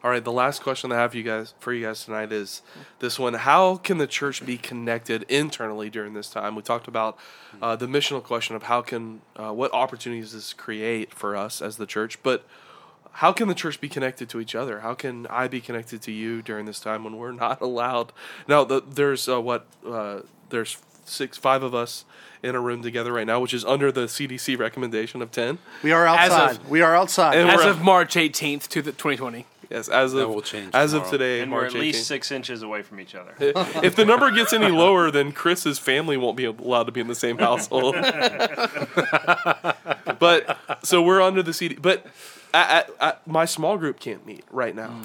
All 0.04 0.10
right, 0.10 0.22
the 0.22 0.30
last 0.30 0.62
question 0.62 0.92
I 0.92 0.96
have 0.96 1.12
for 1.12 1.16
you 1.16 1.22
guys 1.22 1.54
for 1.58 1.72
you 1.72 1.86
guys 1.86 2.04
tonight 2.04 2.30
is 2.30 2.60
this 2.98 3.18
one: 3.18 3.32
How 3.32 3.76
can 3.76 3.96
the 3.96 4.06
church 4.06 4.44
be 4.44 4.58
connected 4.58 5.22
internally 5.30 5.88
during 5.88 6.12
this 6.12 6.28
time? 6.28 6.54
We 6.54 6.60
talked 6.60 6.86
about 6.88 7.16
uh, 7.62 7.74
the 7.76 7.86
missional 7.86 8.22
question 8.22 8.54
of 8.54 8.64
how 8.64 8.82
can 8.82 9.22
uh, 9.34 9.52
what 9.54 9.72
opportunities 9.72 10.34
this 10.34 10.52
create 10.52 11.14
for 11.14 11.34
us 11.34 11.62
as 11.62 11.78
the 11.78 11.86
church, 11.86 12.22
but 12.22 12.44
how 13.18 13.32
can 13.32 13.48
the 13.48 13.54
church 13.54 13.80
be 13.80 13.88
connected 13.88 14.28
to 14.30 14.40
each 14.40 14.54
other? 14.54 14.80
How 14.80 14.94
can 14.94 15.26
I 15.28 15.48
be 15.48 15.60
connected 15.60 16.02
to 16.02 16.12
you 16.12 16.42
during 16.42 16.66
this 16.66 16.80
time 16.80 17.04
when 17.04 17.16
we're 17.16 17.32
not 17.46 17.60
allowed? 17.60 18.12
Now, 18.48 18.64
the, 18.64 18.80
there's 18.82 19.28
uh, 19.28 19.40
what 19.40 19.66
uh, 19.86 20.20
there's 20.50 20.76
six, 21.04 21.36
five 21.38 21.62
of 21.62 21.74
us 21.74 22.04
in 22.42 22.54
a 22.54 22.60
room 22.60 22.82
together 22.82 23.12
right 23.12 23.26
now, 23.26 23.40
which 23.40 23.54
is 23.54 23.64
under 23.64 23.90
the 23.92 24.02
CDC 24.06 24.58
recommendation 24.58 25.22
of 25.22 25.30
ten. 25.30 25.58
We 25.82 25.92
are 25.92 26.06
As 26.06 26.30
of- 26.32 26.38
outside. 26.38 26.68
we 26.68 26.82
are 26.82 26.94
outside. 26.94 27.36
And 27.38 27.48
As 27.48 27.58
we're- 27.58 27.70
of 27.70 27.82
March 27.82 28.14
18th 28.14 28.68
to 28.68 28.82
the 28.82 28.90
2020. 28.92 29.46
Yes, 29.70 29.88
as 29.88 30.12
of 30.12 30.28
will 30.28 30.42
change 30.42 30.74
as 30.74 30.92
of 30.92 31.08
today, 31.08 31.40
And 31.40 31.50
we're 31.50 31.64
at 31.64 31.72
least 31.72 32.02
18th. 32.02 32.04
six 32.04 32.30
inches 32.30 32.62
away 32.62 32.82
from 32.82 33.00
each 33.00 33.14
other. 33.14 33.34
if 33.40 33.96
the 33.96 34.04
number 34.04 34.30
gets 34.30 34.52
any 34.52 34.68
lower, 34.68 35.10
then 35.10 35.32
Chris's 35.32 35.78
family 35.78 36.16
won't 36.18 36.36
be 36.36 36.44
allowed 36.44 36.84
to 36.84 36.92
be 36.92 37.00
in 37.00 37.08
the 37.08 37.14
same 37.14 37.38
household. 37.48 37.96
but 40.18 40.58
so 40.82 41.02
we're 41.02 41.20
under 41.22 41.42
the 41.42 41.52
CD. 41.52 41.76
But 41.76 42.06
I, 42.54 42.84
I, 43.00 43.08
I, 43.08 43.14
my 43.26 43.44
small 43.44 43.76
group 43.76 43.98
can't 43.98 44.24
meet 44.24 44.44
right 44.50 44.74
now. 44.74 45.02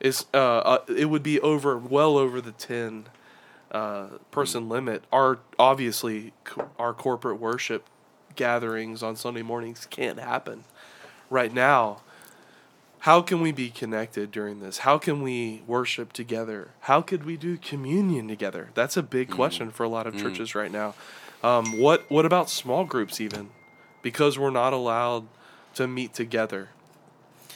Is 0.00 0.26
uh, 0.34 0.38
uh, 0.58 0.78
it 0.88 1.06
would 1.06 1.22
be 1.22 1.40
over 1.40 1.76
well 1.78 2.18
over 2.18 2.40
the 2.40 2.52
ten 2.52 3.06
uh, 3.72 4.06
person 4.30 4.68
limit. 4.68 5.04
Our 5.12 5.38
obviously 5.58 6.32
co- 6.44 6.70
our 6.78 6.92
corporate 6.92 7.40
worship 7.40 7.84
gatherings 8.36 9.02
on 9.02 9.16
Sunday 9.16 9.42
mornings 9.42 9.86
can't 9.90 10.18
happen 10.18 10.64
right 11.30 11.52
now. 11.52 12.02
How 13.00 13.22
can 13.22 13.40
we 13.40 13.52
be 13.52 13.70
connected 13.70 14.30
during 14.30 14.60
this? 14.60 14.78
How 14.78 14.98
can 14.98 15.22
we 15.22 15.62
worship 15.66 16.12
together? 16.12 16.70
How 16.80 17.00
could 17.00 17.24
we 17.24 17.36
do 17.36 17.56
communion 17.56 18.26
together? 18.28 18.70
That's 18.74 18.96
a 18.96 19.02
big 19.02 19.30
question 19.30 19.70
for 19.70 19.84
a 19.84 19.88
lot 19.88 20.06
of 20.06 20.16
churches 20.16 20.54
right 20.54 20.70
now. 20.70 20.94
Um, 21.42 21.78
what 21.78 22.10
what 22.10 22.24
about 22.26 22.50
small 22.50 22.84
groups 22.84 23.20
even? 23.20 23.50
Because 24.02 24.38
we're 24.38 24.50
not 24.50 24.72
allowed 24.72 25.26
to 25.74 25.86
meet 25.86 26.12
together 26.14 26.70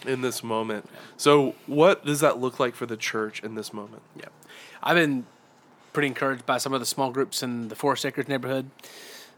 in 0.06 0.20
this 0.20 0.42
moment. 0.42 0.88
So 1.16 1.54
what 1.66 2.04
does 2.04 2.20
that 2.20 2.38
look 2.38 2.60
like 2.60 2.74
for 2.74 2.86
the 2.86 2.96
church 2.96 3.42
in 3.42 3.54
this 3.54 3.72
moment? 3.72 4.02
Yeah. 4.16 4.26
I've 4.82 4.96
been 4.96 5.26
pretty 5.92 6.08
encouraged 6.08 6.46
by 6.46 6.58
some 6.58 6.72
of 6.72 6.80
the 6.80 6.86
small 6.86 7.10
groups 7.10 7.42
in 7.42 7.68
the 7.68 7.74
Forest 7.74 8.06
Acres 8.06 8.28
neighborhood 8.28 8.70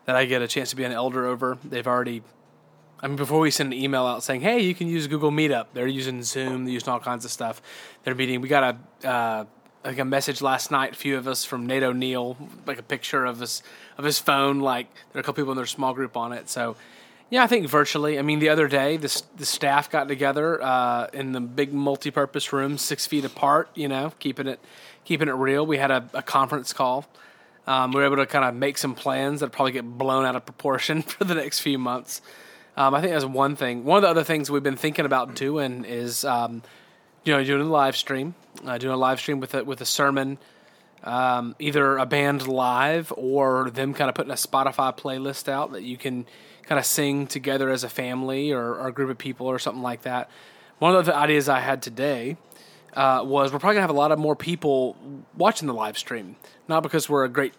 that 0.06 0.16
I 0.16 0.24
get 0.24 0.42
a 0.42 0.48
chance 0.48 0.70
to 0.70 0.76
be 0.76 0.84
an 0.84 0.92
elder 0.92 1.26
over. 1.26 1.58
They've 1.64 1.86
already, 1.86 2.22
I 3.00 3.08
mean, 3.08 3.16
before 3.16 3.40
we 3.40 3.50
send 3.50 3.72
an 3.72 3.78
email 3.78 4.06
out 4.06 4.22
saying, 4.22 4.42
hey, 4.42 4.60
you 4.60 4.74
can 4.74 4.88
use 4.88 5.06
Google 5.06 5.30
Meetup, 5.30 5.66
they're 5.74 5.86
using 5.86 6.22
Zoom, 6.22 6.64
they're 6.64 6.74
using 6.74 6.90
all 6.90 7.00
kinds 7.00 7.24
of 7.24 7.30
stuff. 7.30 7.60
They're 8.04 8.14
meeting. 8.14 8.40
We 8.40 8.48
got 8.48 8.76
a, 9.02 9.08
uh, 9.08 9.44
like 9.84 9.98
a 9.98 10.04
message 10.04 10.40
last 10.40 10.70
night, 10.70 10.92
a 10.92 10.96
few 10.96 11.18
of 11.18 11.28
us 11.28 11.44
from 11.44 11.66
Nate 11.66 11.82
O'Neill, 11.82 12.36
like 12.66 12.78
a 12.78 12.82
picture 12.82 13.24
of 13.24 13.40
his 13.40 13.62
of 13.98 14.04
his 14.04 14.18
phone, 14.18 14.60
like 14.60 14.92
there 15.12 15.18
are 15.18 15.20
a 15.20 15.22
couple 15.22 15.42
people 15.42 15.52
in 15.52 15.56
their 15.56 15.66
small 15.66 15.92
group 15.92 16.16
on 16.16 16.32
it. 16.32 16.48
So 16.48 16.76
yeah, 17.35 17.43
I 17.43 17.49
think 17.49 17.66
virtually. 17.66 18.16
I 18.16 18.22
mean, 18.22 18.39
the 18.39 18.51
other 18.51 18.68
day, 18.68 18.97
the, 18.97 19.22
the 19.37 19.45
staff 19.45 19.91
got 19.91 20.07
together 20.07 20.62
uh, 20.62 21.09
in 21.12 21.32
the 21.32 21.41
big 21.41 21.72
multi-purpose 21.72 22.53
room, 22.53 22.78
six 22.78 23.09
feet 23.09 23.24
apart. 23.24 23.70
You 23.74 23.89
know, 23.89 24.12
keeping 24.20 24.47
it 24.47 24.61
keeping 25.05 25.26
it 25.26 25.32
real. 25.32 25.66
We 25.66 25.76
had 25.76 25.91
a, 25.91 26.09
a 26.14 26.22
conference 26.22 26.72
call. 26.72 27.07
Um, 27.66 27.91
we 27.91 27.97
were 27.97 28.07
able 28.07 28.18
to 28.18 28.26
kind 28.26 28.45
of 28.45 28.55
make 28.55 28.78
some 28.78 28.95
plans 28.95 29.41
that 29.41 29.51
probably 29.51 29.72
get 29.72 29.85
blown 29.85 30.24
out 30.24 30.37
of 30.37 30.47
proportion 30.47 31.03
for 31.03 31.24
the 31.24 31.35
next 31.35 31.59
few 31.59 31.76
months. 31.76 32.22
Um, 32.76 32.95
I 32.95 33.01
think 33.01 33.12
that's 33.12 33.24
one 33.24 33.57
thing. 33.57 33.85
One 33.85 33.97
of 33.97 34.03
the 34.03 34.11
other 34.11 34.22
things 34.22 34.49
we've 34.49 34.62
been 34.62 34.76
thinking 34.76 35.05
about 35.05 35.35
doing 35.35 35.85
is, 35.85 36.24
um, 36.24 36.62
you 37.24 37.32
know, 37.32 37.43
doing 37.43 37.62
a 37.62 37.64
live 37.64 37.97
stream, 37.97 38.37
uh, 38.64 38.78
doing 38.78 38.95
a 38.95 38.97
live 38.97 39.18
stream 39.18 39.41
with 39.41 39.55
a 39.55 39.64
with 39.64 39.80
a 39.80 39.87
sermon 39.87 40.39
um, 41.05 41.55
either 41.59 41.99
a 41.99 42.07
band 42.07 42.49
live 42.49 43.12
or 43.16 43.70
them 43.70 43.93
kind 43.95 44.09
of 44.09 44.14
putting 44.14 44.32
a 44.32 44.37
Spotify 44.37 44.97
playlist 44.97 45.49
out 45.49 45.72
that 45.72 45.82
you 45.82 45.97
can 45.97 46.26
kind 46.66 46.78
of 46.78 46.86
sing 46.86 47.26
together 47.26 47.70
as 47.70 47.84
a 47.84 47.88
family 47.88 48.52
or, 48.52 48.74
or 48.74 48.88
a 48.88 48.92
group 48.92 49.10
of 49.10 49.18
people 49.18 49.46
or 49.46 49.58
something 49.58 49.82
like 49.82 50.02
that. 50.02 50.30
One 50.78 50.94
of 50.96 51.06
the 51.06 51.14
ideas 51.14 51.48
I 51.48 51.60
had 51.60 51.82
today 51.82 52.36
uh, 52.94 53.22
was 53.24 53.52
we're 53.52 53.58
probably 53.58 53.74
gonna 53.74 53.82
have 53.82 53.90
a 53.90 53.94
lot 53.94 54.12
of 54.12 54.18
more 54.18 54.36
people 54.36 54.96
watching 55.36 55.66
the 55.66 55.74
live 55.74 55.98
stream, 55.98 56.36
not 56.68 56.82
because 56.82 57.08
we're 57.08 57.24
a 57.24 57.28
great 57.28 57.54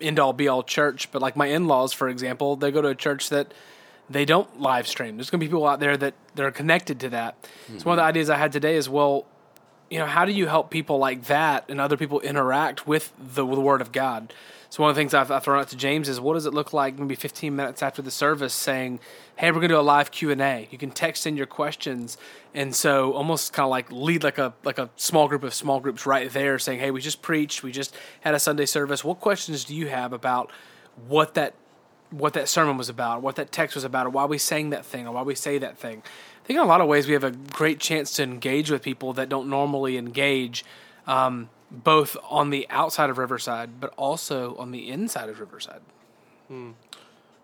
end 0.00 0.18
all 0.18 0.32
be 0.32 0.48
all 0.48 0.62
church, 0.62 1.10
but 1.12 1.22
like 1.22 1.36
my 1.36 1.46
in 1.46 1.66
laws, 1.66 1.92
for 1.92 2.08
example, 2.08 2.56
they 2.56 2.70
go 2.70 2.82
to 2.82 2.88
a 2.88 2.94
church 2.94 3.30
that 3.30 3.52
they 4.10 4.24
don't 4.24 4.60
live 4.60 4.86
stream. 4.86 5.16
There's 5.16 5.30
gonna 5.30 5.40
be 5.40 5.46
people 5.46 5.66
out 5.66 5.80
there 5.80 5.96
that 5.96 6.14
they're 6.34 6.50
connected 6.50 7.00
to 7.00 7.08
that. 7.10 7.36
So 7.78 7.84
one 7.84 7.98
of 7.98 8.02
the 8.02 8.06
ideas 8.06 8.28
I 8.30 8.36
had 8.36 8.52
today 8.52 8.76
is 8.76 8.88
well, 8.88 9.26
you 9.90 9.98
know, 9.98 10.06
how 10.06 10.24
do 10.24 10.32
you 10.32 10.46
help 10.46 10.70
people 10.70 10.98
like 10.98 11.24
that 11.26 11.66
and 11.68 11.80
other 11.80 11.96
people 11.96 12.20
interact 12.20 12.86
with 12.86 13.12
the, 13.18 13.46
the 13.46 13.60
Word 13.60 13.80
of 13.80 13.92
God? 13.92 14.32
So 14.74 14.82
one 14.82 14.90
of 14.90 14.96
the 14.96 15.00
things 15.00 15.14
I've, 15.14 15.30
I've 15.30 15.44
thrown 15.44 15.60
out 15.60 15.68
to 15.68 15.76
James 15.76 16.08
is, 16.08 16.20
what 16.20 16.34
does 16.34 16.46
it 16.46 16.52
look 16.52 16.72
like 16.72 16.98
maybe 16.98 17.14
15 17.14 17.54
minutes 17.54 17.80
after 17.80 18.02
the 18.02 18.10
service, 18.10 18.52
saying, 18.52 18.98
"Hey, 19.36 19.52
we're 19.52 19.60
going 19.60 19.68
to 19.68 19.76
do 19.76 19.78
a 19.78 19.82
live 19.82 20.10
Q 20.10 20.32
and 20.32 20.40
A. 20.40 20.66
You 20.68 20.78
can 20.78 20.90
text 20.90 21.28
in 21.28 21.36
your 21.36 21.46
questions." 21.46 22.18
And 22.54 22.74
so 22.74 23.12
almost 23.12 23.52
kind 23.52 23.66
of 23.66 23.70
like 23.70 23.92
lead 23.92 24.24
like 24.24 24.38
a 24.38 24.52
like 24.64 24.78
a 24.78 24.90
small 24.96 25.28
group 25.28 25.44
of 25.44 25.54
small 25.54 25.78
groups 25.78 26.06
right 26.06 26.28
there, 26.28 26.58
saying, 26.58 26.80
"Hey, 26.80 26.90
we 26.90 27.00
just 27.00 27.22
preached. 27.22 27.62
We 27.62 27.70
just 27.70 27.94
had 28.22 28.34
a 28.34 28.40
Sunday 28.40 28.66
service. 28.66 29.04
What 29.04 29.20
questions 29.20 29.62
do 29.62 29.76
you 29.76 29.86
have 29.86 30.12
about 30.12 30.50
what 31.06 31.34
that 31.34 31.54
what 32.10 32.32
that 32.32 32.48
sermon 32.48 32.76
was 32.76 32.88
about, 32.88 33.22
what 33.22 33.36
that 33.36 33.52
text 33.52 33.76
was 33.76 33.84
about, 33.84 34.06
or 34.06 34.10
why 34.10 34.24
we 34.24 34.38
sang 34.38 34.70
that 34.70 34.84
thing, 34.84 35.06
or 35.06 35.14
why 35.14 35.22
we 35.22 35.36
say 35.36 35.56
that 35.56 35.78
thing. 35.78 36.02
I 36.42 36.46
think 36.48 36.56
in 36.56 36.64
a 36.64 36.68
lot 36.68 36.80
of 36.80 36.88
ways 36.88 37.06
we 37.06 37.12
have 37.12 37.22
a 37.22 37.30
great 37.30 37.78
chance 37.78 38.12
to 38.14 38.24
engage 38.24 38.72
with 38.72 38.82
people 38.82 39.12
that 39.12 39.28
don't 39.28 39.48
normally 39.48 39.96
engage, 39.96 40.64
um, 41.06 41.48
both 41.70 42.16
on 42.28 42.50
the 42.50 42.66
outside 42.70 43.10
of 43.10 43.18
Riverside, 43.18 43.80
but 43.80 43.92
also 43.96 44.56
on 44.56 44.70
the 44.70 44.90
inside 44.90 45.28
of 45.28 45.40
Riverside. 45.40 45.80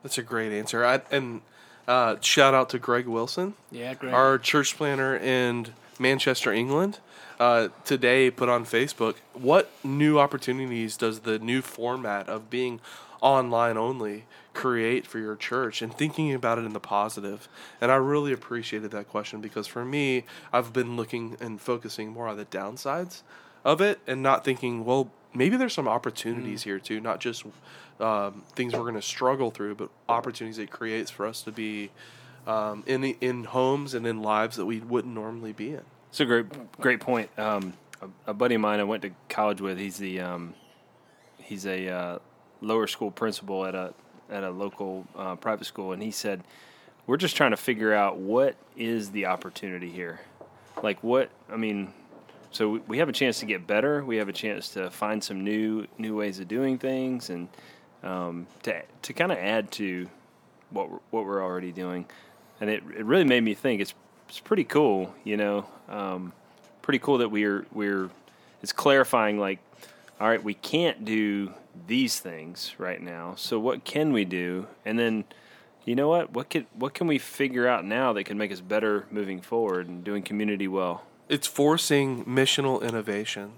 That's 0.03 0.18
a 0.18 0.23
great 0.23 0.53
answer. 0.53 0.85
I, 0.85 1.03
and 1.11 1.41
uh, 1.89 2.16
shout 2.21 2.55
out 2.55 2.71
to 2.71 2.79
Greg 2.79 3.07
Wilson. 3.07 3.55
Yeah, 3.71 3.95
great. 3.95 4.14
our 4.14 4.39
church 4.39 4.77
planner 4.77 5.16
in 5.16 5.68
Manchester, 5.99 6.53
England, 6.53 6.99
uh, 7.39 7.68
today 7.85 8.31
put 8.31 8.49
on 8.49 8.64
Facebook 8.64 9.16
what 9.33 9.71
new 9.83 10.18
opportunities 10.18 10.97
does 10.97 11.21
the 11.21 11.39
new 11.39 11.62
format 11.62 12.29
of 12.29 12.51
being 12.51 12.81
online 13.21 13.77
only 13.77 14.25
create 14.55 15.07
for 15.07 15.18
your 15.18 15.37
church 15.37 15.83
and 15.83 15.95
thinking 15.95 16.33
about 16.33 16.59
it 16.59 16.64
in 16.64 16.73
the 16.73 16.81
positive. 16.81 17.49
And 17.81 17.91
I 17.91 17.97
really 17.97 18.33
appreciated 18.33 18.91
that 18.93 19.09
question 19.09 19.41
because 19.41 19.66
for 19.66 19.85
me, 19.85 20.25
I've 20.53 20.73
been 20.73 20.97
looking 20.97 21.37
and 21.41 21.61
focusing 21.61 22.11
more 22.11 22.29
on 22.29 22.37
the 22.37 22.47
downsides 22.47 23.23
of 23.65 23.81
it 23.81 24.01
and 24.07 24.23
not 24.23 24.45
thinking, 24.45 24.85
well, 24.85 25.11
maybe 25.35 25.57
there's 25.57 25.75
some 25.75 25.89
opportunities 25.89 26.63
here 26.63 26.79
too, 26.79 27.01
not 27.01 27.21
just 27.21 27.45
um, 28.01 28.43
things 28.55 28.73
we're 28.73 28.81
going 28.81 28.95
to 28.95 29.03
struggle 29.03 29.51
through, 29.51 29.75
but 29.75 29.91
opportunities 30.09 30.59
it 30.59 30.71
creates 30.71 31.11
for 31.11 31.27
us 31.27 31.43
to 31.43 31.53
be 31.53 31.91
um, 32.47 32.83
in 32.87 33.01
the, 33.01 33.17
in 33.21 33.45
homes 33.45 33.95
and 33.95 34.07
in 34.07 34.23
lives 34.23 34.57
that 34.57 34.67
we 34.67 34.81
wouldn't 34.81 35.15
normally 35.15 35.53
be 35.53 35.71
in. 35.71 35.83
It's 36.09 36.21
a 36.21 36.25
great, 36.25 36.47
great 36.81 37.01
point. 37.01 37.31
Um, 37.39 37.75
a, 38.01 38.31
a 38.31 38.35
buddy 38.35 38.57
of 38.57 38.61
mine 38.61 38.81
I 38.81 38.85
went 38.85 39.03
to 39.03 39.11
college 39.29 39.61
with. 39.61 39.79
He's 39.79 39.99
the 39.99 40.21
um, 40.21 40.55
he's 41.39 41.67
a 41.67 41.89
uh, 41.89 42.19
lower 42.61 42.87
school 42.87 43.11
principal 43.11 43.65
at 43.65 43.75
a 43.75 43.95
at 44.29 44.43
a 44.43 44.51
local 44.51 45.07
uh, 45.17 45.37
private 45.37 45.67
school, 45.67 45.93
and 45.93 46.03
he 46.03 46.11
said, 46.11 46.43
"We're 47.07 47.17
just 47.17 47.37
trying 47.37 47.53
to 47.53 47.57
figure 47.57 47.93
out 47.93 48.17
what 48.17 48.57
is 48.77 49.11
the 49.13 49.27
opportunity 49.27 49.91
here. 49.91 50.21
Like 50.83 51.03
what? 51.05 51.31
I 51.49 51.57
mean, 51.57 51.93
so 52.53 52.80
we, 52.86 52.98
have 52.98 53.09
a 53.09 53.12
chance 53.12 53.38
to 53.40 53.46
get 53.46 53.66
better. 53.66 54.05
We 54.05 54.16
have 54.16 54.28
a 54.28 54.32
chance 54.32 54.70
to 54.70 54.90
find 54.90 55.22
some 55.22 55.44
new 55.44 55.86
new 55.98 56.16
ways 56.16 56.40
of 56.40 56.48
doing 56.48 56.78
things, 56.78 57.30
and 57.30 57.48
um, 58.03 58.46
to 58.64 58.82
to 59.03 59.12
kind 59.12 59.30
of 59.30 59.38
add 59.38 59.70
to 59.72 60.09
what 60.70 60.90
we're, 60.90 60.98
what 61.11 61.24
we're 61.26 61.42
already 61.42 61.72
doing. 61.72 62.07
And 62.61 62.68
it, 62.68 62.82
it 62.96 63.05
really 63.05 63.24
made 63.24 63.42
me 63.42 63.55
think. 63.55 63.80
It's 63.80 63.94
it's 64.28 64.40
pretty 64.40 64.64
cool, 64.64 65.14
you 65.24 65.36
know. 65.36 65.66
Um, 65.88 66.32
pretty 66.82 66.98
cool 66.98 67.18
that 67.18 67.30
we're 67.30 67.66
we're 67.72 68.11
it's 68.62 68.72
clarifying 68.72 69.38
like, 69.38 69.61
all 70.20 70.28
right, 70.28 70.42
we 70.42 70.55
can't 70.55 71.05
do 71.05 71.53
these 71.86 72.18
things 72.20 72.74
right 72.78 73.01
now. 73.01 73.34
So 73.36 73.59
what 73.59 73.84
can 73.84 74.12
we 74.12 74.24
do? 74.24 74.66
And 74.84 74.98
then, 74.98 75.24
you 75.84 75.94
know 75.94 76.09
what? 76.09 76.32
What 76.32 76.51
could 76.51 76.66
what 76.74 76.94
can 76.94 77.06
we 77.06 77.18
figure 77.18 77.66
out 77.66 77.85
now 77.85 78.12
that 78.12 78.24
can 78.24 78.36
make 78.36 78.52
us 78.52 78.60
better 78.60 79.06
moving 79.10 79.40
forward 79.40 79.89
and 79.89 80.02
doing 80.02 80.22
community 80.22 80.68
well? 80.68 81.05
It's 81.31 81.47
forcing 81.47 82.24
missional 82.24 82.82
innovation. 82.82 83.52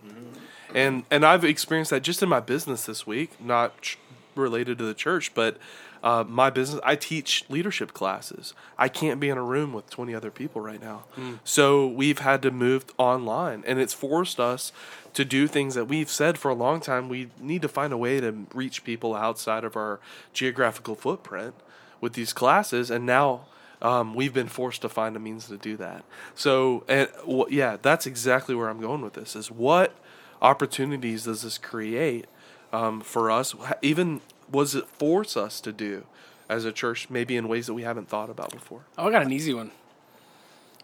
And 0.74 1.04
and 1.10 1.24
I've 1.24 1.44
experienced 1.44 1.90
that 1.90 2.02
just 2.02 2.22
in 2.22 2.28
my 2.28 2.40
business 2.40 2.86
this 2.86 3.06
week, 3.06 3.30
not 3.40 3.80
ch- 3.80 3.98
related 4.34 4.78
to 4.78 4.84
the 4.84 4.94
church, 4.94 5.34
but 5.34 5.56
uh, 6.02 6.24
my 6.26 6.50
business. 6.50 6.80
I 6.84 6.96
teach 6.96 7.44
leadership 7.48 7.92
classes. 7.92 8.54
I 8.78 8.88
can't 8.88 9.20
be 9.20 9.28
in 9.28 9.38
a 9.38 9.42
room 9.42 9.72
with 9.72 9.90
twenty 9.90 10.14
other 10.14 10.30
people 10.30 10.60
right 10.60 10.80
now, 10.80 11.04
so 11.44 11.86
we've 11.86 12.20
had 12.20 12.42
to 12.42 12.50
move 12.50 12.84
online, 12.98 13.62
and 13.66 13.78
it's 13.78 13.94
forced 13.94 14.40
us 14.40 14.72
to 15.14 15.24
do 15.24 15.46
things 15.46 15.74
that 15.74 15.86
we've 15.86 16.10
said 16.10 16.38
for 16.38 16.50
a 16.50 16.54
long 16.54 16.80
time. 16.80 17.08
We 17.08 17.28
need 17.38 17.62
to 17.62 17.68
find 17.68 17.92
a 17.92 17.98
way 17.98 18.20
to 18.20 18.46
reach 18.54 18.82
people 18.84 19.14
outside 19.14 19.64
of 19.64 19.76
our 19.76 20.00
geographical 20.32 20.94
footprint 20.94 21.54
with 22.00 22.14
these 22.14 22.32
classes, 22.32 22.90
and 22.90 23.04
now 23.06 23.42
um, 23.82 24.14
we've 24.14 24.32
been 24.32 24.48
forced 24.48 24.80
to 24.82 24.88
find 24.88 25.16
a 25.16 25.18
means 25.18 25.48
to 25.48 25.58
do 25.58 25.76
that. 25.76 26.04
So, 26.34 26.84
and 26.88 27.08
yeah, 27.50 27.76
that's 27.82 28.06
exactly 28.06 28.54
where 28.54 28.68
I'm 28.68 28.80
going 28.80 29.02
with 29.02 29.14
this. 29.14 29.36
Is 29.36 29.50
what 29.50 29.94
opportunities 30.40 31.24
does 31.24 31.42
this 31.42 31.58
create 31.58 32.26
um, 32.72 33.00
for 33.00 33.30
us? 33.30 33.54
Even 33.82 34.20
was 34.50 34.74
it 34.74 34.86
force 34.86 35.36
us 35.36 35.60
to 35.60 35.72
do 35.72 36.04
as 36.48 36.64
a 36.64 36.72
church, 36.72 37.10
maybe 37.10 37.36
in 37.36 37.48
ways 37.48 37.66
that 37.66 37.74
we 37.74 37.82
haven't 37.82 38.08
thought 38.08 38.30
about 38.30 38.52
before? 38.52 38.84
oh, 38.96 39.08
I 39.08 39.10
got 39.10 39.22
an 39.22 39.32
easy 39.32 39.52
one. 39.52 39.72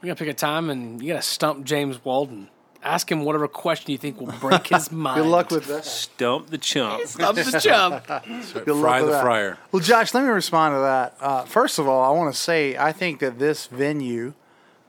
We're 0.03 0.09
gonna 0.09 0.17
pick 0.17 0.29
a 0.29 0.35
time, 0.35 0.71
and 0.71 1.01
you 1.03 1.09
gotta 1.13 1.23
stump 1.23 1.65
James 1.65 2.05
Walden. 2.05 2.49
Ask 2.83 3.11
him 3.11 3.25
whatever 3.25 3.49
question 3.49 3.91
you 3.91 3.99
think 3.99 4.21
will 4.21 4.33
break 4.41 4.69
his 4.69 4.93
mind. 4.93 5.23
Good 5.23 5.29
luck 5.29 5.51
with 5.51 5.67
that. 5.67 5.85
Stump 5.85 6.49
the 6.49 6.59
chump. 6.59 7.03
Stump 7.07 7.37
the 7.37 7.59
jump. 7.61 8.07
Good 8.07 8.69
luck 8.69 8.81
Fry 8.81 9.01
with 9.01 9.11
the 9.11 9.13
that. 9.17 9.23
fryer. 9.23 9.59
Well, 9.73 9.83
Josh, 9.83 10.15
let 10.15 10.23
me 10.23 10.29
respond 10.31 10.75
to 10.77 10.81
that. 10.81 11.17
Uh, 11.21 11.45
first 11.45 11.79
of 11.79 11.89
all, 11.89 12.03
I 12.05 12.17
want 12.17 12.33
to 12.33 12.41
say 12.41 12.77
I 12.77 12.93
think 12.93 13.19
that 13.21 13.39
this 13.39 13.67
venue 13.67 14.35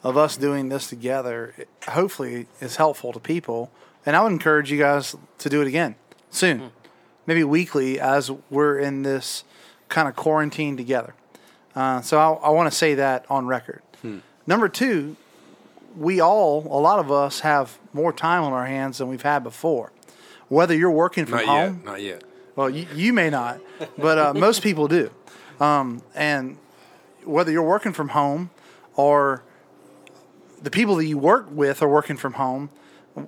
of 0.03 0.15
us 0.17 0.37
doing 0.37 0.69
this 0.69 0.87
together, 0.87 1.53
hopefully, 1.87 2.47
is 2.61 2.75
helpful 2.77 3.11
to 3.11 3.19
people, 3.19 3.69
and 4.05 4.15
I 4.15 4.21
would 4.23 4.31
encourage 4.31 4.71
you 4.71 4.77
guys 4.77 5.15
to 5.39 5.49
do 5.49 5.61
it 5.61 5.67
again 5.67 5.95
soon, 6.29 6.71
maybe 7.25 7.43
weekly, 7.43 7.99
as 7.99 8.31
we're 8.49 8.77
in 8.79 9.01
this 9.03 9.43
kind 9.89 10.07
of 10.07 10.15
quarantine 10.15 10.77
together. 10.77 11.15
Uh, 11.75 12.01
so 12.01 12.17
I, 12.19 12.47
I 12.47 12.49
want 12.51 12.71
to 12.71 12.77
say 12.77 12.93
that 12.95 13.25
on 13.29 13.47
record. 13.47 13.81
Number 14.47 14.69
two, 14.69 15.15
we 15.97 16.19
all, 16.19 16.65
a 16.65 16.79
lot 16.79 16.99
of 16.99 17.11
us, 17.11 17.41
have 17.41 17.77
more 17.93 18.13
time 18.13 18.43
on 18.43 18.53
our 18.53 18.65
hands 18.65 18.97
than 18.99 19.07
we've 19.07 19.21
had 19.21 19.43
before. 19.43 19.91
Whether 20.47 20.75
you're 20.75 20.91
working 20.91 21.25
from 21.25 21.37
Not 21.37 21.45
home, 21.45 21.75
yet. 21.75 21.85
Not 21.85 22.01
yet. 22.01 22.23
well, 22.55 22.69
you, 22.69 22.87
you 22.95 23.13
may 23.13 23.29
not, 23.29 23.59
but 23.97 24.17
uh, 24.17 24.33
most 24.33 24.63
people 24.63 24.87
do. 24.87 25.11
Um, 25.59 26.01
and 26.15 26.57
whether 27.23 27.51
you're 27.51 27.63
working 27.63 27.93
from 27.93 28.09
home 28.09 28.49
or 28.95 29.43
the 30.61 30.71
people 30.71 30.95
that 30.95 31.05
you 31.05 31.17
work 31.17 31.47
with 31.51 31.81
are 31.81 31.89
working 31.89 32.17
from 32.17 32.33
home, 32.33 32.69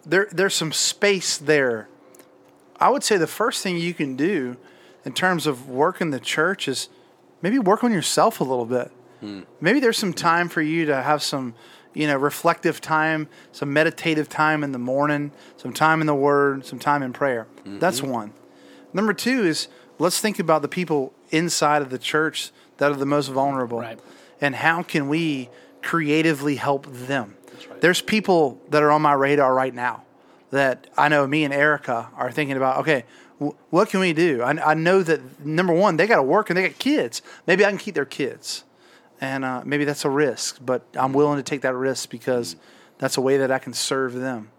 there 0.06 0.28
there's 0.32 0.56
some 0.56 0.72
space 0.72 1.38
there. 1.38 1.88
I 2.80 2.90
would 2.90 3.04
say 3.04 3.18
the 3.18 3.28
first 3.28 3.62
thing 3.62 3.78
you 3.78 3.94
can 3.94 4.16
do 4.16 4.58
in 5.06 5.14
terms 5.14 5.46
of 5.46 5.70
working 5.70 6.12
the 6.12 6.20
church 6.20 6.68
is 6.68 6.90
maybe 7.42 7.60
work 7.60 7.84
on 7.84 7.92
yourself 7.92 8.40
a 8.40 8.44
little 8.44 8.66
bit. 8.66 8.92
Maybe 9.60 9.80
there's 9.80 10.00
some 10.00 10.14
time 10.14 10.50
for 10.50 10.64
you 10.64 10.88
to 10.88 11.00
have 11.04 11.22
some, 11.22 11.54
you 11.94 12.08
know, 12.08 12.18
reflective 12.18 12.80
time, 12.82 13.28
some 13.52 13.74
meditative 13.74 14.30
time 14.30 14.64
in 14.64 14.72
the 14.72 14.80
morning, 14.80 15.32
some 15.58 15.74
time 15.74 16.02
in 16.02 16.08
the 16.08 16.16
Word, 16.16 16.66
some 16.66 16.80
time 16.80 17.04
in 17.04 17.14
prayer. 17.14 17.48
That's 17.66 18.02
mm-hmm. 18.02 18.12
one. 18.12 18.34
Number 18.94 19.14
two 19.14 19.46
is 19.46 19.68
let's 20.00 20.20
think 20.20 20.40
about 20.40 20.62
the 20.62 20.68
people 20.68 21.14
inside 21.30 21.82
of 21.82 21.90
the 21.90 21.98
church 22.00 22.52
that 22.78 22.92
are 22.92 22.96
the 22.96 23.06
most 23.06 23.28
vulnerable, 23.28 23.80
Right. 23.80 24.00
and 24.40 24.56
how 24.56 24.84
can 24.84 25.08
we 25.08 25.50
creatively 25.82 26.56
help 26.56 26.86
them? 26.88 27.36
There's 27.80 28.02
people 28.02 28.60
that 28.70 28.84
are 28.84 28.92
on 28.92 29.02
my 29.02 29.14
radar 29.14 29.54
right 29.54 29.74
now 29.74 30.04
that 30.52 30.88
I 30.98 31.08
know 31.08 31.26
me 31.26 31.44
and 31.44 31.54
Erica 31.54 32.10
are 32.16 32.32
thinking 32.32 32.58
about. 32.58 32.80
Okay, 32.80 33.06
wh- 33.40 33.56
what 33.70 33.90
can 33.90 34.00
we 34.00 34.14
do? 34.14 34.42
I, 34.42 34.72
I 34.72 34.74
know 34.74 35.02
that 35.04 35.46
number 35.46 35.74
one, 35.74 35.98
they 35.98 36.08
got 36.08 36.18
to 36.18 36.24
work 36.24 36.50
and 36.50 36.58
they 36.58 36.68
got 36.68 36.78
kids. 36.78 37.22
Maybe 37.48 37.66
I 37.66 37.70
can 37.70 37.78
keep 37.78 37.96
their 37.96 38.06
kids, 38.06 38.64
and 39.22 39.46
uh, 39.46 39.62
maybe 39.64 39.86
that's 39.86 40.04
a 40.04 40.10
risk, 40.10 40.58
but 40.66 40.84
I'm 40.96 41.14
willing 41.14 41.38
to 41.38 41.44
take 41.44 41.62
that 41.62 41.76
risk 41.76 42.10
because 42.10 42.56
that's 42.98 43.18
a 43.18 43.22
way 43.22 43.38
that 43.38 43.52
I 43.52 43.60
can 43.60 43.74
serve 43.74 44.14
them. 44.14 44.50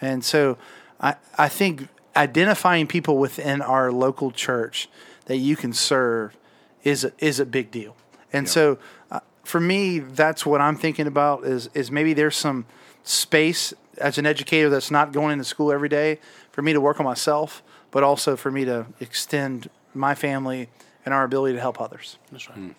And 0.00 0.24
so, 0.24 0.56
I 1.00 1.16
I 1.36 1.48
think 1.48 1.88
identifying 2.16 2.86
people 2.86 3.18
within 3.18 3.60
our 3.60 3.90
local 3.90 4.30
church 4.30 4.88
that 5.26 5.38
you 5.38 5.56
can 5.56 5.72
serve 5.72 6.36
is 6.84 7.04
a, 7.04 7.12
is 7.18 7.40
a 7.40 7.46
big 7.46 7.70
deal. 7.70 7.96
And 8.32 8.48
so, 8.48 8.78
uh, 9.10 9.20
for 9.42 9.60
me, 9.60 9.98
that's 9.98 10.44
what 10.46 10.60
I'm 10.60 10.76
thinking 10.76 11.06
about 11.06 11.44
is 11.44 11.68
is 11.74 11.90
maybe 11.90 12.14
there's 12.14 12.36
some 12.36 12.66
space 13.02 13.74
as 13.98 14.18
an 14.18 14.26
educator 14.26 14.68
that's 14.70 14.90
not 14.90 15.12
going 15.12 15.32
into 15.32 15.44
school 15.44 15.72
every 15.72 15.88
day 15.88 16.18
for 16.50 16.62
me 16.62 16.72
to 16.72 16.80
work 16.80 17.00
on 17.00 17.06
myself, 17.06 17.62
but 17.90 18.02
also 18.02 18.36
for 18.36 18.50
me 18.50 18.64
to 18.64 18.86
extend 19.00 19.70
my 19.94 20.14
family 20.14 20.68
and 21.04 21.14
our 21.14 21.24
ability 21.24 21.54
to 21.54 21.60
help 21.60 21.80
others. 21.80 22.18
That's 22.30 22.48
right. 22.48 22.74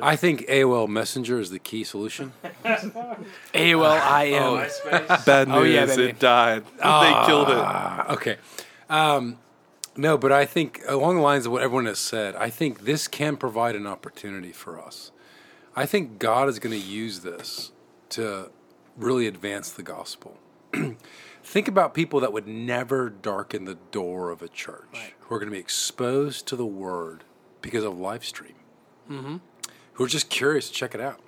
I 0.00 0.16
think 0.16 0.46
AOL 0.46 0.88
Messenger 0.88 1.38
is 1.40 1.50
the 1.50 1.58
key 1.58 1.84
solution. 1.84 2.32
AOL 2.64 4.24
IM. 4.24 4.70
Bad 5.26 5.48
news. 5.48 5.56
Oh, 5.56 5.62
yeah, 5.62 5.86
baby. 5.86 6.04
it 6.04 6.18
died. 6.18 6.64
they 6.76 7.26
killed 7.26 7.48
it. 7.48 7.58
Ah, 7.58 8.12
okay. 8.12 8.36
Um, 8.88 9.38
no, 9.96 10.16
but 10.16 10.32
I 10.32 10.44
think 10.46 10.82
along 10.88 11.16
the 11.16 11.22
lines 11.22 11.46
of 11.46 11.52
what 11.52 11.62
everyone 11.62 11.86
has 11.86 11.98
said, 11.98 12.34
I 12.36 12.50
think 12.50 12.84
this 12.84 13.08
can 13.08 13.36
provide 13.36 13.76
an 13.76 13.86
opportunity 13.86 14.52
for 14.52 14.80
us. 14.80 15.12
I 15.76 15.86
think 15.86 16.18
God 16.18 16.48
is 16.48 16.58
going 16.58 16.78
to 16.78 16.86
use 16.86 17.20
this 17.20 17.72
to 18.10 18.50
really 18.96 19.26
advance 19.26 19.70
the 19.70 19.82
gospel. 19.82 20.38
think 21.42 21.68
about 21.68 21.94
people 21.94 22.20
that 22.20 22.32
would 22.32 22.46
never 22.46 23.10
darken 23.10 23.64
the 23.64 23.76
door 23.90 24.30
of 24.30 24.42
a 24.42 24.48
church, 24.48 25.14
who 25.20 25.34
are 25.34 25.38
going 25.38 25.50
to 25.50 25.54
be 25.54 25.60
exposed 25.60 26.46
to 26.48 26.56
the 26.56 26.66
word 26.66 27.24
because 27.60 27.84
of 27.84 27.98
live 27.98 28.24
stream, 28.24 28.54
mm-hmm. 29.10 29.36
Who 29.94 30.04
are 30.04 30.08
just 30.08 30.28
curious 30.28 30.68
to 30.68 30.74
check 30.74 30.94
it 30.94 31.00
out. 31.00 31.20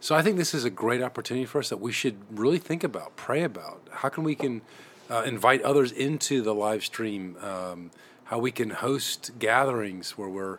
So 0.00 0.16
I 0.16 0.22
think 0.22 0.36
this 0.36 0.52
is 0.52 0.64
a 0.64 0.70
great 0.70 1.02
opportunity 1.02 1.46
for 1.46 1.60
us 1.60 1.68
that 1.68 1.80
we 1.80 1.92
should 1.92 2.16
really 2.36 2.58
think 2.58 2.82
about, 2.82 3.16
pray 3.16 3.44
about. 3.44 3.88
How 3.90 4.08
can 4.08 4.24
we 4.24 4.34
can 4.34 4.62
uh, 5.08 5.22
invite 5.24 5.62
others 5.62 5.92
into 5.92 6.42
the 6.42 6.54
live 6.54 6.84
stream? 6.84 7.36
Um, 7.40 7.90
how 8.24 8.38
we 8.38 8.50
can 8.50 8.70
host 8.70 9.32
gatherings 9.38 10.18
where 10.18 10.28
we're 10.28 10.58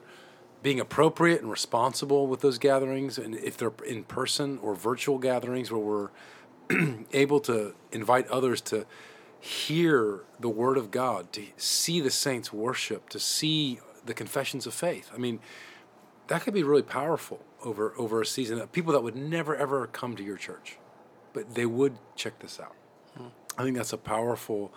being 0.62 0.80
appropriate 0.80 1.42
and 1.42 1.52
responsible 1.52 2.26
with 2.28 2.40
those 2.40 2.58
gatherings, 2.58 3.18
and 3.18 3.36
if 3.36 3.58
they're 3.58 3.74
in 3.86 4.06
person 4.06 4.60
or 4.64 4.76
virtual 4.76 5.18
gatherings 5.18 5.72
where 5.72 6.12
we're 6.70 7.04
able 7.14 7.42
to 7.42 7.76
invite 7.92 8.28
others 8.30 8.62
to 8.62 8.86
hear 9.40 10.22
the 10.40 10.48
word 10.48 10.78
of 10.78 10.90
God, 10.90 11.34
to 11.34 11.44
see 11.58 12.00
the 12.00 12.10
saints 12.10 12.54
worship, 12.54 13.10
to 13.10 13.20
see 13.20 13.80
the 14.06 14.14
confessions 14.14 14.66
of 14.66 14.74
faith. 14.74 15.12
I 15.14 15.18
mean, 15.18 15.40
that 16.28 16.42
could 16.42 16.54
be 16.54 16.64
really 16.64 16.84
powerful 16.84 17.40
over 17.64 17.94
over 17.98 18.22
a 18.22 18.26
season. 18.26 18.58
That 18.58 18.72
people 18.72 18.94
that 18.94 19.04
would 19.04 19.16
never 19.16 19.56
ever 19.56 19.88
come 19.88 20.16
to 20.16 20.24
your 20.24 20.38
church, 20.38 20.78
but 21.34 21.56
they 21.56 21.66
would 21.66 21.98
check 22.16 22.40
this 22.40 22.60
out. 22.60 22.76
Hmm. 23.18 23.28
I 23.58 23.64
think 23.64 23.78
that's 23.78 23.94
a 23.94 23.98
powerful 23.98 24.74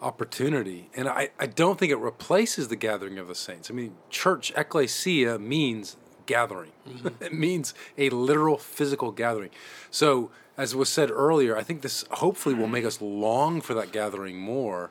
opportunity, 0.00 0.90
and 0.94 1.08
I, 1.08 1.30
I 1.38 1.46
don't 1.46 1.78
think 1.78 1.90
it 1.90 1.96
replaces 1.96 2.68
the 2.68 2.76
gathering 2.76 3.18
of 3.18 3.28
the 3.28 3.34
saints. 3.34 3.70
I 3.70 3.74
mean, 3.74 3.94
church 4.10 4.52
ecclesia 4.56 5.38
means 5.38 5.96
gathering. 6.26 6.72
Mm-hmm. 6.88 7.08
it 7.24 7.32
means 7.32 7.74
a 7.98 8.10
literal 8.10 8.58
physical 8.58 9.12
gathering. 9.12 9.50
So, 9.90 10.30
as 10.56 10.74
was 10.74 10.88
said 10.88 11.10
earlier, 11.10 11.56
I 11.56 11.62
think 11.62 11.82
this 11.82 12.04
hopefully 12.10 12.54
will 12.54 12.68
make 12.68 12.84
us 12.84 13.00
long 13.00 13.60
for 13.60 13.74
that 13.74 13.92
gathering 13.92 14.38
more. 14.38 14.90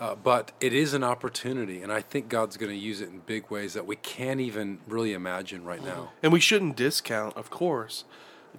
Uh, 0.00 0.14
but 0.14 0.52
it 0.60 0.72
is 0.72 0.94
an 0.94 1.02
opportunity, 1.02 1.82
and 1.82 1.92
I 1.92 2.00
think 2.00 2.28
God's 2.28 2.56
going 2.56 2.70
to 2.70 2.78
use 2.78 3.00
it 3.00 3.08
in 3.08 3.18
big 3.26 3.50
ways 3.50 3.74
that 3.74 3.84
we 3.84 3.96
can't 3.96 4.40
even 4.40 4.78
really 4.86 5.12
imagine 5.12 5.64
right 5.64 5.84
now. 5.84 6.12
And 6.22 6.32
we 6.32 6.38
shouldn't 6.38 6.76
discount, 6.76 7.36
of 7.36 7.50
course, 7.50 8.04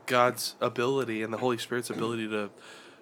God's 0.06 0.56
ability 0.60 1.24
and 1.24 1.32
the 1.32 1.38
Holy 1.38 1.58
Spirit's 1.58 1.90
ability 1.90 2.28
to 2.28 2.50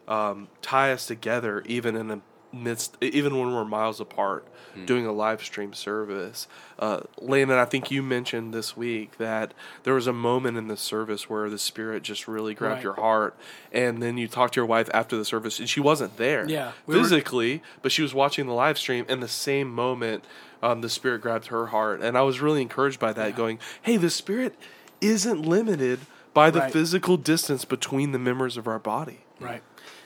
um, 0.08 0.50
tie 0.62 0.92
us 0.92 1.08
together, 1.08 1.64
even 1.66 1.96
in 1.96 2.08
the 2.10 2.22
midst, 2.64 2.98
even 3.02 3.38
when 3.40 3.54
we're 3.54 3.66
miles 3.66 4.00
apart, 4.00 4.46
doing 4.86 5.06
a 5.08 5.12
live 5.12 5.42
stream 5.44 5.74
service. 5.74 6.48
Uh, 6.78 7.00
Landon, 7.20 7.58
I 7.58 7.66
think 7.66 7.90
you 7.90 8.04
mentioned 8.04 8.54
this 8.54 8.78
week 8.78 9.18
that 9.18 9.54
there 9.84 9.96
was 9.96 10.06
a 10.06 10.14
moment 10.14 10.56
in 10.58 10.68
the 10.68 10.78
service 10.78 11.28
where 11.28 11.50
the 11.50 11.58
Spirit 11.58 12.04
just 12.04 12.28
really 12.28 12.54
grabbed 12.54 12.76
Right. 12.76 12.84
your 12.84 12.94
heart, 12.94 13.36
and 13.72 14.04
then 14.04 14.18
you 14.20 14.28
talked 14.28 14.54
to 14.54 14.60
your 14.60 14.68
wife 14.68 14.88
after 14.94 15.18
the 15.18 15.26
service, 15.26 15.58
and 15.60 15.68
she 15.68 15.80
wasn't 15.80 16.18
there, 16.18 16.48
Yeah, 16.48 16.74
we 16.86 16.96
were- 16.96 17.02
physically, 17.02 17.64
but 17.82 17.92
she 17.92 18.04
was 18.04 18.14
watching 18.14 18.46
the 18.46 18.54
live 18.54 18.78
stream, 18.78 19.06
and 19.10 19.22
the 19.24 19.28
same 19.28 19.74
moment. 19.74 20.24
Um, 20.62 20.82
the 20.82 20.90
spirit 20.90 21.22
grabbed 21.22 21.48
her 21.48 21.68
heart, 21.68 22.02
and 22.02 22.18
I 22.18 22.22
was 22.24 22.40
really 22.40 22.62
encouraged 22.64 23.00
by 23.00 23.14
that. 23.14 23.36
Going, 23.36 23.60
hey, 23.84 23.98
the 23.98 24.10
spirit 24.10 24.56
isn't 25.02 25.42
limited 25.44 26.00
by 26.34 26.50
the 26.52 26.60
Right. 26.62 26.74
physical 26.74 27.16
distance 27.18 27.64
between 27.66 28.12
the 28.12 28.18
members 28.20 28.58
of 28.58 28.68
our 28.68 28.80
body. 28.80 29.20
Right. 29.40 29.62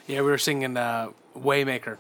Yeah, 0.08 0.22
we 0.22 0.28
were 0.32 0.38
singing 0.38 0.76
uh, 0.78 1.10
Waymaker, 1.38 1.98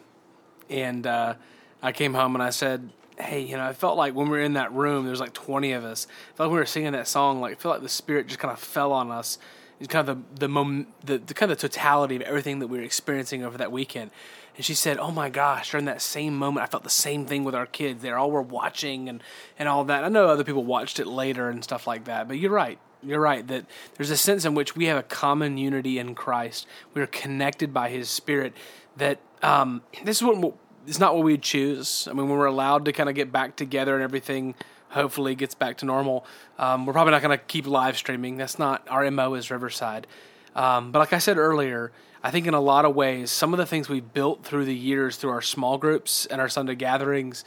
and 0.72 1.06
uh, 1.06 1.36
I 1.82 1.92
came 1.92 2.14
home 2.14 2.36
and 2.36 2.44
I 2.44 2.50
said, 2.50 2.90
"Hey, 3.20 3.42
you 3.42 3.58
know, 3.58 3.66
I 3.66 3.74
felt 3.74 3.98
like 3.98 4.16
when 4.16 4.30
we 4.30 4.38
were 4.38 4.44
in 4.44 4.54
that 4.54 4.72
room, 4.72 5.04
there 5.04 5.12
was 5.12 5.20
like 5.20 5.34
twenty 5.34 5.74
of 5.74 5.84
us. 5.84 6.08
I 6.34 6.38
felt 6.38 6.50
like 6.50 6.54
we 6.54 6.60
were 6.60 6.66
singing 6.66 6.94
that 6.94 7.08
song. 7.08 7.42
Like, 7.42 7.54
I 7.54 7.56
feel 7.56 7.72
like 7.72 7.82
the 7.82 7.90
Spirit 7.90 8.28
just 8.28 8.40
kind 8.40 8.52
of 8.52 8.60
fell 8.60 8.92
on 8.92 9.12
us. 9.12 9.38
It's 9.80 9.88
kind 9.88 10.08
of 10.08 10.18
the 10.18 10.40
the, 10.40 10.48
mom, 10.48 10.88
the 11.04 11.18
the 11.18 11.34
kind 11.34 11.52
of 11.52 11.58
the 11.60 11.68
totality 11.68 12.16
of 12.16 12.22
everything 12.22 12.60
that 12.60 12.68
we 12.68 12.78
were 12.78 12.84
experiencing 12.84 13.44
over 13.44 13.58
that 13.58 13.72
weekend." 13.72 14.12
And 14.56 14.66
she 14.66 14.74
said, 14.74 14.98
"Oh 14.98 15.12
my 15.12 15.30
gosh!" 15.30 15.72
During 15.72 15.86
that 15.86 16.02
same 16.02 16.38
moment, 16.38 16.64
I 16.64 16.68
felt 16.68 16.84
the 16.84 16.90
same 16.90 17.26
thing 17.26 17.44
with 17.44 17.56
our 17.56 17.66
kids. 17.66 18.02
They 18.02 18.12
all 18.12 18.32
were 18.32 18.42
watching 18.42 19.10
and 19.10 19.22
and 19.60 19.68
all 19.68 19.84
that. 19.86 20.04
I 20.04 20.10
know 20.10 20.28
other 20.28 20.44
people 20.44 20.64
watched 20.64 21.00
it 21.00 21.08
later 21.08 21.50
and 21.50 21.64
stuff 21.64 21.86
like 21.86 22.06
that, 22.06 22.28
but 22.28 22.40
you're 22.40 22.52
right 22.52 22.80
you're 23.04 23.20
right 23.20 23.48
that 23.48 23.66
there's 23.98 24.12
a 24.12 24.18
sense 24.18 24.46
in 24.46 24.54
which 24.54 24.76
we 24.76 24.86
have 24.86 24.98
a 24.98 25.04
common 25.04 25.58
unity 25.58 25.98
in 25.98 26.14
Christ. 26.14 26.68
We 26.94 27.02
are 27.02 27.08
connected 27.08 27.74
by 27.74 27.90
His 27.90 28.10
Spirit. 28.10 28.54
That 28.98 29.20
um, 29.42 29.82
this 30.04 30.18
is 30.18 30.24
what 30.24 30.54
it's 30.88 31.00
not 31.00 31.16
what 31.16 31.24
we 31.24 31.38
choose. 31.38 32.08
I 32.10 32.14
mean, 32.14 32.28
when 32.28 32.38
we're 32.38 32.46
allowed 32.46 32.86
to 32.86 32.92
kind 32.92 33.10
of 33.10 33.16
get 33.16 33.32
back 33.32 33.56
together 33.56 33.94
and 33.94 34.04
everything, 34.04 34.56
hopefully 34.90 35.36
gets 35.36 35.56
back 35.56 35.78
to 35.78 35.86
normal. 35.86 36.26
Um, 36.58 36.86
we're 36.86 36.94
probably 36.94 37.12
not 37.12 37.22
going 37.22 37.38
to 37.38 37.44
keep 37.46 37.68
live 37.68 37.98
streaming. 37.98 38.38
That's 38.38 38.60
not 38.60 38.86
our 38.90 39.10
mo 39.12 39.34
as 39.36 39.52
Riverside. 39.52 40.08
Um, 40.56 40.92
but 40.92 41.00
like 41.00 41.14
I 41.14 41.20
said 41.20 41.38
earlier, 41.38 41.92
I 42.24 42.32
think 42.32 42.46
in 42.46 42.54
a 42.54 42.62
lot 42.62 42.86
of 42.86 42.96
ways, 42.96 43.32
some 43.32 43.54
of 43.54 43.58
the 43.58 43.66
things 43.66 43.90
we've 43.90 44.14
built 44.14 44.44
through 44.44 44.66
the 44.66 44.76
years 44.76 45.18
through 45.18 45.32
our 45.32 45.42
small 45.42 45.78
groups 45.78 46.26
and 46.26 46.42
our 46.42 46.50
Sunday 46.50 46.76
gatherings, 46.76 47.46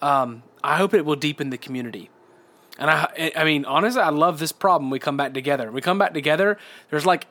um, 0.00 0.42
I 0.62 0.76
hope 0.76 0.94
it 0.94 1.04
will 1.04 1.16
deepen 1.16 1.50
the 1.50 1.58
community. 1.58 2.10
And 2.78 2.90
I, 2.90 3.32
I 3.34 3.44
mean, 3.44 3.64
honestly, 3.64 4.00
I 4.00 4.10
love 4.10 4.38
this 4.38 4.52
problem. 4.52 4.90
We 4.90 4.98
come 4.98 5.16
back 5.16 5.32
together. 5.34 5.72
We 5.72 5.80
come 5.80 5.98
back 5.98 6.14
together. 6.14 6.58
There's 6.90 7.06
like 7.06 7.26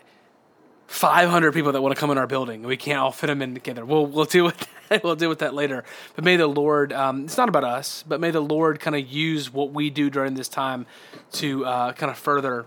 500 0.87 1.53
people 1.53 1.71
that 1.71 1.81
want 1.81 1.95
to 1.95 1.99
come 1.99 2.11
in 2.11 2.17
our 2.17 2.27
building 2.27 2.63
we 2.63 2.77
can't 2.77 2.99
all 2.99 3.11
fit 3.11 3.27
them 3.27 3.41
in 3.41 3.53
together. 3.53 3.85
We'll 3.85 4.05
we'll 4.05 4.25
deal 4.25 4.45
with 4.45 4.67
that. 4.89 5.03
we'll 5.03 5.15
deal 5.15 5.29
with 5.29 5.39
that 5.39 5.53
later. 5.53 5.83
But 6.15 6.23
may 6.23 6.37
the 6.37 6.47
Lord, 6.47 6.93
um, 6.93 7.25
it's 7.25 7.37
not 7.37 7.49
about 7.49 7.63
us, 7.63 8.03
but 8.07 8.19
may 8.19 8.31
the 8.31 8.41
Lord 8.41 8.79
kind 8.79 8.95
of 8.95 9.07
use 9.07 9.51
what 9.51 9.71
we 9.71 9.89
do 9.89 10.09
during 10.09 10.35
this 10.35 10.47
time 10.47 10.85
to 11.33 11.65
uh, 11.65 11.93
kind 11.93 12.11
of 12.11 12.17
further 12.17 12.65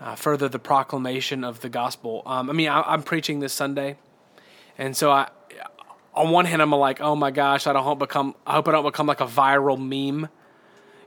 uh, 0.00 0.14
further 0.14 0.48
the 0.48 0.58
proclamation 0.58 1.44
of 1.44 1.60
the 1.60 1.68
gospel. 1.68 2.22
Um, 2.26 2.50
I 2.50 2.52
mean, 2.52 2.68
I, 2.68 2.82
I'm 2.82 3.02
preaching 3.02 3.40
this 3.40 3.52
Sunday, 3.52 3.96
and 4.76 4.96
so 4.96 5.10
I, 5.10 5.28
on 6.16 6.30
one 6.30 6.46
hand, 6.46 6.62
I'm 6.62 6.70
like, 6.70 7.00
oh 7.00 7.14
my 7.14 7.30
gosh, 7.30 7.66
I 7.66 7.72
don't 7.72 7.84
hope 7.84 7.98
become, 7.98 8.34
I 8.46 8.54
hope 8.54 8.68
I 8.68 8.72
don't 8.72 8.84
become 8.84 9.06
like 9.06 9.20
a 9.20 9.26
viral 9.26 9.78
meme. 9.78 10.28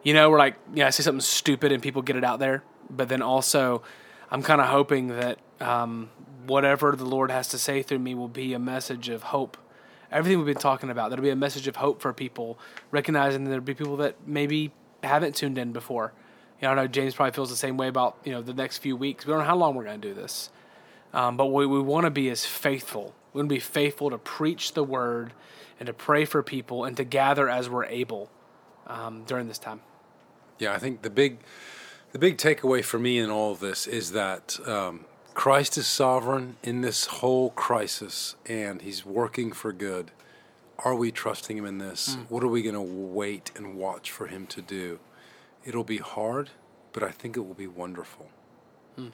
You 0.04 0.14
know, 0.14 0.30
we're 0.30 0.38
like, 0.38 0.56
yeah, 0.74 0.88
I 0.88 0.92
say 0.92 1.04
something 1.04 1.22
stupid 1.22 1.72
and 1.72 1.84
people 1.84 2.02
get 2.02 2.16
it 2.16 2.24
out 2.24 2.40
there. 2.40 2.64
But 2.90 3.10
then 3.10 3.22
also, 3.22 3.82
I'm 4.32 4.42
kind 4.42 4.62
of 4.62 4.68
hoping 4.68 5.10
that 5.10 5.40
um, 5.60 6.10
whatever 6.50 6.96
the 6.96 7.06
Lord 7.06 7.32
has 7.32 7.48
to 7.50 7.58
say 7.58 7.82
through 7.84 8.00
me 8.00 8.16
will 8.16 8.28
be 8.28 8.54
a 8.54 8.60
message 8.60 9.08
of 9.08 9.24
hope. 9.24 9.58
Everything 10.12 10.40
we've 10.40 10.48
been 10.48 10.62
talking 10.62 10.90
about, 10.90 11.10
there'll 11.10 11.24
be 11.24 11.30
a 11.30 11.36
message 11.36 11.68
of 11.68 11.76
hope 11.76 12.02
for 12.02 12.12
people, 12.12 12.58
recognizing 12.90 13.44
that 13.44 13.52
there'll 13.52 13.64
be 13.64 13.76
people 13.76 13.98
that 13.98 14.16
maybe 14.26 14.72
haven't 15.04 15.36
tuned 15.36 15.58
in 15.60 15.72
before. 15.72 16.12
You 16.60 16.68
know, 16.68 16.72
I 16.72 16.76
know 16.76 16.88
James 16.88 17.14
probably 17.14 17.32
feels 17.34 17.52
the 17.52 17.56
same 17.56 17.78
way 17.78 17.88
about 17.88 18.18
you 18.26 18.32
know 18.32 18.42
the 18.42 18.54
next 18.54 18.80
few 18.80 18.98
weeks. 18.98 19.26
We 19.26 19.32
don't 19.32 19.40
know 19.40 19.46
how 19.46 19.56
long 19.56 19.76
we're 19.76 19.86
going 19.86 20.02
to 20.02 20.08
do 20.08 20.14
this, 20.14 20.50
um, 21.14 21.38
but 21.38 21.48
we, 21.48 21.66
we 21.68 21.80
want 21.80 22.06
to 22.06 22.10
be 22.10 22.30
as 22.30 22.46
faithful. 22.46 23.14
We 23.34 23.40
want 23.40 23.50
to 23.50 23.56
be 23.56 23.60
faithful 23.60 24.10
to 24.10 24.18
preach 24.18 24.74
the 24.74 24.84
word 24.84 25.34
and 25.80 25.88
to 25.88 25.94
pray 25.94 26.26
for 26.26 26.42
people 26.42 26.84
and 26.84 26.98
to 26.98 27.04
gather 27.04 27.48
as 27.48 27.70
we're 27.70 27.86
able 27.86 28.30
um, 28.88 29.24
during 29.26 29.48
this 29.48 29.60
time. 29.60 29.82
Yeah, 30.58 30.74
I 30.74 30.80
think 30.80 31.04
the 31.04 31.10
big, 31.10 31.38
the 32.12 32.20
big 32.20 32.38
takeaway 32.38 32.84
for 32.84 33.00
me 33.00 33.20
in 33.20 33.30
all 33.30 33.52
of 33.52 33.60
this 33.60 33.88
is 33.88 34.12
that 34.12 34.60
um, 34.68 35.06
Christ 35.40 35.78
is 35.78 35.88
sovereign 35.88 36.58
in 36.64 36.82
this 36.82 37.06
whole 37.06 37.52
crisis, 37.52 38.36
and 38.46 38.82
He's 38.82 39.06
working 39.06 39.54
for 39.54 39.72
good. 39.72 40.12
Are 40.80 40.94
we 40.94 41.14
trusting 41.14 41.56
Him 41.56 41.66
in 41.66 41.78
this? 41.78 42.18
Mm. 42.18 42.26
What 42.28 42.44
are 42.44 42.50
we 42.50 42.62
going 42.62 42.76
to 42.76 42.82
wait 42.82 43.50
and 43.56 43.76
watch 43.76 44.12
for 44.12 44.28
Him 44.28 44.48
to 44.48 44.62
do? 44.62 45.00
It'll 45.64 45.86
be 45.86 46.00
hard, 46.00 46.50
but 46.92 47.04
I 47.04 47.12
think 47.12 47.38
it 47.38 47.40
will 47.40 47.54
be 47.54 47.68
wonderful. 47.68 48.28
Mm. 48.98 49.14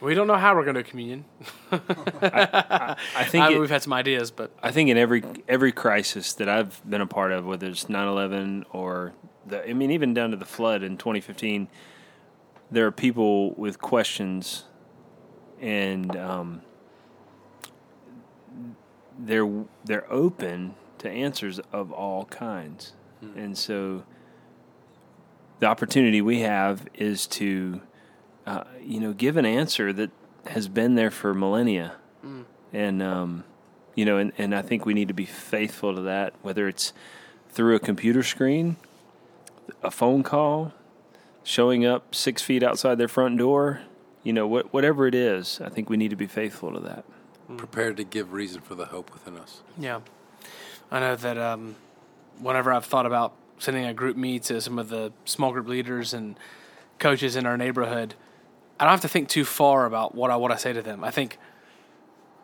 We 0.00 0.12
don't 0.12 0.26
know 0.26 0.38
how 0.38 0.56
we're 0.56 0.64
going 0.64 0.74
to 0.74 0.82
do 0.82 0.90
communion. 0.90 1.24
I 1.70 2.96
think 3.28 3.44
I 3.44 3.52
it- 3.52 3.60
we've 3.60 3.70
had 3.70 3.84
some 3.84 3.92
ideas, 3.92 4.32
but 4.32 4.50
I 4.60 4.72
think 4.72 4.90
in 4.90 4.98
every 4.98 5.22
every 5.46 5.70
crisis 5.70 6.32
that 6.32 6.48
I've 6.48 6.82
been 6.90 7.00
a 7.00 7.06
part 7.06 7.30
of, 7.30 7.46
whether 7.46 7.68
it's 7.68 7.84
9/11 7.84 8.64
or 8.72 9.12
the, 9.46 9.70
I 9.70 9.72
mean, 9.72 9.92
even 9.92 10.14
down 10.14 10.32
to 10.32 10.36
the 10.36 10.44
flood 10.44 10.82
in 10.82 10.96
2015, 10.96 11.68
there 12.74 12.86
are 12.86 12.92
people 12.92 13.52
with 13.52 13.80
questions, 13.80 14.64
and 15.60 16.16
um, 16.16 16.62
they're 19.18 19.64
they're 19.84 20.12
open 20.12 20.74
to 20.98 21.08
answers 21.08 21.60
of 21.72 21.92
all 21.92 22.24
kinds, 22.26 22.92
and 23.36 23.56
so 23.56 24.04
the 25.60 25.66
opportunity 25.66 26.20
we 26.20 26.40
have 26.40 26.86
is 26.94 27.26
to, 27.28 27.80
uh, 28.46 28.64
you 28.82 28.98
know, 29.00 29.12
give 29.12 29.36
an 29.36 29.46
answer 29.46 29.92
that 29.92 30.10
has 30.46 30.68
been 30.68 30.94
there 30.94 31.10
for 31.10 31.32
millennia, 31.32 31.94
and 32.72 33.02
um, 33.02 33.44
you 33.94 34.04
know, 34.04 34.18
and, 34.18 34.32
and 34.36 34.54
I 34.54 34.62
think 34.62 34.84
we 34.84 34.94
need 34.94 35.08
to 35.08 35.14
be 35.14 35.26
faithful 35.26 35.94
to 35.94 36.02
that, 36.02 36.34
whether 36.42 36.66
it's 36.66 36.92
through 37.48 37.76
a 37.76 37.80
computer 37.80 38.24
screen, 38.24 38.76
a 39.82 39.90
phone 39.90 40.24
call, 40.24 40.72
showing 41.44 41.84
up 41.84 42.14
six 42.14 42.42
feet 42.42 42.62
outside 42.62 42.96
their 42.96 43.08
front 43.08 43.38
door, 43.38 43.82
you 44.24 44.32
know, 44.32 44.46
what, 44.46 44.72
whatever 44.72 45.06
it 45.06 45.14
is, 45.14 45.60
I 45.62 45.68
think 45.68 45.88
we 45.88 45.96
need 45.96 46.10
to 46.10 46.16
be 46.16 46.26
faithful 46.26 46.72
to 46.72 46.80
that. 46.80 47.04
Prepared 47.56 47.98
to 47.98 48.04
give 48.04 48.32
reason 48.32 48.62
for 48.62 48.74
the 48.74 48.86
hope 48.86 49.12
within 49.12 49.36
us. 49.36 49.62
Yeah, 49.78 50.00
I 50.90 51.00
know 51.00 51.14
that 51.14 51.36
um, 51.36 51.76
whenever 52.38 52.72
I've 52.72 52.86
thought 52.86 53.04
about 53.04 53.34
sending 53.58 53.86
a 53.86 53.94
GroupMe 53.94 54.42
to 54.44 54.60
some 54.60 54.78
of 54.78 54.88
the 54.88 55.12
small 55.26 55.52
group 55.52 55.68
leaders 55.68 56.14
and 56.14 56.38
coaches 56.98 57.36
in 57.36 57.44
our 57.44 57.58
neighborhood, 57.58 58.14
I 58.80 58.84
don't 58.84 58.92
have 58.92 59.02
to 59.02 59.08
think 59.08 59.28
too 59.28 59.44
far 59.44 59.84
about 59.84 60.14
what 60.14 60.30
I 60.30 60.36
what 60.36 60.50
I 60.50 60.56
say 60.56 60.72
to 60.72 60.80
them. 60.82 61.04
I 61.04 61.10
think, 61.10 61.38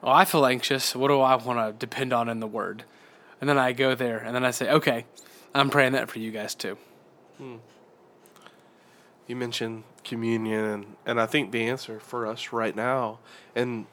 oh, 0.03 0.11
I 0.11 0.27
feel 0.27 0.45
anxious. 0.45 0.95
What 0.95 1.09
do 1.09 1.21
I 1.21 1.35
want 1.37 1.59
to 1.59 1.73
depend 1.79 2.13
on 2.13 2.29
in 2.29 2.41
the 2.41 2.47
Word? 2.47 2.85
And 3.41 3.49
then 3.49 3.59
I 3.59 3.73
go 3.73 3.95
there, 3.95 4.19
and 4.19 4.35
then 4.35 4.45
I 4.45 4.51
say, 4.51 4.71
okay, 4.71 5.07
I'm 5.55 5.71
praying 5.71 5.93
that 5.93 6.11
for 6.11 6.19
you 6.19 6.31
guys 6.31 6.55
too. 6.55 6.77
You 9.31 9.37
mentioned 9.37 9.85
communion 10.05 10.65
and, 10.65 10.97
and 11.07 11.21
i 11.21 11.25
think 11.27 11.53
the 11.53 11.63
answer 11.67 12.01
for 12.01 12.27
us 12.27 12.53
right 12.53 12.75
now 12.77 13.19
and 13.55 13.87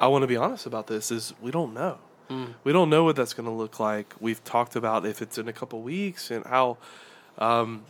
i 0.00 0.06
want 0.08 0.22
to 0.22 0.26
be 0.26 0.36
honest 0.36 0.66
about 0.66 0.86
this 0.88 1.10
is 1.12 1.32
we 1.40 1.50
don't 1.52 1.74
know 1.74 1.98
we 2.64 2.72
don't 2.72 2.88
know 2.90 3.02
what 3.02 3.16
that's 3.16 3.34
going 3.34 3.46
to 3.48 3.52
look 3.52 3.80
like 3.80 4.14
we've 4.20 4.42
talked 4.44 4.76
about 4.76 5.04
if 5.04 5.20
it's 5.20 5.36
in 5.36 5.48
a 5.48 5.52
couple 5.52 5.82
weeks 5.82 6.30
and 6.30 6.44
how 6.46 6.78
um, 7.38 7.82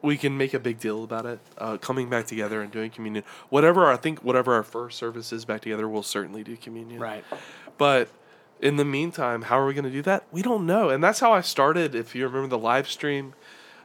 we 0.00 0.16
can 0.16 0.36
make 0.38 0.54
a 0.54 0.60
big 0.60 0.78
deal 0.78 1.02
about 1.02 1.26
it 1.26 1.40
uh, 1.58 1.76
coming 1.78 2.08
back 2.08 2.26
together 2.26 2.62
and 2.62 2.70
doing 2.70 2.88
communion 2.90 3.24
whatever 3.50 3.90
i 3.90 3.96
think 3.96 4.20
whatever 4.22 4.54
our 4.54 4.62
first 4.62 4.96
service 4.96 5.32
is 5.32 5.44
back 5.44 5.60
together 5.60 5.88
we'll 5.88 6.04
certainly 6.04 6.42
do 6.44 6.56
communion 6.56 7.00
Right. 7.00 7.24
but 7.78 8.08
in 8.60 8.76
the 8.76 8.84
meantime, 8.84 9.42
how 9.42 9.58
are 9.58 9.66
we 9.66 9.74
going 9.74 9.82
to 9.86 9.90
do 9.90 10.02
that? 10.02 10.22
We 10.30 10.40
don't 10.40 10.66
know. 10.66 10.88
And 10.88 11.02
that's 11.02 11.18
how 11.18 11.32
I 11.32 11.40
started. 11.40 11.96
If 11.96 12.14
you 12.14 12.24
remember 12.28 12.46
the 12.46 12.58
live 12.58 12.88
stream 12.88 13.34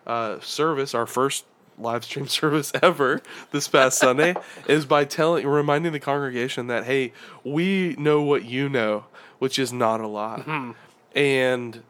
uh, 0.06 0.40
service, 0.40 0.94
our 0.94 1.08
first 1.08 1.46
live 1.78 2.04
stream 2.04 2.28
service 2.28 2.72
ever 2.82 3.22
this 3.52 3.68
past 3.68 4.00
Sunday, 4.00 4.36
is 4.68 4.86
by 4.86 5.06
telling, 5.06 5.46
reminding 5.48 5.94
the 5.94 6.00
congregation 6.00 6.68
that, 6.68 6.86
hey, 6.86 7.14
we 7.44 7.96
know 7.98 8.22
what 8.22 8.46
you 8.46 8.70
know, 8.70 9.06
which 9.40 9.60
is 9.60 9.72
not 9.72 10.02
a 10.02 10.08
lot. 10.08 10.42
Mm-hmm. 10.42 10.72
And 11.16 11.84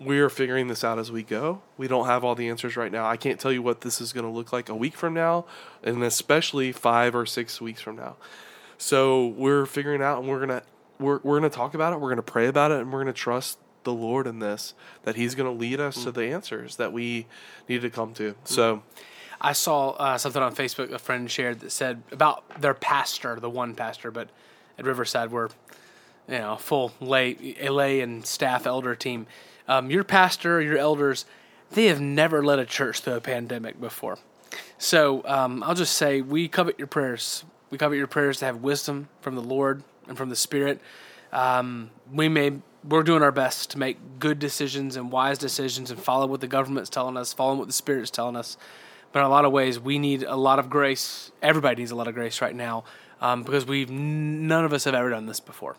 we 0.00 0.18
are 0.20 0.30
figuring 0.30 0.68
this 0.68 0.82
out 0.82 0.98
as 0.98 1.12
we 1.12 1.22
go. 1.22 1.60
We 1.76 1.86
don't 1.86 2.06
have 2.06 2.24
all 2.24 2.34
the 2.34 2.48
answers 2.48 2.76
right 2.76 2.90
now. 2.90 3.06
I 3.06 3.16
can't 3.16 3.38
tell 3.38 3.52
you 3.52 3.60
what 3.60 3.82
this 3.82 4.00
is 4.00 4.12
going 4.12 4.24
to 4.24 4.30
look 4.30 4.52
like 4.52 4.68
a 4.68 4.74
week 4.74 4.96
from 4.96 5.12
now, 5.12 5.44
and 5.82 6.02
especially 6.02 6.72
five 6.72 7.14
or 7.14 7.26
six 7.26 7.60
weeks 7.60 7.82
from 7.82 7.96
now. 7.96 8.16
So 8.78 9.26
we're 9.26 9.66
figuring 9.66 10.00
out, 10.00 10.20
and 10.20 10.28
we're 10.28 10.40
gonna 10.40 10.62
we're 10.98 11.20
we're 11.22 11.38
gonna 11.38 11.50
talk 11.50 11.74
about 11.74 11.92
it. 11.92 12.00
We're 12.00 12.08
gonna 12.08 12.22
pray 12.22 12.46
about 12.46 12.70
it, 12.70 12.80
and 12.80 12.90
we're 12.90 13.00
gonna 13.00 13.12
trust 13.12 13.58
the 13.84 13.92
Lord 13.92 14.26
in 14.26 14.38
this 14.38 14.74
that 15.04 15.16
He's 15.16 15.34
gonna 15.34 15.52
lead 15.52 15.80
us 15.80 16.04
to 16.04 16.12
the 16.12 16.24
answers 16.24 16.76
that 16.76 16.92
we 16.92 17.26
need 17.68 17.82
to 17.82 17.90
come 17.90 18.14
to. 18.14 18.34
So 18.44 18.82
I 19.40 19.52
saw 19.52 19.90
uh, 19.90 20.18
something 20.18 20.42
on 20.42 20.54
Facebook 20.54 20.90
a 20.92 20.98
friend 20.98 21.30
shared 21.30 21.60
that 21.60 21.72
said 21.72 22.02
about 22.12 22.60
their 22.60 22.74
pastor, 22.74 23.40
the 23.40 23.50
one 23.50 23.74
pastor, 23.74 24.10
but 24.10 24.28
at 24.78 24.84
Riverside 24.84 25.30
we're 25.30 25.48
you 26.28 26.38
know 26.38 26.56
full 26.56 26.92
lay 27.00 27.56
lay 27.68 28.00
and 28.00 28.26
staff 28.26 28.66
elder 28.66 28.94
team. 28.94 29.26
Um, 29.68 29.90
your 29.90 30.04
pastor, 30.04 30.60
your 30.60 30.78
elders, 30.78 31.26
they 31.70 31.86
have 31.86 32.00
never 32.00 32.44
led 32.44 32.58
a 32.58 32.66
church 32.66 33.00
through 33.00 33.14
a 33.14 33.20
pandemic 33.20 33.80
before. 33.80 34.18
So 34.78 35.22
um, 35.26 35.62
I'll 35.62 35.74
just 35.74 35.96
say 35.96 36.20
we 36.20 36.48
covet 36.48 36.78
your 36.78 36.88
prayers. 36.88 37.44
We 37.70 37.78
covet 37.78 37.96
your 37.96 38.08
prayers 38.08 38.40
to 38.40 38.46
have 38.46 38.56
wisdom 38.62 39.08
from 39.20 39.36
the 39.36 39.42
Lord 39.42 39.84
and 40.08 40.18
from 40.18 40.28
the 40.28 40.36
Spirit. 40.36 40.80
Um, 41.32 41.90
we 42.12 42.28
may 42.28 42.54
we're 42.82 43.02
doing 43.02 43.22
our 43.22 43.32
best 43.32 43.70
to 43.70 43.78
make 43.78 44.18
good 44.18 44.38
decisions 44.38 44.96
and 44.96 45.12
wise 45.12 45.38
decisions 45.38 45.90
and 45.90 46.00
follow 46.00 46.26
what 46.26 46.40
the 46.40 46.46
government's 46.46 46.90
telling 46.90 47.16
us, 47.16 47.32
follow 47.32 47.54
what 47.54 47.66
the 47.66 47.72
Spirit's 47.72 48.10
telling 48.10 48.36
us. 48.36 48.56
But 49.12 49.20
in 49.20 49.26
a 49.26 49.28
lot 49.28 49.44
of 49.44 49.52
ways, 49.52 49.78
we 49.78 49.98
need 49.98 50.22
a 50.22 50.36
lot 50.36 50.58
of 50.58 50.70
grace. 50.70 51.32
Everybody 51.42 51.76
needs 51.82 51.90
a 51.90 51.96
lot 51.96 52.08
of 52.08 52.14
grace 52.14 52.40
right 52.40 52.54
now 52.54 52.84
um, 53.20 53.42
because 53.42 53.66
we've 53.66 53.90
none 53.90 54.64
of 54.64 54.72
us 54.72 54.84
have 54.84 54.94
ever 54.94 55.10
done 55.10 55.26
this 55.26 55.40
before. 55.40 55.76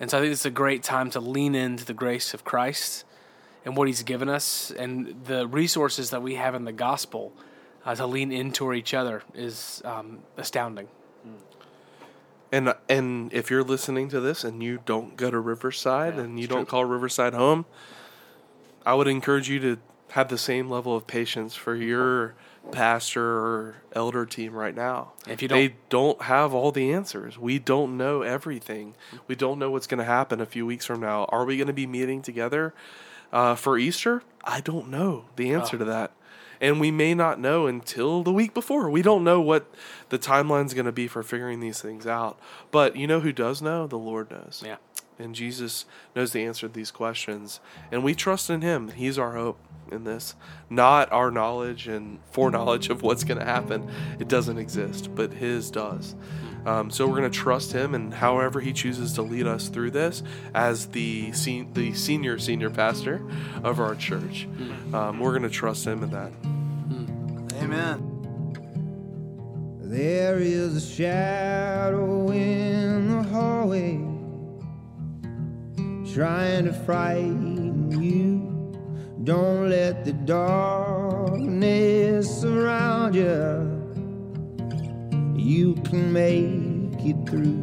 And 0.00 0.10
so 0.10 0.18
I 0.18 0.20
think 0.20 0.32
it's 0.32 0.44
a 0.44 0.50
great 0.50 0.82
time 0.82 1.10
to 1.10 1.20
lean 1.20 1.54
into 1.54 1.84
the 1.84 1.94
grace 1.94 2.34
of 2.34 2.44
Christ 2.44 3.04
and 3.64 3.76
what 3.76 3.88
He's 3.88 4.02
given 4.02 4.28
us 4.28 4.70
and 4.70 5.24
the 5.24 5.46
resources 5.46 6.10
that 6.10 6.22
we 6.22 6.34
have 6.34 6.54
in 6.54 6.64
the 6.64 6.72
gospel 6.72 7.32
uh, 7.84 7.94
to 7.94 8.06
lean 8.06 8.32
into 8.32 8.72
each 8.72 8.94
other 8.94 9.22
is 9.34 9.80
um, 9.84 10.18
astounding. 10.36 10.88
And 12.56 12.74
and 12.88 13.32
if 13.34 13.50
you're 13.50 13.62
listening 13.62 14.08
to 14.08 14.20
this 14.20 14.42
and 14.42 14.62
you 14.62 14.80
don't 14.86 15.16
go 15.16 15.30
to 15.30 15.38
Riverside 15.38 16.14
and 16.14 16.40
you 16.40 16.46
don't 16.46 16.66
call 16.66 16.84
Riverside 16.84 17.34
home, 17.34 17.66
I 18.84 18.94
would 18.94 19.08
encourage 19.08 19.48
you 19.50 19.60
to 19.60 19.78
have 20.12 20.28
the 20.28 20.38
same 20.38 20.70
level 20.70 20.96
of 20.96 21.06
patience 21.06 21.54
for 21.54 21.74
your 21.74 22.34
pastor 22.72 23.22
or 23.22 23.76
elder 23.92 24.24
team 24.24 24.54
right 24.54 24.74
now. 24.74 25.12
If 25.28 25.42
you 25.42 25.48
don't, 25.48 25.58
they 25.58 25.74
don't 25.90 26.22
have 26.22 26.54
all 26.54 26.72
the 26.72 26.92
answers. 26.92 27.38
We 27.38 27.58
don't 27.58 27.96
know 27.96 28.22
everything. 28.22 28.94
We 29.28 29.34
don't 29.34 29.58
know 29.58 29.70
what's 29.70 29.86
going 29.86 29.98
to 29.98 30.04
happen 30.04 30.40
a 30.40 30.46
few 30.46 30.64
weeks 30.64 30.86
from 30.86 31.00
now. 31.00 31.26
Are 31.26 31.44
we 31.44 31.56
going 31.56 31.66
to 31.66 31.72
be 31.74 31.86
meeting 31.86 32.22
together 32.22 32.72
uh, 33.32 33.54
for 33.54 33.78
Easter? 33.78 34.22
I 34.42 34.60
don't 34.60 34.88
know 34.88 35.26
the 35.36 35.52
answer 35.52 35.76
to 35.76 35.84
that. 35.84 36.12
And 36.60 36.80
we 36.80 36.90
may 36.90 37.14
not 37.14 37.40
know 37.40 37.66
until 37.66 38.22
the 38.22 38.32
week 38.32 38.54
before. 38.54 38.90
We 38.90 39.02
don't 39.02 39.24
know 39.24 39.40
what 39.40 39.66
the 40.08 40.18
timeline's 40.18 40.74
going 40.74 40.86
to 40.86 40.92
be 40.92 41.06
for 41.06 41.22
figuring 41.22 41.60
these 41.60 41.80
things 41.80 42.06
out. 42.06 42.38
But 42.70 42.96
you 42.96 43.06
know 43.06 43.20
who 43.20 43.32
does 43.32 43.60
know? 43.62 43.86
The 43.86 43.98
Lord 43.98 44.30
knows. 44.30 44.62
Yeah. 44.64 44.76
And 45.18 45.34
Jesus 45.34 45.86
knows 46.14 46.32
the 46.32 46.44
answer 46.44 46.68
to 46.68 46.72
these 46.72 46.90
questions. 46.90 47.60
And 47.90 48.04
we 48.04 48.14
trust 48.14 48.50
in 48.50 48.60
him. 48.60 48.88
He's 48.88 49.18
our 49.18 49.32
hope 49.32 49.58
in 49.90 50.04
this. 50.04 50.34
Not 50.68 51.10
our 51.10 51.30
knowledge 51.30 51.88
and 51.88 52.18
foreknowledge 52.30 52.90
of 52.90 53.02
what's 53.02 53.24
going 53.24 53.38
to 53.38 53.44
happen. 53.44 53.90
It 54.18 54.28
doesn't 54.28 54.58
exist, 54.58 55.14
but 55.14 55.32
his 55.32 55.70
does. 55.70 56.14
Um, 56.66 56.90
so 56.90 57.06
we're 57.06 57.18
going 57.18 57.30
to 57.30 57.38
trust 57.38 57.72
him, 57.72 57.94
and 57.94 58.12
however 58.12 58.60
he 58.60 58.72
chooses 58.72 59.12
to 59.12 59.22
lead 59.22 59.46
us 59.46 59.68
through 59.68 59.92
this, 59.92 60.24
as 60.52 60.86
the 60.88 61.30
sen- 61.32 61.72
the 61.72 61.94
senior 61.94 62.40
senior 62.40 62.70
pastor 62.70 63.22
of 63.62 63.78
our 63.78 63.94
church, 63.94 64.48
um, 64.92 65.20
we're 65.20 65.30
going 65.30 65.42
to 65.42 65.48
trust 65.48 65.86
him 65.86 66.02
in 66.02 66.10
that. 66.10 66.32
Amen. 67.62 68.12
There 69.80 70.38
is 70.38 70.76
a 70.76 70.80
shadow 70.80 72.30
in 72.32 73.08
the 73.08 73.22
hallway 73.22 74.00
trying 76.12 76.64
to 76.64 76.72
frighten 76.72 78.02
you. 78.02 78.42
Don't 79.22 79.68
let 79.68 80.04
the 80.04 80.12
darkness 80.12 81.48
surround 82.40 83.14
you. 83.14 83.75
You 85.46 85.74
can 85.84 86.12
make 86.12 87.06
it 87.06 87.16
through. 87.30 87.62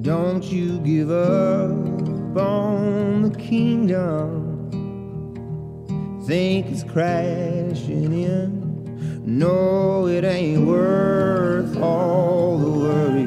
Don't 0.00 0.42
you 0.42 0.78
give 0.78 1.10
up 1.10 2.38
on 2.38 3.20
the 3.20 3.30
kingdom. 3.38 4.70
Think 6.26 6.68
it's 6.68 6.84
crashing 6.84 8.14
in. 8.14 9.20
No, 9.22 10.06
it 10.06 10.24
ain't 10.24 10.66
worth 10.66 11.76
all 11.76 12.56
the 12.56 12.70
worry. 12.70 13.26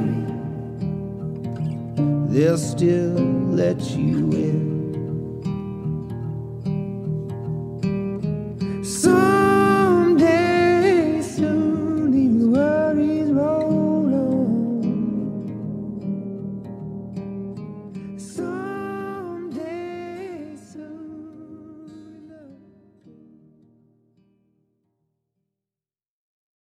They'll 2.33 2.57
still 2.57 3.13
let 3.13 3.79
you 3.91 4.31